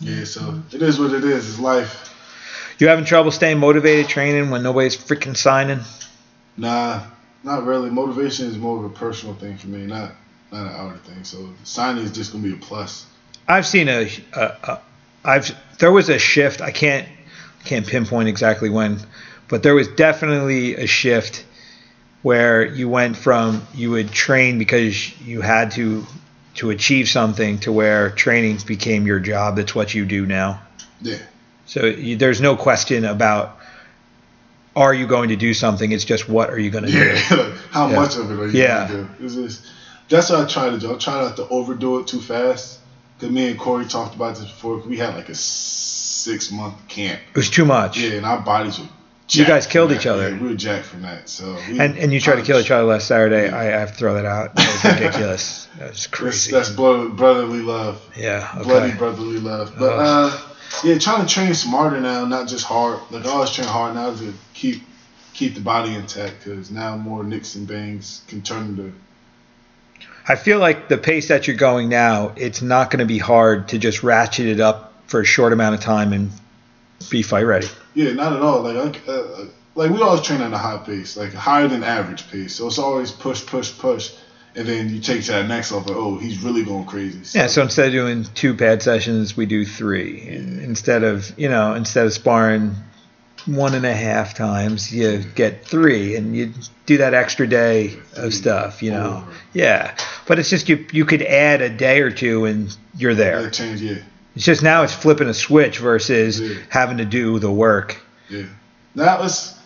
Yeah. 0.00 0.24
So 0.24 0.62
it 0.72 0.82
is 0.82 0.98
what 0.98 1.12
it 1.12 1.24
is. 1.24 1.48
It's 1.48 1.58
life. 1.60 2.08
You 2.78 2.88
having 2.88 3.04
trouble 3.04 3.30
staying 3.30 3.58
motivated 3.58 4.08
training 4.08 4.50
when 4.50 4.62
nobody's 4.64 4.96
freaking 4.96 5.36
signing? 5.36 5.80
Nah, 6.56 7.02
not 7.44 7.64
really. 7.64 7.90
Motivation 7.90 8.46
is 8.46 8.58
more 8.58 8.78
of 8.78 8.84
a 8.84 8.88
personal 8.94 9.34
thing 9.36 9.56
for 9.58 9.68
me, 9.68 9.86
not 9.86 10.12
not 10.50 10.66
an 10.66 10.72
outer 10.74 10.98
thing. 10.98 11.22
So 11.22 11.50
signing 11.62 12.02
is 12.04 12.10
just 12.10 12.32
gonna 12.32 12.42
be 12.42 12.52
a 12.54 12.56
plus. 12.56 13.06
I've 13.46 13.66
seen 13.66 13.88
a, 13.88 14.08
a, 14.32 14.40
a 14.40 14.80
I've 15.24 15.54
there 15.78 15.92
was 15.92 16.08
a 16.08 16.18
shift. 16.18 16.60
I 16.60 16.72
can't 16.72 17.06
can't 17.64 17.86
pinpoint 17.86 18.28
exactly 18.28 18.70
when, 18.70 18.98
but 19.48 19.62
there 19.62 19.74
was 19.74 19.88
definitely 19.88 20.74
a 20.76 20.86
shift 20.86 21.44
where 22.22 22.64
you 22.64 22.88
went 22.88 23.16
from 23.16 23.66
you 23.74 23.90
would 23.90 24.10
train 24.10 24.58
because 24.58 25.20
you 25.20 25.40
had 25.40 25.72
to 25.72 26.06
to 26.54 26.70
achieve 26.70 27.08
something 27.08 27.58
to 27.58 27.72
where 27.72 28.10
training 28.10 28.58
became 28.66 29.06
your 29.06 29.18
job. 29.18 29.56
That's 29.56 29.74
what 29.74 29.94
you 29.94 30.04
do 30.04 30.26
now. 30.26 30.60
Yeah. 31.00 31.16
So 31.66 31.86
you, 31.86 32.16
there's 32.16 32.40
no 32.40 32.56
question 32.56 33.04
about 33.04 33.58
are 34.76 34.92
you 34.94 35.06
going 35.06 35.30
to 35.30 35.36
do 35.36 35.54
something. 35.54 35.90
It's 35.92 36.04
just 36.04 36.28
what 36.28 36.50
are 36.50 36.58
you 36.58 36.70
going 36.70 36.84
to 36.84 36.90
do. 36.90 36.98
Yeah. 36.98 37.26
like, 37.36 37.56
how 37.70 37.88
Yeah. 37.88 37.96
much 37.96 38.16
of 38.16 38.30
it 38.30 38.38
are 38.38 38.46
you 38.46 38.60
Yeah. 38.62 38.88
gonna 38.88 39.02
do? 39.18 39.24
It's 39.24 39.34
just, 39.34 39.66
that's 40.08 40.30
what 40.30 40.40
I 40.40 40.46
try 40.46 40.70
to 40.70 40.78
do. 40.78 40.94
I 40.94 40.98
try 40.98 41.20
not 41.22 41.36
to 41.36 41.48
overdo 41.48 42.00
it 42.00 42.06
too 42.06 42.20
fast. 42.20 42.78
Cause 43.18 43.30
me 43.30 43.48
and 43.50 43.58
Corey 43.58 43.86
talked 43.86 44.14
about 44.14 44.34
this 44.36 44.44
before. 44.44 44.78
We 44.78 44.96
had 44.98 45.14
like 45.14 45.28
a 45.28 45.34
six 46.22 46.50
month 46.50 46.76
camp. 46.88 47.20
It 47.30 47.36
was 47.36 47.50
too 47.50 47.64
much. 47.64 47.98
Yeah, 47.98 48.12
and 48.12 48.26
our 48.26 48.40
bodies 48.40 48.78
were. 48.78 48.86
You 49.28 49.46
guys 49.46 49.66
killed 49.66 49.90
that. 49.90 50.00
each 50.00 50.06
other. 50.06 50.28
Yeah, 50.28 50.42
we 50.42 50.48
were 50.48 50.54
jacked 50.54 50.84
from 50.84 51.02
that. 51.02 51.28
So. 51.28 51.56
We, 51.68 51.80
And 51.80 51.96
and 51.96 52.12
you 52.12 52.20
tried 52.20 52.36
to 52.36 52.42
kill 52.42 52.60
each 52.60 52.70
other 52.70 52.84
last 52.84 53.06
Saturday. 53.08 53.48
I, 53.48 53.60
I 53.76 53.80
have 53.80 53.92
to 53.92 53.94
throw 53.94 54.14
that 54.14 54.26
out. 54.26 54.54
That 54.56 54.84
was 54.84 55.00
ridiculous. 55.00 55.68
That 55.78 55.88
was 55.88 55.96
That's, 56.00 56.06
crazy. 56.08 56.50
that's 56.52 56.68
blood, 56.68 57.16
brotherly 57.16 57.60
love. 57.60 58.06
Yeah. 58.14 58.46
Okay. 58.56 58.64
bloody 58.64 58.92
brotherly 58.92 59.38
love. 59.38 59.74
But 59.78 59.94
Ugh. 59.94 60.32
uh, 60.34 60.54
yeah, 60.84 60.98
trying 60.98 61.26
to 61.26 61.34
train 61.34 61.54
smarter 61.54 61.98
now, 61.98 62.26
not 62.26 62.46
just 62.46 62.66
hard. 62.66 63.00
Like 63.10 63.24
I 63.24 63.30
always 63.30 63.50
train 63.52 63.66
hard 63.68 63.94
now 63.94 64.14
to 64.14 64.34
keep 64.52 64.82
keep 65.32 65.54
the 65.54 65.62
body 65.62 65.94
intact 65.94 66.44
because 66.44 66.70
now 66.70 66.96
more 66.98 67.24
nicks 67.24 67.54
and 67.54 67.66
bangs 67.66 68.20
can 68.28 68.42
turn 68.42 68.66
into 68.66 68.92
I 70.28 70.36
feel 70.36 70.58
like 70.58 70.88
the 70.88 70.98
pace 70.98 71.28
that 71.28 71.46
you're 71.46 71.56
going 71.56 71.88
now, 71.88 72.32
it's 72.36 72.62
not 72.62 72.90
going 72.90 73.00
to 73.00 73.06
be 73.06 73.18
hard 73.18 73.68
to 73.68 73.78
just 73.78 74.02
ratchet 74.02 74.46
it 74.46 74.60
up 74.60 74.91
for 75.12 75.20
a 75.20 75.24
short 75.24 75.52
amount 75.52 75.74
of 75.74 75.80
time 75.82 76.14
and 76.14 76.30
be 77.10 77.22
fight 77.22 77.42
ready. 77.42 77.68
yeah, 77.92 78.12
not 78.12 78.32
at 78.32 78.40
all. 78.40 78.62
Like 78.62 79.06
I, 79.06 79.12
uh, 79.12 79.44
like 79.74 79.90
we 79.90 80.00
always 80.00 80.22
train 80.22 80.40
at 80.40 80.52
a 80.54 80.58
high 80.58 80.78
pace, 80.78 81.18
like 81.18 81.34
higher 81.34 81.68
than 81.68 81.84
average 81.84 82.30
pace. 82.30 82.54
So 82.54 82.66
it's 82.66 82.78
always 82.78 83.12
push, 83.12 83.44
push, 83.44 83.76
push, 83.78 84.14
and 84.56 84.66
then 84.66 84.88
you 84.88 85.00
take 85.00 85.22
to 85.24 85.32
that 85.32 85.48
next 85.48 85.70
level. 85.70 85.94
Oh, 85.94 86.16
he's 86.16 86.42
really 86.42 86.64
going 86.64 86.86
crazy. 86.86 87.38
Yeah. 87.38 87.46
So 87.48 87.60
instead 87.60 87.88
of 87.88 87.92
doing 87.92 88.24
two 88.34 88.54
pad 88.54 88.82
sessions, 88.82 89.36
we 89.36 89.44
do 89.44 89.66
three. 89.66 90.28
And 90.28 90.60
Instead 90.62 91.04
of 91.04 91.38
you 91.38 91.50
know 91.50 91.74
instead 91.74 92.06
of 92.06 92.14
sparring 92.14 92.74
one 93.44 93.74
and 93.74 93.84
a 93.84 93.92
half 93.92 94.32
times, 94.32 94.90
you 94.94 95.22
get 95.34 95.66
three, 95.66 96.16
and 96.16 96.34
you 96.34 96.54
do 96.86 96.96
that 96.98 97.12
extra 97.12 97.46
day 97.46 97.98
of 98.16 98.32
stuff. 98.32 98.82
You 98.82 98.92
know. 98.92 99.24
four. 99.26 99.34
Yeah. 99.52 99.94
But 100.26 100.38
it's 100.38 100.48
just 100.48 100.70
you 100.70 100.86
you 100.90 101.04
could 101.04 101.20
add 101.20 101.60
a 101.60 101.68
day 101.68 102.00
or 102.00 102.10
two 102.10 102.46
and 102.46 102.74
you're 102.96 103.14
there. 103.14 103.50
change, 103.50 103.82
yeah, 103.82 103.98
It's 104.34 104.44
just 104.44 104.62
now 104.62 104.82
it's 104.82 104.94
flipping 104.94 105.28
a 105.28 105.34
switch 105.34 105.78
versus 105.78 106.40
Yeah. 106.40 106.56
having 106.68 106.98
to 106.98 107.04
do 107.04 107.38
the 107.38 107.50
work. 107.50 107.98
yeah. 108.28 108.44
That 108.94 109.20
was. 109.20 109.58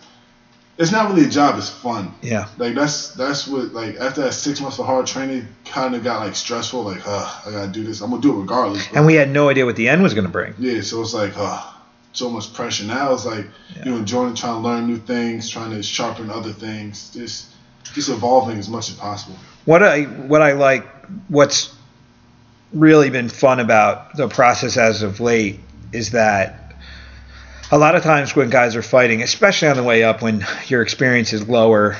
It's 0.77 0.91
not 0.91 1.09
really 1.09 1.25
a 1.25 1.29
job. 1.29 1.57
It's 1.57 1.69
fun. 1.69 2.13
Yeah. 2.21 2.47
Like 2.57 2.75
that's 2.75 3.09
that's 3.15 3.47
what 3.47 3.73
like 3.73 3.95
after 3.97 4.21
that 4.21 4.33
six 4.33 4.61
months 4.61 4.77
of 4.79 4.85
hard 4.85 5.07
training, 5.07 5.47
kind 5.65 5.95
of 5.95 6.03
got 6.03 6.19
like 6.25 6.35
stressful. 6.35 6.83
Like, 6.83 7.01
uh, 7.07 7.41
I 7.47 7.51
gotta 7.51 7.67
do 7.71 7.83
this. 7.83 7.99
I'm 8.01 8.11
gonna 8.11 8.21
do 8.21 8.37
it 8.37 8.41
regardless. 8.41 8.87
but- 8.87 8.97
And 8.97 9.05
we 9.07 9.15
had 9.15 9.29
no 9.31 9.49
idea 9.49 9.65
what 9.65 9.75
the 9.75 9.89
end 9.89 10.03
was 10.03 10.13
going 10.13 10.27
to 10.27 10.31
bring. 10.31 10.53
yeah, 10.59 10.81
so 10.81 11.01
it's 11.01 11.13
like, 11.15 11.33
uh, 11.35 11.61
so 12.13 12.29
much 12.29 12.53
pressure. 12.53 12.85
Now 12.85 13.11
it's 13.13 13.25
like 13.25 13.47
Yeah. 13.75 13.85
you 13.85 13.91
know, 13.91 13.97
enjoying 13.97 14.35
trying 14.35 14.53
to 14.53 14.59
learn 14.59 14.85
new 14.87 14.97
things, 14.97 15.49
trying 15.49 15.71
to 15.71 15.81
sharpen 15.81 16.29
other 16.29 16.53
things, 16.53 17.09
just 17.13 17.47
just 17.95 18.09
evolving 18.09 18.59
as 18.59 18.69
much 18.69 18.89
as 18.89 18.95
possible. 18.95 19.35
What 19.65 19.81
I 19.81 20.03
what 20.03 20.41
I 20.43 20.51
like, 20.53 20.85
what's 21.27 21.73
really 22.73 23.09
been 23.09 23.29
fun 23.29 23.59
about 23.59 24.15
the 24.15 24.27
process 24.27 24.77
as 24.77 25.01
of 25.01 25.19
late 25.19 25.59
is 25.93 26.11
that 26.11 26.75
a 27.71 27.77
lot 27.77 27.95
of 27.95 28.03
times 28.03 28.35
when 28.35 28.49
guys 28.49 28.75
are 28.75 28.81
fighting, 28.81 29.21
especially 29.21 29.67
on 29.67 29.77
the 29.77 29.83
way 29.83 30.03
up, 30.03 30.21
when 30.21 30.45
your 30.67 30.81
experience 30.81 31.33
is 31.33 31.47
lower, 31.47 31.97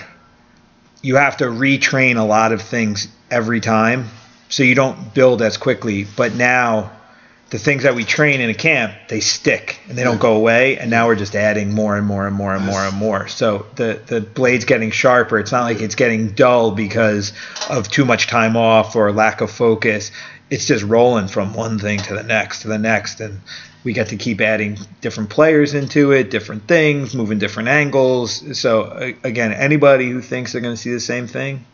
you 1.02 1.16
have 1.16 1.38
to 1.38 1.46
retrain 1.46 2.18
a 2.18 2.24
lot 2.24 2.52
of 2.52 2.62
things 2.62 3.08
every 3.30 3.60
time, 3.60 4.08
so 4.50 4.64
you 4.64 4.76
don't 4.76 5.14
build 5.14 5.42
as 5.42 5.58
quickly. 5.58 6.06
But 6.16 6.36
now, 6.36 6.92
the 7.50 7.60
things 7.60 7.84
that 7.84 7.96
we 7.96 8.04
train 8.04 8.42
in 8.42 8.50
a 8.50 8.54
camp, 8.54 8.94
they 9.08 9.22
stick 9.22 9.80
and 9.88 9.98
they 9.98 10.04
don't 10.04 10.20
go 10.20 10.36
away. 10.36 10.78
And 10.78 10.92
now 10.92 11.08
we're 11.08 11.16
just 11.16 11.36
adding 11.36 11.74
more 11.74 11.96
and 11.96 12.06
more 12.06 12.28
and 12.28 12.36
more 12.36 12.54
and 12.54 12.66
more 12.66 12.82
and 12.82 12.96
more. 12.96 13.28
So 13.28 13.66
the 13.76 14.02
the 14.06 14.20
blade's 14.20 14.66
getting 14.66 14.92
sharper. 14.92 15.40
It's 15.40 15.52
not 15.52 15.64
like 15.64 15.80
it's 15.80 15.96
getting 15.96 16.30
dull 16.30 16.72
because 16.72 17.32
of 17.70 17.90
too 17.90 18.04
much 18.04 18.28
time 18.28 18.58
off 18.58 18.96
or 18.96 19.12
lack 19.14 19.40
of 19.40 19.50
focus. 19.50 20.12
It's 20.50 20.66
just 20.66 20.84
rolling 20.84 21.28
from 21.28 21.54
one 21.54 21.78
thing 21.78 22.00
to 22.00 22.14
the 22.14 22.24
next 22.24 22.62
to 22.62 22.70
the 22.70 22.78
next, 22.78 23.20
and 23.20 23.42
we 23.84 23.94
get 23.94 24.10
to 24.10 24.18
keep 24.18 24.42
adding 24.42 24.78
different 25.02 25.30
players 25.30 25.74
into 25.74 26.12
it, 26.12 26.30
different 26.30 26.68
things, 26.68 27.16
moving 27.16 27.40
different 27.40 27.70
angles. 27.70 28.58
So 28.60 29.14
again, 29.24 29.54
anybody 29.54 30.10
who 30.10 30.22
thinks 30.22 30.52
they're 30.52 30.62
going 30.62 30.76
to 30.76 30.82
see 30.82 30.92
the 30.92 31.00
same 31.00 31.28
thing, 31.28 31.66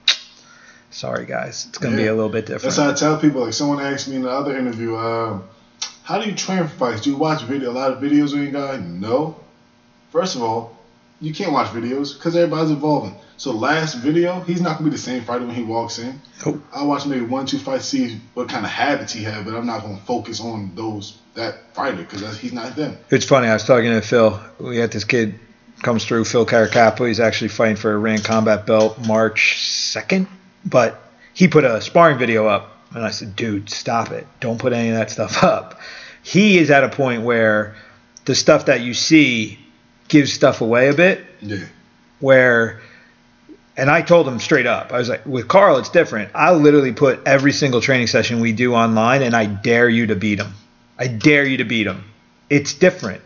sorry 0.90 1.26
guys, 1.26 1.66
it's 1.70 1.78
going 1.78 1.96
to 1.96 2.02
be 2.02 2.08
a 2.08 2.14
little 2.14 2.30
bit 2.30 2.46
different. 2.46 2.76
That's 2.76 2.78
how 2.78 2.92
I 2.92 2.94
tell 2.94 3.20
people. 3.20 3.44
Like 3.46 3.54
someone 3.54 3.80
asked 3.80 4.08
me 4.08 4.16
in 4.16 4.24
the 4.24 4.32
other 4.32 4.58
interview, 4.58 4.96
um, 4.96 5.44
how 6.04 6.20
do 6.20 6.30
you 6.30 6.36
train 6.36 6.64
for 6.68 6.76
fights? 6.76 7.02
Do 7.02 7.12
you 7.12 7.18
watch 7.18 7.44
video 7.44 7.72
a 7.72 7.74
lot 7.74 7.92
of 7.92 8.00
videos 8.00 8.34
on 8.34 8.44
your 8.44 8.52
guy? 8.52 8.78
No. 8.78 9.38
First 10.12 10.36
of 10.36 10.44
all, 10.44 10.78
you 11.22 11.34
can't 11.34 11.52
watch 11.52 11.68
videos 11.68 12.14
because 12.14 12.36
everybody's 12.36 12.72
evolving. 12.72 13.16
So 13.38 13.52
last 13.52 13.96
video, 13.96 14.40
he's 14.42 14.62
not 14.62 14.78
gonna 14.78 14.90
be 14.90 14.96
the 14.96 15.02
same 15.02 15.24
fighter 15.24 15.46
when 15.46 15.56
he 15.56 15.64
walks 15.64 16.00
in. 16.00 16.22
Nope. 16.46 16.62
I 16.74 16.84
watch 16.84 17.06
maybe 17.06 17.26
one, 17.26 17.46
two 17.46 17.60
fights, 17.60 17.86
see 17.86 18.20
what 18.34 18.50
kind 18.50 18.66
of 18.66 18.72
habits 18.72 19.14
he 19.14 19.24
had, 19.24 19.46
but 19.46 19.56
I'm 19.56 19.66
not 19.66 19.82
gonna 19.82 19.98
focus 19.98 20.40
on 20.40 20.72
those 20.76 21.18
that 21.36 21.74
fighter 21.74 21.98
because 21.98 22.38
he's 22.38 22.54
not 22.54 22.76
them. 22.76 22.98
It's 23.10 23.26
funny. 23.26 23.48
I 23.48 23.54
was 23.54 23.64
talking 23.64 23.90
to 23.90 24.02
Phil. 24.02 24.40
We 24.60 24.78
had 24.78 24.92
this 24.92 25.04
kid 25.04 25.40
comes 25.82 26.06
through, 26.06 26.26
Phil 26.26 26.46
Caracapo. 26.46 27.08
He's 27.08 27.20
actually 27.20 27.50
fighting 27.50 27.76
for 27.76 27.92
a 27.92 27.98
Rand 27.98 28.24
Combat 28.24 28.66
belt 28.66 29.06
March 29.06 29.60
second, 29.60 30.28
but 30.66 31.02
he 31.34 31.48
put 31.48 31.64
a 31.64 31.82
sparring 31.82 32.18
video 32.18 32.48
up, 32.48 32.78
and 32.94 33.04
I 33.04 33.10
said, 33.10 33.36
"Dude, 33.36 33.70
stop 33.70 34.12
it! 34.12 34.28
Don't 34.40 34.60
put 34.60 34.74
any 34.74 34.90
of 34.90 34.96
that 34.96 35.10
stuff 35.12 35.44
up." 35.44 35.80
He 36.22 36.58
is 36.58 36.72
at 36.72 36.84
a 36.84 36.90
point 36.90 37.24
where 37.24 37.76
the 38.26 38.36
stuff 38.36 38.68
that 38.68 38.82
you 38.82 38.94
see 38.94 39.60
gives 40.08 40.32
stuff 40.32 40.62
away 40.62 40.88
a 40.88 40.94
bit. 40.94 41.26
Yeah. 41.42 41.66
Where, 42.20 42.82
and 43.76 43.90
I 43.90 44.02
told 44.02 44.28
him 44.28 44.40
straight 44.40 44.68
up, 44.68 44.92
I 44.94 44.98
was 44.98 45.10
like, 45.10 45.26
with 45.26 45.48
Karl, 45.48 45.78
it's 45.78 45.90
different. 45.90 46.32
I 46.36 46.54
literally 46.54 46.92
put 46.92 47.22
every 47.26 47.52
single 47.52 47.82
training 47.82 48.08
session 48.08 48.40
we 48.40 48.54
do 48.54 48.76
online, 48.76 49.22
and 49.22 49.36
I 49.36 49.46
dare 49.46 49.90
you 49.90 50.08
to 50.08 50.16
beat 50.16 50.40
him. 50.40 50.54
I 50.98 51.08
dare 51.08 51.46
you 51.46 51.58
to 51.58 51.64
beat 51.64 51.88
him. 51.88 52.04
It's 52.50 52.74
different. 52.74 53.22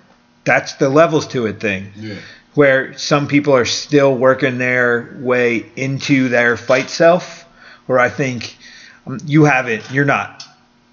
That's 0.46 0.76
the 0.76 0.90
levels 0.90 1.28
to 1.28 1.46
it 1.48 1.60
thing. 1.60 1.92
Yeah. 1.98 2.16
Where 2.54 2.98
some 2.98 3.28
people 3.28 3.54
are 3.56 3.66
still 3.66 4.16
working 4.16 4.58
their 4.58 5.18
way 5.20 5.66
into 5.76 6.30
their 6.30 6.56
fight 6.56 6.90
self, 6.90 7.44
where 7.86 8.00
I 8.00 8.10
think 8.10 8.58
um, 9.06 9.20
you 9.26 9.44
haven't, 9.44 9.92
you're 9.92 10.06
not 10.06 10.44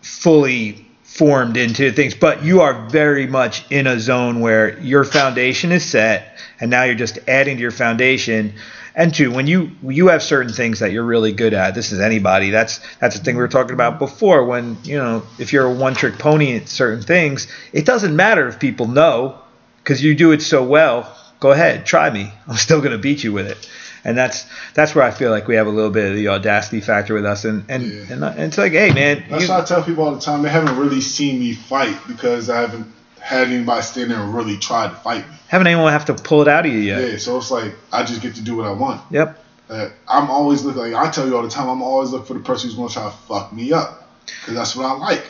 fully 0.02 0.84
formed 1.04 1.56
into 1.56 1.92
things, 1.92 2.14
but 2.14 2.42
you 2.42 2.60
are 2.62 2.88
very 2.88 3.28
much 3.28 3.70
in 3.70 3.86
a 3.86 4.00
zone 4.00 4.40
where 4.40 4.78
your 4.80 5.04
foundation 5.04 5.70
is 5.70 5.84
set, 5.84 6.38
and 6.60 6.70
now 6.70 6.82
you're 6.82 6.96
just 6.96 7.18
adding 7.28 7.56
to 7.56 7.62
your 7.62 7.70
foundation. 7.70 8.52
And 8.96 9.12
two, 9.12 9.32
when 9.32 9.46
you 9.48 9.72
you 9.82 10.08
have 10.08 10.22
certain 10.22 10.52
things 10.52 10.78
that 10.78 10.92
you're 10.92 11.04
really 11.04 11.32
good 11.32 11.52
at, 11.52 11.74
this 11.74 11.90
is 11.90 11.98
anybody. 12.00 12.50
That's 12.50 12.78
that's 13.00 13.18
the 13.18 13.24
thing 13.24 13.34
we 13.36 13.42
were 13.42 13.48
talking 13.48 13.74
about 13.74 13.98
before. 13.98 14.44
When 14.44 14.76
you 14.84 14.96
know, 14.98 15.24
if 15.38 15.52
you're 15.52 15.66
a 15.66 15.74
one-trick 15.74 16.18
pony 16.18 16.56
at 16.56 16.68
certain 16.68 17.02
things, 17.02 17.48
it 17.72 17.86
doesn't 17.86 18.14
matter 18.14 18.46
if 18.46 18.60
people 18.60 18.86
know, 18.86 19.36
because 19.78 20.02
you 20.02 20.14
do 20.14 20.30
it 20.32 20.42
so 20.42 20.62
well. 20.62 21.12
Go 21.40 21.50
ahead, 21.50 21.84
try 21.86 22.08
me. 22.10 22.32
I'm 22.48 22.56
still 22.56 22.80
gonna 22.80 22.98
beat 22.98 23.24
you 23.24 23.32
with 23.32 23.48
it. 23.48 23.68
And 24.06 24.16
that's 24.16 24.46
that's 24.74 24.94
where 24.94 25.02
I 25.04 25.10
feel 25.10 25.30
like 25.30 25.48
we 25.48 25.56
have 25.56 25.66
a 25.66 25.70
little 25.70 25.90
bit 25.90 26.10
of 26.10 26.14
the 26.14 26.28
audacity 26.28 26.80
factor 26.80 27.14
with 27.14 27.24
us. 27.26 27.44
And 27.44 27.64
and, 27.68 27.82
Yeah. 27.82 28.04
and, 28.10 28.24
and 28.24 28.40
it's 28.40 28.58
like, 28.58 28.72
hey 28.72 28.92
man, 28.92 29.24
That's 29.28 29.42
you- 29.44 29.48
why 29.48 29.60
I 29.60 29.64
tell 29.64 29.82
people 29.82 30.04
all 30.04 30.14
the 30.14 30.20
time 30.20 30.42
they 30.42 30.50
haven't 30.50 30.78
really 30.78 31.00
seen 31.00 31.40
me 31.40 31.54
fight 31.54 31.96
because 32.06 32.48
I 32.48 32.60
haven't 32.60 32.86
had 33.24 33.48
anybody 33.48 33.80
stand 33.82 34.10
there 34.10 34.20
and 34.20 34.34
really 34.34 34.58
try 34.58 34.86
to 34.86 34.94
fight 34.96 35.26
me. 35.28 35.34
haven't 35.48 35.66
anyone 35.66 35.90
have 35.90 36.04
to 36.04 36.14
pull 36.14 36.42
it 36.42 36.48
out 36.48 36.66
of 36.66 36.72
you 36.72 36.78
yet. 36.78 37.10
Yeah. 37.10 37.16
So 37.16 37.38
it's 37.38 37.50
like 37.50 37.74
I 37.90 38.04
just 38.04 38.20
get 38.20 38.34
to 38.34 38.42
do 38.42 38.54
what 38.56 38.66
I 38.66 38.72
want. 38.72 39.00
Yep. 39.10 39.40
Uh, 39.70 39.88
I'm 40.06 40.28
always 40.28 40.62
looking 40.62 40.82
like 40.82 40.94
I 40.94 41.10
tell 41.10 41.26
you 41.26 41.34
all 41.34 41.42
the 41.42 41.48
time. 41.48 41.68
I'm 41.68 41.82
always 41.82 42.10
looking 42.10 42.26
for 42.26 42.34
the 42.34 42.40
person 42.40 42.68
who's 42.68 42.76
gonna 42.76 42.90
try 42.90 43.04
to 43.04 43.16
fuck 43.26 43.50
me 43.50 43.72
up, 43.72 44.06
because 44.26 44.54
that's 44.54 44.76
what 44.76 44.84
I 44.84 44.92
like. 44.92 45.24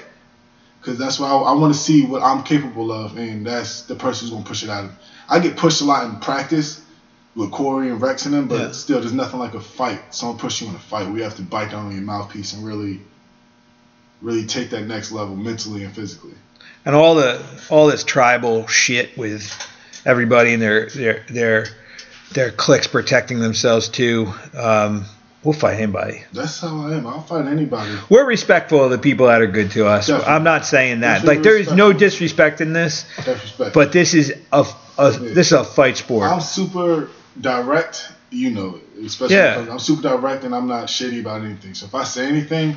Because 0.81 0.99
that's 0.99 1.21
what 1.21 1.29
I, 1.29 1.37
I 1.37 1.53
want 1.53 1.73
to 1.73 1.79
see 1.79 2.05
what 2.05 2.21
I'm 2.21 2.43
capable 2.43 2.91
of, 2.91 3.17
and 3.17 3.47
that's 3.47 3.83
the 3.83 3.95
person 3.95 4.27
who's 4.27 4.33
gonna 4.35 4.45
push 4.45 4.65
it 4.65 4.71
out 4.71 4.85
of 4.87 4.91
me. 4.91 4.97
I 5.29 5.39
get 5.39 5.57
pushed 5.57 5.81
a 5.81 5.85
lot 5.85 6.05
in 6.05 6.17
practice 6.17 6.83
with 7.37 7.53
Corey 7.53 7.91
and 7.91 8.03
Rex 8.03 8.27
and 8.27 8.35
them, 8.35 8.49
but 8.49 8.59
Yeah. 8.61 8.73
still, 8.73 9.01
there's 9.01 9.13
nothing 9.13 9.39
like 9.39 9.55
a 9.55 9.61
fight. 9.61 10.01
Someone 10.13 10.37
push 10.39 10.61
you 10.61 10.69
in 10.69 10.75
a 10.75 10.79
fight. 10.81 11.09
We 11.09 11.23
have 11.23 11.37
to 11.37 11.43
bite 11.43 11.71
down 11.71 11.87
on 11.87 11.93
your 11.93 12.03
mouthpiece 12.03 12.53
and 12.55 12.65
really, 12.67 13.01
really 14.21 14.45
take 14.47 14.71
that 14.71 14.87
next 14.87 15.13
level 15.13 15.37
mentally 15.37 15.85
and 15.85 15.95
physically. 15.95 16.35
And 16.85 16.95
all 16.95 17.14
the 17.14 17.45
all 17.70 17.87
this 17.87 18.05
tribal 18.05 18.66
shit 18.66 19.16
with 19.16 19.51
everybody 20.05 20.53
and 20.53 20.62
their 20.62 20.87
their 20.91 21.24
their 21.30 21.66
their 22.32 22.51
cliques 22.51 22.87
protecting 22.87 23.39
themselves 23.41 23.89
too. 23.89 24.32
Um, 24.57 25.05
we'll 25.43 25.55
fight 25.55 25.74
anybody. 25.80 26.24
That's 26.32 26.61
how 26.61 26.87
I 26.87 26.95
am. 26.95 27.07
I'll 27.07 27.22
fight 27.22 27.47
anybody. 27.47 27.97
We're 28.09 28.26
respectful 28.26 28.82
of 28.85 28.91
the 28.91 28.99
people 28.99 29.26
that 29.26 29.41
are 29.41 29.47
good 29.47 29.70
to 29.72 29.87
us. 29.87 30.07
Definitely. 30.09 30.32
I'm 30.35 30.45
not 30.45 30.66
saying 30.66 31.01
that. 31.01 31.24
Like 31.24 31.43
there 31.43 31.57
is 31.57 31.72
no 31.72 31.93
disrespect 31.93 32.61
in 32.61 32.72
this, 32.72 33.03
Have 33.18 33.41
respect. 33.41 33.74
but 33.74 33.93
this 33.93 34.14
is 34.14 34.35
a, 34.53 34.66
a 34.99 35.11
this 35.12 35.49
is 35.49 35.53
a 35.53 35.64
fight 35.64 35.97
sport. 35.97 36.30
I'm 36.30 36.41
super 36.41 37.11
direct, 37.41 38.12
you 38.30 38.51
know, 38.51 38.76
it, 38.97 39.05
especially 39.05 39.37
Yeah. 39.37 39.66
I'm 39.70 39.78
super 39.78 40.03
direct 40.03 40.45
and 40.45 40.55
I'm 40.55 40.66
not 40.66 40.87
shitty 40.89 41.20
about 41.20 41.43
anything. 41.43 41.74
So 41.74 41.87
if 41.87 41.95
I 41.95 42.05
say 42.05 42.26
anything 42.26 42.76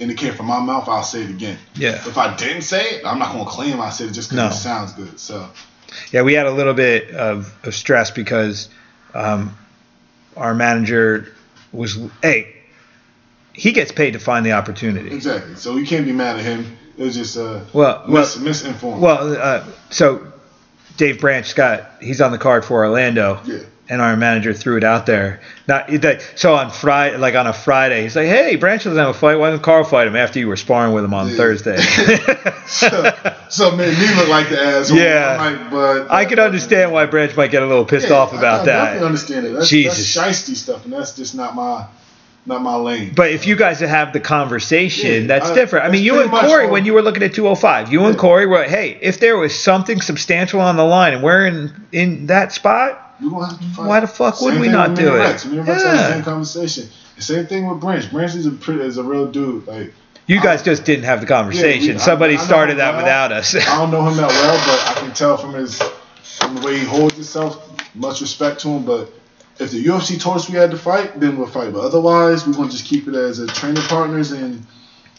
and 0.00 0.10
it 0.10 0.16
came 0.16 0.34
from 0.34 0.46
my 0.46 0.60
mouth, 0.60 0.88
I'll 0.88 1.02
say 1.02 1.22
it 1.22 1.30
again. 1.30 1.58
Yeah. 1.74 1.94
If 2.06 2.16
I 2.18 2.36
didn't 2.36 2.62
say 2.62 2.82
it, 2.96 3.06
I'm 3.06 3.18
not 3.18 3.32
gonna 3.32 3.48
claim 3.50 3.80
I 3.80 3.90
said 3.90 4.08
it 4.08 4.12
just 4.12 4.30
because 4.30 4.50
No. 4.50 4.56
it 4.56 4.60
sounds 4.60 4.92
good. 4.92 5.18
So 5.18 5.48
Yeah, 6.12 6.22
we 6.22 6.34
had 6.34 6.46
a 6.46 6.52
little 6.52 6.74
bit 6.74 7.10
of, 7.14 7.52
of 7.64 7.74
stress 7.74 8.10
because 8.10 8.68
um, 9.14 9.56
our 10.36 10.54
manager 10.54 11.34
was 11.72 11.98
hey, 12.22 12.54
he 13.52 13.72
gets 13.72 13.90
paid 13.92 14.12
to 14.12 14.18
find 14.20 14.46
the 14.46 14.52
opportunity. 14.52 15.10
exactly. 15.14 15.56
So 15.56 15.76
you 15.76 15.86
can't 15.86 16.06
be 16.06 16.12
mad 16.12 16.36
at 16.38 16.44
him. 16.44 16.76
It 16.96 17.02
was 17.04 17.14
just 17.14 17.36
uh, 17.36 17.60
Well, 17.72 18.04
mis- 18.08 18.36
well, 18.36 18.44
misinformed. 18.44 19.02
well. 19.02 19.36
Uh, 19.36 19.64
so 19.90 20.32
Dave 20.98 21.18
Branch 21.20 21.54
got 21.54 21.90
he's 22.02 22.20
on 22.20 22.30
the 22.32 22.38
card 22.38 22.64
for 22.66 22.84
Orlando. 22.84 23.40
yeah. 23.46 23.60
and 23.90 24.02
our 24.02 24.14
manager 24.18 24.52
threw 24.52 24.76
it 24.76 24.84
out 24.84 25.06
there. 25.06 25.40
Not 25.66 25.86
that, 26.02 26.20
so 26.36 26.54
on 26.56 26.70
Friday, 26.70 27.16
like 27.16 27.34
on 27.34 27.46
a 27.46 27.54
Friday, 27.54 28.02
he's 28.02 28.14
like, 28.14 28.26
"Hey, 28.26 28.56
Branch 28.56 28.84
doesn't 28.84 28.98
have 28.98 29.08
a 29.08 29.14
fight. 29.18 29.36
Why 29.36 29.50
didn't 29.50 29.62
Karl 29.62 29.82
fight 29.82 30.06
him 30.06 30.14
after 30.14 30.38
you 30.38 30.46
were 30.46 30.56
sparring 30.56 30.92
with 30.92 31.04
him 31.04 31.14
on 31.14 31.28
Yeah. 31.30 31.36
Thursday?" 31.36 31.78
So, 32.68 32.88
so 33.48 33.68
it 33.72 33.76
made 33.78 33.98
me 33.98 34.14
look 34.14 34.28
like 34.28 34.50
the 34.50 34.60
asshole. 34.60 34.98
Yeah. 34.98 35.36
Like, 35.38 35.70
but 35.70 36.10
I 36.10 36.26
can 36.26 36.38
understand 36.38 36.92
why 36.92 37.06
Branch 37.06 37.34
might 37.34 37.50
get 37.50 37.62
a 37.62 37.66
little 37.66 37.86
pissed 37.86 38.10
Yeah, 38.10 38.16
off 38.16 38.34
I- 38.34 38.38
about 38.38 38.60
I, 38.60 38.64
that. 38.66 38.84
definitely 38.84 39.06
understand 39.06 39.46
it. 39.46 39.52
That's, 39.54 39.68
Jesus. 39.70 40.14
that's 40.14 40.42
shisty 40.42 40.54
stuff, 40.54 40.84
and 40.84 40.92
that's 40.92 41.16
just 41.16 41.34
not 41.34 41.54
my 41.54 41.86
not 42.48 42.62
my 42.62 42.74
lane. 42.76 43.12
But 43.14 43.30
if 43.30 43.46
you 43.46 43.54
guys 43.56 43.80
have 43.80 44.12
the 44.12 44.20
conversation, 44.20 45.22
Yeah, 45.22 45.26
that's 45.28 45.50
I- 45.50 45.54
different. 45.54 45.84
I 45.86 45.90
mean, 45.90 46.02
you 46.02 46.20
and 46.20 46.30
Corey, 46.30 46.66
when 46.66 46.84
you 46.84 46.94
were 46.94 47.02
looking 47.02 47.22
at 47.22 47.34
205, 47.34 47.92
you 47.92 48.04
and 48.06 48.18
Corey 48.18 48.46
were, 48.46 48.64
hey, 48.64 48.98
if 49.00 49.20
there 49.20 49.36
was 49.36 49.58
something 49.58 50.00
substantial 50.00 50.60
on 50.60 50.76
the 50.76 50.84
line 50.84 51.12
and 51.14 51.22
we're 51.22 51.46
in 51.46 51.72
in 51.92 52.26
that 52.26 52.52
spot, 52.52 53.14
We 53.20 53.30
gonna 53.30 53.46
have 53.46 53.58
to 53.58 53.64
fight. 53.68 53.86
Why 53.86 54.00
the 54.00 54.06
fuck 54.06 54.40
would 54.40 54.58
we 54.60 54.68
not 54.68 54.94
do 54.96 55.14
it? 55.14 55.18
Rex. 55.18 55.46
Rex 55.46 55.66
had 55.66 55.76
Yeah. 55.78 55.92
the 56.08 56.12
same 56.14 56.22
conversation. 56.22 56.88
The 57.16 57.22
same 57.22 57.46
thing 57.46 57.68
with 57.68 57.80
Branch. 57.80 58.10
Branch 58.10 58.34
is 58.34 58.46
a 58.46 58.50
pretty, 58.52 58.80
is 58.82 58.96
a 58.98 59.02
real 59.02 59.26
dude. 59.26 59.66
Like 59.66 59.92
you 60.26 60.40
guys 60.40 60.62
I- 60.62 60.64
just 60.64 60.84
didn't 60.84 61.04
have 61.04 61.20
the 61.20 61.26
conversation. 61.26 61.86
Yeah, 61.88 61.92
we- 61.94 61.98
Somebody 62.00 62.34
I 62.36 62.38
started 62.38 62.78
that 62.78 62.94
well. 62.94 63.02
without 63.02 63.32
us. 63.32 63.54
I 63.54 63.60
don't 63.78 63.90
know 63.90 64.06
him 64.08 64.16
that 64.16 64.28
well, 64.30 64.60
but 64.66 64.96
I 64.96 65.00
can 65.00 65.12
tell 65.12 65.36
from 65.36 65.54
his 65.54 65.80
from 66.38 66.54
the 66.56 66.60
way 66.66 66.78
he 66.78 66.84
holds 66.84 67.14
himself. 67.14 67.68
Much 67.94 68.20
respect 68.20 68.60
to 68.60 68.68
him, 68.68 68.84
but 68.84 69.12
if 69.58 69.70
the 69.70 69.84
UFC 69.84 70.20
told 70.20 70.36
us 70.36 70.48
we 70.48 70.56
had 70.56 70.70
to 70.70 70.78
fight, 70.78 71.18
then 71.18 71.36
we'll 71.36 71.46
fight. 71.48 71.72
But 71.72 71.80
otherwise, 71.80 72.46
we're 72.46 72.54
gonna 72.54 72.70
just 72.70 72.84
keep 72.84 73.08
it 73.08 73.14
as 73.14 73.38
a 73.38 73.46
training 73.46 73.82
partners, 73.84 74.30
and 74.32 74.64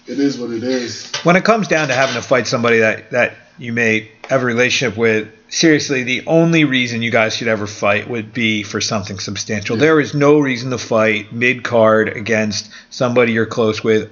it 0.07 0.19
is 0.19 0.37
what 0.37 0.51
it 0.51 0.63
is. 0.63 1.11
when 1.23 1.35
it 1.35 1.43
comes 1.43 1.67
down 1.67 1.87
to 1.89 1.93
having 1.93 2.15
to 2.15 2.21
fight 2.21 2.47
somebody 2.47 2.79
that 2.79 3.11
that 3.11 3.35
you 3.57 3.73
may 3.73 4.09
have 4.29 4.41
a 4.41 4.45
relationship 4.45 4.97
with 4.97 5.27
seriously 5.49 6.03
the 6.03 6.23
only 6.27 6.63
reason 6.63 7.01
you 7.01 7.11
guys 7.11 7.35
should 7.35 7.47
ever 7.47 7.67
fight 7.67 8.09
would 8.09 8.33
be 8.33 8.63
for 8.63 8.79
something 8.79 9.19
substantial 9.19 9.75
Yeah. 9.75 9.81
there 9.81 9.99
is 9.99 10.13
no 10.13 10.39
reason 10.39 10.69
to 10.71 10.77
fight 10.77 11.33
mid 11.33 11.63
card 11.63 12.07
against 12.09 12.69
somebody 12.89 13.33
you're 13.33 13.45
close 13.47 13.83
with 13.83 14.09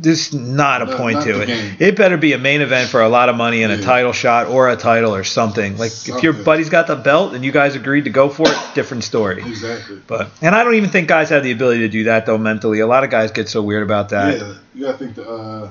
there's 0.00 0.32
not 0.32 0.80
a 0.82 0.86
Not- 0.86 0.96
point 0.96 1.14
not 1.16 1.24
to 1.26 1.40
it. 1.42 1.46
game. 1.46 1.76
It 1.78 1.94
better 1.96 2.16
be 2.16 2.32
a 2.32 2.38
main 2.38 2.62
event 2.62 2.88
for 2.88 3.02
a 3.02 3.08
lot 3.08 3.28
of 3.28 3.36
money 3.36 3.62
and 3.62 3.72
a 3.72 3.82
title 3.82 4.12
shot 4.12 4.46
or 4.46 4.68
a 4.70 4.76
title 4.76 5.14
or 5.14 5.24
something. 5.24 5.76
Like 5.76 5.92
if 5.92 6.06
your 6.22 6.32
Something. 6.32 6.44
buddy's 6.44 6.70
got 6.70 6.86
the 6.86 6.96
belt 6.96 7.34
and 7.34 7.44
you 7.44 7.52
guys 7.52 7.74
agreed 7.76 8.04
to 8.04 8.10
go 8.10 8.28
for 8.30 8.48
it, 8.48 8.56
different 8.74 9.04
story. 9.04 9.42
Exactly. 9.42 10.00
But 10.06 10.30
and 10.40 10.54
I 10.54 10.64
don't 10.64 10.74
even 10.74 10.90
think 10.90 11.06
guys 11.08 11.28
have 11.28 11.42
the 11.44 11.52
ability 11.52 11.80
to 11.80 11.88
do 11.88 12.04
that 12.04 12.24
though 12.26 12.38
mentally. 12.38 12.80
A 12.80 12.86
lot 12.86 13.04
of 13.04 13.10
guys 13.10 13.30
get 13.30 13.48
so 13.48 13.62
weird 13.62 13.82
about 13.82 14.08
that. 14.08 14.38
yeah, 14.38 14.54
you 14.74 14.84
gotta 14.86 14.98
think 14.98 15.14
the 15.16 15.28
uh, 15.28 15.68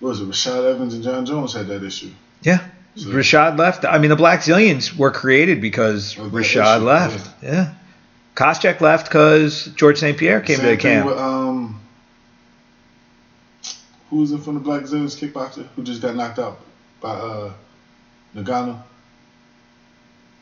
what 0.00 0.08
was 0.10 0.20
it? 0.20 0.28
Rashad 0.28 0.72
Evans 0.74 0.94
and 0.94 1.02
Jon 1.02 1.26
Jones 1.26 1.52
had 1.54 1.66
that 1.68 1.82
issue. 1.82 2.10
Yeah. 2.42 2.60
So- 2.96 3.08
Rashad 3.08 3.58
left. 3.58 3.84
I 3.84 3.98
mean, 3.98 4.10
the 4.10 4.16
Blackzilians 4.16 4.96
were 4.96 5.10
created 5.10 5.60
because 5.60 6.14
Rashad 6.14 6.76
issue, 6.76 6.84
left. 6.84 7.30
Yeah. 7.42 7.74
Koscheck 8.36 8.80
left 8.80 9.06
because 9.06 9.66
George 9.76 9.98
St. 9.98 10.18
Pierre 10.18 10.40
came 10.40 10.56
Same 10.56 10.64
to 10.66 10.70
the 10.72 10.76
camp. 10.76 11.06
With, 11.06 11.18
um, 11.18 11.43
who 14.14 14.20
was 14.20 14.30
it 14.30 14.38
from 14.38 14.54
the 14.54 14.60
Blackzilians 14.60 15.18
kickboxer 15.18 15.66
who 15.74 15.82
just 15.82 16.00
got 16.00 16.14
knocked 16.14 16.38
out 16.38 16.60
by 17.00 17.10
uh, 17.10 17.52
Ngannou? 18.36 18.80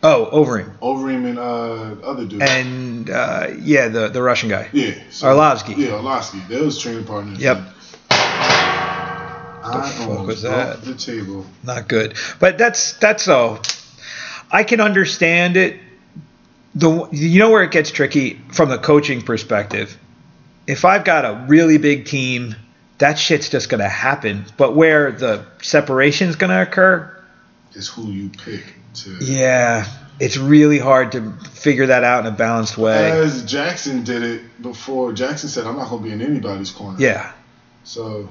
oh, 0.02 0.28
Overeem. 0.30 0.76
Overeem 0.80 1.26
and 1.26 1.38
uh, 1.38 2.06
other 2.06 2.26
dude. 2.26 2.42
And 2.42 3.08
uh, 3.08 3.46
yeah, 3.58 3.88
the 3.88 4.08
the 4.08 4.22
Russian 4.22 4.50
guy. 4.50 4.68
yeah. 4.74 4.92
So, 5.08 5.28
Arlovsky. 5.28 5.74
Yeah, 5.78 5.92
Arlovsky. 5.92 6.46
They 6.48 6.60
was 6.60 6.78
training 6.78 7.06
partners. 7.06 7.38
Yep. 7.38 7.62
I 9.64 9.90
fuck 10.06 10.26
was 10.26 10.42
that? 10.42 10.82
The 10.82 10.94
table. 10.94 11.46
Not 11.64 11.88
good. 11.88 12.18
But 12.38 12.58
that's 12.58 12.98
that's 12.98 13.26
all. 13.26 13.62
I 14.50 14.64
can 14.64 14.82
understand 14.82 15.56
it. 15.56 15.80
The 16.74 17.08
you 17.10 17.38
know 17.38 17.50
where 17.50 17.62
it 17.62 17.70
gets 17.70 17.90
tricky 17.90 18.34
from 18.52 18.68
the 18.68 18.76
coaching 18.76 19.22
perspective. 19.22 19.96
If 20.66 20.84
I've 20.84 21.04
got 21.04 21.24
a 21.24 21.46
really 21.48 21.78
big 21.78 22.04
team, 22.04 22.54
that 23.02 23.18
shit's 23.18 23.48
just 23.48 23.68
gonna 23.68 23.88
happen. 23.88 24.44
But 24.56 24.76
where 24.76 25.10
the 25.10 25.44
separation's 25.60 26.36
gonna 26.36 26.62
occur, 26.62 27.12
Is 27.74 27.88
who 27.88 28.06
you 28.06 28.28
pick 28.30 28.62
to. 28.94 29.18
yeah, 29.20 29.86
it's 30.20 30.36
really 30.36 30.78
hard 30.78 31.10
to 31.12 31.32
figure 31.52 31.86
that 31.86 32.04
out 32.04 32.24
in 32.24 32.32
a 32.32 32.36
balanced 32.36 32.78
way. 32.78 33.10
As 33.10 33.44
Jackson 33.44 34.04
did 34.04 34.22
it 34.22 34.62
before, 34.62 35.12
Jackson 35.12 35.48
said, 35.48 35.66
"I'm 35.66 35.76
not 35.76 35.90
gonna 35.90 36.02
be 36.02 36.12
in 36.12 36.22
anybody's 36.22 36.70
corner." 36.70 36.96
Yeah. 37.00 37.32
So 37.82 38.28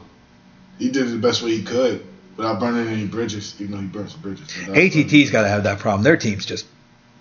he 0.80 0.90
did 0.90 1.08
it 1.08 1.12
the 1.12 1.18
best 1.18 1.42
way 1.44 1.52
he 1.52 1.64
could 1.64 2.06
without 2.38 2.62
burning 2.62 2.88
any 2.88 3.06
bridges, 3.06 3.56
even 3.60 3.74
though 3.74 3.82
he 3.82 3.88
burnt 3.88 4.12
some 4.12 4.22
bridges. 4.22 4.48
ATT's 4.70 5.32
got 5.32 5.42
to 5.42 5.50
have 5.50 5.64
that 5.64 5.80
problem. 5.80 6.04
Their 6.04 6.16
team's 6.16 6.46
just 6.46 6.66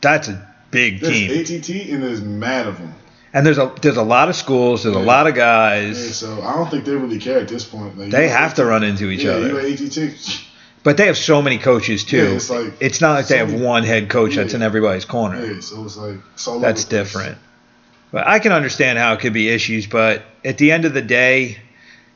that's 0.01 0.29
a 0.29 0.47
big 0.71 1.01
There's 1.01 1.15
team. 1.15 1.31
ATT 1.33 1.93
and 1.93 2.03
there's 2.05 2.21
mad 2.23 2.69
of 2.69 2.79
them. 2.79 2.95
And 3.33 3.47
there's 3.47 3.59
a 3.59 3.73
there's 3.81 3.97
a 3.97 4.03
lot 4.03 4.29
of 4.29 4.35
schools, 4.37 4.83
there's 4.83 4.97
a 4.97 4.99
lot 4.99 5.27
of 5.29 5.37
Yeah, 5.37 5.43
guys. 5.45 6.17
so 6.19 6.43
I 6.43 6.55
don't 6.57 6.69
think 6.71 6.85
they 6.85 6.93
really 6.97 7.19
care 7.21 7.39
at 7.39 7.49
this 7.49 7.65
point. 7.65 7.97
Like, 7.97 8.11
They 8.11 8.29
have 8.29 8.55
to 8.55 8.65
run 8.65 8.83
into 8.83 9.09
each 9.09 9.23
yeah, 9.23 9.33
other. 9.33 9.69
You 9.69 9.75
ATT. 9.75 10.41
But 10.83 10.97
they 10.97 11.07
have 11.09 11.19
so 11.19 11.43
many 11.43 11.59
coaches 11.59 12.05
too. 12.05 12.17
Yeah, 12.17 12.37
it's 12.37 12.49
like 12.49 12.73
it's 12.81 13.03
not 13.03 13.13
like 13.13 13.29
they 13.29 13.37
have 13.37 13.51
many- 13.51 13.63
one 13.63 13.83
head 13.85 14.09
coach 14.09 14.37
that's 14.37 14.55
in 14.55 14.63
everybody's 14.63 15.05
corner. 15.05 15.39
Yeah, 15.45 15.61
so 15.61 15.85
it's 15.85 15.97
like 15.99 16.17
That's 16.63 16.85
different. 16.85 17.37
But 18.11 18.27
I 18.27 18.39
can 18.39 18.53
understand 18.53 18.99
how 18.99 19.13
it 19.13 19.21
could 19.21 19.35
be 19.35 19.51
issues, 19.51 19.87
but 19.87 20.23
at 20.43 20.57
the 20.57 20.73
end 20.73 20.87
of 20.87 20.95
the 20.95 21.03
day, 21.03 21.59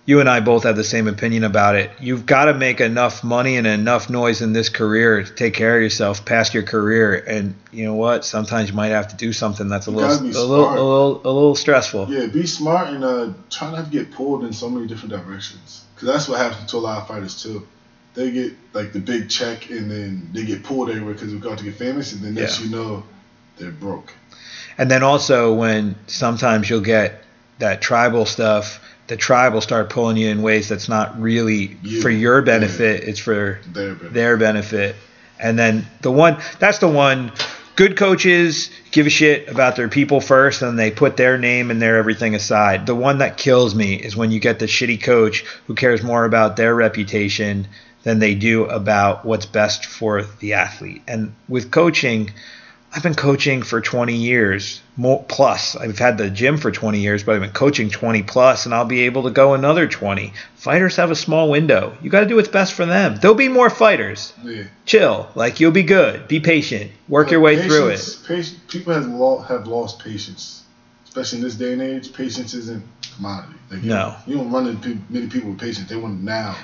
you 0.06 0.20
and 0.20 0.28
I 0.28 0.40
both 0.40 0.64
have 0.64 0.76
the 0.76 0.84
same 0.84 1.08
opinion 1.08 1.44
about 1.44 1.76
it. 1.76 1.90
You've 1.98 2.26
got 2.26 2.44
to 2.46 2.54
make 2.54 2.80
enough 2.80 3.24
money 3.24 3.56
and 3.56 3.66
enough 3.66 4.10
noise 4.10 4.42
in 4.42 4.52
this 4.52 4.68
career 4.68 5.22
to 5.22 5.34
take 5.34 5.54
care 5.54 5.76
of 5.76 5.82
yourself 5.82 6.26
past 6.26 6.52
your 6.52 6.62
career. 6.62 7.14
And 7.14 7.54
you 7.72 7.86
know 7.86 7.94
what? 7.94 8.24
Sometimes 8.24 8.68
you 8.68 8.74
might 8.74 8.88
have 8.88 9.08
to 9.08 9.16
do 9.16 9.32
something 9.32 9.68
that's 9.68 9.86
a 9.86 9.90
You 9.90 9.96
little, 9.96 10.16
a 10.16 10.20
be 10.20 10.26
little, 10.32 10.68
a 10.68 10.68
little, 10.68 11.20
a 11.24 11.32
little 11.32 11.54
stressful. 11.54 12.08
Yeah, 12.10 12.26
be 12.26 12.46
smart 12.46 12.88
and 12.88 13.02
uh, 13.02 13.32
try 13.48 13.72
not 13.72 13.86
to 13.86 13.90
get 13.90 14.12
pulled 14.12 14.44
in 14.44 14.52
so 14.52 14.68
many 14.68 14.86
different 14.86 15.10
directions. 15.10 15.84
Because 15.94 16.08
that's 16.08 16.28
what 16.28 16.38
happens 16.38 16.70
to 16.72 16.76
a 16.76 16.78
lot 16.78 17.00
of 17.00 17.08
fighters 17.08 17.42
too. 17.42 17.66
They 18.12 18.30
get 18.30 18.52
like 18.74 18.92
the 18.92 19.00
big 19.00 19.30
check 19.30 19.70
and 19.70 19.90
then 19.90 20.28
they 20.32 20.44
get 20.44 20.62
pulled 20.64 20.90
everywhere 20.90 21.14
because 21.14 21.30
they're 21.32 21.40
going 21.40 21.56
to 21.56 21.64
get 21.64 21.76
famous, 21.76 22.12
and 22.12 22.22
then 22.22 22.34
next 22.34 22.60
Yeah. 22.60 22.66
you 22.66 22.76
know, 22.76 23.04
they're 23.56 23.70
broke. 23.70 24.12
And 24.76 24.90
then 24.90 25.02
also 25.02 25.54
when 25.54 25.96
sometimes 26.08 26.68
you'll 26.68 26.80
get 26.80 27.22
that 27.58 27.80
tribal 27.80 28.26
stuff, 28.26 28.80
the 29.06 29.16
tribe 29.16 29.52
will 29.52 29.60
start 29.60 29.90
pulling 29.90 30.16
you 30.16 30.28
in 30.28 30.42
ways 30.42 30.68
that's 30.68 30.88
not 30.88 31.20
really 31.20 31.76
You. 31.82 32.00
for 32.00 32.10
your 32.10 32.42
benefit. 32.42 33.04
It's 33.04 33.18
for 33.18 33.60
They're 33.72 33.94
better. 33.94 34.08
their 34.08 34.36
benefit. 34.36 34.96
And 35.38 35.58
then 35.58 35.86
the 36.00 36.10
one 36.10 36.38
that's 36.58 36.78
the 36.78 36.88
one 36.88 37.32
good 37.76 37.96
coaches 37.96 38.70
give 38.92 39.06
a 39.06 39.10
shit 39.10 39.48
about 39.48 39.74
their 39.76 39.88
people 39.88 40.20
first 40.20 40.62
and 40.62 40.78
they 40.78 40.90
put 40.90 41.16
their 41.16 41.36
name 41.36 41.70
and 41.70 41.82
their 41.82 41.96
everything 41.98 42.34
aside. 42.34 42.86
The 42.86 42.94
one 42.94 43.18
that 43.18 43.36
kills 43.36 43.74
me 43.74 43.94
is 43.94 44.16
when 44.16 44.30
you 44.30 44.38
get 44.40 44.58
the 44.60 44.66
shitty 44.66 45.02
coach 45.02 45.44
who 45.66 45.74
cares 45.74 46.02
more 46.02 46.24
about 46.24 46.56
their 46.56 46.74
reputation 46.74 47.66
than 48.04 48.20
they 48.20 48.34
do 48.34 48.64
about 48.66 49.24
what's 49.24 49.46
best 49.46 49.86
for 49.86 50.22
the 50.40 50.52
athlete. 50.54 51.02
And 51.08 51.34
with 51.48 51.70
coaching, 51.70 52.30
I've 52.96 53.02
been 53.02 53.14
coaching 53.16 53.62
for 53.62 53.80
20 53.80 54.14
years 54.14 54.80
more 54.96 55.24
plus. 55.26 55.74
I've 55.74 55.98
had 55.98 56.16
the 56.16 56.30
gym 56.30 56.56
for 56.58 56.70
20 56.70 57.00
years, 57.00 57.24
but 57.24 57.34
I've 57.34 57.40
been 57.40 57.50
coaching 57.50 57.90
20 57.90 58.22
plus, 58.22 58.66
and 58.66 58.74
I'll 58.74 58.84
be 58.84 59.00
able 59.02 59.24
to 59.24 59.30
go 59.30 59.54
another 59.54 59.88
20. 59.88 60.32
Fighters 60.54 60.94
have 60.96 61.10
a 61.10 61.16
small 61.16 61.50
window. 61.50 61.96
You 62.00 62.08
got 62.10 62.20
to 62.20 62.26
do 62.26 62.36
what's 62.36 62.46
best 62.48 62.72
for 62.74 62.86
them. 62.86 63.16
There'll 63.16 63.34
be 63.36 63.48
more 63.48 63.68
fighters. 63.68 64.32
Yeah. 64.44 64.64
Chill, 64.86 65.28
like 65.34 65.58
you'll 65.58 65.72
be 65.72 65.82
good. 65.82 66.28
Be 66.28 66.38
patient. 66.38 66.92
Work 67.08 67.32
your 67.32 67.40
way 67.40 67.60
through 67.60 67.88
it. 67.88 67.96
Patience- 67.96 68.16
Patience, 68.26 68.60
people 68.68 68.94
have, 68.94 69.06
lo- 69.08 69.38
have 69.40 69.66
lost 69.66 69.98
patience, 69.98 70.62
especially 71.04 71.38
in 71.38 71.44
this 71.44 71.56
day 71.56 71.72
and 71.72 71.82
age. 71.82 72.12
Patience 72.12 72.54
isn't 72.54 72.80
a 72.82 73.14
commodity. 73.16 73.54
Like, 73.72 73.82
you 73.82 73.88
No. 73.88 74.14
don't, 74.24 74.28
you 74.28 74.36
don't 74.36 74.52
run 74.52 74.68
into 74.68 74.98
many 75.10 75.26
people 75.26 75.50
with 75.50 75.58
patience. 75.58 75.88
They 75.88 75.96
want 75.96 76.20
it 76.20 76.24
now, 76.24 76.56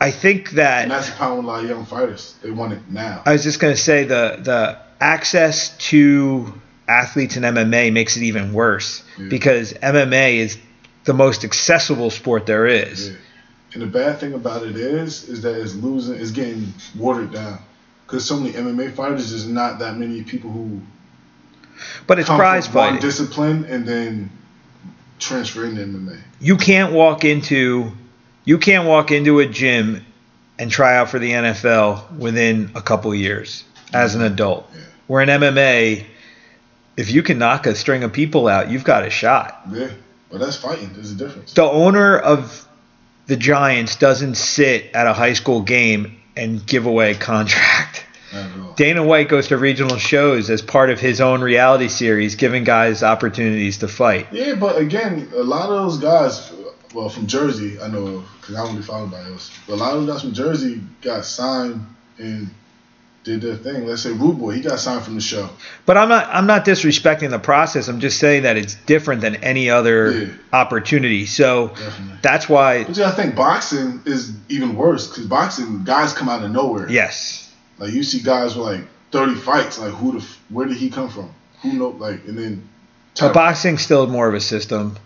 I 0.00 0.10
think 0.10 0.48
and 0.50 0.58
that 0.58 0.88
that's 0.88 1.10
the 1.10 1.16
problem 1.16 1.38
with 1.38 1.44
a 1.46 1.48
lot 1.48 1.64
of 1.64 1.70
young 1.70 1.84
fighters. 1.84 2.34
They 2.42 2.50
want 2.50 2.72
it 2.72 2.80
now. 2.88 3.22
I 3.26 3.32
was 3.32 3.42
just 3.42 3.60
gonna 3.60 3.76
say 3.76 4.04
the 4.04 4.38
the 4.40 4.78
access 5.00 5.76
to 5.90 6.52
athletes 6.88 7.36
in 7.36 7.42
MMA 7.44 7.92
makes 7.92 8.16
it 8.16 8.22
even 8.22 8.52
worse 8.52 9.02
Yeah. 9.18 9.28
because 9.28 9.72
MMA 9.74 10.36
is 10.38 10.58
the 11.04 11.14
most 11.14 11.44
accessible 11.44 12.10
sport 12.10 12.46
there 12.46 12.66
is. 12.66 13.10
Yeah. 13.10 13.14
And 13.74 13.82
the 13.82 13.86
bad 13.86 14.18
thing 14.18 14.32
about 14.34 14.64
it 14.66 14.74
is, 14.76 15.28
is 15.28 15.42
that 15.42 15.54
it's 15.54 15.74
losing, 15.76 16.16
it's 16.16 16.32
getting 16.32 16.74
watered 16.98 17.32
down. 17.32 17.58
Because 18.06 18.24
so 18.24 18.36
many 18.40 18.52
MMA 18.54 18.92
fighters, 18.96 19.30
there's 19.30 19.46
not 19.46 19.78
that 19.78 19.96
many 19.96 20.22
people 20.24 20.50
who 20.50 20.80
But 22.08 22.18
it's 22.18 22.28
prize 22.28 22.66
fighting. 22.66 23.00
discipline 23.00 23.64
and 23.66 23.86
then 23.86 24.30
transfer 25.20 25.62
to 25.62 25.76
MMA. 25.76 26.18
you 26.40 26.56
can't 26.56 26.92
walk 26.92 27.24
into 27.24 27.92
you 28.44 28.58
can't 28.58 28.86
walk 28.86 29.10
into 29.10 29.40
a 29.40 29.46
gym 29.46 30.04
and 30.58 30.70
try 30.70 30.96
out 30.96 31.10
for 31.10 31.18
the 31.18 31.30
NFL 31.30 32.16
within 32.16 32.70
a 32.74 32.82
couple 32.82 33.14
years 33.14 33.64
as 33.92 34.14
an 34.14 34.22
adult. 34.22 34.70
Yeah. 34.74 34.80
Where 35.06 35.22
in 35.22 35.28
MMA, 35.28 36.04
if 36.96 37.10
you 37.10 37.22
can 37.22 37.38
knock 37.38 37.66
a 37.66 37.74
string 37.74 38.04
of 38.04 38.12
people 38.12 38.46
out, 38.46 38.70
you've 38.70 38.84
got 38.84 39.04
a 39.04 39.10
shot. 39.10 39.62
Yeah, 39.72 39.88
but 40.30 40.38
that's 40.38 40.56
fighting. 40.56 40.92
There's 40.92 41.12
a 41.12 41.16
difference. 41.16 41.54
The 41.54 41.64
owner 41.64 42.18
of 42.18 42.68
the 43.26 43.36
Giants 43.36 43.96
doesn't 43.96 44.34
sit 44.36 44.94
at 44.94 45.06
a 45.06 45.12
high 45.12 45.32
school 45.32 45.62
game 45.62 46.20
and 46.36 46.64
give 46.64 46.86
away 46.86 47.12
a 47.12 47.14
contract. 47.14 48.04
Not 48.32 48.50
at 48.50 48.58
all. 48.60 48.72
Dana 48.74 49.02
White 49.04 49.28
goes 49.28 49.48
to 49.48 49.56
regional 49.56 49.96
shows 49.96 50.50
as 50.50 50.62
part 50.62 50.90
of 50.90 51.00
his 51.00 51.20
own 51.20 51.40
reality 51.40 51.88
series, 51.88 52.36
giving 52.36 52.64
guys 52.64 53.02
opportunities 53.02 53.78
to 53.78 53.88
fight. 53.88 54.28
Yeah, 54.32 54.54
but 54.54 54.78
again, 54.78 55.28
a 55.34 55.42
lot 55.42 55.70
of 55.70 55.82
those 55.84 55.98
guys, 55.98 56.52
well, 56.94 57.08
from 57.08 57.26
Jersey, 57.26 57.80
I 57.80 57.88
know 57.88 58.06
of, 58.06 58.28
because 58.40 58.56
I 58.56 58.64
don't 58.64 58.72
really 58.74 58.82
follow 58.86 59.02
anybody 59.04 59.32
else. 59.32 59.50
But 59.66 59.74
a 59.74 59.76
lot 59.76 59.96
of 59.96 60.06
guys 60.06 60.22
from 60.22 60.32
Jersey 60.32 60.80
got 61.02 61.24
signed 61.24 61.84
and 62.18 62.50
did 63.22 63.42
their 63.42 63.54
thing. 63.56 63.86
Let's 63.86 64.02
say 64.02 64.12
Rude 64.12 64.38
Boy, 64.38 64.52
he 64.52 64.60
got 64.62 64.78
signed 64.80 65.04
from 65.04 65.14
the 65.14 65.20
show. 65.20 65.50
But 65.84 65.96
I'm 65.98 66.08
not 66.08 66.26
I'm 66.32 66.46
not 66.46 66.64
disrespecting 66.64 67.28
the 67.30 67.38
process. 67.38 67.86
I'm 67.88 68.00
just 68.00 68.18
saying 68.18 68.44
that 68.44 68.56
it's 68.56 68.74
different 68.74 69.20
than 69.20 69.36
any 69.36 69.68
other 69.68 70.10
Yeah. 70.10 70.26
opportunity. 70.54 71.26
So 71.26 71.68
Definitely. 71.68 72.14
that's 72.22 72.48
why 72.48 72.84
But 72.84 72.96
yeah, 72.96 73.08
I 73.08 73.12
think 73.12 73.34
boxing 73.36 74.00
is 74.06 74.32
even 74.48 74.74
worse 74.74 75.06
because 75.06 75.26
boxing 75.26 75.84
guys 75.84 76.12
come 76.14 76.28
out 76.30 76.42
of 76.42 76.50
nowhere. 76.50 76.90
yes. 76.90 77.52
Like 77.78 77.92
you 77.92 78.02
see 78.04 78.20
guys 78.20 78.56
with 78.56 78.66
like 78.66 78.80
30 79.12 79.34
fights. 79.34 79.78
Like 79.78 79.92
who 79.92 80.18
the 80.18 80.26
where 80.48 80.66
did 80.66 80.78
he 80.78 80.88
come 80.88 81.10
from? 81.10 81.30
Who 81.62 81.74
know? 81.74 81.88
Like 81.90 82.24
and 82.26 82.38
then. 82.38 82.68
But 83.18 83.34
boxing's 83.34 83.82
still 83.82 84.06
more 84.06 84.28
of 84.28 84.34
a 84.34 84.40
system. 84.40 84.96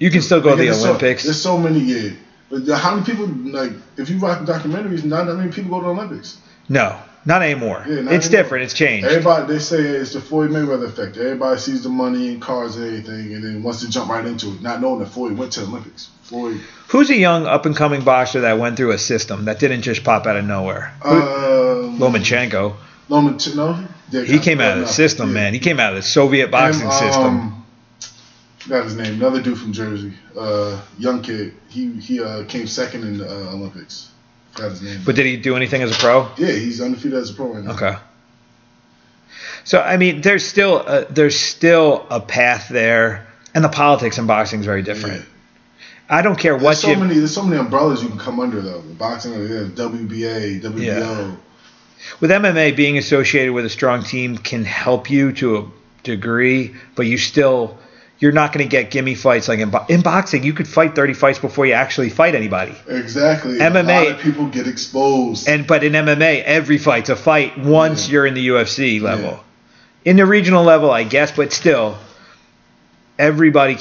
You 0.00 0.10
can 0.10 0.22
still 0.22 0.40
go 0.40 0.50
to 0.50 0.56
the 0.56 0.64
there's 0.64 0.80
so- 0.80 0.88
Olympics. 0.88 1.22
there's 1.24 1.40
so 1.40 1.56
many 1.56 1.78
yeah. 1.80 2.10
But 2.50 2.66
the- 2.66 2.76
how 2.76 2.94
many 2.96 3.06
people 3.06 3.26
like 3.26 3.72
if 3.96 4.10
you 4.10 4.18
watch 4.18 4.40
documentaries, 4.40 5.04
not 5.04 5.26
that 5.26 5.36
many 5.36 5.52
people 5.52 5.70
go 5.70 5.80
to 5.80 5.86
the 5.86 5.92
Olympics. 5.92 6.38
no, 6.68 6.96
not 7.24 7.42
anymore. 7.42 7.84
Yeah, 7.86 8.00
not 8.00 8.14
it's 8.14 8.26
anymore. 8.26 8.42
different. 8.42 8.64
It's 8.64 8.74
changed. 8.74 9.06
Everybody 9.06 9.52
they 9.52 9.58
say 9.60 9.78
it's 9.78 10.12
the 10.14 10.20
Floyd 10.20 10.50
Mayweather 10.50 10.86
effect. 10.88 11.16
Everybody 11.16 11.60
sees 11.60 11.82
the 11.84 11.90
money 11.90 12.30
and 12.30 12.40
cars 12.42 12.74
and 12.76 12.86
everything, 12.86 13.34
and 13.34 13.44
then 13.44 13.62
wants 13.62 13.80
to 13.82 13.90
jump 13.90 14.10
right 14.10 14.24
into 14.26 14.48
it, 14.48 14.62
not 14.62 14.80
knowing 14.80 14.98
that 15.00 15.10
Floyd 15.10 15.36
went 15.38 15.52
to 15.52 15.60
the 15.60 15.66
Olympics. 15.66 16.08
Floyd, 16.22 16.60
Who's 16.88 17.10
a 17.10 17.16
young 17.16 17.46
up 17.46 17.66
and 17.66 17.76
coming 17.76 18.02
boxer 18.02 18.40
that 18.42 18.58
went 18.58 18.76
through 18.76 18.92
a 18.92 18.98
system 18.98 19.44
that 19.44 19.58
didn't 19.60 19.82
just 19.82 20.02
pop 20.02 20.26
out 20.26 20.36
of 20.36 20.44
nowhere? 20.44 20.92
um, 21.04 21.98
Lomachenko. 21.98 22.74
Lomachenko, 23.08 23.54
no, 24.12 24.22
He 24.24 24.38
came 24.38 24.60
out 24.60 24.78
of 24.78 24.84
the 24.86 24.92
system, 24.92 25.28
yeah. 25.28 25.34
man. 25.34 25.52
He 25.54 25.58
came 25.60 25.78
out 25.80 25.92
of 25.92 25.96
the 25.96 26.02
Soviet 26.02 26.50
boxing 26.50 26.84
And, 26.84 26.92
system. 26.92 27.59
Forgot 28.60 28.84
his 28.84 28.94
name. 28.96 29.14
Another 29.14 29.40
dude 29.40 29.58
from 29.58 29.72
Jersey, 29.72 30.12
uh, 30.38 30.80
young 30.98 31.22
kid. 31.22 31.54
He 31.68 31.92
he 31.94 32.20
uh, 32.22 32.44
came 32.44 32.66
second 32.66 33.04
in 33.04 33.18
the 33.18 33.26
uh, 33.26 33.52
Olympics. 33.52 34.10
Forgot 34.52 34.70
his 34.72 34.82
name. 34.82 35.00
But 35.04 35.16
did 35.16 35.24
he 35.26 35.38
do 35.38 35.56
anything 35.56 35.82
as 35.82 35.90
a 35.90 35.98
pro? 35.98 36.28
yeah, 36.36 36.52
he's 36.52 36.80
undefeated 36.80 37.18
as 37.18 37.30
a 37.30 37.34
pro 37.34 37.54
right 37.54 37.64
now. 37.64 37.72
Okay. 37.72 37.96
So 39.64 39.80
I 39.80 39.96
mean, 39.96 40.20
there's 40.20 40.44
still 40.44 40.78
a, 40.78 41.06
there's 41.06 41.38
still 41.38 42.06
a 42.10 42.20
path 42.20 42.68
there, 42.68 43.26
and 43.54 43.64
the 43.64 43.68
politics 43.70 44.18
in 44.18 44.26
boxing 44.26 44.60
is 44.60 44.66
very 44.66 44.82
different. 44.82 45.16
Yeah. 45.16 45.24
I 46.10 46.22
don't 46.22 46.38
care 46.38 46.52
There's 46.52 46.64
what 46.64 46.76
so 46.76 46.90
you. 46.90 46.96
many. 46.96 47.14
There's 47.14 47.34
so 47.34 47.42
many 47.42 47.56
umbrellas 47.58 48.02
you 48.02 48.08
can 48.08 48.18
come 48.18 48.40
under 48.40 48.60
though. 48.60 48.82
Boxing, 48.82 49.32
yeah, 49.32 49.68
WBA, 49.72 50.60
WBO. 50.60 50.82
Yeah. 50.82 51.36
with 52.20 52.30
MMA 52.30 52.76
being 52.76 52.98
associated 52.98 53.54
with 53.54 53.64
a 53.64 53.70
strong 53.70 54.02
team 54.02 54.36
can 54.36 54.64
help 54.64 55.08
you 55.08 55.32
to 55.34 55.56
a 55.56 55.66
degree, 56.02 56.74
but 56.94 57.06
you 57.06 57.16
still 57.16 57.78
you're 58.20 58.32
not 58.32 58.52
going 58.52 58.64
to 58.64 58.68
get 58.70 58.90
gimme 58.90 59.14
fights 59.14 59.48
like 59.48 59.58
in, 59.58 59.70
bo- 59.70 59.86
in 59.88 60.02
boxing. 60.02 60.42
You 60.44 60.52
could 60.52 60.68
fight 60.68 60.94
30 60.94 61.14
fights 61.14 61.38
before 61.38 61.64
you 61.66 61.72
actually 61.72 62.10
fight 62.10 62.34
anybody. 62.34 62.74
Exactly. 62.86 63.58
MMA 63.58 63.80
A 63.80 64.04
lot 64.04 64.06
of 64.08 64.20
people 64.20 64.46
get 64.46 64.68
exposed. 64.68 65.48
And 65.48 65.66
but 65.66 65.82
in 65.82 65.94
MMA, 65.94 66.42
every 66.44 66.76
fight's 66.78 67.08
a 67.08 67.16
fight 67.16 67.58
once 67.58 68.06
Yeah. 68.06 68.12
you're 68.12 68.26
in 68.26 68.34
the 68.34 68.46
UFC 68.48 69.00
level. 69.00 69.30
Yeah. 70.04 70.10
In 70.10 70.16
the 70.16 70.26
regional 70.26 70.62
level, 70.64 70.90
I 70.90 71.04
guess, 71.04 71.32
but 71.32 71.52
still, 71.52 71.96
everybody. 73.18 73.78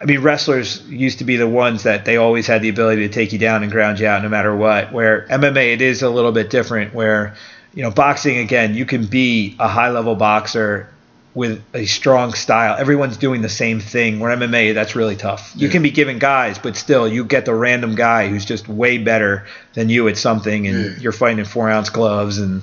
I 0.00 0.06
mean, 0.06 0.20
wrestlers 0.22 0.82
used 0.88 1.18
to 1.18 1.24
be 1.24 1.36
the 1.36 1.48
ones 1.48 1.82
that 1.82 2.04
they 2.06 2.16
always 2.16 2.46
had 2.46 2.62
the 2.62 2.70
ability 2.70 3.06
to 3.06 3.12
take 3.12 3.32
you 3.32 3.38
down 3.38 3.62
and 3.62 3.70
ground 3.70 4.00
you 4.00 4.06
out 4.06 4.22
no 4.22 4.28
matter 4.30 4.54
what. 4.54 4.92
Where 4.92 5.26
MMA, 5.28 5.74
it 5.74 5.82
is 5.82 6.02
a 6.02 6.08
little 6.08 6.32
bit 6.32 6.50
different. 6.50 6.94
Where 6.94 7.34
you 7.74 7.82
know, 7.82 7.90
boxing 7.90 8.38
again, 8.38 8.74
you 8.74 8.84
can 8.84 9.06
be 9.06 9.54
a 9.60 9.68
high 9.68 9.90
level 9.90 10.16
boxer 10.16 10.88
with 11.32 11.62
a 11.74 11.86
strong 11.86 12.32
style. 12.34 12.76
Everyone's 12.76 13.16
doing 13.16 13.40
the 13.40 13.48
same 13.48 13.78
thing. 13.78 14.18
Where 14.18 14.36
MMA, 14.36 14.74
that's 14.74 14.96
really 14.96 15.14
tough. 15.14 15.52
You 15.54 15.68
Yeah. 15.68 15.72
can 15.72 15.82
be 15.82 15.90
given 15.92 16.18
guys, 16.18 16.58
but 16.58 16.74
still, 16.76 17.06
you 17.06 17.24
get 17.24 17.44
the 17.44 17.54
random 17.54 17.94
guy 17.94 18.26
who's 18.28 18.44
just 18.44 18.68
way 18.68 18.98
better 18.98 19.46
than 19.74 19.88
you 19.88 20.08
at 20.08 20.18
something, 20.18 20.66
and 20.66 20.84
Yeah. 20.84 20.90
you're 21.00 21.12
fighting 21.12 21.38
in 21.38 21.44
four 21.44 21.70
ounce 21.70 21.88
gloves, 21.88 22.38
and 22.38 22.62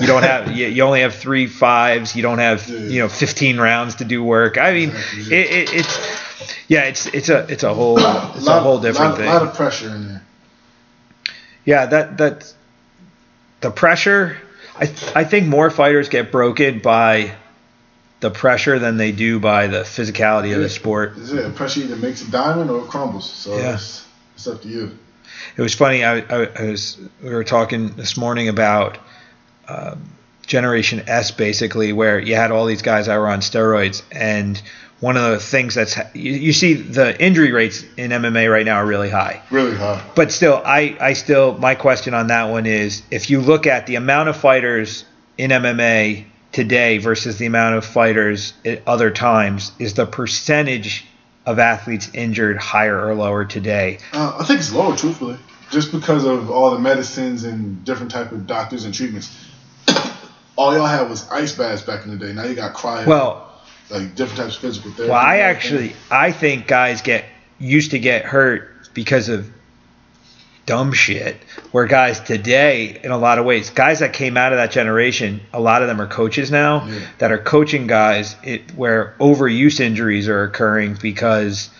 you 0.00 0.06
don't 0.06 0.22
have, 0.22 0.50
you, 0.56 0.66
you 0.66 0.82
only 0.82 1.02
have 1.02 1.14
three 1.14 1.46
fives. 1.46 2.16
You 2.16 2.22
don't 2.22 2.38
have, 2.38 2.66
Yeah. 2.68 2.78
you 2.78 3.00
know, 3.00 3.08
15 3.08 3.58
rounds 3.60 3.96
to 3.96 4.04
do 4.04 4.22
work. 4.24 4.56
I 4.56 4.72
mean, 4.72 4.88
Exactly. 4.90 5.36
it, 5.36 5.50
it, 5.50 5.74
it's, 5.74 5.98
yeah, 6.68 6.82
it's 6.84 7.06
it's 7.06 7.28
a 7.28 7.46
it's 7.48 7.62
a 7.64 7.72
whole 7.74 7.98
it's 7.98 8.06
a 8.06 8.40
lot, 8.40 8.62
whole 8.62 8.78
different 8.78 9.10
lot, 9.12 9.18
thing. 9.18 9.26
lot 9.28 9.42
of 9.42 9.54
pressure 9.54 9.88
in 9.90 10.08
there. 10.08 10.22
Yeah, 11.64 11.86
that 11.86 12.16
that 12.18 12.52
the 13.60 13.70
pressure. 13.70 14.38
I 14.78 14.90
I 15.14 15.24
think 15.24 15.46
more 15.46 15.70
fighters 15.70 16.08
get 16.08 16.30
broken 16.32 16.78
by 16.80 17.32
the 18.20 18.30
pressure 18.30 18.78
than 18.78 18.96
they 18.96 19.12
do 19.12 19.38
by 19.38 19.66
the 19.66 19.80
physicality 19.80 20.54
of 20.54 20.60
the 20.62 20.68
sport. 20.70 21.16
Is 21.18 21.32
it 21.32 21.44
a 21.44 21.50
pressure 21.50 21.80
either 21.80 21.96
makes 21.96 22.22
a 22.22 22.30
diamond 22.30 22.70
or 22.70 22.84
it 22.84 22.88
crumbles? 22.88 23.30
So 23.30 23.56
Yeah. 23.58 23.74
it's, 23.74 24.06
it's 24.34 24.46
up 24.46 24.62
to 24.62 24.68
you. 24.68 24.98
It 25.56 25.62
was 25.62 25.74
funny. 25.74 26.02
I, 26.04 26.18
I, 26.20 26.46
I 26.58 26.70
was 26.70 26.98
we 27.22 27.30
were 27.30 27.44
talking 27.44 27.88
this 27.90 28.16
morning 28.16 28.48
about 28.48 28.98
um, 29.68 30.02
Generation 30.46 31.02
S, 31.06 31.30
basically, 31.30 31.92
where 31.92 32.18
you 32.18 32.36
had 32.36 32.50
all 32.52 32.66
these 32.66 32.82
guys 32.82 33.06
that 33.06 33.16
were 33.18 33.28
on 33.28 33.40
steroids, 33.40 34.02
and 34.12 34.60
one 35.00 35.16
of 35.16 35.30
the 35.30 35.38
things 35.38 35.74
that's 35.74 35.96
you, 36.14 36.32
you 36.32 36.52
see 36.52 36.74
the 36.74 37.20
injury 37.22 37.52
rates 37.52 37.84
in 37.96 38.12
MMA 38.12 38.50
right 38.50 38.64
now 38.64 38.76
are 38.76 38.86
really 38.86 39.10
high. 39.10 39.42
Really 39.50 39.76
hard. 39.76 40.00
But 40.14 40.32
still, 40.32 40.62
I, 40.64 40.96
I 41.00 41.12
still, 41.14 41.58
my 41.58 41.74
question 41.74 42.14
on 42.14 42.28
that 42.28 42.44
one 42.44 42.64
is 42.66 43.02
if 43.10 43.28
you 43.28 43.40
look 43.40 43.66
at 43.66 43.86
the 43.86 43.96
amount 43.96 44.28
of 44.28 44.36
fighters 44.36 45.04
in 45.36 45.50
MMA 45.50 46.24
today 46.56 46.96
versus 46.96 47.36
the 47.36 47.44
amount 47.44 47.74
of 47.76 47.84
fighters 47.84 48.54
at 48.64 48.80
other 48.86 49.10
times, 49.10 49.72
is 49.78 49.92
the 49.92 50.06
percentage 50.06 51.04
of 51.44 51.58
athletes 51.58 52.10
injured 52.14 52.56
higher 52.56 52.98
or 52.98 53.14
lower 53.14 53.44
today? 53.44 53.98
Uh, 54.14 54.38
I 54.40 54.44
think 54.44 54.60
it's 54.60 54.72
lower, 54.72 54.96
truthfully, 54.96 55.36
just 55.70 55.92
because 55.92 56.24
of 56.24 56.50
all 56.50 56.70
the 56.70 56.78
medicines 56.78 57.44
and 57.44 57.84
different 57.84 58.10
type 58.10 58.32
of 58.32 58.46
doctors 58.46 58.86
and 58.86 58.94
treatments. 58.94 59.36
all 60.56 60.74
y'all 60.74 60.86
had 60.86 61.10
was 61.10 61.28
ice 61.28 61.52
baths 61.52 61.82
back 61.82 62.06
in 62.06 62.10
the 62.10 62.16
day. 62.16 62.32
Now 62.32 62.44
you 62.44 62.54
got 62.54 62.74
cryo, 62.74 63.06
Well, 63.06 63.52
like 63.90 64.14
different 64.14 64.40
types 64.40 64.56
of 64.56 64.62
physical 64.62 64.92
therapy. 64.92 65.10
well, 65.10 65.20
I 65.20 65.40
actually, 65.40 65.94
I 66.10 66.32
think 66.32 66.66
guys 66.66 67.02
get 67.02 67.26
used 67.58 67.90
to 67.90 67.98
get 67.98 68.24
hurt 68.24 68.94
because 68.94 69.28
of 69.28 69.46
dumb 70.66 70.92
shit. 70.92 71.36
Where 71.72 71.86
guys 71.86 72.18
today, 72.20 73.00
in 73.02 73.10
a 73.12 73.18
lot 73.18 73.38
of 73.38 73.44
ways, 73.44 73.70
guys 73.70 74.00
that 74.00 74.12
came 74.12 74.36
out 74.36 74.52
of 74.52 74.58
that 74.58 74.72
generation, 74.72 75.40
a 75.52 75.60
lot 75.60 75.82
of 75.82 75.88
them 75.88 76.00
are 76.00 76.06
coaches 76.08 76.50
now 76.50 76.86
Yeah. 76.86 76.98
that 77.18 77.32
are 77.32 77.38
coaching 77.38 77.86
guys 77.86 78.34
it, 78.42 78.72
where 78.74 79.14
overuse 79.20 79.78
injuries 79.80 80.28
are 80.28 80.42
occurring 80.42 80.98
because 81.00 81.70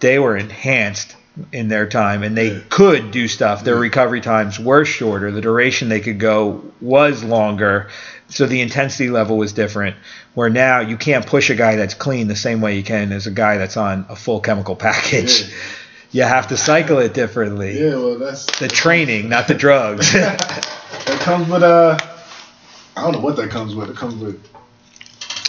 they 0.00 0.18
were 0.18 0.36
enhanced 0.36 1.14
in 1.52 1.68
their 1.68 1.86
time 1.86 2.22
and 2.22 2.36
they 2.36 2.48
Yeah. 2.52 2.58
could 2.70 3.10
do 3.10 3.28
stuff. 3.28 3.62
Their 3.64 3.74
Yeah. 3.74 3.80
recovery 3.80 4.20
times 4.20 4.58
were 4.58 4.84
shorter. 4.84 5.30
The 5.30 5.40
duration 5.40 5.88
they 5.88 6.00
could 6.00 6.18
go 6.18 6.62
was 6.80 7.22
longer. 7.24 7.88
So 8.28 8.46
the 8.46 8.60
intensity 8.62 9.10
level 9.10 9.36
was 9.36 9.52
different. 9.52 9.96
Where 10.34 10.48
now 10.48 10.80
you 10.80 10.96
can't 10.96 11.26
push 11.26 11.50
a 11.50 11.54
guy 11.54 11.76
that's 11.76 11.94
clean 11.94 12.28
the 12.28 12.36
same 12.36 12.60
way 12.60 12.76
you 12.76 12.82
can 12.82 13.12
as 13.12 13.26
a 13.26 13.30
guy 13.30 13.58
that's 13.58 13.76
on 13.76 14.06
a 14.08 14.16
full 14.16 14.40
chemical 14.40 14.76
package. 14.76 15.44
You 16.14 16.22
have 16.22 16.46
to 16.48 16.56
cycle 16.56 16.98
it 17.00 17.12
differently. 17.12 17.76
Yeah, 17.76 17.96
well, 17.96 18.16
that's 18.16 18.46
The 18.60 18.68
training, 18.68 19.28
not 19.28 19.48
the 19.48 19.54
drugs. 19.54 20.12
that 20.12 21.18
comes 21.22 21.48
with 21.48 21.64
uh, 21.64 21.98
I 22.96 23.02
don't 23.02 23.14
know 23.14 23.18
what 23.18 23.34
that 23.34 23.50
comes 23.50 23.74
with. 23.74 23.90
It 23.90 23.96
comes 23.96 24.14
with. 24.22 24.40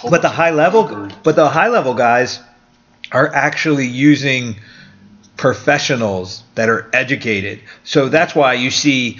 but 0.09 0.23
the 0.23 0.29
high 0.29 0.49
level 0.49 1.11
but 1.21 1.35
the 1.35 1.47
high 1.49 1.67
level 1.67 1.93
guys 1.93 2.39
are 3.11 3.31
actually 3.31 3.85
using 3.85 4.55
professionals 5.37 6.41
that 6.55 6.67
are 6.69 6.89
educated 6.93 7.59
so 7.83 8.09
that's 8.09 8.33
why 8.33 8.53
you 8.53 8.71
see 8.71 9.19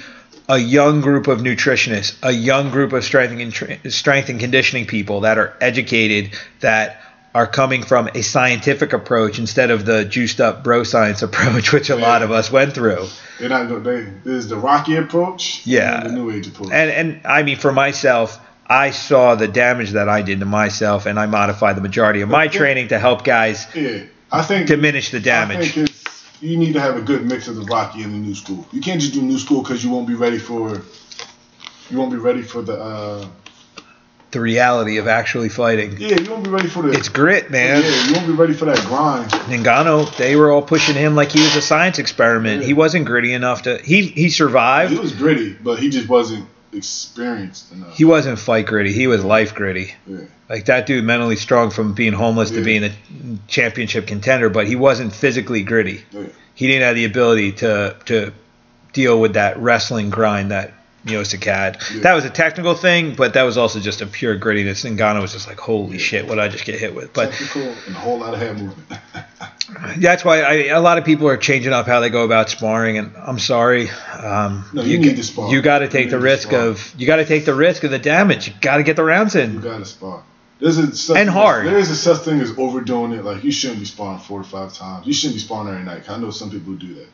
a 0.50 0.58
young 0.58 1.02
group 1.02 1.28
of 1.28 1.40
nutritionists 1.40 2.16
a 2.24 2.32
young 2.32 2.72
group 2.72 2.92
of 2.94 3.04
strength 3.04 3.32
and, 3.32 3.94
strength 3.94 4.30
and 4.30 4.40
conditioning 4.40 4.86
people 4.88 5.22
that 5.22 5.38
are 5.38 5.56
educated 5.62 6.32
that 6.62 7.02
are 7.36 7.46
coming 7.46 7.84
from 7.84 8.08
a 8.16 8.24
scientific 8.24 8.94
approach 8.94 9.40
instead 9.40 9.70
of 9.70 9.86
the 9.86 10.06
juiced 10.06 10.40
up 10.40 10.64
bro 10.64 10.84
science 10.84 11.22
approach 11.28 11.74
which 11.74 11.90
a 11.90 11.96
lot 11.96 12.24
of 12.24 12.32
us 12.32 12.50
went 12.50 12.74
through 12.74 13.06
They're 13.40 13.50
not. 13.50 13.84
They, 13.84 14.04
there's 14.24 14.48
the 14.48 14.56
Rocky 14.56 14.96
approach. 14.96 15.68
Yeah. 15.68 16.00
And 16.00 16.10
the 16.10 16.14
New 16.14 16.32
Age 16.32 16.48
approach. 16.48 16.72
And 16.72 16.90
and 16.90 17.28
I 17.28 17.44
mean 17.44 17.58
for 17.58 17.74
myself, 17.74 18.40
I 18.66 18.92
saw 18.92 19.36
the 19.36 19.50
damage 19.50 19.92
that 19.92 20.08
I 20.08 20.22
did 20.22 20.40
to 20.40 20.46
myself, 20.46 21.06
and 21.06 21.20
I 21.20 21.26
modified 21.26 21.76
the 21.76 21.82
majority 21.82 22.22
of 22.22 22.30
my 22.30 22.48
training 22.48 22.88
to 22.88 22.98
help 22.98 23.24
guys 23.26 23.68
yeah, 23.76 24.04
I 24.32 24.42
think 24.42 24.68
diminish 24.68 25.12
the 25.12 25.18
I 25.18 25.22
damage. 25.22 25.76
you 26.40 26.58
need 26.58 26.74
to 26.74 26.80
have 26.80 26.96
a 26.96 27.02
good 27.02 27.26
mix 27.26 27.50
of 27.50 27.58
the 27.58 27.64
Rocky 27.64 28.02
and 28.02 28.14
the 28.14 28.18
new 28.18 28.34
school. 28.34 28.66
You 28.72 28.82
can't 28.82 29.02
just 29.02 29.14
do 29.14 29.22
new 29.22 29.38
school 29.38 29.62
because 29.62 29.84
you 29.84 29.92
won't 29.92 30.08
be 30.08 30.16
ready 30.16 30.40
for. 30.40 30.82
You 31.90 31.98
won't 32.00 32.12
be 32.12 32.18
ready 32.18 32.42
for 32.42 32.62
the. 32.62 32.82
Uh, 32.82 33.28
The 34.36 34.42
reality 34.42 34.98
of 34.98 35.08
actually 35.08 35.48
fighting. 35.48 35.96
yeah, 35.98 36.20
you 36.20 36.30
won't 36.30 36.44
be 36.44 36.50
ready 36.50 36.68
for 36.68 36.82
the. 36.84 36.92
It's 36.92 37.08
grit, 37.08 37.50
man. 37.50 37.82
Yeah, 37.82 38.08
you 38.08 38.14
won't 38.16 38.28
be 38.28 38.34
ready 38.34 38.52
for 38.54 38.66
that 38.66 38.80
grind. 38.86 39.32
Ngannou, 39.32 40.14
they 40.18 40.36
were 40.36 40.52
all 40.52 40.62
pushing 40.62 40.94
him 40.94 41.16
like 41.16 41.32
he 41.32 41.40
was 41.42 41.56
a 41.56 41.62
science 41.62 42.00
experiment. 42.00 42.62
He 42.64 42.74
wasn't 42.74 43.06
gritty 43.06 43.32
enough 43.32 43.62
to. 43.62 43.78
He 43.78 44.08
he 44.08 44.30
survived. 44.30 44.92
He 44.92 45.00
was 45.00 45.14
gritty, 45.14 45.54
but 45.54 45.80
he 45.80 45.88
just 45.90 46.10
wasn't 46.10 46.50
experienced 46.74 47.72
enough. 47.72 47.96
He 47.96 48.04
wasn't 48.04 48.38
fight 48.38 48.66
gritty. 48.66 48.92
He 48.92 49.08
was 49.08 49.24
life 49.24 49.56
gritty. 49.56 49.94
yeah. 50.06 50.26
Like 50.50 50.66
that 50.66 50.86
dude, 50.86 51.06
mentally 51.06 51.38
strong 51.38 51.72
from 51.72 51.94
being 51.94 52.12
homeless 52.12 52.52
to 52.52 52.62
being 52.62 52.84
a 52.84 52.92
championship 53.48 54.06
contender, 54.06 54.50
but 54.50 54.68
he 54.68 54.76
wasn't 54.76 55.14
physically 55.14 55.64
gritty. 55.64 56.04
Yeah. 56.12 56.26
he 56.56 56.68
didn't 56.68 56.84
have 56.84 56.96
the 56.96 57.06
ability 57.06 57.54
to 57.54 57.96
to 58.08 58.34
deal 58.92 59.20
with 59.20 59.34
that 59.34 59.58
wrestling 59.60 60.10
grind 60.10 60.52
that 60.52 60.74
Had. 61.06 61.78
Yeah. 61.94 62.02
That 62.02 62.14
was 62.14 62.26
a 62.26 62.30
technical 62.30 62.74
thing, 62.74 63.16
but 63.16 63.34
that 63.36 63.44
was 63.44 63.58
also 63.58 63.80
just 63.80 64.02
a 64.02 64.08
pure 64.08 64.38
grittiness. 64.38 64.86
And 64.86 64.98
Ngannou 64.98 65.22
was 65.22 65.34
just 65.34 65.48
like, 65.48 65.60
holy 65.60 65.98
shit, 66.00 66.28
what 66.28 66.36
did 66.36 66.44
I 66.44 66.48
just 66.48 66.66
get 66.66 66.80
hit 66.80 66.96
with? 66.96 67.14
But 67.14 67.32
Technical 67.32 67.62
and 67.88 67.96
a 67.96 68.00
whole 68.00 68.18
lot 68.18 68.34
of 68.34 68.40
hand 68.40 68.62
movement. 68.62 69.02
that's 69.98 70.26
why 70.26 70.42
I, 70.42 70.54
a 70.68 70.80
lot 70.80 70.98
of 70.98 71.06
people 71.06 71.28
are 71.28 71.38
changing 71.38 71.74
up 71.74 71.86
how 71.86 72.00
they 72.00 72.10
go 72.10 72.24
about 72.24 72.50
sparring, 72.50 72.98
and 72.98 73.16
I'm 73.18 73.40
sorry. 73.40 73.90
Um, 73.90 74.66
No, 74.74 74.84
you 74.84 74.98
need 74.98 75.16
to 75.16 75.24
spar. 75.24 75.52
You 75.52 75.62
got 75.62 75.80
to 75.80 75.88
take 75.88 76.10
the 76.10 76.20
risk 76.20 76.54
of 76.54 76.94
you 76.98 77.08
got 77.08 77.18
to 77.18 77.26
take 77.26 77.46
the 77.46 77.56
risk 77.56 77.84
of 77.84 77.92
the 77.92 78.00
damage. 78.00 78.48
You 78.48 78.54
got 78.62 78.78
to 78.78 78.84
get 78.84 78.96
the 78.96 79.04
rounds 79.04 79.36
in. 79.36 79.54
You 79.54 79.60
gotta 79.60 79.86
spar. 79.86 80.24
There's 80.60 80.78
a 80.78 80.96
such 80.96 81.18
And 81.18 81.30
hard. 81.30 81.66
There 81.66 81.78
is 81.78 81.90
a 81.90 81.96
such 81.96 82.22
thing 82.22 82.40
as 82.40 82.58
overdoing 82.58 83.12
it. 83.12 83.26
Like 83.26 83.44
you 83.44 83.52
shouldn't 83.52 83.80
be 83.80 83.86
sparring 83.86 84.20
four 84.20 84.42
to 84.42 84.48
five 84.48 84.74
times. 84.74 85.06
You 85.06 85.14
shouldn't 85.14 85.36
be 85.36 85.42
sparring 85.42 85.68
every 85.68 85.84
night. 85.84 86.10
I 86.10 86.18
know 86.18 86.32
some 86.32 86.50
people 86.50 86.74
who 86.74 86.78
do 86.78 86.94
that, 86.96 87.08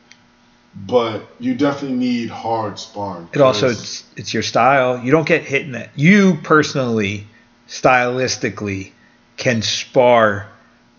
but 0.74 1.22
you 1.38 1.54
definitely 1.54 1.98
need 1.98 2.30
hard 2.30 2.78
sparring. 2.78 3.28
It 3.32 3.40
also 3.40 3.68
it's, 3.68 4.04
it's 4.16 4.32
your 4.32 4.42
style. 4.42 4.98
You 4.98 5.10
don't 5.10 5.26
get 5.26 5.42
hit 5.42 5.62
in 5.62 5.72
that. 5.72 5.90
You 5.96 6.38
personally, 6.42 7.26
stylistically, 7.68 8.92
can 9.36 9.62
spar 9.62 10.48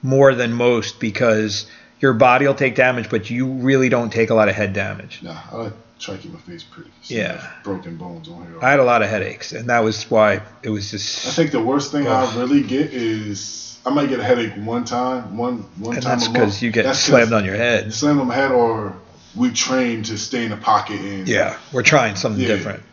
more 0.02 0.36
than 0.36 0.54
most 0.54 1.00
because 1.00 1.66
your 2.00 2.14
body 2.14 2.46
will 2.46 2.54
take 2.54 2.76
damage, 2.76 3.10
but 3.10 3.30
you 3.30 3.48
really 3.48 3.90
don't 3.90 4.12
take 4.12 4.30
a 4.30 4.36
lot 4.36 4.50
of 4.50 4.56
head 4.56 4.74
damage. 4.74 5.22
Nah, 5.24 5.38
I 5.52 5.56
like 5.56 5.74
try 6.00 6.16
to 6.18 6.22
keep 6.22 6.34
my 6.34 6.40
face 6.42 6.64
pretty. 6.64 6.92
So 7.02 7.16
Yeah. 7.16 7.50
broken 7.64 7.96
bones 7.96 8.28
on 8.28 8.46
here. 8.46 8.58
I 8.62 8.72
had 8.72 8.80
a 8.80 8.84
lot 8.84 9.02
of 9.02 9.10
headaches, 9.10 9.54
and 9.54 9.70
that 9.70 9.80
was 9.80 10.04
why 10.12 10.42
it 10.62 10.70
was 10.70 10.92
just. 10.92 11.26
I 11.28 11.32
think 11.32 11.52
the 11.52 11.64
worst 11.64 11.92
thing 11.92 12.06
Ugh. 12.08 12.30
I 12.30 12.40
really 12.40 12.62
get 12.62 12.94
is 12.94 13.78
I 13.86 13.90
might 13.90 14.10
get 14.10 14.20
a 14.20 14.24
headache 14.24 14.54
one 14.58 14.86
time, 14.86 15.38
one 15.38 15.66
one 15.78 15.96
And 15.96 16.04
time 16.04 16.20
that's 16.20 16.28
because 16.28 16.62
you 16.62 16.72
get 16.72 16.84
That's 16.84 17.00
slammed 17.00 17.34
on 17.34 17.46
your 17.46 17.56
head. 17.56 17.94
Slammed 17.94 18.20
on 18.20 18.28
my 18.28 18.36
head, 18.36 18.52
or 18.52 18.96
we 19.36 19.52
train 19.52 20.04
to 20.04 20.18
stay 20.18 20.44
in 20.46 20.52
the 20.52 20.58
pocket 20.58 21.00
and 21.00 21.28
Yeah, 21.28 21.58
we're 21.72 21.84
trying 21.84 22.16
something 22.16 22.42
Yeah. 22.42 22.48
different. 22.56 22.84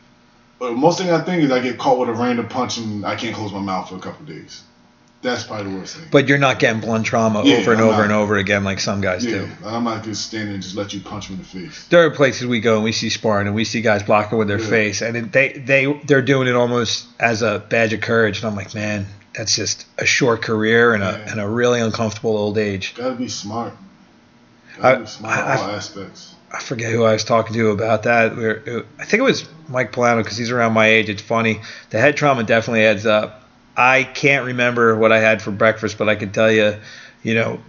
But 0.59 0.75
most 0.77 0.99
thing 0.99 1.11
I 1.11 1.21
think 1.23 1.43
is 1.45 1.51
I 1.51 1.61
get 1.61 1.79
caught 1.79 1.99
with 1.99 2.09
a 2.11 2.13
random 2.15 2.47
punch 2.49 2.77
and 2.79 3.05
I 3.05 3.15
can't 3.17 3.35
close 3.35 3.53
my 3.53 3.61
mouth 3.61 3.89
for 3.89 3.97
a 3.97 3.99
couple 4.01 4.27
days. 4.27 4.63
That's 5.23 5.45
probably 5.45 5.71
the 5.73 5.79
worst 5.79 5.97
thing. 5.97 6.07
But 6.11 6.29
you're 6.29 6.39
not 6.39 6.59
getting 6.59 6.81
blunt 6.81 7.05
trauma 7.05 7.45
Yeah, 7.45 7.57
over 7.57 7.73
and 7.73 7.81
I'm 7.83 7.87
over 7.89 7.97
not. 7.99 8.05
and 8.05 8.13
over 8.13 8.37
again 8.39 8.65
like 8.65 8.81
some 8.81 9.03
guys 9.03 9.23
yeah, 9.25 9.33
do. 9.33 9.49
I'm 9.67 9.85
not 9.85 10.03
just 10.03 10.27
standing 10.27 10.55
and 10.55 10.63
just 10.63 10.75
let 10.77 10.95
you 10.95 11.01
punch 11.01 11.29
me 11.29 11.37
in 11.37 11.43
the 11.43 11.47
face. 11.47 11.87
There 11.89 12.05
are 12.07 12.11
places 12.11 12.47
we 12.47 12.61
go 12.61 12.77
and 12.77 12.85
we 12.85 12.93
see 12.93 13.11
sparring 13.11 13.47
and 13.47 13.55
we 13.55 13.65
see 13.65 13.83
guys 13.83 14.03
blocking 14.03 14.39
with 14.39 14.49
their 14.49 14.59
Yeah. 14.61 14.67
face, 14.69 15.03
and 15.03 15.17
it, 15.17 15.33
they 15.33 15.53
they 15.53 15.93
they're 16.07 16.23
doing 16.23 16.49
it 16.49 16.55
almost 16.57 17.07
as 17.19 17.43
a 17.43 17.59
badge 17.59 17.93
of 17.93 18.01
courage. 18.01 18.39
And 18.39 18.47
I'm 18.47 18.57
like, 18.57 18.75
man, 18.75 19.07
that's 19.35 19.55
just 19.55 19.85
a 19.99 20.07
short 20.07 20.41
career 20.41 20.95
and 20.95 21.03
a 21.03 21.23
and 21.29 21.39
a 21.39 21.47
really 21.47 21.81
uncomfortable 21.81 22.35
old 22.37 22.57
age. 22.57 22.95
Gotta 22.97 23.15
be 23.15 23.29
smart. 23.29 23.75
I- 24.83 24.95
I- 25.25 25.73
aspects. 25.77 26.35
I 26.53 26.59
forget 26.61 26.91
who 26.93 27.05
I 27.05 27.13
was 27.13 27.23
talking 27.23 27.55
to 27.55 27.71
about 27.71 28.03
that. 28.05 28.37
We 28.37 28.43
were, 28.43 28.63
it- 28.67 28.87
I 28.99 29.05
think 29.05 29.21
it 29.21 29.25
was 29.25 29.45
Mike 29.69 29.93
Polano 29.93 30.19
because 30.23 30.37
he's 30.37 30.51
around 30.51 30.73
my 30.73 30.87
age. 30.87 31.09
It's 31.09 31.23
funny. 31.23 31.61
The 31.91 32.01
head 32.01 32.17
trauma 32.17 32.43
definitely 32.43 32.85
adds 32.85 33.07
up. 33.07 33.45
I 33.77 34.03
can't 34.03 34.47
remember 34.47 34.97
what 34.97 35.13
I 35.13 35.21
had 35.21 35.41
for 35.43 35.53
breakfast, 35.53 35.97
but 35.97 36.09
I 36.09 36.17
can 36.17 36.33
tell 36.33 36.51
you, 36.51 36.75
you 37.23 37.35
know, 37.35 37.61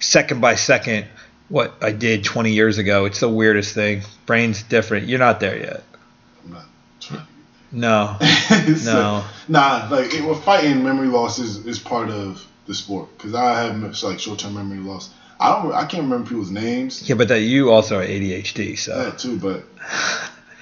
second 0.00 0.40
by 0.40 0.54
second, 0.54 1.06
what 1.48 1.74
I 1.82 1.92
did 1.92 2.24
20 2.24 2.52
years 2.52 2.78
ago. 2.78 3.04
It's 3.04 3.20
the 3.20 3.28
weirdest 3.28 3.74
thing. 3.74 4.02
Brain's 4.24 4.62
different. 4.62 5.06
You're 5.08 5.18
not 5.18 5.38
there 5.40 5.58
yet. 5.58 5.84
I'm 6.44 6.52
not 6.54 6.64
trying 7.00 7.26
No. 7.70 8.16
No. 8.84 9.22
like- 9.48 9.48
nah, 9.48 9.88
like 9.90 10.14
it, 10.14 10.24
with 10.26 10.42
fighting, 10.42 10.82
memory 10.82 11.08
loss 11.08 11.38
is, 11.38 11.64
is 11.66 11.78
part 11.78 12.08
of 12.08 12.44
the 12.66 12.74
sport. 12.74 13.08
Because 13.16 13.34
I 13.34 13.62
have 13.64 14.02
like 14.02 14.18
short 14.18 14.38
term 14.38 14.54
memory 14.54 14.78
loss. 14.78 15.10
I 15.38 15.62
don't. 15.62 15.72
I 15.72 15.84
can't 15.84 16.04
remember 16.04 16.28
people's 16.28 16.50
names. 16.50 17.08
Yeah, 17.08 17.16
but 17.16 17.28
that 17.28 17.40
you 17.40 17.70
also 17.70 17.98
are 18.00 18.04
ADHD, 18.04 18.78
so 18.78 18.96
That 19.04 19.18
too, 19.18 19.38
but 19.38 19.64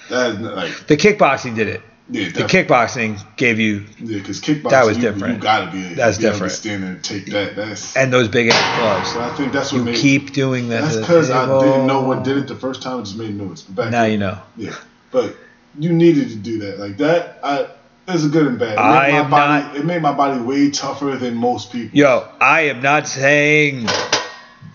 that 0.08 0.40
like 0.40 0.86
the 0.86 0.96
kickboxing 0.96 1.54
did 1.54 1.68
it. 1.68 1.80
yeah, 2.10 2.28
The 2.30 2.42
kickboxing 2.42 3.18
gave 3.36 3.58
you 3.60 3.84
yeah, 4.00 4.18
because 4.18 4.40
kickboxing 4.40 4.70
that 4.70 4.84
was 4.84 4.96
you, 4.96 5.02
different. 5.02 5.36
You 5.36 5.40
gotta 5.42 5.70
be. 5.70 5.94
That's 5.94 6.18
be 6.18 6.24
different. 6.24 6.50
To 6.52 6.56
stand 6.58 6.82
there 6.82 6.90
and 6.92 7.04
take 7.04 7.26
that. 7.26 7.56
That's. 7.56 7.96
and 7.96 8.12
those 8.12 8.28
big 8.28 8.48
ass 8.52 8.78
gloves. 8.80 9.16
I 9.16 9.36
think 9.36 9.52
that's 9.52 9.72
what 9.72 9.78
You 9.78 9.84
made. 9.84 9.96
keep 9.96 10.32
doing 10.32 10.68
that. 10.70 10.82
that's 10.82 10.96
because 10.96 11.30
I 11.30 11.46
didn't 11.60 11.86
know 11.86 12.02
what 12.02 12.24
did 12.24 12.36
it 12.36 12.48
the 12.48 12.56
first 12.56 12.82
time. 12.82 12.98
It 13.00 13.04
just 13.04 13.16
made 13.16 13.34
noise. 13.34 13.62
But 13.62 13.76
back 13.76 13.90
Now 13.92 14.02
then- 14.02 14.12
you 14.12 14.18
know. 14.18 14.38
Yeah, 14.56 14.74
but 15.12 15.36
you 15.78 15.92
needed 15.92 16.28
to 16.30 16.36
do 16.36 16.58
that. 16.60 16.78
Like 16.78 16.96
that, 16.98 17.38
I. 17.42 17.68
A 18.06 18.18
good 18.28 18.46
and 18.46 18.58
bad. 18.58 18.74
It 18.74 18.78
I 18.80 19.12
my 19.12 19.18
am 19.18 19.30
body, 19.30 19.64
not- 19.64 19.76
It 19.76 19.84
made 19.86 20.02
my 20.02 20.12
body 20.12 20.38
way 20.38 20.68
tougher 20.70 21.16
than 21.16 21.36
most 21.36 21.72
people. 21.72 21.96
Yo, 21.98 22.28
I 22.38 22.62
am 22.62 22.82
not 22.82 23.08
saying 23.08 23.86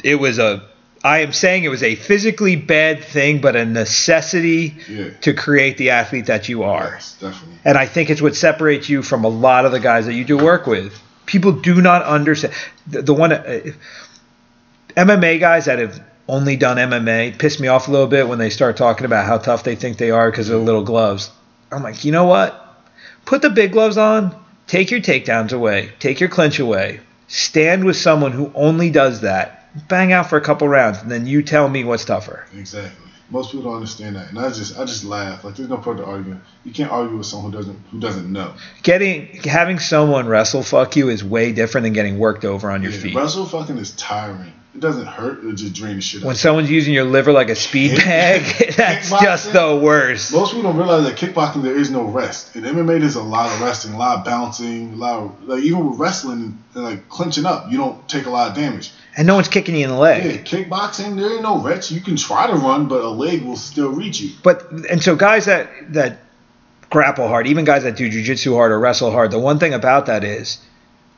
it 0.03 0.15
was 0.15 0.39
a. 0.39 0.63
I 1.01 1.19
am 1.19 1.31
saying 1.31 1.63
it 1.63 1.69
was 1.69 1.81
a 1.83 1.95
physically 1.95 2.57
bad 2.57 3.01
thing, 3.03 3.39
but 3.39 3.55
a 3.55 3.63
necessity 3.65 4.75
Yeah. 4.89 5.11
to 5.21 5.33
create 5.33 5.77
the 5.77 5.91
athlete 5.91 6.25
that 6.25 6.49
you 6.49 6.63
are. 6.63 6.91
Yes, 6.95 7.13
definitely. 7.21 7.55
And 7.63 7.77
I 7.77 7.85
think 7.85 8.09
it's 8.09 8.21
what 8.21 8.35
separates 8.35 8.89
you 8.89 9.01
from 9.01 9.23
a 9.23 9.29
lot 9.29 9.65
of 9.65 9.71
the 9.71 9.79
guys 9.79 10.07
that 10.07 10.13
you 10.13 10.25
do 10.25 10.37
work 10.37 10.67
with. 10.67 10.93
People 11.25 11.53
do 11.53 11.81
not 11.81 12.03
understand. 12.03 12.53
The, 12.87 13.01
the 13.01 13.13
one 13.13 13.31
uh, 13.31 13.61
MMA 14.97 15.39
guys 15.39 15.65
that 15.65 15.79
have 15.79 16.01
only 16.27 16.55
done 16.57 16.77
MMA 16.77 17.39
piss 17.39 17.59
me 17.59 17.67
off 17.67 17.87
a 17.87 17.91
little 17.91 18.07
bit 18.07 18.27
when 18.27 18.37
they 18.39 18.49
start 18.49 18.77
talking 18.77 19.05
about 19.05 19.25
how 19.25 19.37
tough 19.37 19.63
they 19.63 19.75
think 19.75 19.97
they 19.97 20.11
are 20.11 20.29
because 20.29 20.49
of 20.49 20.59
the 20.59 20.65
little 20.65 20.83
gloves. 20.83 21.31
I'm 21.71 21.81
like, 21.83 22.03
you 22.03 22.11
know 22.11 22.25
what? 22.25 22.83
Put 23.25 23.41
the 23.41 23.49
big 23.49 23.71
gloves 23.71 23.97
on. 23.97 24.35
Take 24.67 24.91
your 24.91 24.99
takedowns 25.01 25.53
away. 25.53 25.91
Take 25.99 26.19
your 26.19 26.29
clinch 26.29 26.59
away. 26.59 26.99
Stand 27.27 27.83
with 27.85 27.95
someone 27.95 28.31
who 28.31 28.51
only 28.53 28.89
does 28.89 29.21
that. 29.21 29.58
Bang 29.87 30.11
out 30.11 30.29
for 30.29 30.37
a 30.37 30.41
couple 30.41 30.67
rounds, 30.67 31.01
and 31.01 31.11
then 31.11 31.27
you 31.27 31.41
tell 31.43 31.69
me 31.69 31.83
what's 31.83 32.05
tougher. 32.05 32.45
Exactly. 32.55 33.05
Most 33.31 33.51
people 33.51 33.65
don't 33.65 33.75
understand 33.75 34.15
that, 34.15 34.29
and 34.29 34.39
I 34.39 34.49
just 34.49 34.79
I 34.79 34.85
just 34.85 35.03
laugh. 35.03 35.43
Like 35.43 35.55
there's 35.55 35.69
no 35.69 35.77
point 35.77 35.99
to 35.99 36.05
arguing. 36.05 36.41
You 36.63 36.73
can't 36.73 36.91
argue 36.91 37.15
with 37.15 37.27
someone 37.27 37.51
who 37.51 37.57
doesn't 37.59 37.79
who 37.91 37.99
doesn't 37.99 38.31
know. 38.31 38.55
Getting 38.81 39.27
having 39.43 39.77
someone 39.77 40.27
wrestle 40.27 40.63
fuck 40.63 40.95
you 40.95 41.09
is 41.09 41.23
way 41.23 41.51
different 41.51 41.83
than 41.83 41.93
getting 41.93 42.17
worked 42.17 42.43
over 42.43 42.71
on 42.71 42.81
your 42.81 42.91
Yeah, 42.91 42.99
feet. 42.99 43.15
Wrestle 43.15 43.45
fucking 43.45 43.77
is 43.77 43.91
tiring. 43.91 44.53
It 44.73 44.81
doesn't 44.81 45.05
hurt. 45.07 45.43
It 45.43 45.53
just 45.55 45.73
drain 45.73 45.95
the 45.95 46.01
shit 46.01 46.23
When 46.23 46.35
someone's 46.35 46.71
using 46.71 46.93
your 46.93 47.03
liver 47.03 47.31
like 47.31 47.49
a 47.49 47.55
speed 47.55 47.97
bag, 47.97 48.41
that's 48.77 49.09
just 49.09 49.51
the 49.51 49.75
worst. 49.75 50.31
Most 50.31 50.53
people 50.53 50.63
don't 50.71 50.77
realize 50.77 51.03
that 51.03 51.15
kickboxing 51.17 51.61
there 51.63 51.75
is 51.77 51.91
no 51.91 52.05
rest. 52.05 52.55
In 52.55 52.63
MMA, 52.63 52.99
there's 52.99 53.15
a 53.15 53.23
lot 53.23 53.51
of 53.51 53.61
resting, 53.61 53.93
a 53.93 53.97
lot 53.97 54.19
of 54.19 54.25
bouncing, 54.25 54.93
a 54.93 54.95
lot 54.95 55.23
of 55.23 55.43
like 55.43 55.63
even 55.63 55.87
with 55.87 55.99
wrestling 55.99 56.57
and 56.73 56.83
like 56.83 57.09
clinching 57.09 57.45
up, 57.45 57.71
you 57.71 57.77
don't 57.77 58.07
take 58.09 58.25
a 58.25 58.29
lot 58.31 58.49
of 58.49 58.55
damage. 58.55 58.91
And 59.17 59.25
no 59.27 59.35
one's 59.35 59.47
kicking 59.47 59.75
you 59.75 59.83
in 59.83 59.89
the 59.89 59.97
leg. 59.97 60.23
Yeah, 60.23 60.31
kickboxing 60.41 61.17
there 61.17 61.33
ain't 61.33 61.41
no 61.41 61.59
rest. 61.61 61.91
You 61.91 61.99
can 61.99 62.15
try 62.15 62.47
to 62.47 62.53
run, 62.55 62.87
but 62.87 63.01
a 63.01 63.09
leg 63.09 63.43
will 63.43 63.57
still 63.57 63.89
reach 63.89 64.21
you. 64.21 64.31
But 64.43 64.71
and 64.89 65.01
so 65.03 65.15
guys 65.15 65.45
that 65.45 65.69
that 65.93 66.19
grapple 66.89 67.27
hard, 67.27 67.47
even 67.47 67.65
guys 67.65 67.83
that 67.83 67.95
do 67.97 68.09
jujitsu 68.09 68.53
hard 68.55 68.71
or 68.71 68.79
wrestle 68.79 69.11
hard, 69.11 69.31
the 69.31 69.39
one 69.39 69.59
thing 69.59 69.73
about 69.73 70.05
that 70.07 70.23
is 70.23 70.59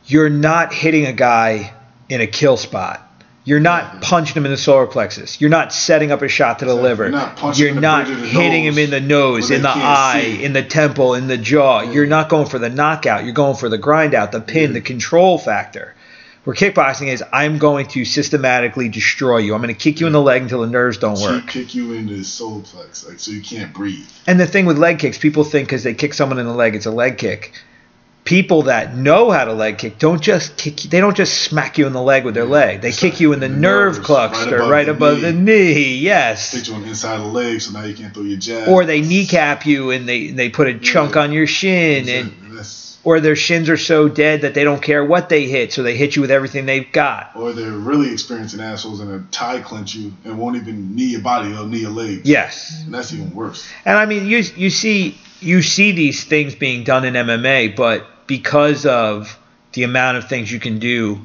you're 0.05 0.29
not 0.29 0.73
hitting 0.73 1.05
a 1.05 1.13
guy 1.13 1.73
in 2.09 2.21
a 2.21 2.27
kill 2.27 2.57
spot. 2.57 3.07
You're 3.43 3.59
not 3.59 4.01
punching 4.03 4.35
him 4.35 4.45
in 4.45 4.51
the 4.51 4.57
solar 4.57 4.85
plexus. 4.85 5.41
You're 5.41 5.49
not 5.49 5.73
setting 5.73 6.11
up 6.11 6.21
a 6.21 6.27
shot 6.27 6.59
to 6.59 6.65
the 6.65 6.71
Exactly. 6.73 6.89
liver. 6.89 7.03
You're 7.05 7.11
not 7.11 7.35
punching 7.37 7.65
You're 7.65 7.81
not 7.81 8.05
bridge 8.05 8.15
of 8.17 8.21
the 8.21 8.27
hitting 8.27 8.63
him 8.65 8.77
in 8.77 8.89
the 8.91 9.01
nose, 9.01 9.49
in 9.49 9.63
the 9.63 9.69
eye, 9.69 10.21
see. 10.37 10.43
in 10.43 10.53
the 10.53 10.61
temple, 10.61 11.15
in 11.15 11.25
the 11.27 11.37
jaw. 11.39 11.81
Yeah. 11.81 11.91
You're 11.91 12.05
not 12.05 12.29
going 12.29 12.45
for 12.47 12.59
the 12.59 12.69
knockout. 12.69 13.23
You're 13.25 13.33
going 13.33 13.55
for 13.57 13.67
the 13.67 13.79
grind 13.79 14.13
out, 14.13 14.31
the 14.31 14.41
pin, 14.41 14.69
Yeah. 14.69 14.73
the 14.73 14.81
control 14.81 15.39
factor. 15.39 15.95
Where 16.43 16.55
kickboxing 16.55 17.07
is, 17.07 17.23
I'm 17.31 17.59
going 17.59 17.85
to 17.89 18.03
systematically 18.03 18.89
destroy 18.89 19.37
you. 19.37 19.53
I'm 19.53 19.61
going 19.61 19.73
to 19.73 19.79
kick 19.79 19.99
you 19.99 20.07
in 20.07 20.13
the 20.13 20.21
leg 20.21 20.41
until 20.41 20.61
the 20.61 20.67
nerves 20.67 20.97
don't 20.97 21.15
She 21.17 21.23
work. 21.25 21.45
kick 21.47 21.75
you 21.75 21.93
in 21.93 22.07
the 22.07 22.23
solar 22.23 22.63
flex, 22.63 23.07
like 23.07 23.19
so 23.19 23.31
you 23.31 23.41
can't 23.41 23.71
breathe. 23.73 24.07
And 24.25 24.39
the 24.39 24.47
thing 24.47 24.65
with 24.65 24.79
leg 24.79 24.97
kicks, 24.97 25.19
people 25.19 25.43
think 25.43 25.67
because 25.67 25.83
they 25.83 25.93
kick 25.93 26.15
someone 26.15 26.39
in 26.39 26.47
the 26.47 26.53
leg, 26.53 26.73
it's 26.75 26.87
a 26.87 26.91
leg 26.91 27.19
kick. 27.19 27.53
People 28.23 28.63
that 28.63 28.95
know 28.95 29.29
how 29.31 29.45
to 29.45 29.53
leg 29.53 29.77
kick 29.79 29.97
don't 29.99 30.21
just 30.21 30.55
kick. 30.57 30.77
They 30.77 30.99
don't 30.99 31.17
just 31.17 31.41
smack 31.41 31.77
you 31.79 31.85
in 31.87 31.93
the 31.93 32.01
leg 32.01 32.23
with 32.23 32.33
their 32.35 32.45
leg. 32.45 32.81
They 32.81 32.89
It's 32.89 32.99
kick 32.99 33.13
like 33.13 33.19
you 33.21 33.33
in 33.33 33.39
the 33.39 33.47
the 33.47 33.55
nerve 33.55 33.95
nerves, 33.95 34.05
cluster, 34.05 34.57
right 34.59 34.59
above 34.59 34.69
right 34.69 34.85
the 34.85 34.91
above 34.91 35.21
the 35.21 35.33
knee. 35.33 35.95
Yes. 35.97 36.51
Hit 36.53 36.67
you 36.67 36.75
on 36.75 36.81
the 36.83 36.89
inside 36.89 37.15
of 37.15 37.21
the 37.21 37.27
leg, 37.31 37.61
so 37.61 37.71
now 37.71 37.83
you 37.83 37.95
can't 37.95 38.13
throw 38.13 38.23
your 38.23 38.37
jab. 38.39 38.67
Or 38.67 38.85
they 38.85 39.01
kneecap 39.01 39.65
you 39.65 39.89
and 39.91 40.07
they 40.07 40.29
they 40.31 40.49
put 40.49 40.67
a 40.67 40.77
chunk 40.77 41.15
Yeah. 41.15 41.21
on 41.21 41.31
your 41.33 41.45
shin, 41.47 42.07
and 42.09 42.09
Exactly. 42.09 42.21
That's- 42.21 42.40
or 43.03 43.19
their 43.19 43.35
shins 43.35 43.69
are 43.69 43.77
so 43.77 44.07
dead 44.07 44.41
that 44.41 44.53
they 44.53 44.63
don't 44.63 44.81
care 44.81 45.03
what 45.03 45.29
they 45.29 45.47
hit, 45.47 45.73
so 45.73 45.81
they 45.83 45.95
hit 45.97 46.15
you 46.15 46.21
with 46.21 46.31
everything 46.31 46.65
they've 46.65 46.91
got. 46.91 47.31
or 47.35 47.51
they're 47.53 47.71
really 47.71 48.11
experiencing 48.11 48.59
assholes 48.59 48.99
and 48.99 49.09
they'll 49.09 49.23
tie 49.31 49.59
clinch 49.59 49.95
you 49.95 50.13
and 50.23 50.37
won't 50.37 50.55
even 50.55 50.95
knee 50.95 51.05
your 51.05 51.21
body, 51.21 51.49
they'll 51.49 51.67
knee 51.67 51.79
your 51.79 51.91
legs. 51.91 52.27
Yes. 52.27 52.83
And 52.85 52.93
that's 52.93 53.13
even 53.13 53.33
worse. 53.33 53.67
And 53.85 53.97
I 53.97 54.05
mean, 54.05 54.27
you 54.27 54.39
you 54.55 54.69
see 54.69 55.17
you 55.39 55.61
see 55.61 55.91
these 55.91 56.23
things 56.23 56.53
being 56.55 56.83
done 56.83 57.03
in 57.05 57.15
MMA, 57.15 57.75
but 57.75 58.05
because 58.27 58.85
of 58.85 59.37
the 59.73 59.83
amount 59.83 60.17
of 60.17 60.29
things 60.29 60.51
you 60.51 60.59
can 60.59 60.79
do, 60.79 61.19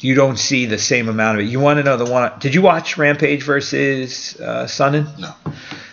you 0.00 0.14
don't 0.14 0.38
see 0.38 0.66
the 0.66 0.78
same 0.78 1.08
amount 1.08 1.38
of 1.38 1.44
it. 1.44 1.48
You 1.48 1.60
want 1.60 1.78
to 1.78 1.84
know 1.84 1.96
the 1.96 2.10
one? 2.10 2.32
Did 2.40 2.54
you 2.54 2.62
watch 2.62 2.98
Rampage 2.98 3.42
versus 3.42 4.38
uh, 4.40 4.64
Sonnen? 4.64 5.18
No. 5.18 5.32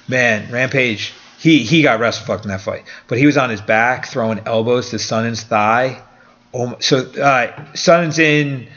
Man, 0.08 0.52
Rampage, 0.52 1.14
he 1.40 1.60
he 1.64 1.82
got 1.82 2.00
wrestle 2.00 2.26
fucked 2.26 2.44
in 2.44 2.50
that 2.50 2.62
fight, 2.62 2.84
but 3.08 3.18
he 3.18 3.26
was 3.26 3.38
on 3.38 3.50
his 3.50 3.62
back 3.62 4.08
throwing 4.08 4.42
elbows 4.46 4.90
to 4.90 5.00
Sonnen's 5.00 5.42
thigh. 5.42 6.02
Oh, 6.54 6.76
so 6.80 7.00
uh, 7.00 7.74
Sonnen's 7.76 8.20
in 8.20 8.68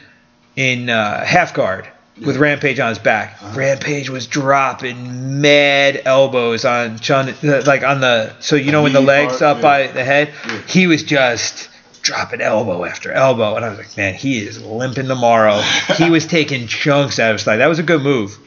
in 0.54 0.88
uh, 0.88 1.24
half 1.24 1.54
guard 1.54 1.88
with 2.24 2.36
Rampage 2.36 2.78
on 2.78 2.90
his 2.90 3.00
back. 3.00 3.42
Uh-huh. 3.42 3.58
Rampage 3.58 4.10
was 4.10 4.28
dropping 4.28 5.40
mad 5.40 6.02
elbows 6.04 6.64
on 6.64 6.98
Chun, 7.00 7.34
like 7.42 7.82
on 7.82 8.00
the 8.00 8.38
so 8.38 8.54
you 8.54 8.70
know 8.70 8.84
when 8.84 8.92
the 8.92 9.00
legs 9.00 9.38
part, 9.38 9.42
up 9.42 9.56
yeah. 9.56 9.62
by 9.62 9.86
the 9.88 10.04
head. 10.04 10.32
Yeah. 10.46 10.62
He 10.68 10.86
was 10.86 11.02
just 11.02 11.68
dropping 12.02 12.40
elbow 12.40 12.84
after 12.84 13.10
elbow, 13.10 13.56
and 13.56 13.64
I 13.64 13.70
was 13.70 13.78
like, 13.78 13.96
man, 13.96 14.14
he 14.14 14.38
is 14.38 14.62
limping 14.62 15.08
tomorrow. 15.08 15.60
he 15.96 16.10
was 16.10 16.26
taking 16.28 16.68
chunks 16.68 17.18
out 17.18 17.30
of 17.30 17.34
his 17.36 17.44
thigh. 17.44 17.56
That 17.56 17.68
was 17.68 17.80
a 17.80 17.84
good 17.84 18.02
move. 18.02 18.38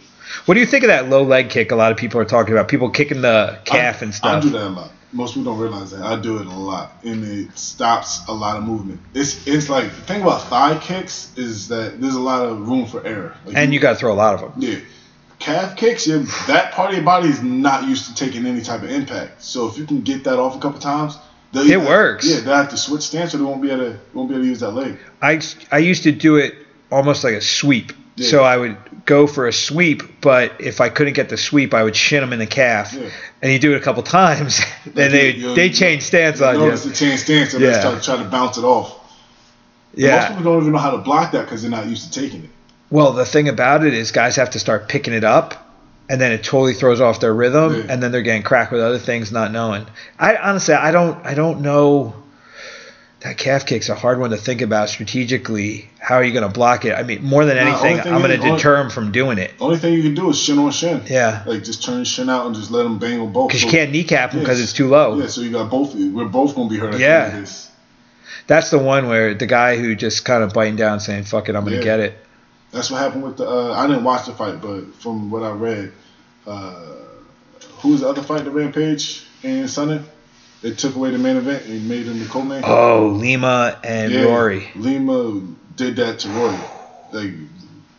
What 0.46 0.56
do 0.56 0.60
you 0.60 0.66
think 0.66 0.84
of 0.84 0.90
that 0.90 1.10
low 1.10 1.24
leg 1.24 1.50
kick? 1.50 1.72
A 1.72 1.76
lot 1.76 1.92
of 1.92 1.98
people 1.98 2.20
are 2.20 2.26
talking 2.26 2.54
about 2.54 2.68
people 2.68 2.90
kicking 2.90 3.22
the 3.22 3.60
calf 3.66 4.02
I, 4.02 4.06
and 4.06 4.14
stuff. 4.14 4.36
I 4.38 4.40
do 4.42 4.50
that 4.50 4.68
a 4.68 4.70
lot. 4.70 4.92
Most 5.14 5.36
people 5.36 5.54
don't 5.54 5.62
realize 5.62 5.92
that. 5.92 6.02
I 6.02 6.20
do 6.20 6.40
it 6.40 6.48
a 6.48 6.50
lot. 6.50 6.92
And 7.04 7.24
it 7.24 7.58
stops 7.58 8.28
a 8.28 8.34
lot 8.34 8.58
of 8.58 8.64
movement. 8.64 9.00
It's 9.14 9.48
it's 9.48 9.70
like 9.70 9.86
the 9.86 10.02
thing 10.02 10.22
about 10.22 10.44
thigh 10.50 10.78
kicks 10.78 11.32
is 11.38 11.70
that 11.70 12.02
there's 12.02 12.16
a 12.16 12.20
lot 12.20 12.46
of 12.46 12.68
room 12.68 12.86
for 12.86 13.06
error. 13.06 13.36
Like 13.46 13.56
and 13.56 13.74
you 13.74 13.80
got 13.80 13.94
to 13.94 13.96
throw 13.96 14.12
a 14.12 14.16
lot 14.16 14.36
of 14.36 14.42
them. 14.42 14.54
Yeah. 14.62 14.80
Calf 15.40 15.76
kicks, 15.76 16.08
yeah, 16.08 16.24
that 16.48 16.72
part 16.72 16.90
of 16.92 16.96
your 16.96 17.04
body 17.06 17.28
is 17.28 17.44
not 17.44 17.88
used 17.88 18.08
to 18.08 18.16
taking 18.16 18.46
any 18.46 18.62
type 18.62 18.84
of 18.84 18.90
impact. 18.90 19.44
So 19.44 19.68
if 19.68 19.78
you 19.78 19.86
can 19.86 20.02
get 20.02 20.24
that 20.24 20.40
off 20.40 20.56
a 20.56 20.60
couple 20.60 20.80
times, 20.80 21.18
It 21.54 21.78
works. 21.78 22.28
Yeah, 22.28 22.40
they'll 22.40 22.56
have 22.56 22.70
to 22.70 22.78
switch 22.78 23.04
stance 23.04 23.34
or 23.36 23.38
they 23.38 23.44
won't 23.44 23.62
be 23.62 23.70
able 23.70 23.92
to 23.92 24.00
won't 24.14 24.30
be 24.30 24.36
able 24.36 24.44
to 24.44 24.50
use 24.50 24.60
that 24.62 24.72
leg. 24.72 24.98
I 25.22 25.42
I 25.72 25.78
used 25.80 26.04
to 26.04 26.12
do 26.12 26.38
it 26.38 26.56
almost 26.92 27.24
like 27.24 27.36
a 27.36 27.42
sweep. 27.42 27.92
Yeah. 28.18 28.30
So 28.30 28.44
I 28.44 28.56
would 28.56 28.78
go 29.06 29.28
for 29.28 29.46
a 29.48 29.52
sweep, 29.54 30.22
but 30.22 30.54
if 30.60 30.80
I 30.80 30.88
couldn't 30.90 31.14
get 31.14 31.28
the 31.30 31.38
sweep, 31.38 31.74
I 31.74 31.84
would 31.84 31.96
shin 31.96 32.24
him 32.24 32.32
in 32.34 32.40
the 32.40 32.48
calf. 32.48 32.94
Yeah. 32.94 33.10
And 33.42 33.52
you 33.52 33.60
do 33.60 33.74
it 33.74 33.78
a 33.78 33.82
couple 33.82 34.02
times, 34.04 34.62
and 34.86 34.94
they 34.94 35.32
you- 35.32 35.50
you- 35.50 35.56
they 35.56 35.70
change 35.70 36.04
stance 36.04 36.40
on 36.42 36.56
you. 36.56 36.62
Notice 36.62 36.86
the 36.86 36.94
change 36.94 37.20
stance 37.22 37.54
and 37.54 37.62
Yeah. 37.64 37.72
yeah. 37.72 37.82
try, 37.82 38.00
try 38.00 38.18
to 38.24 38.30
bounce 38.30 38.58
it 38.58 38.64
off. 38.64 39.00
Yeah. 39.94 40.16
Most 40.18 40.28
people 40.30 40.44
don't 40.44 40.62
even 40.62 40.72
know 40.74 40.80
how 40.80 40.92
to 40.92 40.98
block 41.00 41.32
that 41.34 41.44
because 41.46 41.62
they're 41.62 41.72
not 41.72 41.88
used 41.88 42.12
to 42.14 42.20
taking 42.22 42.44
it. 42.46 42.50
Well, 42.90 43.14
the 43.14 43.26
thing 43.26 43.50
about 43.50 43.84
it 43.86 43.94
is 43.94 44.12
guys 44.12 44.36
have 44.38 44.52
to 44.52 44.60
start 44.60 44.88
picking 44.88 45.14
it 45.14 45.24
up, 45.24 45.74
and 46.10 46.22
then 46.22 46.32
it 46.32 46.44
totally 46.44 46.74
throws 46.74 47.02
off 47.02 47.20
their 47.20 47.34
rhythm, 47.34 47.76
Yeah. 47.76 47.86
and 47.94 48.02
then 48.04 48.12
they're 48.12 48.22
getting 48.22 48.44
cracked 48.44 48.72
with 48.72 48.82
other 48.82 49.00
things, 49.00 49.32
not 49.32 49.52
knowing. 49.52 49.88
I 50.20 50.36
honestly, 50.38 50.74
I 50.74 50.92
don't, 50.92 51.26
I 51.26 51.34
don't 51.34 51.62
know. 51.62 52.14
That 53.22 53.38
calf 53.40 53.66
kick's 53.66 53.90
a 53.90 53.96
hard 53.96 54.20
one 54.20 54.30
to 54.32 54.38
think 54.38 54.62
about 54.62 54.90
strategically. 54.90 55.90
How 56.00 56.16
are 56.16 56.24
you 56.24 56.32
going 56.32 56.44
to 56.48 56.54
block 56.54 56.86
it? 56.86 56.94
I 56.94 57.02
mean, 57.02 57.24
more 57.24 57.44
than 57.46 57.56
Nah, 57.58 57.64
anything, 57.64 58.00
I'm 58.14 58.22
going 58.22 58.38
to 58.40 58.46
only- 58.46 58.58
deter 58.58 58.80
him 58.80 58.90
from 58.92 59.12
doing 59.12 59.40
it. 59.40 59.52
Only 59.60 59.78
thing 59.78 59.94
you 59.94 60.04
can 60.04 60.14
do 60.14 60.30
is 60.30 60.40
shin 60.40 60.60
on 60.60 60.70
shin. 60.72 61.02
Yeah. 61.08 61.42
Like 61.48 61.64
just 61.64 61.84
turn 61.84 61.96
your 61.96 62.06
shin 62.06 62.30
out 62.30 62.46
and 62.46 62.54
just 62.56 62.70
let 62.70 62.86
him 62.86 63.00
bang 63.00 63.20
on 63.20 63.32
both. 63.34 63.48
Because 63.48 63.64
you 63.64 63.72
can't 63.72 63.92
kneecap 63.92 64.32
him 64.32 64.42
because 64.42 64.60
Yes. 64.60 64.70
it's 64.70 64.78
too 64.78 64.88
low. 64.90 65.18
Yeah, 65.20 65.28
so 65.28 65.42
you 65.42 65.50
got 65.52 65.72
both. 65.72 65.96
We're 65.96 66.26
both 66.26 66.56
gonna 66.56 66.70
be 66.70 66.78
hurt. 66.78 67.00
Yeah. 67.00 67.20
The 67.22 67.26
end 67.26 67.34
of 67.38 67.42
this. 67.46 67.72
That's 68.48 68.70
the 68.70 68.78
one 68.78 69.08
where 69.08 69.34
the 69.34 69.48
guy 69.48 69.78
who 69.78 69.96
just 69.96 70.24
kind 70.24 70.44
of 70.44 70.54
biting 70.54 70.76
down, 70.76 71.00
saying 71.00 71.24
"fuck 71.24 71.50
it, 71.50 71.56
I'm 71.56 71.64
going 71.64 71.72
to 71.74 71.78
Yeah. 71.80 71.98
get 71.98 72.00
it." 72.02 72.18
That's 72.72 72.92
what 72.92 73.00
happened 73.02 73.24
with 73.24 73.38
the. 73.38 73.50
Uh, 73.50 73.74
I 73.74 73.88
didn't 73.88 74.04
watch 74.04 74.28
the 74.28 74.34
fight, 74.34 74.62
but 74.62 74.94
from 75.02 75.32
what 75.32 75.42
I 75.42 75.50
read, 75.52 75.94
uh, 76.46 76.74
who 77.80 77.90
was 77.90 78.02
the 78.02 78.08
other 78.10 78.22
fight? 78.22 78.44
The 78.44 78.52
Rampage 78.52 79.24
and 79.44 79.66
Sonnen. 79.68 80.04
They 80.66 80.72
took 80.72 80.96
away 80.96 81.12
the 81.12 81.20
main 81.20 81.38
event 81.38 81.68
and 81.68 81.88
made 81.88 82.08
him 82.08 82.18
the 82.20 82.26
co-main. 82.26 82.64
Oh, 82.66 83.10
Lima 83.20 83.80
and 83.84 84.12
Yeah, 84.12 84.24
Rory. 84.24 84.68
Lima 84.76 85.40
did 85.76 85.96
that 85.98 86.18
to 86.22 86.30
Rory. 86.30 86.58
Like 87.12 87.34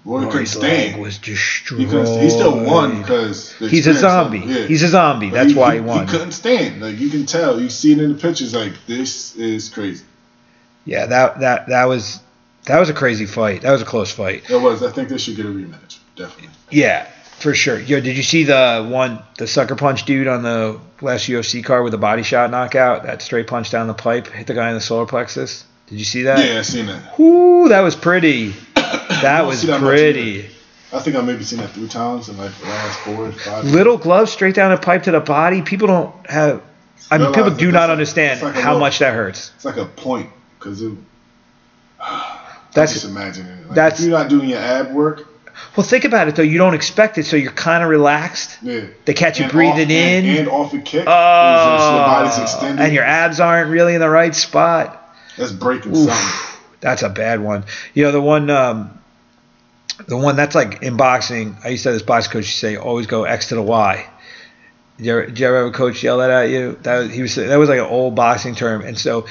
Rory 0.05 0.25
couldn't 0.25 0.35
Rory's 0.35 0.57
leg 0.57 0.89
stand. 0.89 1.01
was 1.01 1.19
destroyed. 1.19 1.79
He. 1.79 2.19
He 2.23 2.29
still 2.29 2.65
won 2.65 3.03
because 3.03 3.53
He's 3.53 3.87
a 3.87 3.95
zombie. 3.95 4.41
He's 4.41 4.83
a 4.83 4.89
zombie. 4.89 5.31
That's 5.31 5.55
why 5.55 5.75
he 5.77 5.81
won. 5.81 6.09
He 6.09 6.13
couldn't 6.13 6.33
stand. 6.33 6.83
Like 6.83 6.99
you 6.99 7.09
can 7.09 7.25
tell. 7.25 7.61
You 7.61 7.71
see 7.71 7.93
it 7.93 8.01
in 8.01 8.13
the 8.13 8.19
pictures. 8.19 8.53
Like 8.53 8.73
this 8.89 9.37
is 9.37 9.69
crazy. 9.69 10.05
Yeah, 10.85 11.07
that 11.07 11.39
that 11.39 11.69
that 11.69 11.85
was 11.85 12.19
that 12.65 12.81
was 12.81 12.91
a 12.91 12.95
crazy 12.95 13.27
fight. 13.27 13.63
That 13.63 13.71
was 13.71 13.83
a 13.83 13.85
close 13.85 14.11
fight. 14.11 14.51
It 14.51 14.61
was. 14.61 14.83
I 14.83 14.91
think 14.91 15.09
they 15.09 15.19
should 15.19 15.37
get 15.37 15.47
a 15.47 15.51
rematch. 15.51 15.99
Definitely. 16.17 16.51
Yeah, 16.73 17.09
for 17.39 17.55
sure. 17.55 17.79
Yo, 17.79 18.01
did 18.01 18.17
you 18.17 18.23
see 18.23 18.45
the 18.45 18.87
one 18.89 19.23
the 19.39 19.47
sucker 19.47 19.77
punch 19.77 20.05
dude 20.05 20.27
on 20.27 20.43
the 20.43 20.81
last 21.01 21.29
UFC 21.29 21.63
card 21.65 21.85
with 21.85 21.93
the 21.93 21.99
body 21.99 22.23
shot 22.23 22.51
knockout? 22.51 23.05
That 23.05 23.23
straight 23.23 23.47
punch 23.47 23.71
down 23.71 23.87
the 23.87 23.95
pipe 23.95 24.29
hit 24.29 24.47
the 24.47 24.55
guy 24.55 24.69
in 24.69 24.75
the 24.75 24.81
solar 24.81 25.07
plexus. 25.07 25.65
Did 25.89 25.99
you 25.99 26.05
see 26.05 26.23
that? 26.23 26.39
Yeah, 26.45 26.59
I 26.59 26.63
seen 26.63 26.87
that. 26.87 27.19
Ooh, 27.21 27.69
that 27.69 27.81
was 27.81 27.97
pretty. 27.97 28.55
That 29.23 29.47
was 29.47 29.63
that 29.63 29.81
pretty. 29.81 30.51
I 30.93 31.01
think 31.01 31.17
I 31.17 31.23
maybe 31.23 31.43
seen 31.43 31.59
that 31.61 31.71
three 31.71 31.89
times 31.89 32.29
in 32.29 32.37
like 32.37 32.53
the 32.59 32.67
last 32.67 32.99
four, 33.01 33.33
five. 33.33 33.65
Little 33.65 33.97
glove 33.97 34.29
straight 34.29 34.55
down 34.55 34.71
the 34.73 34.77
pipe 34.77 35.05
to 35.05 35.11
the 35.11 35.21
body. 35.21 35.63
People 35.63 35.89
don't 35.89 36.31
have. 36.31 36.63
I 37.11 37.17
mean, 37.19 37.29
Realize 37.29 37.45
people 37.53 37.59
do 37.59 37.73
not 37.73 37.89
understand 37.91 38.43
like 38.43 38.55
how 38.55 38.73
little- 38.73 38.81
much 38.81 38.99
that 38.99 39.15
hurts. 39.15 39.53
It's 39.57 39.65
like 39.65 39.79
a 39.79 39.87
point 39.87 40.29
because 40.59 40.83
it. 40.83 40.93
That's 42.73 42.93
just 42.93 43.05
imagining 43.07 43.53
it. 43.53 43.67
Like, 43.69 43.75
that's- 43.75 44.01
if 44.01 44.07
you're 44.07 44.19
not 44.19 44.29
doing 44.29 44.51
your 44.51 44.59
ab 44.59 44.93
work. 44.93 45.27
Well. 45.77 45.87
Think 45.87 46.05
about 46.05 46.29
it 46.29 46.37
though. 46.37 46.43
You 46.43 46.59
don't 46.59 46.75
expect 46.75 47.19
it, 47.19 47.25
so 47.27 47.37
you're 47.37 47.53
kind 47.53 47.83
of 47.83 47.89
relaxed. 47.91 48.59
Yeah. 48.63 48.87
They 49.05 49.15
catch 49.15 49.39
you 49.39 49.45
And 49.45 49.53
breathing 49.53 49.87
off, 49.87 49.91
in. 49.91 50.27
and 50.27 50.49
off 50.49 50.73
a 50.75 50.79
kick. 50.79 51.05
Oh, 51.07 52.61
your 52.63 52.81
and 52.81 52.93
your 52.93 53.05
abs 53.05 53.41
aren't 53.41 53.71
really 53.71 53.95
in 53.95 54.01
the 54.01 54.09
right 54.11 54.35
spot. 54.35 55.03
That's 55.37 55.53
breaking 55.53 55.97
Oof, 55.97 56.09
something. 56.11 56.59
that's 56.81 57.03
a 57.03 57.09
bad 57.09 57.41
one. 57.41 57.65
You 57.95 58.05
know 58.05 58.13
the 58.13 58.21
one, 58.23 58.49
um, 58.51 58.99
the 60.07 60.17
one 60.17 60.37
that's 60.37 60.55
like 60.55 60.83
in 60.83 60.97
boxing. 60.97 61.57
I 61.65 61.69
used 61.69 61.83
to 61.85 61.91
have 61.91 61.95
this 61.97 62.03
boxing 62.07 62.33
coach 62.33 62.55
say, 62.57 62.77
"Always 62.77 63.07
go 63.07 63.25
X 63.25 63.49
to 63.49 63.55
the 63.55 63.63
Y." 63.63 64.07
Did 64.99 65.07
you 65.07 65.13
ever, 65.13 65.27
did 65.27 65.39
you 65.39 65.47
ever 65.47 65.57
have 65.59 65.67
a 65.67 65.71
coach 65.73 66.03
yell 66.03 66.19
that 66.19 66.31
at 66.31 66.49
you? 66.51 66.79
That 66.83 67.11
he 67.11 67.21
was 67.23 67.35
that 67.35 67.59
was 67.59 67.69
like 67.69 67.79
an 67.81 67.85
old 67.87 68.15
boxing 68.15 68.55
term, 68.55 68.81
and 68.83 68.97
so 68.99 69.27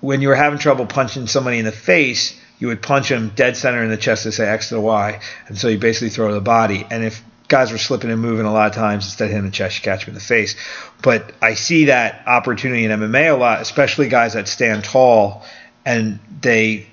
when 0.00 0.20
you 0.20 0.28
were 0.28 0.34
having 0.34 0.58
trouble 0.58 0.86
punching 0.86 1.26
somebody 1.28 1.58
in 1.58 1.64
the 1.64 1.72
face, 1.72 2.38
you 2.58 2.68
would 2.68 2.82
punch 2.82 3.10
him 3.10 3.30
dead 3.34 3.56
center 3.56 3.82
in 3.82 3.90
the 3.90 3.96
chest 3.96 4.22
to 4.24 4.32
say 4.32 4.48
X 4.48 4.68
to 4.68 4.74
the 4.74 4.80
Y, 4.80 5.20
and 5.48 5.58
so 5.58 5.68
you 5.68 5.78
basically 5.78 6.10
throw 6.10 6.32
the 6.32 6.40
body. 6.40 6.86
And 6.90 7.04
if 7.04 7.22
guys 7.48 7.70
were 7.70 7.78
slipping 7.78 8.10
and 8.10 8.20
moving 8.20 8.46
a 8.46 8.52
lot 8.52 8.68
of 8.68 8.74
times, 8.74 9.04
instead 9.04 9.26
of 9.26 9.30
hitting 9.30 9.46
the 9.46 9.52
chest, 9.52 9.78
you 9.78 9.82
catch 9.82 10.04
them 10.04 10.12
in 10.12 10.14
the 10.14 10.20
face. 10.20 10.56
But 11.02 11.32
I 11.42 11.54
see 11.54 11.86
that 11.86 12.26
opportunity 12.26 12.84
in 12.84 12.90
MMA 12.90 13.32
a 13.32 13.36
lot, 13.36 13.60
especially 13.60 14.08
guys 14.08 14.34
that 14.34 14.48
stand 14.48 14.84
tall 14.84 15.44
and 15.84 16.18
they 16.40 16.88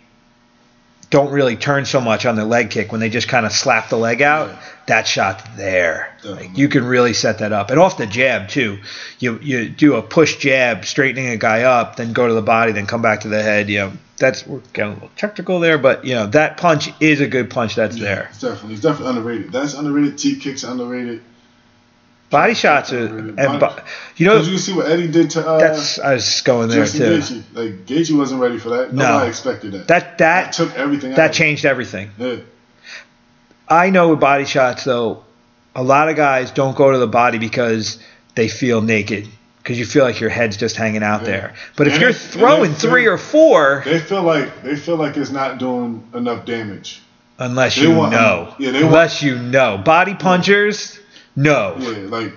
don't 1.14 1.32
really 1.32 1.56
turn 1.56 1.86
so 1.86 2.02
much 2.02 2.26
on 2.26 2.36
the 2.36 2.44
leg 2.44 2.72
kick 2.72 2.92
when 2.92 3.00
they 3.00 3.08
just 3.08 3.28
kind 3.28 3.46
of 3.46 3.52
slap 3.52 3.90
the 3.90 3.96
leg 3.96 4.24
out. 4.24 4.50
Yeah. 4.50 4.62
That 4.88 5.08
shot 5.08 5.48
there, 5.56 6.18
like 6.26 6.58
you 6.58 6.68
can 6.68 6.84
really 6.84 7.14
set 7.14 7.40
that 7.40 7.54
up, 7.54 7.70
and 7.70 7.80
off 7.80 7.98
the 7.98 8.08
jab 8.08 8.50
too. 8.50 8.80
You 9.20 9.40
you 9.42 9.70
do 9.70 9.94
a 9.94 10.02
push 10.02 10.38
jab, 10.38 10.84
straightening 10.84 11.30
a 11.30 11.38
guy 11.38 11.64
up, 11.64 11.96
then 11.96 12.12
go 12.12 12.28
to 12.28 12.34
the 12.34 12.42
body, 12.42 12.74
then 12.74 12.86
come 12.86 13.02
back 13.02 13.22
to 13.22 13.30
the 13.30 13.42
head. 13.42 13.70
You 13.70 13.78
know 13.78 13.92
that's 14.18 14.46
we're 14.46 14.60
getting 14.74 14.92
a 14.92 14.96
little 14.96 15.12
technical 15.16 15.62
there, 15.62 15.78
but 15.78 16.04
you 16.04 16.16
know 16.16 16.26
that 16.28 16.58
punch 16.58 16.90
is 17.00 17.22
a 17.22 17.28
good 17.28 17.50
punch 17.50 17.76
that's 17.76 17.96
Yeah, 17.96 18.04
there. 18.04 18.28
It's 18.32 18.42
definitely, 18.42 18.74
it's 18.74 18.82
definitely 18.82 19.18
underrated. 19.18 19.52
That's 19.54 19.74
underrated. 19.76 20.18
T 20.18 20.36
kicks 20.36 20.64
underrated. 20.64 21.22
Body 22.34 22.54
shots 22.56 22.92
are, 22.92 23.06
and 23.06 23.36
bo- 23.60 23.76
you 24.18 24.26
know 24.26 24.42
you 24.42 24.58
see 24.58 24.74
what 24.74 24.88
Eddie 24.90 25.08
did 25.08 25.30
to 25.32 25.48
uh, 25.48 25.60
that's 25.60 26.00
I 26.00 26.16
was 26.16 26.42
going 26.42 26.68
there 26.70 26.84
Justin 26.84 27.00
too. 27.02 27.20
Gaethje. 27.20 27.44
Like 27.54 27.86
Gaethje 27.86 28.18
wasn't 28.18 28.42
ready 28.42 28.58
for 28.58 28.70
that. 28.70 28.92
No. 28.94 29.08
Nobody 29.08 29.30
expected 29.30 29.72
that. 29.74 29.88
That 29.88 30.18
that 30.18 30.54
took 30.54 30.74
everything. 30.74 31.12
out 31.12 31.18
that 31.18 31.32
changed 31.34 31.64
everything. 31.64 32.10
Yeah. 32.18 32.38
I 33.68 33.90
know 33.92 34.10
with 34.10 34.20
body 34.20 34.46
shots 34.46 34.84
though, 34.84 35.24
a 35.76 35.84
lot 35.84 36.10
of 36.10 36.16
guys 36.16 36.50
don't 36.52 36.76
go 36.76 36.92
to 36.92 36.98
the 36.98 37.08
body 37.08 37.38
because 37.38 38.00
they 38.36 38.48
feel 38.48 38.82
naked. 38.82 39.28
Because 39.58 39.80
you 39.80 39.86
feel 39.86 40.04
like 40.04 40.20
your 40.20 40.30
head's 40.30 40.58
just 40.58 40.76
hanging 40.76 41.04
out 41.04 41.22
Yeah. 41.22 41.28
there. 41.28 41.54
But 41.78 41.88
if 41.88 41.94
And 41.94 42.02
you're 42.02 42.12
throwing 42.14 42.72
it 42.72 42.76
three 42.78 43.06
or 43.06 43.18
four, 43.18 43.82
They 43.86 44.00
feel 44.00 44.24
like 44.24 44.62
they 44.64 44.76
feel 44.76 44.98
like 44.98 45.16
it's 45.18 45.30
not 45.32 45.58
doing 45.60 46.04
enough 46.14 46.46
damage. 46.46 47.02
unless 47.40 47.76
they 47.76 47.84
you 47.84 47.92
want- 47.94 48.12
know, 48.12 48.54
yeah, 48.60 48.72
they 48.72 48.84
unless 48.84 49.22
you 49.24 49.38
know, 49.38 49.78
body 49.78 50.16
punchers, 50.16 51.00
no. 51.36 51.76
Yeah, 51.80 52.08
like 52.08 52.34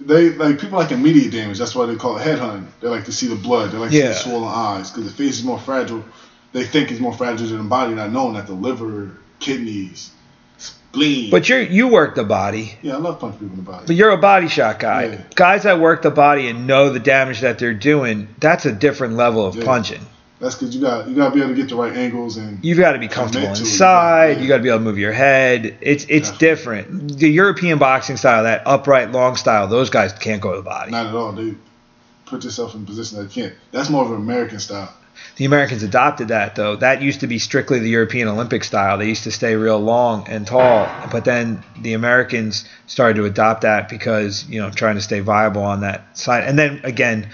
they 0.00 0.30
like 0.30 0.58
people 0.58 0.78
like 0.78 0.92
immediate 0.92 1.30
damage. 1.32 1.58
That's 1.58 1.74
why 1.74 1.86
they 1.86 1.96
call 1.96 2.16
it 2.18 2.22
headhunting. 2.26 2.66
They 2.80 2.88
like 2.88 3.04
to 3.06 3.12
see 3.12 3.26
the 3.28 3.36
blood. 3.36 3.70
They 3.72 3.78
like 3.78 3.90
to 3.90 3.96
see 3.96 4.02
the 4.02 4.14
swollen 4.14 4.48
eyes 4.54 4.90
because 4.90 5.04
the 5.10 5.16
face 5.16 5.38
is 5.38 5.44
more 5.44 5.58
fragile. 5.58 6.04
They 6.52 6.64
think 6.64 6.90
it's 6.90 7.00
more 7.00 7.12
fragile 7.14 7.46
than 7.46 7.58
the 7.58 7.64
body, 7.64 7.94
not 7.94 8.10
knowing 8.10 8.34
that 8.34 8.46
the 8.46 8.54
liver, 8.54 9.16
kidneys, 9.38 10.10
spleen. 10.58 11.30
But 11.30 11.48
you're 11.48 11.60
you 11.62 11.88
work 11.88 12.14
the 12.14 12.24
body. 12.24 12.76
yeah, 12.82 12.94
I 12.94 12.98
love 12.98 13.20
punching 13.20 13.38
people 13.40 13.58
in 13.58 13.64
the 13.64 13.70
body. 13.70 13.86
But 13.86 13.96
you're 13.96 14.10
a 14.10 14.18
body 14.18 14.48
shot 14.48 14.78
guy. 14.80 15.04
Yeah. 15.04 15.22
Guys 15.34 15.62
that 15.64 15.78
work 15.78 16.02
the 16.02 16.10
body 16.10 16.48
and 16.48 16.66
know 16.66 16.90
the 16.90 16.98
damage 17.00 17.40
that 17.40 17.58
they're 17.58 17.74
doing, 17.74 18.28
that's 18.38 18.66
a 18.66 18.72
different 18.72 19.14
level 19.14 19.46
of 19.46 19.54
Yeah. 19.56 19.64
punching. 19.64 20.04
That's 20.40 20.54
because 20.54 20.74
you 20.74 20.80
got 20.80 21.06
you 21.06 21.14
got 21.14 21.28
to 21.28 21.34
be 21.34 21.40
able 21.42 21.50
to 21.50 21.54
get 21.54 21.68
the 21.68 21.76
right 21.76 21.94
angles 21.94 22.36
and 22.38 22.64
You've 22.64 22.78
got 22.78 22.92
to 22.92 22.98
be 22.98 23.08
comfortable 23.08 23.46
Commit 23.48 23.58
to 23.58 23.62
it, 23.62 23.66
inside. 23.68 24.30
yeah. 24.36 24.42
You 24.42 24.48
got 24.48 24.56
to 24.56 24.62
be 24.62 24.68
able 24.70 24.78
to 24.78 24.84
move 24.84 24.98
your 24.98 25.12
head. 25.12 25.76
It's 25.82 26.06
it's 26.08 26.30
Yeah. 26.30 26.38
different. 26.38 27.18
The 27.18 27.28
European 27.28 27.78
boxing 27.78 28.16
style, 28.16 28.44
that 28.44 28.62
upright 28.66 29.12
long 29.12 29.36
style, 29.36 29.68
those 29.68 29.90
guys 29.90 30.12
can't 30.14 30.40
go 30.40 30.52
to 30.52 30.56
the 30.58 30.62
body. 30.62 30.90
not 30.92 31.06
at 31.06 31.14
all. 31.14 31.32
They 31.32 31.54
put 32.24 32.42
yourself 32.44 32.74
in 32.74 32.82
a 32.82 32.84
position 32.86 33.18
that 33.18 33.24
you 33.36 33.42
can't. 33.42 33.54
That's 33.70 33.90
more 33.90 34.04
of 34.04 34.10
an 34.12 34.16
American 34.16 34.60
style. 34.60 34.92
The 35.36 35.44
Americans 35.44 35.82
adopted 35.82 36.28
that 36.28 36.54
though. 36.54 36.76
That 36.76 37.02
used 37.02 37.20
to 37.20 37.26
be 37.26 37.38
strictly 37.38 37.78
the 37.78 37.90
European 37.90 38.26
Olympic 38.28 38.64
style. 38.64 38.96
They 38.96 39.08
used 39.08 39.24
to 39.24 39.30
stay 39.30 39.54
real 39.56 39.78
long 39.78 40.26
and 40.28 40.46
tall, 40.46 40.88
but 41.12 41.26
then 41.26 41.62
the 41.82 41.92
Americans 41.92 42.64
started 42.86 43.16
to 43.16 43.26
adopt 43.26 43.60
that 43.62 43.90
because 43.90 44.48
you 44.48 44.60
know 44.62 44.70
trying 44.70 44.94
to 44.94 45.02
stay 45.02 45.20
viable 45.20 45.62
on 45.62 45.80
that 45.82 46.16
side. 46.16 46.44
And 46.44 46.58
then 46.58 46.80
again, 46.84 47.28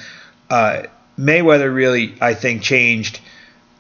uh, 0.51 0.83
Mayweather 1.19 1.73
really 1.75 2.15
I 2.21 2.35
think 2.35 2.63
changed 2.63 3.21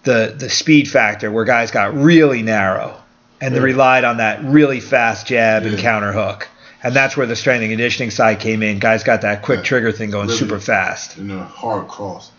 the 0.04 0.34
the 0.36 0.48
speed 0.48 0.88
factor 0.90 1.30
where 1.30 1.44
guys 1.44 1.70
got 1.70 1.94
really 1.94 2.42
narrow 2.42 2.96
and 3.40 3.54
they 3.54 3.60
relied 3.60 4.04
on 4.04 4.16
that 4.18 4.42
really 4.44 4.80
fast 4.80 5.26
jab 5.26 5.64
and 5.64 5.78
counter 5.78 6.12
hook. 6.12 6.48
And 6.82 6.94
that's 6.94 7.16
where 7.16 7.26
the 7.26 7.34
strength 7.36 7.62
and 7.62 7.70
conditioning 7.70 8.10
side 8.10 8.38
came 8.40 8.62
in. 8.62 8.78
Guys 8.78 9.02
got 9.02 9.22
that 9.22 9.42
quick 9.42 9.58
Yeah. 9.58 9.64
trigger 9.64 9.92
thing 9.92 10.10
going 10.10 10.28
Really. 10.28 10.38
super 10.38 10.60
fast. 10.60 11.18
you 11.18 11.24
know, 11.24 11.40
hard 11.42 11.88
cross. 11.88 12.30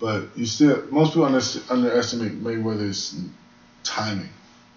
But 0.00 0.28
you 0.34 0.46
still, 0.46 0.82
most 0.90 1.10
people 1.10 1.26
underestimate 1.26 2.42
Mayweather's 2.42 3.14
timing. 3.84 4.30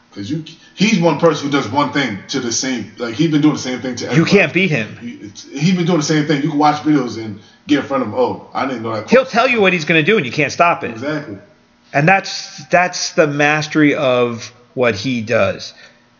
Because 0.09 0.29
you, 0.29 0.43
he's 0.75 0.99
one 0.99 1.19
person 1.19 1.47
who 1.47 1.51
does 1.51 1.67
one 1.69 1.91
thing 1.93 2.19
to 2.29 2.39
the 2.39 2.51
same, 2.51 2.91
like 2.97 3.15
he's 3.15 3.31
been 3.31 3.41
doing 3.41 3.53
the 3.55 3.59
same 3.59 3.79
thing 3.81 3.95
to 3.95 4.13
You 4.13 4.25
can't 4.25 4.51
beat 4.53 4.69
him. 4.69 4.95
He, 4.97 5.31
he's 5.57 5.75
been 5.75 5.85
doing 5.85 5.97
the 5.99 6.03
same 6.03 6.25
thing. 6.27 6.43
You 6.43 6.49
can 6.49 6.59
watch 6.59 6.83
videos 6.83 7.17
and 7.23 7.39
get 7.67 7.79
in 7.79 7.85
front 7.85 8.03
of 8.03 8.09
him. 8.09 8.15
Oh, 8.15 8.49
I 8.53 8.65
didn't 8.67 8.83
know 8.83 8.93
that. 8.95 9.09
He'll 9.09 9.25
tell 9.25 9.47
you 9.47 9.61
what 9.61 9.73
he's 9.73 9.85
going 9.85 10.03
to 10.03 10.05
do, 10.05 10.17
and 10.17 10.25
you 10.25 10.31
can't 10.31 10.51
stop 10.51 10.83
it. 10.83 10.91
Exactly. 10.91 11.37
And 11.93 12.07
that's 12.07 12.65
that's 12.67 13.13
the 13.13 13.27
mastery 13.27 13.95
of 13.95 14.51
what 14.73 14.95
he 14.95 15.21
does. 15.21 15.73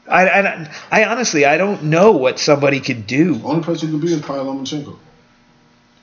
I, 0.07 0.29
I, 0.29 0.71
I 0.91 1.05
honestly 1.05 1.45
I 1.45 1.57
don't 1.57 1.83
know 1.83 2.11
what 2.11 2.37
somebody 2.39 2.79
could 2.79 3.07
do. 3.07 3.41
Only 3.43 3.63
person 3.63 3.87
who 3.87 3.99
can 3.99 4.01
beat 4.07 4.11
is 4.11 4.21
probably 4.21 4.51
Lomachenko. 4.51 4.97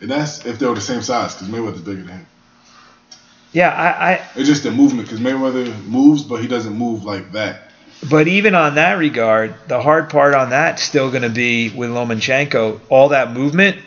And 0.01 0.11
that's 0.11 0.45
if 0.47 0.59
they 0.59 0.67
were 0.67 0.75
the 0.75 0.81
same 0.81 1.03
size, 1.03 1.35
because 1.35 1.49
Mayweather's 1.49 1.83
bigger 1.83 2.03
than 2.03 2.09
him. 2.09 2.27
Yeah, 3.53 3.69
I, 3.69 4.13
I 4.13 4.29
It's 4.37 4.49
just 4.49 4.63
the 4.63 4.71
movement, 4.71 5.09
because 5.09 5.21
Mayweather 5.21 5.85
moves, 5.85 6.23
but 6.23 6.41
he 6.41 6.49
doesn't 6.49 6.75
move 6.77 7.05
like 7.05 7.33
that. 7.33 7.71
but 8.09 8.27
even 8.27 8.55
on 8.55 8.77
that 8.77 8.95
regard, 8.95 9.55
the 9.69 9.81
hard 9.83 10.09
part 10.09 10.35
on 10.35 10.51
that's 10.51 10.83
still 10.83 11.11
going 11.11 11.23
to 11.23 11.29
be 11.29 11.69
with 11.69 11.91
Lomachenko. 11.91 12.81
All 12.89 13.11
that 13.11 13.33
movement, 13.33 13.79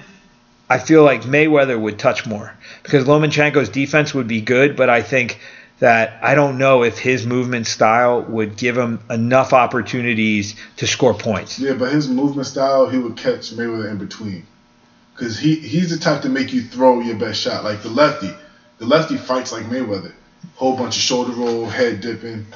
I 0.74 0.80
feel 0.80 1.04
like 1.04 1.22
Mayweather 1.22 1.80
would 1.80 2.00
touch 2.00 2.26
more 2.26 2.52
because 2.82 3.06
Lomachenko's 3.06 3.70
defense 3.70 4.12
would 4.16 4.28
be 4.28 4.42
good, 4.42 4.76
but 4.76 4.90
I 4.90 5.04
think 5.04 5.40
that 5.78 6.18
I 6.24 6.34
don't 6.34 6.58
know 6.58 6.82
if 6.82 6.98
his 6.98 7.28
movement 7.28 7.68
style 7.68 8.24
would 8.24 8.58
give 8.58 8.76
him 8.76 9.00
enough 9.08 9.54
opportunities 9.54 10.56
to 10.78 10.88
score 10.88 11.14
points. 11.14 11.60
Yeah, 11.60 11.74
but 11.74 11.92
his 11.92 12.10
movement 12.10 12.48
style, 12.48 12.90
he 12.90 12.98
would 12.98 13.18
catch 13.18 13.52
Mayweather 13.52 13.92
in 13.92 14.00
between. 14.00 14.48
Because 15.14 15.38
he, 15.38 15.58
he's 15.58 15.92
the 15.92 16.04
type 16.04 16.24
to 16.24 16.30
make 16.30 16.52
you 16.54 16.64
throw 16.64 17.02
your 17.02 17.18
best 17.18 17.40
shot. 17.40 17.64
Like 17.64 17.84
the 17.84 17.90
lefty. 17.90 18.32
The 18.80 18.86
lefty 18.88 19.18
fights 19.18 19.52
like 19.52 19.66
Mayweather. 19.66 20.14
Whole 20.56 20.76
bunch 20.76 20.96
of 20.96 21.04
shoulder 21.04 21.34
roll, 21.34 21.68
head 21.68 22.02
dipping, 22.02 22.48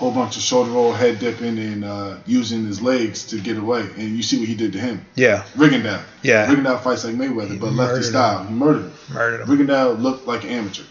whole 0.00 0.10
bunch 0.10 0.34
of 0.36 0.42
shoulder 0.42 0.70
roll, 0.70 0.92
head 0.94 1.18
dipping, 1.18 1.58
and 1.58 1.84
uh, 1.84 2.16
using 2.26 2.64
his 2.64 2.80
legs 2.80 3.26
to 3.26 3.38
get 3.38 3.58
away. 3.58 3.82
And 3.98 4.16
you 4.16 4.22
see 4.22 4.38
what 4.38 4.48
he 4.48 4.54
did 4.54 4.72
to 4.72 4.78
him. 4.80 5.04
Yeah, 5.14 5.44
Rigondeaux. 5.54 6.02
Yeah. 6.22 6.46
Rigondeaux 6.50 6.80
fights 6.82 7.04
like 7.04 7.14
Mayweather, 7.14 7.60
but 7.60 7.72
murdered 7.72 7.76
lefty 7.76 7.96
him. 7.98 8.02
style. 8.04 8.44
He 8.44 8.54
murdered 8.54 8.84
him. 8.84 8.92
murdered 9.12 9.40
him. 9.42 9.48
Rigondeaux 9.48 10.00
looked 10.00 10.26
like 10.26 10.44
an 10.44 10.50
amateur. 10.50 10.84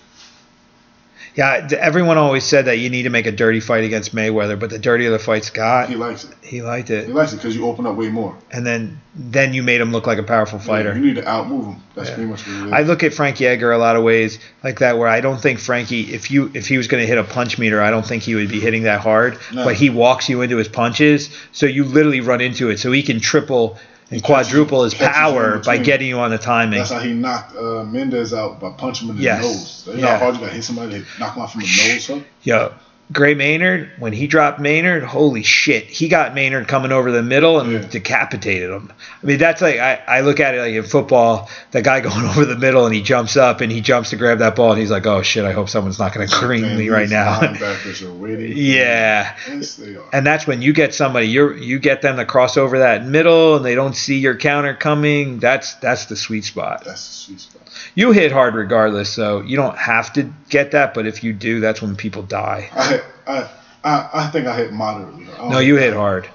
Yeah, 1.35 1.67
everyone 1.79 2.17
always 2.17 2.43
said 2.43 2.65
that 2.65 2.79
you 2.79 2.89
need 2.89 3.03
to 3.03 3.09
make 3.09 3.25
a 3.27 3.31
dirty 3.31 3.59
fight 3.59 3.83
against 3.83 4.13
Mayweather, 4.15 4.59
but 4.59 4.69
the 4.69 4.79
dirtier 4.79 5.09
the 5.11 5.19
fights 5.19 5.49
got, 5.49 5.87
He 5.89 5.95
likes 5.95 6.23
it. 6.25 6.31
he 6.41 6.61
liked 6.61 6.89
it. 6.89 7.05
He 7.07 7.13
likes 7.13 7.33
it 7.33 7.37
because 7.37 7.55
you 7.55 7.65
open 7.67 7.85
up 7.85 7.95
way 7.95 8.09
more. 8.09 8.35
And 8.51 8.65
then 8.65 8.99
then 9.15 9.53
you 9.53 9.61
made 9.63 9.81
him 9.81 9.91
look 9.91 10.07
like 10.07 10.17
a 10.17 10.23
powerful 10.23 10.59
fighter. 10.59 10.89
Yeah, 10.89 10.95
you 10.95 11.01
need 11.01 11.15
to 11.15 11.21
outmove 11.23 11.73
him. 11.73 11.83
That's 11.95 12.09
Yeah. 12.09 12.15
pretty 12.15 12.29
much 12.29 12.47
what 12.47 12.55
it 12.55 12.65
is. 12.67 12.71
I 12.73 12.81
look 12.83 13.03
at 13.03 13.13
Frankie 13.13 13.45
Edgar 13.47 13.71
a 13.71 13.77
lot 13.77 13.95
of 13.95 14.03
ways 14.03 14.39
like 14.63 14.79
that, 14.79 14.97
where 14.97 15.07
I 15.07 15.19
don't 15.21 15.41
think 15.41 15.59
Frankie, 15.59 16.13
if 16.13 16.31
you 16.31 16.49
if 16.53 16.67
he 16.67 16.77
was 16.77 16.87
going 16.87 17.01
to 17.01 17.07
hit 17.07 17.17
a 17.17 17.23
punch 17.23 17.57
meter, 17.57 17.81
I 17.81 17.89
don't 17.91 18.05
think 18.05 18.23
he 18.23 18.35
would 18.35 18.49
be 18.49 18.59
hitting 18.59 18.83
that 18.83 19.01
hard. 19.01 19.37
No. 19.53 19.65
But 19.65 19.75
he 19.75 19.89
walks 19.89 20.29
you 20.29 20.41
into 20.41 20.57
his 20.57 20.67
punches, 20.67 21.29
so 21.51 21.65
you 21.65 21.83
literally 21.83 22.21
run 22.21 22.41
into 22.41 22.69
it. 22.69 22.79
So 22.79 22.91
he 22.91 23.03
can 23.03 23.19
triple 23.19 23.77
and 24.11 24.23
quadruple 24.23 24.83
his 24.83 24.93
catches 24.93 25.17
you 25.17 25.23
in 25.27 25.33
power 25.33 25.59
by 25.59 25.77
getting 25.77 26.07
you 26.07 26.19
on 26.19 26.31
the 26.31 26.37
timing. 26.37 26.79
That's 26.79 26.91
how 26.91 26.99
he 26.99 27.13
knocked 27.13 27.55
uh, 27.55 27.83
Mendes 27.83 28.33
out 28.33 28.59
by 28.59 28.71
punching 28.71 29.07
him 29.07 29.11
in 29.11 29.17
the 29.17 29.23
Yes. 29.23 29.41
nose. 29.43 29.95
You 29.95 30.01
know 30.01 30.07
Yeah. 30.07 30.13
how 30.17 30.19
hard 30.25 30.35
you 30.35 30.41
got 30.41 30.47
to 30.47 30.53
hit 30.53 30.63
somebody 30.63 30.99
to 31.01 31.05
knock 31.19 31.35
him 31.35 31.43
out 31.43 31.51
from 31.51 31.61
the 31.61 31.67
nose, 31.67 32.07
huh? 32.07 32.19
Yo, 32.43 32.73
Gray 33.11 33.33
Maynard, 33.33 33.89
when 33.97 34.13
he 34.13 34.27
dropped 34.27 34.59
Maynard, 34.59 35.01
holy 35.03 35.41
shit, 35.41 35.85
he 35.85 36.09
got 36.09 36.35
Maynard 36.35 36.67
coming 36.67 36.91
over 36.91 37.11
the 37.11 37.23
middle 37.23 37.59
and 37.59 37.71
Yeah. 37.71 37.79
decapitated 37.89 38.69
him. 38.69 38.93
I 39.23 39.25
mean, 39.25 39.39
that's 39.39 39.63
like 39.63 39.79
I, 39.79 39.99
I 40.07 40.21
look 40.21 40.39
at 40.39 40.53
it 40.53 40.59
like 40.61 40.73
in 40.75 40.83
football, 40.83 41.49
the 41.71 41.81
guy 41.81 41.99
going 42.01 42.25
over 42.27 42.45
the 42.45 42.55
middle 42.55 42.85
and 42.85 42.93
he 42.93 43.01
jumps 43.01 43.35
up 43.35 43.61
and 43.61 43.71
he 43.71 43.81
jumps 43.81 44.11
to 44.11 44.15
grab 44.15 44.37
that 44.39 44.55
ball 44.55 44.71
and 44.73 44.79
he's 44.79 44.91
like, 44.91 45.07
oh 45.07 45.23
shit, 45.23 45.43
I 45.43 45.53
hope 45.53 45.69
someone's 45.69 45.97
not 45.97 46.13
going 46.13 46.27
to 46.27 46.35
cream 46.35 46.77
me 46.77 46.89
right 46.89 47.09
now. 47.09 47.39
Linebackers 47.41 48.03
are 48.07 48.29
yeah. 48.39 49.35
Yes. 49.47 49.81
And 50.13 50.25
that's 50.25 50.45
when 50.45 50.61
you 50.61 50.71
get 50.71 50.93
somebody, 50.93 51.27
you 51.29 51.55
you 51.55 51.79
get 51.79 52.03
them 52.03 52.17
to 52.17 52.25
cross 52.25 52.57
over 52.57 52.79
that 52.79 53.05
middle 53.05 53.55
and 53.55 53.65
they 53.65 53.73
don't 53.73 53.95
see 53.95 54.19
your 54.19 54.35
counter 54.35 54.75
coming. 54.75 55.39
That's 55.39 55.73
that's 55.75 56.05
the 56.05 56.15
sweet 56.15 56.43
spot. 56.45 56.83
That's 56.85 57.07
the 57.07 57.13
sweet 57.13 57.39
spot. 57.39 57.58
You 57.95 58.11
hit 58.11 58.31
hard 58.31 58.55
regardless, 58.55 59.09
so 59.09 59.41
you 59.41 59.55
don't 59.57 59.77
have 59.77 60.13
to 60.13 60.31
get 60.49 60.71
that, 60.71 60.93
but 60.93 61.05
if 61.07 61.23
you 61.23 61.33
do, 61.33 61.59
that's 61.59 61.81
when 61.81 61.95
people 61.95 62.23
die. 62.23 62.69
I 62.73 62.87
hit, 62.87 63.03
I, 63.27 63.49
I, 63.83 64.09
I 64.13 64.27
think 64.27 64.47
I 64.47 64.55
hit 64.55 64.71
moderately. 64.71 65.27
I 65.37 65.49
No, 65.49 65.59
you 65.59 65.75
hit 65.75 65.93
hard. 65.93 66.29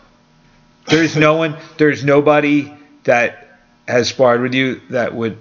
There's 0.89 1.17
no 1.17 1.37
one, 1.37 1.57
there's 1.79 2.05
nobody 2.05 2.73
that 3.05 3.61
has 3.89 4.09
sparred 4.09 4.41
with 4.43 4.55
you 4.55 4.81
that 4.91 5.15
would 5.15 5.39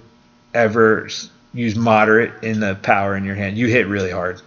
ever 0.54 1.08
use 1.52 1.76
moderate 1.76 2.42
in 2.42 2.60
the 2.60 2.74
power 2.76 3.16
in 3.16 3.24
your 3.24 3.34
hand. 3.34 3.58
You 3.58 3.66
hit 3.68 3.86
really 3.86 4.10
hard. 4.10 4.40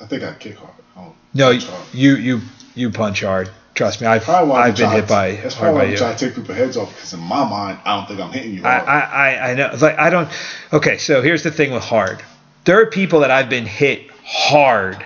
I 0.00 0.06
think 0.06 0.22
I 0.22 0.34
kick 0.34 0.56
hard. 0.56 0.72
I 0.96 1.10
No, 1.34 1.58
hard. 1.58 1.86
you 1.92 2.16
you 2.16 2.40
you 2.74 2.90
punch 2.90 3.22
hard. 3.22 3.50
Trust 3.76 4.00
me, 4.00 4.06
I've 4.06 4.26
I've 4.26 4.74
been 4.74 4.90
hit 4.90 5.06
by 5.06 5.36
That's 5.36 5.54
probably 5.54 5.74
why 5.74 5.84
I'm 5.84 5.90
you. 5.90 5.96
trying 5.98 6.16
to 6.16 6.26
take 6.26 6.34
people's 6.34 6.56
heads 6.56 6.76
off 6.78 6.94
because 6.94 7.12
in 7.12 7.20
my 7.20 7.46
mind, 7.46 7.78
I 7.84 7.96
don't 7.96 8.08
think 8.08 8.20
I'm 8.20 8.32
hitting 8.32 8.54
you 8.54 8.64
I, 8.64 8.78
hard. 8.78 8.88
I, 8.88 9.00
I, 9.00 9.50
I 9.50 9.54
know. 9.54 9.70
It's 9.70 9.82
Like 9.82 9.98
I 9.98 10.08
don't. 10.08 10.30
Okay, 10.72 10.96
so 10.96 11.20
here's 11.20 11.42
the 11.42 11.50
thing 11.50 11.72
with 11.72 11.84
hard. 11.84 12.22
There 12.64 12.80
are 12.80 12.86
people 12.86 13.20
that 13.20 13.30
I've 13.30 13.50
been 13.50 13.66
hit 13.66 14.10
hard. 14.24 15.04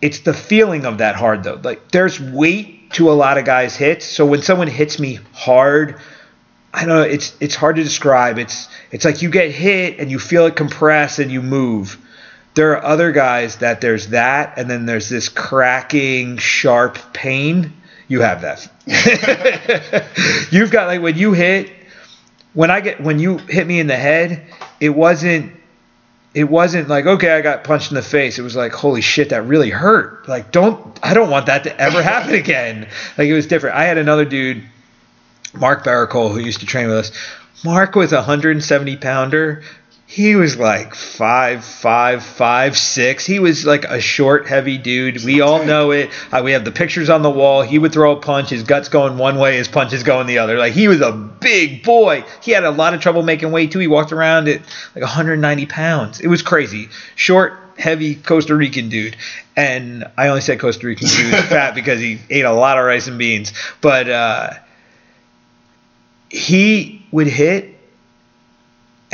It's 0.00 0.20
the 0.20 0.32
feeling 0.32 0.86
of 0.86 0.98
that 0.98 1.16
hard 1.16 1.42
though. 1.44 1.60
Like 1.62 1.90
there's 1.90 2.18
weight 2.18 2.92
to 2.92 3.10
a 3.10 3.12
lot 3.12 3.36
of 3.36 3.44
guys' 3.44 3.76
hits. 3.76 4.06
So 4.06 4.24
when 4.24 4.40
someone 4.40 4.68
hits 4.68 4.98
me 4.98 5.18
hard, 5.34 6.00
I 6.72 6.86
don't 6.86 6.88
know. 6.88 7.02
It's 7.02 7.36
it's 7.40 7.54
hard 7.54 7.76
to 7.76 7.84
describe. 7.84 8.38
It's 8.38 8.68
it's 8.90 9.04
like 9.04 9.20
you 9.20 9.28
get 9.28 9.50
hit 9.50 9.98
and 9.98 10.10
you 10.10 10.18
feel 10.18 10.46
it 10.46 10.56
compress 10.56 11.18
and 11.18 11.30
you 11.30 11.42
move. 11.42 11.98
There 12.56 12.72
are 12.72 12.82
other 12.82 13.12
guys 13.12 13.56
that 13.56 13.82
there's 13.82 14.08
that, 14.08 14.58
and 14.58 14.68
then 14.68 14.86
there's 14.86 15.10
this 15.10 15.28
cracking, 15.28 16.38
sharp 16.38 16.98
pain. 17.12 17.74
You 18.08 18.22
have 18.22 18.40
that. 18.40 18.66
You've 20.50 20.70
got 20.70 20.86
like 20.86 21.02
when 21.02 21.18
you 21.18 21.34
hit, 21.34 21.70
when 22.54 22.70
I 22.70 22.80
get 22.80 23.02
when 23.02 23.18
you 23.18 23.36
hit 23.36 23.66
me 23.66 23.78
in 23.78 23.88
the 23.88 23.96
head, 23.96 24.46
it 24.80 24.88
wasn't 24.88 25.52
it 26.32 26.44
wasn't 26.44 26.88
like 26.88 27.04
okay, 27.04 27.32
I 27.32 27.42
got 27.42 27.62
punched 27.62 27.90
in 27.90 27.94
the 27.94 28.02
face. 28.02 28.38
It 28.38 28.42
was 28.42 28.56
like 28.56 28.72
holy 28.72 29.02
shit, 29.02 29.28
that 29.28 29.42
really 29.42 29.68
hurt. 29.68 30.26
Like 30.26 30.50
don't 30.50 30.98
I 31.02 31.12
don't 31.12 31.28
want 31.28 31.46
that 31.46 31.64
to 31.64 31.78
ever 31.78 32.02
happen 32.02 32.34
again. 32.34 32.88
Like 33.18 33.28
it 33.28 33.34
was 33.34 33.46
different. 33.46 33.76
I 33.76 33.84
had 33.84 33.98
another 33.98 34.24
dude, 34.24 34.64
Mark 35.52 35.84
Baracole, 35.84 36.32
who 36.32 36.38
used 36.38 36.60
to 36.60 36.66
train 36.66 36.88
with 36.88 36.96
us. 36.96 37.12
Mark 37.64 37.94
was 37.94 38.12
a 38.12 38.16
170 38.16 38.96
pounder. 38.96 39.62
He 40.08 40.36
was 40.36 40.56
like 40.56 40.94
five, 40.94 41.64
five, 41.64 42.24
five, 42.24 42.78
six. 42.78 43.26
He 43.26 43.40
was 43.40 43.66
like 43.66 43.84
a 43.84 44.00
short, 44.00 44.46
heavy 44.46 44.78
dude. 44.78 45.24
We 45.24 45.40
all 45.40 45.64
know 45.64 45.90
it. 45.90 46.10
Uh, 46.32 46.42
we 46.44 46.52
have 46.52 46.64
the 46.64 46.70
pictures 46.70 47.10
on 47.10 47.22
the 47.22 47.30
wall. 47.30 47.62
He 47.62 47.76
would 47.80 47.92
throw 47.92 48.12
a 48.12 48.16
punch. 48.20 48.50
His 48.50 48.62
guts 48.62 48.88
going 48.88 49.18
one 49.18 49.36
way, 49.36 49.56
his 49.56 49.66
punches 49.66 50.04
going 50.04 50.28
the 50.28 50.38
other. 50.38 50.58
Like 50.58 50.74
he 50.74 50.86
was 50.86 51.00
a 51.00 51.10
big 51.10 51.82
boy. 51.82 52.24
He 52.40 52.52
had 52.52 52.62
a 52.62 52.70
lot 52.70 52.94
of 52.94 53.00
trouble 53.00 53.24
making 53.24 53.50
weight 53.50 53.72
too. 53.72 53.80
He 53.80 53.88
walked 53.88 54.12
around 54.12 54.46
at 54.46 54.60
like 54.94 55.02
190 55.02 55.66
pounds. 55.66 56.20
It 56.20 56.28
was 56.28 56.40
crazy. 56.40 56.88
Short, 57.16 57.54
heavy 57.76 58.14
Costa 58.14 58.54
Rican 58.54 58.88
dude. 58.88 59.16
And 59.56 60.04
I 60.16 60.28
only 60.28 60.40
said 60.40 60.60
Costa 60.60 60.86
Rican 60.86 61.08
dude 61.08 61.34
fat 61.46 61.74
because 61.74 61.98
he 61.98 62.20
ate 62.30 62.44
a 62.44 62.52
lot 62.52 62.78
of 62.78 62.84
rice 62.84 63.08
and 63.08 63.18
beans. 63.18 63.52
But 63.80 64.08
uh, 64.08 64.50
he 66.30 67.04
would 67.10 67.26
hit 67.26 67.75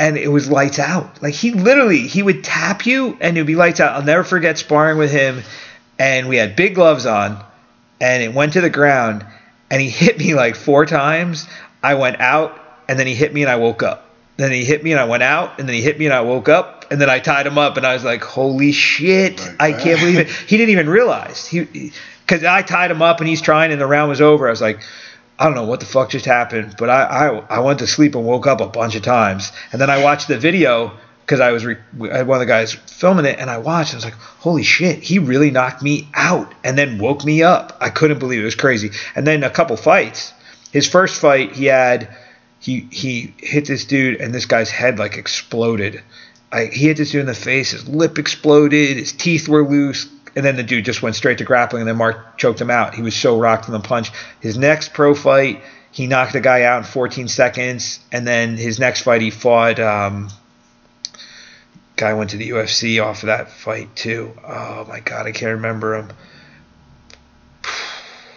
and 0.03 0.17
it 0.17 0.27
was 0.27 0.49
lights 0.49 0.79
out. 0.79 1.21
Like 1.21 1.33
he 1.33 1.51
literally 1.51 2.07
he 2.07 2.21
would 2.21 2.43
tap 2.43 2.85
you 2.85 3.17
and 3.21 3.37
it 3.37 3.39
would 3.39 3.47
be 3.47 3.55
lights 3.55 3.79
out. 3.79 3.95
I'll 3.95 4.03
never 4.03 4.25
forget 4.25 4.57
sparring 4.57 4.97
with 4.97 5.11
him 5.11 5.41
and 5.97 6.27
we 6.27 6.35
had 6.35 6.57
big 6.57 6.75
gloves 6.75 7.05
on 7.05 7.41
and 8.01 8.21
it 8.21 8.33
went 8.33 8.53
to 8.53 8.61
the 8.61 8.69
ground 8.69 9.25
and 9.71 9.81
he 9.81 9.89
hit 10.03 10.17
me 10.17 10.35
like 10.35 10.57
four 10.57 10.85
times. 10.85 11.47
I 11.81 11.93
went 11.93 12.19
out 12.19 12.59
and 12.89 12.99
then 12.99 13.07
he 13.07 13.15
hit 13.15 13.33
me 13.33 13.43
and 13.43 13.49
I 13.49 13.55
woke 13.55 13.81
up. 13.81 14.09
Then 14.35 14.51
he 14.51 14.65
hit 14.65 14.83
me 14.83 14.91
and 14.91 14.99
I 14.99 15.05
went 15.05 15.23
out 15.23 15.57
and 15.57 15.69
then 15.69 15.73
he 15.73 15.81
hit 15.81 15.97
me 15.97 16.05
and 16.05 16.13
I 16.13 16.19
woke 16.19 16.49
up 16.49 16.91
and 16.91 16.99
then 16.99 17.09
I 17.09 17.19
tied 17.19 17.47
him 17.47 17.57
up 17.57 17.77
and 17.77 17.85
I 17.85 17.93
was 17.93 18.03
like, 18.03 18.23
"Holy 18.23 18.73
shit. 18.73 19.39
Like 19.39 19.61
I 19.61 19.71
can't 19.71 20.01
believe 20.01 20.19
it." 20.19 20.27
He 20.27 20.57
didn't 20.57 20.71
even 20.71 20.89
realize. 20.89 21.47
He 21.47 21.93
cuz 22.27 22.43
I 22.43 22.61
tied 22.61 22.91
him 22.91 23.01
up 23.01 23.21
and 23.21 23.29
he's 23.29 23.41
trying 23.41 23.71
and 23.71 23.79
the 23.79 23.87
round 23.87 24.09
was 24.09 24.19
over. 24.19 24.47
I 24.47 24.49
was 24.49 24.61
like, 24.61 24.81
I 25.39 25.45
don't 25.45 25.55
know 25.55 25.65
what 25.65 25.79
the 25.79 25.85
fuck 25.85 26.11
just 26.11 26.25
happened, 26.25 26.75
but 26.77 26.89
I, 26.89 27.03
I, 27.03 27.57
I 27.57 27.59
went 27.59 27.79
to 27.79 27.87
sleep 27.87 28.15
and 28.15 28.25
woke 28.25 28.45
up 28.45 28.61
a 28.61 28.67
bunch 28.67 28.95
of 28.95 29.01
times. 29.01 29.51
And 29.71 29.81
then 29.81 29.89
I 29.89 30.03
watched 30.03 30.27
the 30.27 30.37
video 30.37 30.91
because 31.25 31.39
I 31.39 31.51
was 31.51 31.65
re- 31.65 31.77
I 32.11 32.17
had 32.17 32.27
one 32.27 32.35
of 32.35 32.39
the 32.41 32.45
guys 32.45 32.73
filming 32.73 33.25
it, 33.25 33.39
and 33.39 33.49
I 33.49 33.57
watched. 33.57 33.93
And 33.93 34.03
I 34.03 34.05
was 34.05 34.13
like, 34.13 34.21
holy 34.39 34.63
shit, 34.63 34.99
he 34.99 35.19
really 35.19 35.51
knocked 35.51 35.81
me 35.81 36.07
out, 36.13 36.53
and 36.63 36.77
then 36.77 36.99
woke 36.99 37.25
me 37.25 37.43
up. 37.43 37.77
I 37.81 37.89
couldn't 37.89 38.19
believe 38.19 38.39
it. 38.39 38.43
It 38.43 38.45
was 38.45 38.55
crazy. 38.55 38.91
And 39.15 39.25
then 39.25 39.43
a 39.43 39.49
couple 39.49 39.75
fights. 39.77 40.33
His 40.71 40.87
first 40.87 41.19
fight, 41.19 41.53
he 41.53 41.65
had 41.65 42.15
he 42.59 42.87
he 42.91 43.33
hit 43.37 43.65
this 43.65 43.85
dude, 43.85 44.21
and 44.21 44.33
this 44.33 44.45
guy's 44.45 44.69
head 44.69 44.99
like 44.99 45.17
exploded. 45.17 46.01
I, 46.51 46.65
he 46.65 46.87
hit 46.87 46.97
this 46.97 47.11
dude 47.11 47.21
in 47.21 47.27
the 47.27 47.33
face. 47.33 47.71
His 47.71 47.87
lip 47.87 48.19
exploded. 48.19 48.97
His 48.97 49.11
teeth 49.11 49.47
were 49.47 49.67
loose. 49.67 50.07
And 50.35 50.43
then 50.45 50.55
the 50.55 50.63
dude 50.63 50.85
just 50.85 51.01
went 51.01 51.15
straight 51.15 51.37
to 51.39 51.43
grappling, 51.43 51.81
and 51.81 51.89
then 51.89 51.97
Mark 51.97 52.37
choked 52.37 52.59
him 52.59 52.71
out. 52.71 52.95
He 52.95 53.01
was 53.01 53.15
so 53.15 53.39
rocked 53.39 53.67
in 53.67 53.73
the 53.73 53.79
punch. 53.79 54.11
His 54.39 54.57
next 54.57 54.93
pro 54.93 55.13
fight, 55.13 55.61
he 55.91 56.07
knocked 56.07 56.33
the 56.33 56.41
guy 56.41 56.63
out 56.63 56.79
in 56.79 56.83
14 56.85 57.27
seconds, 57.27 57.99
and 58.11 58.25
then 58.25 58.57
his 58.57 58.79
next 58.79 59.01
fight, 59.01 59.21
he 59.21 59.29
fought. 59.29 59.79
Um, 59.79 60.29
guy 61.95 62.13
went 62.13 62.31
to 62.31 62.37
the 62.37 62.49
UFC 62.49 63.03
off 63.03 63.23
of 63.23 63.27
that 63.27 63.51
fight 63.51 63.95
too. 63.95 64.33
Oh 64.45 64.85
my 64.87 64.99
god, 64.99 65.27
I 65.27 65.31
can't 65.31 65.55
remember 65.55 65.95
him. 65.95 66.09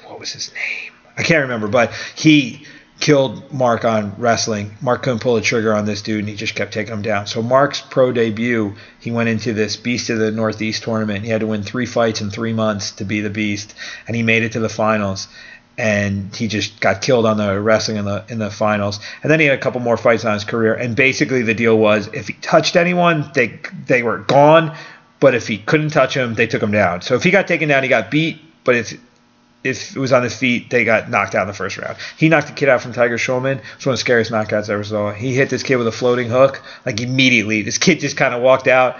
What 0.05 0.21
was 0.21 0.33
his 0.33 0.53
name? 0.55 0.93
I 1.19 1.23
can't 1.23 1.43
remember, 1.43 1.69
but 1.69 1.93
he 2.15 2.67
killed 3.01 3.53
Mark 3.53 3.85
on 3.85 4.15
wrestling. 4.19 4.71
Mark 4.81 5.03
couldn't 5.03 5.21
pull 5.21 5.35
the 5.35 5.41
trigger 5.41 5.75
on 5.75 5.85
this 5.85 6.03
dude, 6.03 6.21
and 6.21 6.29
he 6.29 6.35
just 6.35 6.55
kept 6.55 6.73
taking 6.73 6.93
him 6.93 7.03
down. 7.03 7.27
So 7.27 7.43
Mark's 7.43 7.81
pro 7.81 8.13
debut, 8.13 8.75
he 9.01 9.11
went 9.11 9.29
into 9.29 9.53
this 9.53 9.77
Beast 9.77 10.11
of 10.11 10.19
the 10.19 10.31
Northeast 10.31 10.83
tournament. 10.83 11.25
He 11.25 11.31
had 11.31 11.41
to 11.41 11.47
win 11.47 11.63
three 11.63 11.87
fights 11.87 12.21
in 12.21 12.31
three 12.31 12.53
months 12.53 12.93
to 12.93 13.05
be 13.05 13.21
the 13.21 13.31
Beast, 13.31 13.75
and 14.07 14.17
he 14.17 14.23
made 14.23 14.43
it 14.43 14.53
to 14.53 14.61
the 14.61 14.69
finals. 14.69 15.29
And 15.79 16.35
he 16.35 16.49
just 16.49 16.81
got 16.81 17.03
killed 17.03 17.27
on 17.27 17.37
the 17.37 17.61
wrestling 17.61 17.99
in 17.99 18.07
the 18.07 18.25
in 18.31 18.39
the 18.39 18.51
finals. 18.51 18.99
And 19.23 19.31
then 19.31 19.41
he 19.41 19.47
had 19.47 19.59
a 19.59 19.61
couple 19.61 19.83
more 19.83 19.99
fights 19.99 20.25
on 20.25 20.33
his 20.33 20.45
career. 20.45 20.73
And 20.73 20.97
basically, 20.97 21.43
the 21.43 21.53
deal 21.53 21.77
was 21.77 22.07
if 22.15 22.29
he 22.29 22.33
touched 22.33 22.77
anyone, 22.77 23.31
they 23.35 23.61
they 23.87 24.03
were 24.03 24.19
gone. 24.19 24.75
But 25.21 25.35
if 25.35 25.47
he 25.47 25.59
couldn't 25.59 25.91
touch 25.91 26.17
him, 26.17 26.33
they 26.33 26.47
took 26.47 26.63
him 26.63 26.71
down. 26.71 27.03
So 27.03 27.15
if 27.15 27.23
he 27.23 27.31
got 27.31 27.47
taken 27.47 27.69
down, 27.69 27.83
he 27.83 27.91
got 27.91 28.11
beat. 28.11 28.41
But 28.65 28.77
if 28.77 28.99
if 29.69 29.97
it 29.97 29.99
was 29.99 30.13
on 30.13 30.23
his 30.23 30.37
feet, 30.37 30.71
they 30.71 30.85
got 30.85 31.11
knocked 31.11 31.35
out 31.35 31.43
in 31.43 31.49
the 31.49 31.55
first 31.55 31.77
round. 31.79 31.97
He 32.17 32.29
knocked 32.29 32.49
the 32.49 32.53
kid 32.53 32.69
out 32.69 32.81
from 32.81 32.93
Tiger 32.93 33.17
Schulmann. 33.19 33.61
It's 33.77 33.87
one 33.87 33.93
of 33.93 33.99
the 33.99 34.01
scariest 34.01 34.31
knockouts 34.31 34.71
I 34.71 34.75
ever 34.75 34.85
saw. 34.85 35.13
He 35.13 35.35
hit 35.35 35.51
this 35.51 35.63
kid 35.63 35.77
with 35.77 35.87
a 35.87 35.93
floating 35.93 36.29
hook, 36.29 36.63
like 36.85 37.01
immediately. 37.01 37.63
This 37.63 37.79
kid 37.79 38.01
just 38.01 38.17
kind 38.17 38.35
of 38.35 38.43
walked 38.43 38.69
out. 38.69 38.97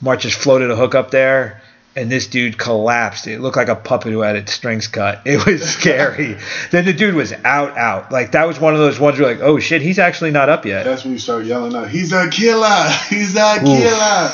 Mark 0.00 0.20
just 0.20 0.38
floated 0.38 0.70
a 0.70 0.76
hook 0.76 0.94
up 0.94 1.10
there, 1.10 1.60
and 1.94 2.10
this 2.10 2.26
dude 2.26 2.56
collapsed. 2.56 3.26
It 3.26 3.40
looked 3.40 3.56
like 3.56 3.68
a 3.68 3.76
puppet 3.76 4.12
who 4.12 4.20
had 4.20 4.36
its 4.36 4.52
strings 4.52 4.88
cut. 4.88 5.22
It 5.26 5.44
was 5.44 5.62
scary. 5.68 6.36
then 6.70 6.84
the 6.84 6.92
dude 6.92 7.14
was 7.14 7.32
out, 7.32 7.76
out. 7.76 8.10
Like 8.10 8.32
that 8.32 8.46
was 8.46 8.58
one 8.58 8.74
of 8.74 8.80
those 8.80 8.98
ones 8.98 9.18
where 9.18 9.34
like, 9.34 9.42
oh 9.42 9.58
shit, 9.58 9.82
he's 9.82 9.98
actually 9.98 10.30
not 10.30 10.48
up 10.48 10.64
yet. 10.64 10.84
That's 10.84 11.04
when 11.04 11.12
you 11.12 11.18
start 11.18 11.44
yelling 11.44 11.74
out, 11.74 11.90
"He's 11.90 12.12
a 12.12 12.28
killer! 12.30 12.88
He's 13.08 13.36
a 13.36 13.58
killer!" 13.60 14.32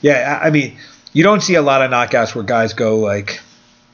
Yeah, 0.00 0.38
I 0.42 0.48
I 0.48 0.50
mean, 0.50 0.76
you 1.12 1.22
don't 1.22 1.42
see 1.42 1.54
a 1.54 1.62
lot 1.62 1.82
of 1.82 1.90
knockouts 1.90 2.34
where 2.34 2.44
guys 2.44 2.74
go 2.74 2.98
like 2.98 3.40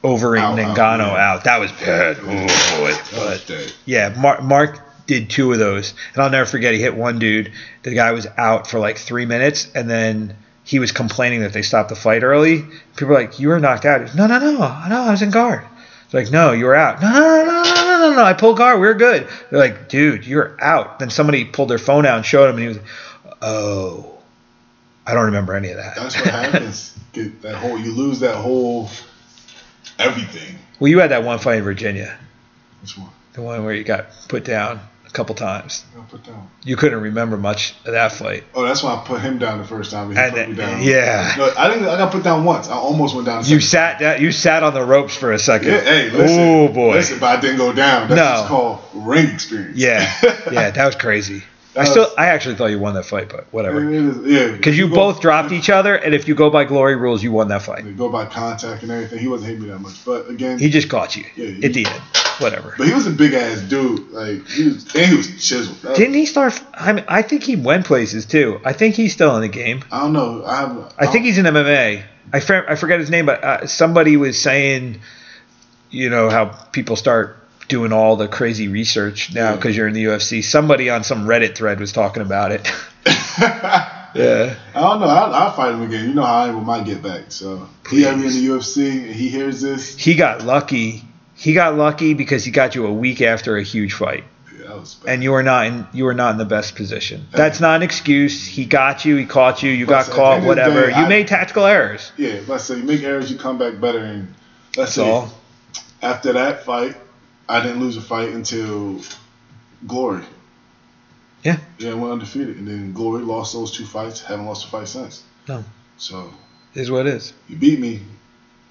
over 0.03 0.35
in 0.35 0.41
Out, 0.41 0.59
out, 0.59 0.77
yeah. 0.77 1.31
out. 1.33 1.43
That 1.43 1.59
was 1.59 1.71
bad. 1.73 2.17
Oh, 2.21 2.23
boy. 2.23 3.19
Was 3.19 3.73
yeah, 3.85 4.15
Mark, 4.17 4.41
Mark 4.43 4.79
did 5.07 5.29
two 5.29 5.51
of 5.51 5.59
those, 5.59 5.93
and 6.13 6.23
I'll 6.23 6.29
never 6.29 6.45
forget. 6.45 6.73
He 6.73 6.79
hit 6.81 6.95
one 6.95 7.19
dude. 7.19 7.51
The 7.83 7.93
guy 7.93 8.11
was 8.11 8.27
out 8.37 8.67
for 8.67 8.79
like 8.79 8.97
three 8.97 9.25
minutes, 9.25 9.69
and 9.73 9.89
then 9.89 10.35
he 10.63 10.79
was 10.79 10.91
complaining 10.91 11.41
that 11.41 11.51
they 11.51 11.63
stopped 11.63 11.89
the 11.89 11.95
fight 11.95 12.23
early. 12.23 12.63
People 12.95 13.07
were 13.07 13.15
like, 13.15 13.39
"You 13.39 13.49
were 13.49 13.59
knocked 13.59 13.85
out." 13.85 13.99
He 14.01 14.03
was, 14.03 14.15
no, 14.15 14.27
no, 14.27 14.39
no, 14.39 14.51
no. 14.51 14.61
I 14.63 15.11
was 15.11 15.21
in 15.21 15.31
guard. 15.31 15.63
It's 16.05 16.13
like, 16.13 16.31
no, 16.31 16.53
you 16.53 16.65
were 16.65 16.75
out. 16.75 17.01
No, 17.01 17.09
no, 17.11 17.19
no, 17.19 17.45
no, 17.45 17.73
no, 17.73 18.09
no, 18.09 18.15
no. 18.15 18.23
I 18.23 18.33
pulled 18.33 18.57
guard. 18.57 18.79
We 18.79 18.87
were 18.87 18.95
good. 18.95 19.27
They're 19.51 19.59
like, 19.59 19.89
dude, 19.89 20.25
you're 20.25 20.57
out. 20.59 20.97
Then 20.97 21.11
somebody 21.11 21.45
pulled 21.45 21.69
their 21.69 21.77
phone 21.77 22.05
out 22.05 22.17
and 22.17 22.25
showed 22.25 22.49
him, 22.49 22.55
and 22.55 22.61
he 22.61 22.67
was, 22.69 22.77
like, 22.77 23.35
oh, 23.43 24.17
I 25.05 25.13
don't 25.13 25.25
remember 25.25 25.53
any 25.55 25.69
of 25.69 25.77
that. 25.77 25.95
That's 25.95 26.15
what 26.15 26.25
happens. 26.33 26.97
Get 27.13 27.41
that 27.43 27.55
whole 27.55 27.79
you 27.79 27.91
lose 27.91 28.19
that 28.21 28.35
whole 28.35 28.89
everything. 29.99 30.55
Well, 30.79 30.89
you 30.89 30.99
had 30.99 31.11
that 31.11 31.23
one 31.23 31.39
fight 31.39 31.57
in 31.59 31.63
Virginia, 31.63 32.17
Which 32.81 32.97
one? 32.97 33.09
the 33.33 33.41
one 33.41 33.63
where 33.65 33.73
you 33.73 33.83
got 33.83 34.07
put 34.29 34.43
down 34.45 34.79
a 35.05 35.09
couple 35.11 35.35
times. 35.35 35.83
I'll 35.97 36.03
put 36.03 36.23
down. 36.23 36.49
You 36.63 36.75
couldn't 36.77 37.01
remember 37.01 37.35
much 37.35 37.75
of 37.85 37.91
that 37.93 38.11
fight. 38.13 38.43
Oh, 38.55 38.63
that's 38.63 38.81
why 38.83 38.93
I 38.95 39.03
put 39.05 39.21
him 39.21 39.39
down 39.39 39.57
the 39.57 39.65
first 39.65 39.91
time. 39.91 40.11
He 40.11 40.17
And 40.17 40.33
put 40.33 40.49
me 40.49 40.55
down. 40.55 40.81
yeah. 40.83 41.33
No, 41.37 41.51
I 41.57 41.67
didn't. 41.67 41.85
I 41.87 41.97
got 41.97 42.11
put 42.11 42.23
down 42.23 42.45
once. 42.45 42.69
I 42.69 42.75
almost 42.75 43.13
went 43.15 43.25
down. 43.27 43.43
You 43.45 43.59
sat 43.59 43.99
down. 43.99 44.21
You 44.21 44.31
sat 44.31 44.63
on 44.63 44.73
the 44.73 44.83
ropes 44.83 45.15
for 45.15 45.31
a 45.33 45.39
second. 45.39 45.69
Yeah, 45.69 45.81
hey, 45.81 46.09
listen. 46.11 46.39
Oh 46.39 46.67
boy. 46.69 46.93
Listen, 46.93 47.19
but 47.19 47.37
I 47.37 47.41
didn't 47.41 47.57
go 47.57 47.73
down. 47.73 48.07
That's 48.07 48.41
No. 48.43 48.47
called 48.47 48.79
ring 48.93 49.27
experience. 49.29 49.77
Yeah, 49.77 50.09
yeah, 50.51 50.69
that 50.71 50.85
was 50.85 50.95
crazy. 50.95 51.43
I 51.79 51.85
still, 51.85 52.07
I 52.17 52.25
actually 52.27 52.55
thought 52.55 52.67
you 52.67 52.79
won 52.79 52.93
that 52.95 53.05
fight, 53.05 53.29
but 53.29 53.41
It 53.41 53.47
whatever. 53.51 53.81
yeah. 54.27 54.51
Because 54.51 54.77
you 54.77 54.87
go- 54.89 54.95
both 54.95 55.21
dropped 55.21 55.51
each 55.51 55.69
other, 55.69 55.95
and 55.95 56.13
if 56.13 56.27
you 56.27 56.35
go 56.35 56.49
by 56.49 56.63
glory 56.65 56.95
rules, 56.95 57.23
you 57.23 57.31
won 57.31 57.47
that 57.49 57.61
fight. 57.63 57.97
Go 57.97 58.09
by 58.09 58.25
contact 58.25 58.83
and 58.83 58.91
everything. 58.91 59.19
He 59.19 59.27
wasn't 59.27 59.49
hitting 59.51 59.63
me 59.63 59.69
that 59.69 59.79
much, 59.79 60.03
but 60.05 60.29
again, 60.29 60.59
He 60.59 60.69
just 60.69 60.89
caught 60.89 61.15
you 61.15 61.25
Yeah, 61.35 61.47
he- 61.47 61.63
at 61.65 61.73
the. 61.73 61.87
Whatever. 62.39 62.73
but 62.77 62.87
he 62.87 62.93
was 62.93 63.05
a 63.05 63.11
big 63.11 63.33
ass 63.33 63.59
dude. 63.59 64.11
Like 64.11 64.47
he 64.47 64.65
was, 64.69 64.95
and 64.95 65.05
he 65.07 65.17
was 65.17 65.27
chiseled. 65.45 65.81
That- 65.81 65.97
Didn't 65.97 66.13
he 66.13 66.25
start? 66.25 66.57
I 66.73 66.93
mean, 66.93 67.03
I 67.09 67.21
think 67.21 67.43
he 67.43 67.57
went 67.57 67.85
places 67.85 68.25
too. 68.25 68.61
I 68.63 68.71
think 68.71 68.95
he's 68.95 69.11
still 69.11 69.35
in 69.35 69.41
the 69.41 69.49
game. 69.49 69.83
I 69.91 69.99
don't 69.99 70.13
know. 70.13 70.45
I 70.45 70.55
have. 70.61 70.93
I 70.97 71.07
think 71.07 71.25
he's 71.25 71.37
in 71.37 71.45
MMA. 71.45 72.01
I, 72.31 72.37
I 72.37 72.75
forget 72.75 72.99
his 73.01 73.09
name, 73.09 73.25
but 73.25 73.43
uh, 73.43 73.67
somebody 73.67 74.15
was 74.15 74.41
saying, 74.41 75.01
you 75.91 76.09
know, 76.09 76.29
how 76.29 76.45
people 76.71 76.95
start 76.95 77.38
doing 77.69 77.93
all 77.93 78.17
the 78.17 78.27
crazy 78.27 78.67
research 78.67 79.33
now 79.33 79.51
Yeah. 79.51 79.55
because 79.55 79.77
you're 79.77 79.87
in 79.87 79.93
the 79.93 80.03
UFC. 80.05 80.43
Somebody 80.43 80.89
on 80.89 81.03
some 81.05 81.25
Reddit 81.25 81.55
thread 81.55 81.79
was 81.79 81.93
talking 81.93 82.21
about 82.21 82.51
it. 82.51 82.69
yeah. 83.39 84.55
I 84.75 84.79
don't 84.81 84.99
know. 84.99 85.07
I'll, 85.07 85.33
I'll 85.33 85.51
fight 85.53 85.73
him 85.73 85.81
again. 85.83 86.09
You 86.09 86.13
know 86.15 86.23
how 86.25 86.39
I 86.39 86.47
am 86.49 86.55
with 86.55 86.65
my 86.65 86.81
get 86.83 87.01
back. 87.01 87.25
So 87.31 87.69
he 87.89 88.05
ever 88.05 88.15
in 88.15 88.21
the 88.23 88.47
UFC 88.47 88.91
and 89.05 89.15
he 89.15 89.29
hears 89.29 89.61
this. 89.61 89.95
He 89.97 90.15
got 90.15 90.43
lucky. 90.43 91.03
He 91.35 91.53
got 91.53 91.75
lucky 91.75 92.13
because 92.15 92.43
he 92.43 92.51
got 92.51 92.75
you 92.75 92.85
a 92.85 92.93
week 92.93 93.21
after 93.21 93.55
a 93.55 93.63
huge 93.63 93.93
fight, 93.93 94.25
Yeah, 94.59 94.67
that 94.67 94.77
was 94.79 94.95
bad. 94.95 95.13
and 95.13 95.23
you 95.23 95.31
were 95.31 95.43
not 95.43 95.67
in 95.67 95.87
you 95.93 96.03
were 96.03 96.13
not 96.13 96.31
in 96.31 96.37
the 96.37 96.43
best 96.43 96.75
position. 96.75 97.27
That's 97.31 97.61
not 97.61 97.77
an 97.77 97.83
excuse. 97.83 98.45
He 98.45 98.65
got 98.65 99.05
you. 99.05 99.15
He 99.15 99.25
caught 99.25 99.63
you. 99.63 99.71
You 99.71 99.85
got 99.85 100.07
But 100.07 100.09
at 100.09 100.11
the 100.11 100.15
caught. 100.17 100.31
end 100.33 100.37
of 100.39 100.43
the 100.43 100.47
Whatever. 100.49 100.81
day, 100.81 100.97
you 100.99 101.05
I- 101.05 101.07
made 101.07 101.27
tactical 101.29 101.65
errors. 101.65 102.11
yeah, 102.17 102.41
let's 102.47 102.65
say 102.65 102.75
you 102.77 102.83
make 102.83 103.03
errors, 103.03 103.31
you 103.31 103.37
come 103.37 103.57
back 103.57 103.79
better. 103.79 103.99
And 103.99 104.33
let's 104.75 104.95
That's 104.95 104.97
all. 104.97 105.29
after 106.01 106.33
that 106.33 106.65
fight, 106.65 106.97
I 107.49 107.61
didn't 107.61 107.79
lose 107.79 107.97
a 107.97 108.01
fight 108.01 108.29
until 108.29 109.01
Glory. 109.87 110.23
Yeah. 111.43 111.57
Yeah, 111.79 111.91
I 111.91 111.93
went 111.95 112.13
undefeated, 112.13 112.57
and 112.57 112.67
then 112.67 112.93
Glory 112.93 113.23
lost 113.23 113.53
those 113.53 113.71
two 113.71 113.85
fights. 113.85 114.21
Haven't 114.21 114.45
lost 114.45 114.65
a 114.65 114.69
fight 114.69 114.87
since. 114.87 115.23
No. 115.47 115.63
So 115.97 116.31
Is 116.75 116.91
what 116.91 117.07
it 117.07 117.13
is. 117.15 117.33
you 117.47 117.55
beat 117.57 117.79
me. 117.79 118.01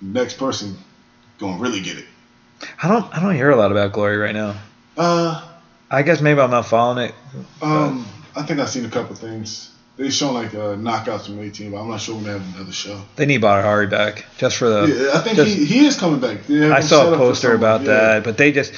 Next 0.00 0.34
person 0.34 0.78
gonna 1.38 1.58
really 1.60 1.80
get 1.80 1.98
it. 1.98 2.04
I 2.80 2.88
don't. 2.88 3.12
I 3.16 3.20
don't 3.20 3.34
hear 3.34 3.50
a 3.50 3.56
lot 3.56 3.72
about 3.72 3.92
Glory 3.92 4.16
right 4.16 4.34
now. 4.34 4.54
Uh, 4.96 5.44
I 5.90 6.02
guess 6.02 6.20
maybe 6.20 6.40
I'm 6.40 6.50
not 6.50 6.66
following 6.66 7.08
it. 7.08 7.14
um, 7.62 8.06
I 8.36 8.42
think 8.42 8.60
I've 8.60 8.68
seen 8.68 8.84
a 8.84 8.88
couple 8.90 9.16
things. 9.16 9.70
They 9.98 10.10
shown 10.10 10.32
like 10.34 10.54
uh, 10.54 10.76
knockouts 10.76 11.26
from 11.26 11.40
18, 11.40 11.72
but 11.72 11.80
I'm 11.82 11.88
not 11.90 12.00
sure 12.00 12.14
when 12.14 12.24
they 12.24 12.30
have 12.30 12.54
another 12.54 12.70
show. 12.72 13.02
They 13.16 13.26
need 13.26 13.38
Badr 13.42 13.62
Hari 13.62 13.88
back 13.88 14.24
just 14.38 14.56
for 14.56 14.68
the. 14.70 14.86
yeah, 15.12 15.18
I 15.18 15.22
think 15.22 15.36
just- 15.36 15.50
he, 15.56 15.64
he 15.64 15.86
is 15.86 15.96
coming 15.98 16.20
back. 16.20 16.48
I 16.48 16.80
saw 16.80 17.12
a 17.12 17.16
poster 17.16 17.52
about 17.52 17.80
Yeah. 17.82 17.86
that, 17.88 18.24
but 18.24 18.36
they 18.38 18.52
just. 18.52 18.72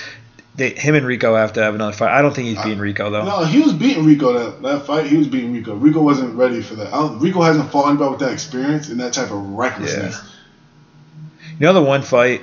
They, 0.57 0.71
him 0.71 0.95
and 0.95 1.07
Rico 1.07 1.37
have 1.37 1.53
to 1.55 1.63
have 1.63 1.75
another 1.75 1.93
fight. 1.93 2.11
I 2.11 2.23
don't 2.23 2.35
think 2.35 2.49
he's 2.49 2.59
I- 2.59 2.65
beating 2.65 2.81
Rico 2.81 3.09
though. 3.11 3.25
No, 3.25 3.45
he 3.45 3.61
was 3.61 3.73
beating 3.73 4.05
Rico 4.05 4.33
that, 4.33 4.63
that 4.63 4.87
fight. 4.87 5.07
He 5.07 5.17
was 5.17 5.29
beating 5.29 5.53
Rico. 5.53 5.75
Rico 5.75 6.03
wasn't 6.03 6.35
ready 6.35 6.61
for 6.63 6.75
that. 6.75 6.89
I 6.89 6.97
don't, 6.97 7.19
Rico 7.21 7.41
hasn't 7.43 7.71
fought 7.71 7.89
anybody 7.89 8.11
with 8.11 8.21
that 8.21 8.33
experience 8.33 8.89
and 8.89 8.99
that 9.01 9.13
type 9.13 9.31
of 9.31 9.41
recklessness. 9.51 10.17
Yeah. 10.17 11.51
You 11.61 11.67
know 11.67 11.73
the 11.75 11.83
one 11.83 12.03
fight 12.03 12.41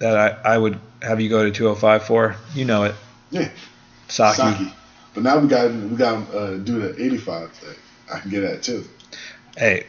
that 0.00 0.16
I, 0.44 0.54
I 0.54 0.58
would 0.58 0.78
have 1.02 1.20
you 1.20 1.28
go 1.28 1.44
to 1.44 1.50
205 1.50 2.04
for? 2.04 2.36
You 2.54 2.64
know 2.64 2.84
it. 2.84 2.94
Yeah, 3.30 3.48
Saki. 4.08 4.36
Saki. 4.36 4.72
But 5.14 5.22
now 5.22 5.38
we 5.38 5.48
got 5.48 5.70
we 5.72 5.96
got 5.96 6.32
uh, 6.34 6.56
do 6.58 6.80
the 6.80 7.02
85 7.04 7.50
thing. 7.52 7.74
I 8.12 8.20
can 8.20 8.30
get 8.30 8.40
that 8.40 8.62
too. 8.62 8.84
Hey, 9.56 9.86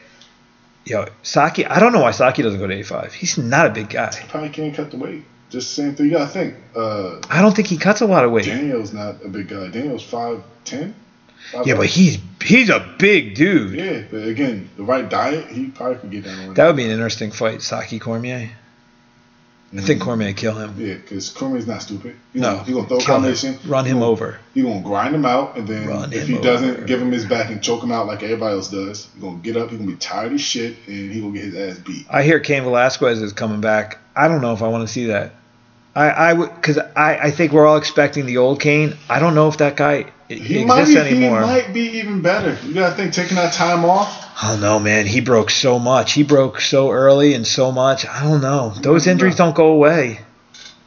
yo, 0.84 1.06
Saki. 1.22 1.66
I 1.66 1.78
don't 1.78 1.92
know 1.92 2.00
why 2.00 2.10
Saki 2.10 2.42
doesn't 2.42 2.60
go 2.60 2.66
to 2.66 2.74
85. 2.74 3.14
He's 3.14 3.38
not 3.38 3.66
a 3.66 3.70
big 3.70 3.90
guy. 3.90 4.14
He 4.14 4.28
probably 4.28 4.50
can't 4.50 4.74
cut 4.74 4.90
the 4.90 4.96
weight. 4.96 5.24
Just 5.50 5.76
the 5.76 5.82
same 5.82 5.94
thing. 5.94 6.06
You 6.06 6.12
gotta 6.12 6.30
think. 6.30 6.54
Uh, 6.74 7.20
I 7.28 7.42
don't 7.42 7.54
think 7.54 7.68
he 7.68 7.76
cuts 7.76 8.00
a 8.00 8.06
lot 8.06 8.24
of 8.24 8.32
weight. 8.32 8.46
Daniel's 8.46 8.92
not 8.92 9.24
a 9.24 9.28
big 9.28 9.48
guy. 9.48 9.68
Daniel's 9.68 10.08
5'10". 10.08 10.94
Yeah, 11.64 11.74
but 11.74 11.86
he's 11.86 12.18
he's 12.42 12.70
a 12.70 12.94
big 12.98 13.34
dude. 13.34 13.74
Yeah, 13.74 14.04
but 14.10 14.26
again, 14.26 14.70
the 14.76 14.84
right 14.84 15.08
diet, 15.08 15.48
he 15.48 15.68
probably 15.68 15.96
could 15.96 16.10
get 16.10 16.24
down 16.24 16.54
That 16.54 16.66
would 16.66 16.76
be 16.76 16.84
an 16.84 16.90
interesting 16.90 17.30
fight, 17.30 17.62
Saki 17.62 17.98
Cormier. 17.98 18.50
I 19.74 19.80
think 19.80 20.02
Cormier 20.02 20.34
kill 20.34 20.54
him. 20.54 20.74
Yeah, 20.78 20.94
because 20.94 21.30
Cormier's 21.30 21.66
not 21.66 21.80
stupid. 21.82 22.14
He 22.34 22.40
No, 22.40 22.56
gonna, 22.56 22.64
he 22.64 22.72
gonna 22.74 22.86
throw 22.88 22.98
a 22.98 23.00
kill 23.00 23.14
him. 23.16 23.22
combination. 23.22 23.58
Run 23.66 23.84
him 23.86 24.00
gonna- 24.00 24.06
over. 24.10 24.38
He 24.52 24.60
gonna 24.62 24.80
grind 24.82 25.14
him 25.14 25.24
out, 25.24 25.56
and 25.56 25.66
then 25.66 25.86
Run 25.88 26.12
if 26.12 26.28
him 26.28 26.36
he 26.36 26.42
doesn't 26.42 26.86
give 26.86 27.00
him 27.00 27.10
his 27.10 27.24
back 27.24 27.50
and 27.50 27.62
choke 27.62 27.82
him 27.82 27.90
out 27.90 28.06
like 28.06 28.22
everybody 28.22 28.54
else 28.54 28.68
does, 28.68 29.08
he 29.14 29.20
gonna 29.20 29.38
get 29.38 29.56
up. 29.56 29.70
He 29.70 29.76
gonna 29.78 29.90
be 29.90 29.96
tired 29.96 30.32
as 30.34 30.40
shit, 30.42 30.76
and 30.86 31.10
he 31.10 31.20
gonna 31.20 31.32
get 31.32 31.44
his 31.44 31.54
ass 31.54 31.78
beat. 31.82 32.04
I 32.10 32.22
hear 32.22 32.38
Cain 32.40 32.64
Velasquez 32.64 33.22
is 33.22 33.32
coming 33.32 33.60
back. 33.62 33.98
I 34.14 34.28
don't 34.28 34.42
know 34.42 34.52
if 34.52 34.62
I 34.62 34.68
want 34.68 34.86
to 34.86 34.92
see 34.92 35.06
that. 35.06 35.32
I, 35.94 36.08
I 36.08 36.32
would 36.34 36.54
because 36.54 36.78
I, 36.78 37.18
I 37.24 37.30
think 37.30 37.52
we're 37.52 37.66
all 37.66 37.76
expecting 37.76 38.26
the 38.26 38.38
old 38.38 38.60
Cain. 38.60 38.96
I 39.08 39.18
don't 39.20 39.34
know 39.34 39.48
if 39.48 39.58
that 39.58 39.76
guy 39.76 40.06
He 40.28 40.64
might, 40.64 40.80
exists 40.82 41.08
be, 41.10 41.16
anymore. 41.16 41.40
he 41.40 41.46
might 41.46 41.72
be 41.74 41.80
even 41.98 42.20
better. 42.22 42.58
You 42.66 42.74
gotta 42.74 42.94
think 42.96 43.12
taking 43.14 43.36
that 43.36 43.52
time 43.54 43.84
off. 43.84 44.21
I 44.40 44.52
don't 44.52 44.60
know, 44.60 44.78
man. 44.78 45.06
He 45.06 45.20
broke 45.20 45.50
so 45.50 45.78
much. 45.78 46.12
He 46.12 46.22
broke 46.22 46.60
so 46.60 46.90
early 46.90 47.34
and 47.34 47.46
so 47.46 47.70
much. 47.70 48.06
I 48.06 48.22
don't 48.22 48.40
know. 48.40 48.70
Those 48.70 49.06
injuries 49.06 49.36
don't 49.36 49.54
go 49.54 49.68
away. 49.68 50.20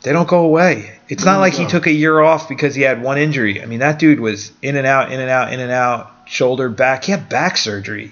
They 0.01 0.11
don't 0.11 0.27
go 0.27 0.45
away. 0.45 0.91
It's 1.07 1.23
not 1.25 1.39
like 1.39 1.53
he 1.53 1.65
took 1.67 1.85
a 1.85 1.91
year 1.91 2.19
off 2.19 2.49
because 2.49 2.73
he 2.73 2.81
had 2.81 3.01
one 3.01 3.17
injury. 3.17 3.61
I 3.61 3.65
mean, 3.65 3.79
that 3.79 3.99
dude 3.99 4.19
was 4.19 4.51
in 4.61 4.75
and 4.75 4.87
out, 4.87 5.11
in 5.11 5.19
and 5.19 5.29
out, 5.29 5.53
in 5.53 5.59
and 5.59 5.71
out, 5.71 6.11
shoulder, 6.25 6.69
back. 6.69 7.03
He 7.03 7.11
had 7.11 7.29
back 7.29 7.57
surgery. 7.57 8.11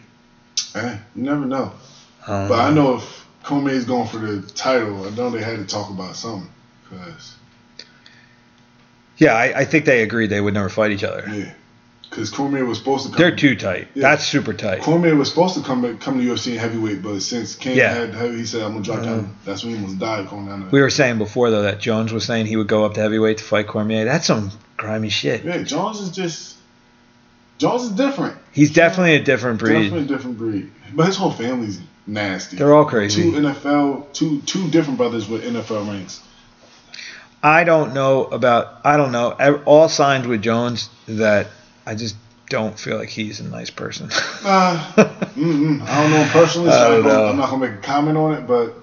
Eh, 0.76 0.97
you 1.15 1.23
never 1.23 1.45
know. 1.45 1.72
Um, 2.27 2.47
But 2.47 2.60
I 2.60 2.72
know 2.72 2.95
if 2.97 3.26
Cormier's 3.43 3.85
going 3.85 4.07
for 4.07 4.18
the 4.18 4.41
title, 4.41 5.05
I 5.05 5.10
know 5.11 5.30
they 5.30 5.41
had 5.41 5.57
to 5.57 5.65
talk 5.65 5.89
about 5.89 6.15
something. 6.15 6.49
Cause 6.89 7.35
Yeah, 9.18 9.34
I, 9.34 9.61
I 9.61 9.65
think 9.65 9.85
they 9.85 10.03
agreed 10.03 10.27
they 10.27 10.41
would 10.41 10.53
never 10.53 10.69
fight 10.69 10.91
each 10.91 11.03
other. 11.03 11.26
yeah, 11.27 11.51
because 12.14 12.30
Cormier 12.30 12.64
was 12.65 12.77
supposed 12.77 13.06
to. 13.06 13.10
come 13.11 13.18
They're 13.18 13.35
too 13.35 13.56
tight. 13.56 13.88
Yeah. 13.95 14.10
That's 14.10 14.26
super 14.27 14.53
tight. 14.53 14.81
Cormier 14.81 15.15
was 15.15 15.30
supposed 15.30 15.56
to 15.56 15.61
come 15.61 15.98
come 15.98 16.19
to 16.19 16.23
UFC 16.23 16.53
in 16.53 16.60
heavyweight, 16.60 17.02
but 17.02 17.19
since 17.22 17.56
Cain 17.56 17.76
Yeah. 17.76 17.94
had 17.94 18.14
heavy, 18.14 18.38
he 18.38 18.45
said, 18.45 18.61
"I'm 18.61 18.73
gonna 18.73 18.84
drop 18.84 18.99
Mhm. 18.99 19.03
down." 19.06 19.35
That's 19.45 19.64
when 19.64 19.73
he 19.73 19.80
almost 19.81 19.99
died 19.99 20.30
going 20.30 20.45
down 20.45 20.60
there. 20.61 20.69
We 20.69 20.81
were 20.81 20.90
saying 20.91 21.18
before 21.18 21.49
though 21.49 21.64
that 21.64 21.80
Jones 21.80 22.14
was 22.14 22.23
saying 22.26 22.45
he 22.45 22.56
would 22.56 22.68
go 22.68 22.85
up 22.85 22.94
to 22.94 23.02
heavyweight 23.02 23.40
to 23.40 23.44
fight 23.44 23.68
Cormier. 23.68 24.06
That's 24.06 24.27
some 24.27 24.52
grimy 24.77 25.10
shit. 25.10 25.44
Yeah, 25.44 25.64
Jones 25.64 25.99
is 26.02 26.10
just 26.11 26.56
Jones 27.57 27.84
is 27.84 27.90
different. 27.91 28.35
He's 28.52 28.72
definitely 28.72 29.15
a 29.15 29.23
different 29.23 29.57
breed. 29.60 29.73
Definitely 29.84 29.99
a 30.06 30.18
different 30.18 30.38
breed. 30.38 30.69
But 30.94 31.07
his 31.07 31.15
whole 31.15 31.31
family's 31.31 31.80
nasty. 32.06 32.57
They're 32.57 32.73
all 32.73 32.85
crazy. 32.85 33.23
Two 33.23 33.38
NFL, 33.38 34.07
two 34.14 34.41
two 34.45 34.68
different 34.69 34.98
brothers 34.98 35.27
with 35.27 35.44
NFL 35.44 35.85
ranks. 35.88 36.19
I 37.41 37.64
don't 37.65 37.94
know 37.94 38.26
about. 38.26 38.80
I 38.85 38.98
don't 38.98 39.11
know. 39.11 39.31
All 39.65 39.90
signs 39.90 40.27
with 40.27 40.41
Jones 40.41 40.90
that 41.07 41.48
I 41.85 41.95
just 41.95 42.15
don't 42.49 42.77
feel 42.77 42.97
like 42.97 43.10
he's 43.10 43.39
a 43.39 43.43
nice 43.45 43.69
person. 43.69 44.10
Uh. 44.11 44.93
I 44.95 45.03
don't 45.35 45.80
know 45.80 45.85
him 46.23 46.30
personally, 46.30 46.69
so 46.72 46.76
I 46.77 46.85
I 46.85 46.89
don't 46.89 47.03
don't 47.03 47.14
know. 47.14 47.26
I'm 47.27 47.38
not 47.38 47.49
gonna 47.49 47.68
make 47.69 47.80
a 47.80 47.81
comment 47.81 48.18
on 48.18 48.34
it. 48.35 48.47
But 48.47 48.76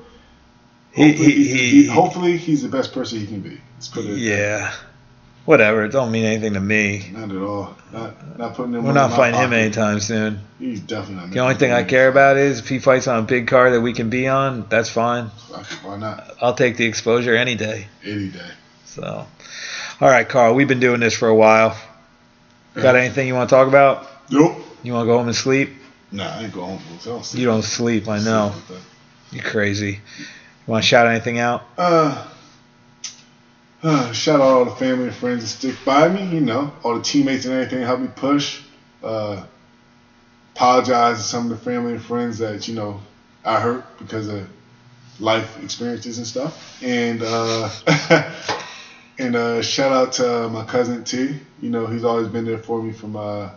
Hopefully, 0.95 1.15
he, 1.15 1.31
he's, 1.33 1.53
he, 1.53 1.83
he- 1.83 1.87
hopefully 1.87 2.37
he's 2.37 2.63
the 2.63 2.69
best 2.69 2.93
person 2.93 3.21
he 3.21 3.27
can 3.27 3.41
be. 3.41 3.61
Let's 3.77 3.89
put 3.89 4.05
it. 4.05 4.19
yeah. 4.19 4.73
Whatever. 5.47 5.85
It 5.85 5.93
don't 5.93 6.13
mean 6.13 6.25
anything 6.27 6.53
to 6.55 6.61
me. 6.61 7.11
Not 7.13 7.31
at 7.31 7.37
all. 7.43 7.75
Not 7.93 8.39
not 8.39 8.55
putting 8.55 8.75
him. 8.75 8.85
We're 8.85 8.93
not 8.93 9.11
fighting 9.13 9.41
him 9.41 9.53
anytime 9.53 9.99
soon. 10.01 10.41
He's 10.59 10.81
definitely 10.81 11.27
not. 11.27 11.31
The 11.33 11.39
only 11.41 11.55
thing 11.55 11.73
I 11.73 11.83
care 11.83 12.09
about 12.09 12.37
is 12.37 12.59
if 12.59 12.69
he 12.69 12.79
fights 12.79 13.09
on 13.09 13.21
a 13.21 13.27
big 13.27 13.47
car 13.49 13.71
that 13.71 13.81
we 13.81 13.93
can 13.95 14.11
be 14.11 14.29
on, 14.29 14.67
that's 14.69 14.91
fine. 14.91 15.27
Why 15.83 15.97
not? 15.97 16.37
I'll 16.43 16.55
take 16.55 16.77
the 16.77 16.85
exposure 16.85 17.35
any 17.35 17.55
day. 17.55 17.87
Any 18.05 18.29
day. 18.29 18.51
So, 18.85 19.27
all 20.01 20.09
right, 20.09 20.29
Karl, 20.29 20.55
we've 20.55 20.69
been 20.69 20.79
doing 20.81 21.01
this 21.01 21.17
for 21.17 21.29
a 21.29 21.35
while. 21.35 21.77
Got 22.75 22.97
anything 22.97 23.27
you 23.27 23.35
want 23.35 23.51
to 23.51 23.55
talk 23.57 23.69
about? 23.69 24.07
Nope. 24.31 24.57
You 24.83 24.93
want 24.93 25.05
to 25.05 25.07
go 25.07 25.19
home 25.19 25.27
and 25.27 25.37
sleep? 25.37 25.71
Nah, 26.13 26.25
I 26.25 26.45
ain't 26.45 26.53
going. 26.53 26.79
I 26.79 27.05
don't 27.05 27.25
sleep. 27.25 27.41
You 27.41 27.47
don't 27.47 27.63
sleep, 27.63 28.09
I 28.09 28.21
know. 28.21 28.55
You 29.33 29.43
crazy. 29.43 30.01
You 30.19 30.27
want 30.67 30.83
to 30.85 30.89
shout 30.89 31.07
anything 31.07 31.39
out? 31.39 31.65
Uh, 31.77 32.27
uh, 33.83 34.13
shout 34.13 34.41
out 34.41 34.47
all 34.47 34.65
the 34.65 34.71
family 34.73 35.07
and 35.07 35.15
friends 35.15 35.43
that 35.43 35.49
stick 35.49 35.77
by 35.85 36.09
me. 36.09 36.27
You 36.27 36.41
know, 36.41 36.73
all 36.83 36.97
the 36.97 37.03
teammates 37.03 37.45
and 37.45 37.55
everything 37.55 37.83
help 37.83 38.01
me 38.01 38.09
push. 38.15 38.63
Uh, 39.03 39.45
apologize 40.55 41.19
to 41.19 41.23
some 41.23 41.51
of 41.51 41.51
the 41.51 41.65
family 41.65 41.93
and 41.93 42.03
friends 42.03 42.39
that 42.39 42.69
you 42.69 42.75
know 42.75 43.01
I 43.45 43.61
hurt 43.61 43.85
because 43.99 44.29
of 44.29 44.49
life 45.19 45.63
experiences 45.63 46.19
and 46.19 46.27
stuff. 46.27 46.83
And 46.83 47.23
uh, 47.23 47.71
and 49.21 49.37
uh, 49.37 49.63
shout 49.63 49.93
out 49.93 50.13
to 50.15 50.49
my 50.49 50.65
cousin 50.65 51.05
T. 51.05 51.39
You 51.61 51.71
know, 51.71 51.87
he's 51.87 52.05
always 52.05 52.29
been 52.29 52.45
there 52.45 52.59
for 52.59 52.83
me 52.83 52.93
from 52.93 53.17
uh, 53.17 53.51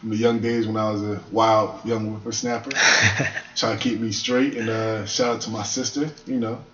from 0.00 0.10
the 0.10 0.16
young 0.16 0.38
days 0.40 0.66
when 0.66 0.76
I 0.76 0.90
was 0.90 1.02
a 1.02 1.20
wild 1.32 1.84
young 1.84 2.14
whippersnapper, 2.14 2.70
trying 3.56 3.76
to 3.78 3.82
keep 3.82 3.98
me 4.00 4.12
straight. 4.12 4.56
And 4.56 4.68
uh, 4.68 5.06
shout 5.06 5.36
out 5.36 5.40
to 5.42 5.50
my 5.50 5.62
sister. 5.64 6.10
You 6.26 6.38
know, 6.38 6.64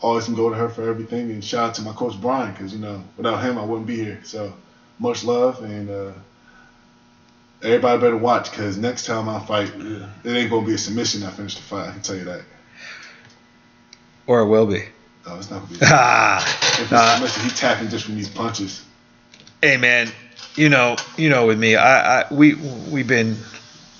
always 0.00 0.24
can 0.24 0.34
go 0.34 0.48
to 0.48 0.56
her 0.56 0.68
for 0.68 0.88
everything. 0.88 1.30
And 1.30 1.44
shout 1.44 1.68
out 1.68 1.74
to 1.74 1.82
my 1.82 1.92
coach 1.92 2.20
Brian 2.20 2.52
because 2.52 2.72
you 2.72 2.80
know 2.80 3.02
without 3.16 3.42
him 3.44 3.58
I 3.58 3.64
wouldn't 3.64 3.86
be 3.86 3.96
here. 3.96 4.20
So 4.24 4.52
much 4.98 5.24
love 5.24 5.62
and. 5.62 5.90
Uh, 5.90 6.12
Everybody 7.62 8.00
better 8.00 8.16
watch 8.18 8.50
because 8.50 8.76
next 8.76 9.06
time 9.06 9.30
I 9.30 9.40
fight, 9.40 9.72
it 9.74 10.06
ain't 10.26 10.50
gonna 10.50 10.66
be 10.66 10.74
a 10.74 10.78
submission. 10.78 11.22
I 11.22 11.30
finish 11.30 11.54
the 11.56 11.62
fight. 11.62 11.88
I 11.88 11.92
can 11.92 12.02
tell 12.02 12.14
you 12.14 12.24
that. 12.24 12.42
or 14.26 14.40
it 14.40 14.48
will 14.48 14.66
be. 14.66 14.84
No, 15.26 15.36
it's 15.36 15.50
not. 15.50 15.62
Ah, 15.82 16.80
If 16.80 16.90
nah. 16.90 17.14
submission, 17.14 17.42
he 17.44 17.50
tapping 17.50 17.88
just 17.88 18.04
from 18.04 18.14
these 18.16 18.28
punches. 18.28 18.84
hey 19.62 19.76
man, 19.76 20.10
you 20.54 20.68
know, 20.68 20.96
you 21.16 21.28
know, 21.28 21.46
with 21.46 21.58
me, 21.58 21.74
I, 21.76 22.22
I, 22.22 22.32
we, 22.32 22.54
we've 22.54 23.08
been. 23.08 23.36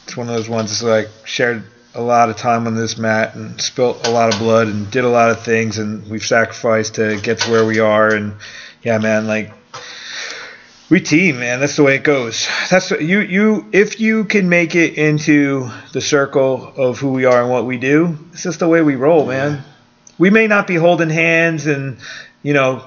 It's 0.05 0.17
one 0.17 0.29
of 0.29 0.37
those 0.37 0.49
ones. 0.49 0.71
It's 0.71 0.83
like 0.85 1.09
shared 1.25 1.65
a 1.95 2.01
lot 2.01 2.29
of 2.31 2.37
time 2.37 2.67
on 2.69 2.77
this 2.77 2.97
mat 2.97 3.35
and 3.35 3.61
spilt 3.61 4.07
a 4.07 4.11
lot 4.11 4.33
of 4.33 4.39
blood 4.39 4.69
and 4.69 4.89
did 4.91 5.03
a 5.03 5.09
lot 5.09 5.31
of 5.31 5.43
things 5.43 5.79
and 5.79 6.09
we've 6.11 6.25
sacrificed 6.25 6.95
to 6.97 7.19
get 7.21 7.41
to 7.41 7.51
where 7.51 7.65
we 7.67 7.81
are. 7.81 8.15
And 8.15 8.35
yeah, 8.83 8.99
man, 8.99 9.27
like 9.27 9.53
we 10.91 11.01
team, 11.01 11.41
man. 11.41 11.59
That's 11.59 11.75
the 11.75 11.83
way 11.83 11.97
it 11.97 12.05
goes. 12.05 12.47
That's 12.71 12.93
you. 12.93 13.19
You 13.19 13.67
if 13.73 13.99
you 13.99 14.25
can 14.27 14.49
make 14.49 14.77
it 14.77 14.95
into 14.95 15.71
the 15.93 16.01
circle 16.01 16.73
of 16.77 17.01
who 17.01 17.11
we 17.11 17.25
are 17.25 17.41
and 17.43 17.51
what 17.51 17.67
we 17.67 17.77
do, 17.79 18.17
it's 18.33 18.45
just 18.45 18.61
the 18.61 18.69
way 18.69 18.83
we 18.83 18.95
roll, 18.95 19.27
man. 19.27 19.65
We 20.19 20.31
may 20.31 20.47
not 20.47 20.67
be 20.67 20.77
holding 20.77 21.11
hands 21.11 21.67
and 21.67 21.99
you 22.43 22.55
know 22.55 22.85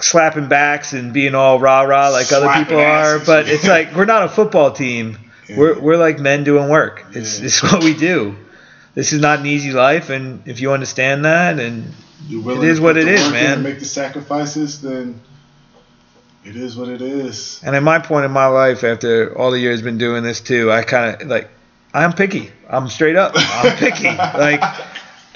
slapping 0.00 0.48
backs 0.48 0.92
and 0.92 1.12
being 1.12 1.34
all 1.34 1.60
rah 1.60 1.82
rah 1.82 2.08
like 2.08 2.32
other 2.32 2.46
Slapping 2.46 2.64
people 2.64 2.80
are, 2.80 3.18
but 3.18 3.48
it's 3.48 3.66
like 3.66 3.94
we're 3.94 4.04
not 4.04 4.24
a 4.24 4.28
football 4.28 4.72
team. 4.72 5.18
We're 5.56 5.78
we're 5.78 5.96
like 5.96 6.18
men 6.18 6.44
doing 6.44 6.68
work. 6.68 7.04
It's 7.12 7.38
Yeah. 7.38 7.46
it's 7.46 7.62
what 7.62 7.82
we 7.84 7.94
do. 7.94 8.36
This 8.94 9.12
is 9.12 9.20
not 9.20 9.40
an 9.40 9.46
easy 9.46 9.72
life, 9.72 10.10
and 10.10 10.46
if 10.46 10.60
you 10.60 10.72
understand 10.72 11.24
that, 11.24 11.58
and 11.58 11.94
It 12.30 12.62
is 12.62 12.80
what 12.80 12.96
it 12.96 13.06
is, 13.06 13.06
it 13.06 13.06
the 13.06 13.12
is, 13.12 13.20
work 13.20 13.26
in 13.26 13.32
man. 13.32 13.62
Make 13.62 13.78
the 13.78 13.84
sacrifices, 13.86 14.82
then 14.82 15.20
it 16.44 16.56
is 16.56 16.76
what 16.76 16.88
it 16.88 17.00
is. 17.00 17.60
And 17.64 17.74
at 17.74 17.82
my 17.82 18.00
point 18.00 18.24
in 18.26 18.30
my 18.32 18.46
life, 18.46 18.84
after 18.84 19.36
all 19.38 19.50
the 19.50 19.58
years 19.58 19.80
been 19.80 19.98
doing 19.98 20.22
this 20.22 20.40
too, 20.40 20.70
I 20.70 20.82
kind 20.82 21.22
of 21.22 21.28
like, 21.28 21.48
I'm 21.94 22.12
picky. 22.12 22.50
I'm 22.68 22.88
straight 22.88 23.16
up. 23.16 23.32
I'm 23.36 23.76
picky. 23.76 24.04
like, 24.08 24.62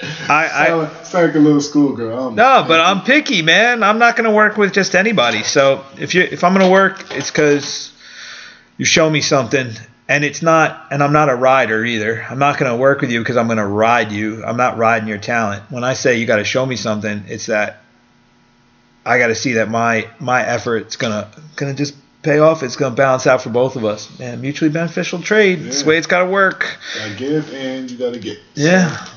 I, 0.01 0.05
I 0.29 0.67
Sound 0.67 0.81
like, 0.81 1.05
sound 1.05 1.25
like 1.27 1.35
a 1.35 1.39
little 1.39 1.61
schoolgirl. 1.61 2.31
No, 2.31 2.65
but 2.67 2.79
I'm 2.79 3.01
picky, 3.01 3.41
man. 3.41 3.81
I'm 3.83 3.97
not 3.97 4.15
gonna 4.15 4.33
work 4.33 4.57
with 4.57 4.73
just 4.73 4.95
anybody. 4.95 5.43
So 5.43 5.83
if 5.97 6.13
you 6.13 6.21
if 6.21 6.43
I'm 6.43 6.53
gonna 6.53 6.69
work, 6.69 7.15
it's 7.15 7.31
because 7.31 7.91
you 8.77 8.85
show 8.85 9.09
me 9.09 9.21
something, 9.21 9.71
and 10.07 10.23
it's 10.23 10.43
not, 10.43 10.87
and 10.91 11.01
I'm 11.01 11.13
not 11.13 11.29
a 11.29 11.35
rider 11.35 11.83
either. 11.83 12.23
I'm 12.29 12.37
not 12.37 12.59
gonna 12.59 12.77
work 12.77 13.01
with 13.01 13.11
you 13.11 13.19
because 13.19 13.37
I'm 13.37 13.47
gonna 13.47 13.67
ride 13.67 14.11
you. 14.11 14.43
I'm 14.45 14.57
not 14.57 14.77
riding 14.77 15.07
your 15.07 15.17
talent. 15.17 15.63
When 15.71 15.83
I 15.83 15.93
say 15.93 16.17
you 16.19 16.27
got 16.27 16.37
to 16.37 16.43
show 16.43 16.65
me 16.65 16.75
something, 16.75 17.23
it's 17.27 17.47
that 17.47 17.81
I 19.03 19.17
got 19.17 19.27
to 19.27 19.35
see 19.35 19.53
that 19.53 19.69
my 19.69 20.07
my 20.19 20.43
effort's 20.43 20.95
gonna 20.95 21.27
gonna 21.55 21.73
just 21.73 21.95
pay 22.21 22.37
off. 22.37 22.61
It's 22.61 22.75
gonna 22.75 22.95
balance 22.95 23.25
out 23.25 23.41
for 23.41 23.49
both 23.49 23.75
of 23.75 23.83
us. 23.85 24.19
And 24.19 24.41
mutually 24.41 24.69
beneficial 24.69 25.21
trade. 25.21 25.65
It's 25.65 25.81
the 25.81 25.89
way 25.89 25.97
it's 25.97 26.07
got 26.07 26.19
to 26.19 26.29
work. 26.29 26.77
gotta 26.95 27.15
give 27.15 27.51
and 27.53 27.89
you 27.89 27.97
gotta 27.97 28.19
get. 28.19 28.37
Yeah. 28.53 29.07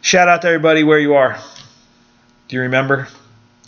Shout 0.00 0.28
out 0.28 0.42
to 0.42 0.48
everybody 0.48 0.82
where 0.82 0.98
you 0.98 1.14
are. 1.14 1.38
Do 2.48 2.56
you 2.56 2.62
remember 2.62 3.08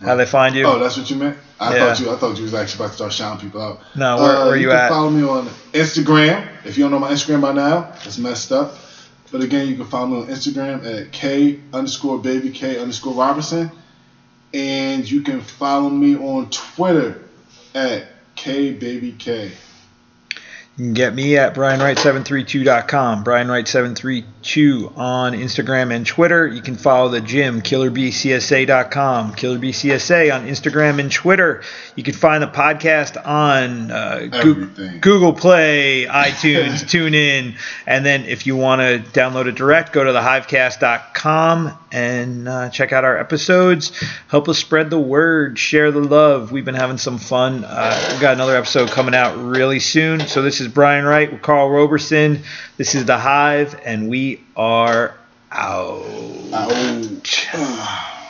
how 0.01 0.17
they 0.17 0.27
find 0.27 0.55
you? 0.55 0.65
Oh, 0.67 0.79
that's 0.79 0.97
what 0.97 1.09
you 1.11 1.17
meant. 1.17 1.37
I 1.61 1.75
Yeah. 1.77 1.87
thought 1.95 2.01
you. 2.01 2.11
I 2.13 2.17
thought 2.17 2.37
you 2.37 2.43
was 2.45 2.55
actually 2.55 2.79
about 2.85 2.89
to 2.91 2.95
start 2.97 3.13
shouting 3.13 3.41
people 3.41 3.63
out. 3.63 3.81
No, 3.95 4.17
where- 4.17 4.37
Uh, 4.37 4.47
where 4.47 4.57
you 4.57 4.69
can 4.69 4.77
at? 4.77 4.89
Follow 4.89 5.11
me 5.11 5.23
on 5.29 5.49
Instagram. 5.73 6.47
If 6.65 6.77
you 6.77 6.85
don't 6.85 6.91
know 6.91 6.99
my 6.99 7.13
Instagram 7.13 7.41
by 7.43 7.53
now, 7.53 7.89
it's 8.05 8.19
messed 8.19 8.51
up. 8.51 8.77
But 9.31 9.43
again, 9.43 9.69
you 9.69 9.77
can 9.77 9.87
follow 9.87 10.07
me 10.09 10.17
on 10.23 10.27
Instagram 10.27 10.85
at 10.85 11.13
k 11.13 11.61
underscore 11.73 12.19
baby 12.19 12.51
k 12.51 12.79
underscore 12.79 13.15
Roberson, 13.15 13.71
and 14.53 15.09
you 15.11 15.21
can 15.23 15.41
follow 15.41 15.89
me 15.89 16.17
on 16.17 16.49
Twitter 16.51 17.21
at 17.75 18.05
k 18.35 18.73
baby 18.73 19.15
k. 19.19 19.53
You 20.79 20.87
can 20.87 20.95
get 20.95 21.15
me 21.15 21.37
at 21.37 21.55
brianwright732.com, 21.55 23.25
brianwright732 23.25 24.97
on 24.97 25.35
Instagram 25.35 25.95
and 25.95 26.07
Twitter. 26.07 26.47
You 26.47 26.63
can 26.63 26.77
follow 26.77 27.11
the 27.11 27.21
gym, 27.21 27.61
killerbcsa.com, 27.61 29.35
killerbcsa 29.35 30.35
on 30.35 30.47
Instagram 30.47 30.99
and 30.99 31.13
Twitter. 31.13 31.63
You 31.95 32.03
can 32.03 32.15
find 32.15 32.43
the 32.43 32.47
podcast 32.47 33.23
on 33.23 33.91
uh, 33.91 34.31
Everything. 34.33 35.01
Google 35.01 35.35
Play, 35.35 36.07
iTunes, 36.07 36.85
TuneIn, 36.85 37.57
and 37.87 38.07
then 38.07 38.25
if 38.25 38.47
you 38.47 38.57
want 38.57 38.81
to 38.81 39.01
download 39.11 39.49
it 39.49 39.57
direct, 39.57 39.93
go 39.93 40.05
to 40.05 40.11
thehivecast.com 40.13 41.79
and 41.93 42.49
uh, 42.49 42.71
check 42.71 42.93
out 42.93 43.05
our 43.05 43.19
episodes. 43.19 43.93
Help 44.29 44.49
us 44.49 44.59
spread 44.59 44.91
the 44.91 44.99
word, 44.99 45.59
share 45.59 45.93
the 45.93 46.01
love. 46.01 46.51
We've 46.51 46.65
been 46.65 46.75
having 46.75 46.99
some 46.99 47.19
fun. 47.19 47.65
Uh, 47.65 48.09
we've 48.11 48.21
got 48.21 48.35
another 48.35 48.57
episode 48.57 48.91
coming 48.91 49.15
out 49.15 49.37
really 49.37 49.79
soon. 49.79 50.21
So 50.21 50.43
this 50.43 50.61
is 50.61 50.69
Brian 50.69 51.05
Wright 51.05 51.31
with 51.31 51.43
Karl 51.43 51.71
Roberson. 51.71 52.41
This 52.79 52.95
is 52.95 53.05
The 53.05 53.19
Hive, 53.19 53.79
and 53.85 54.09
we 54.09 54.43
are 54.57 55.15
out. 55.51 56.03
Ouch. 56.53 58.22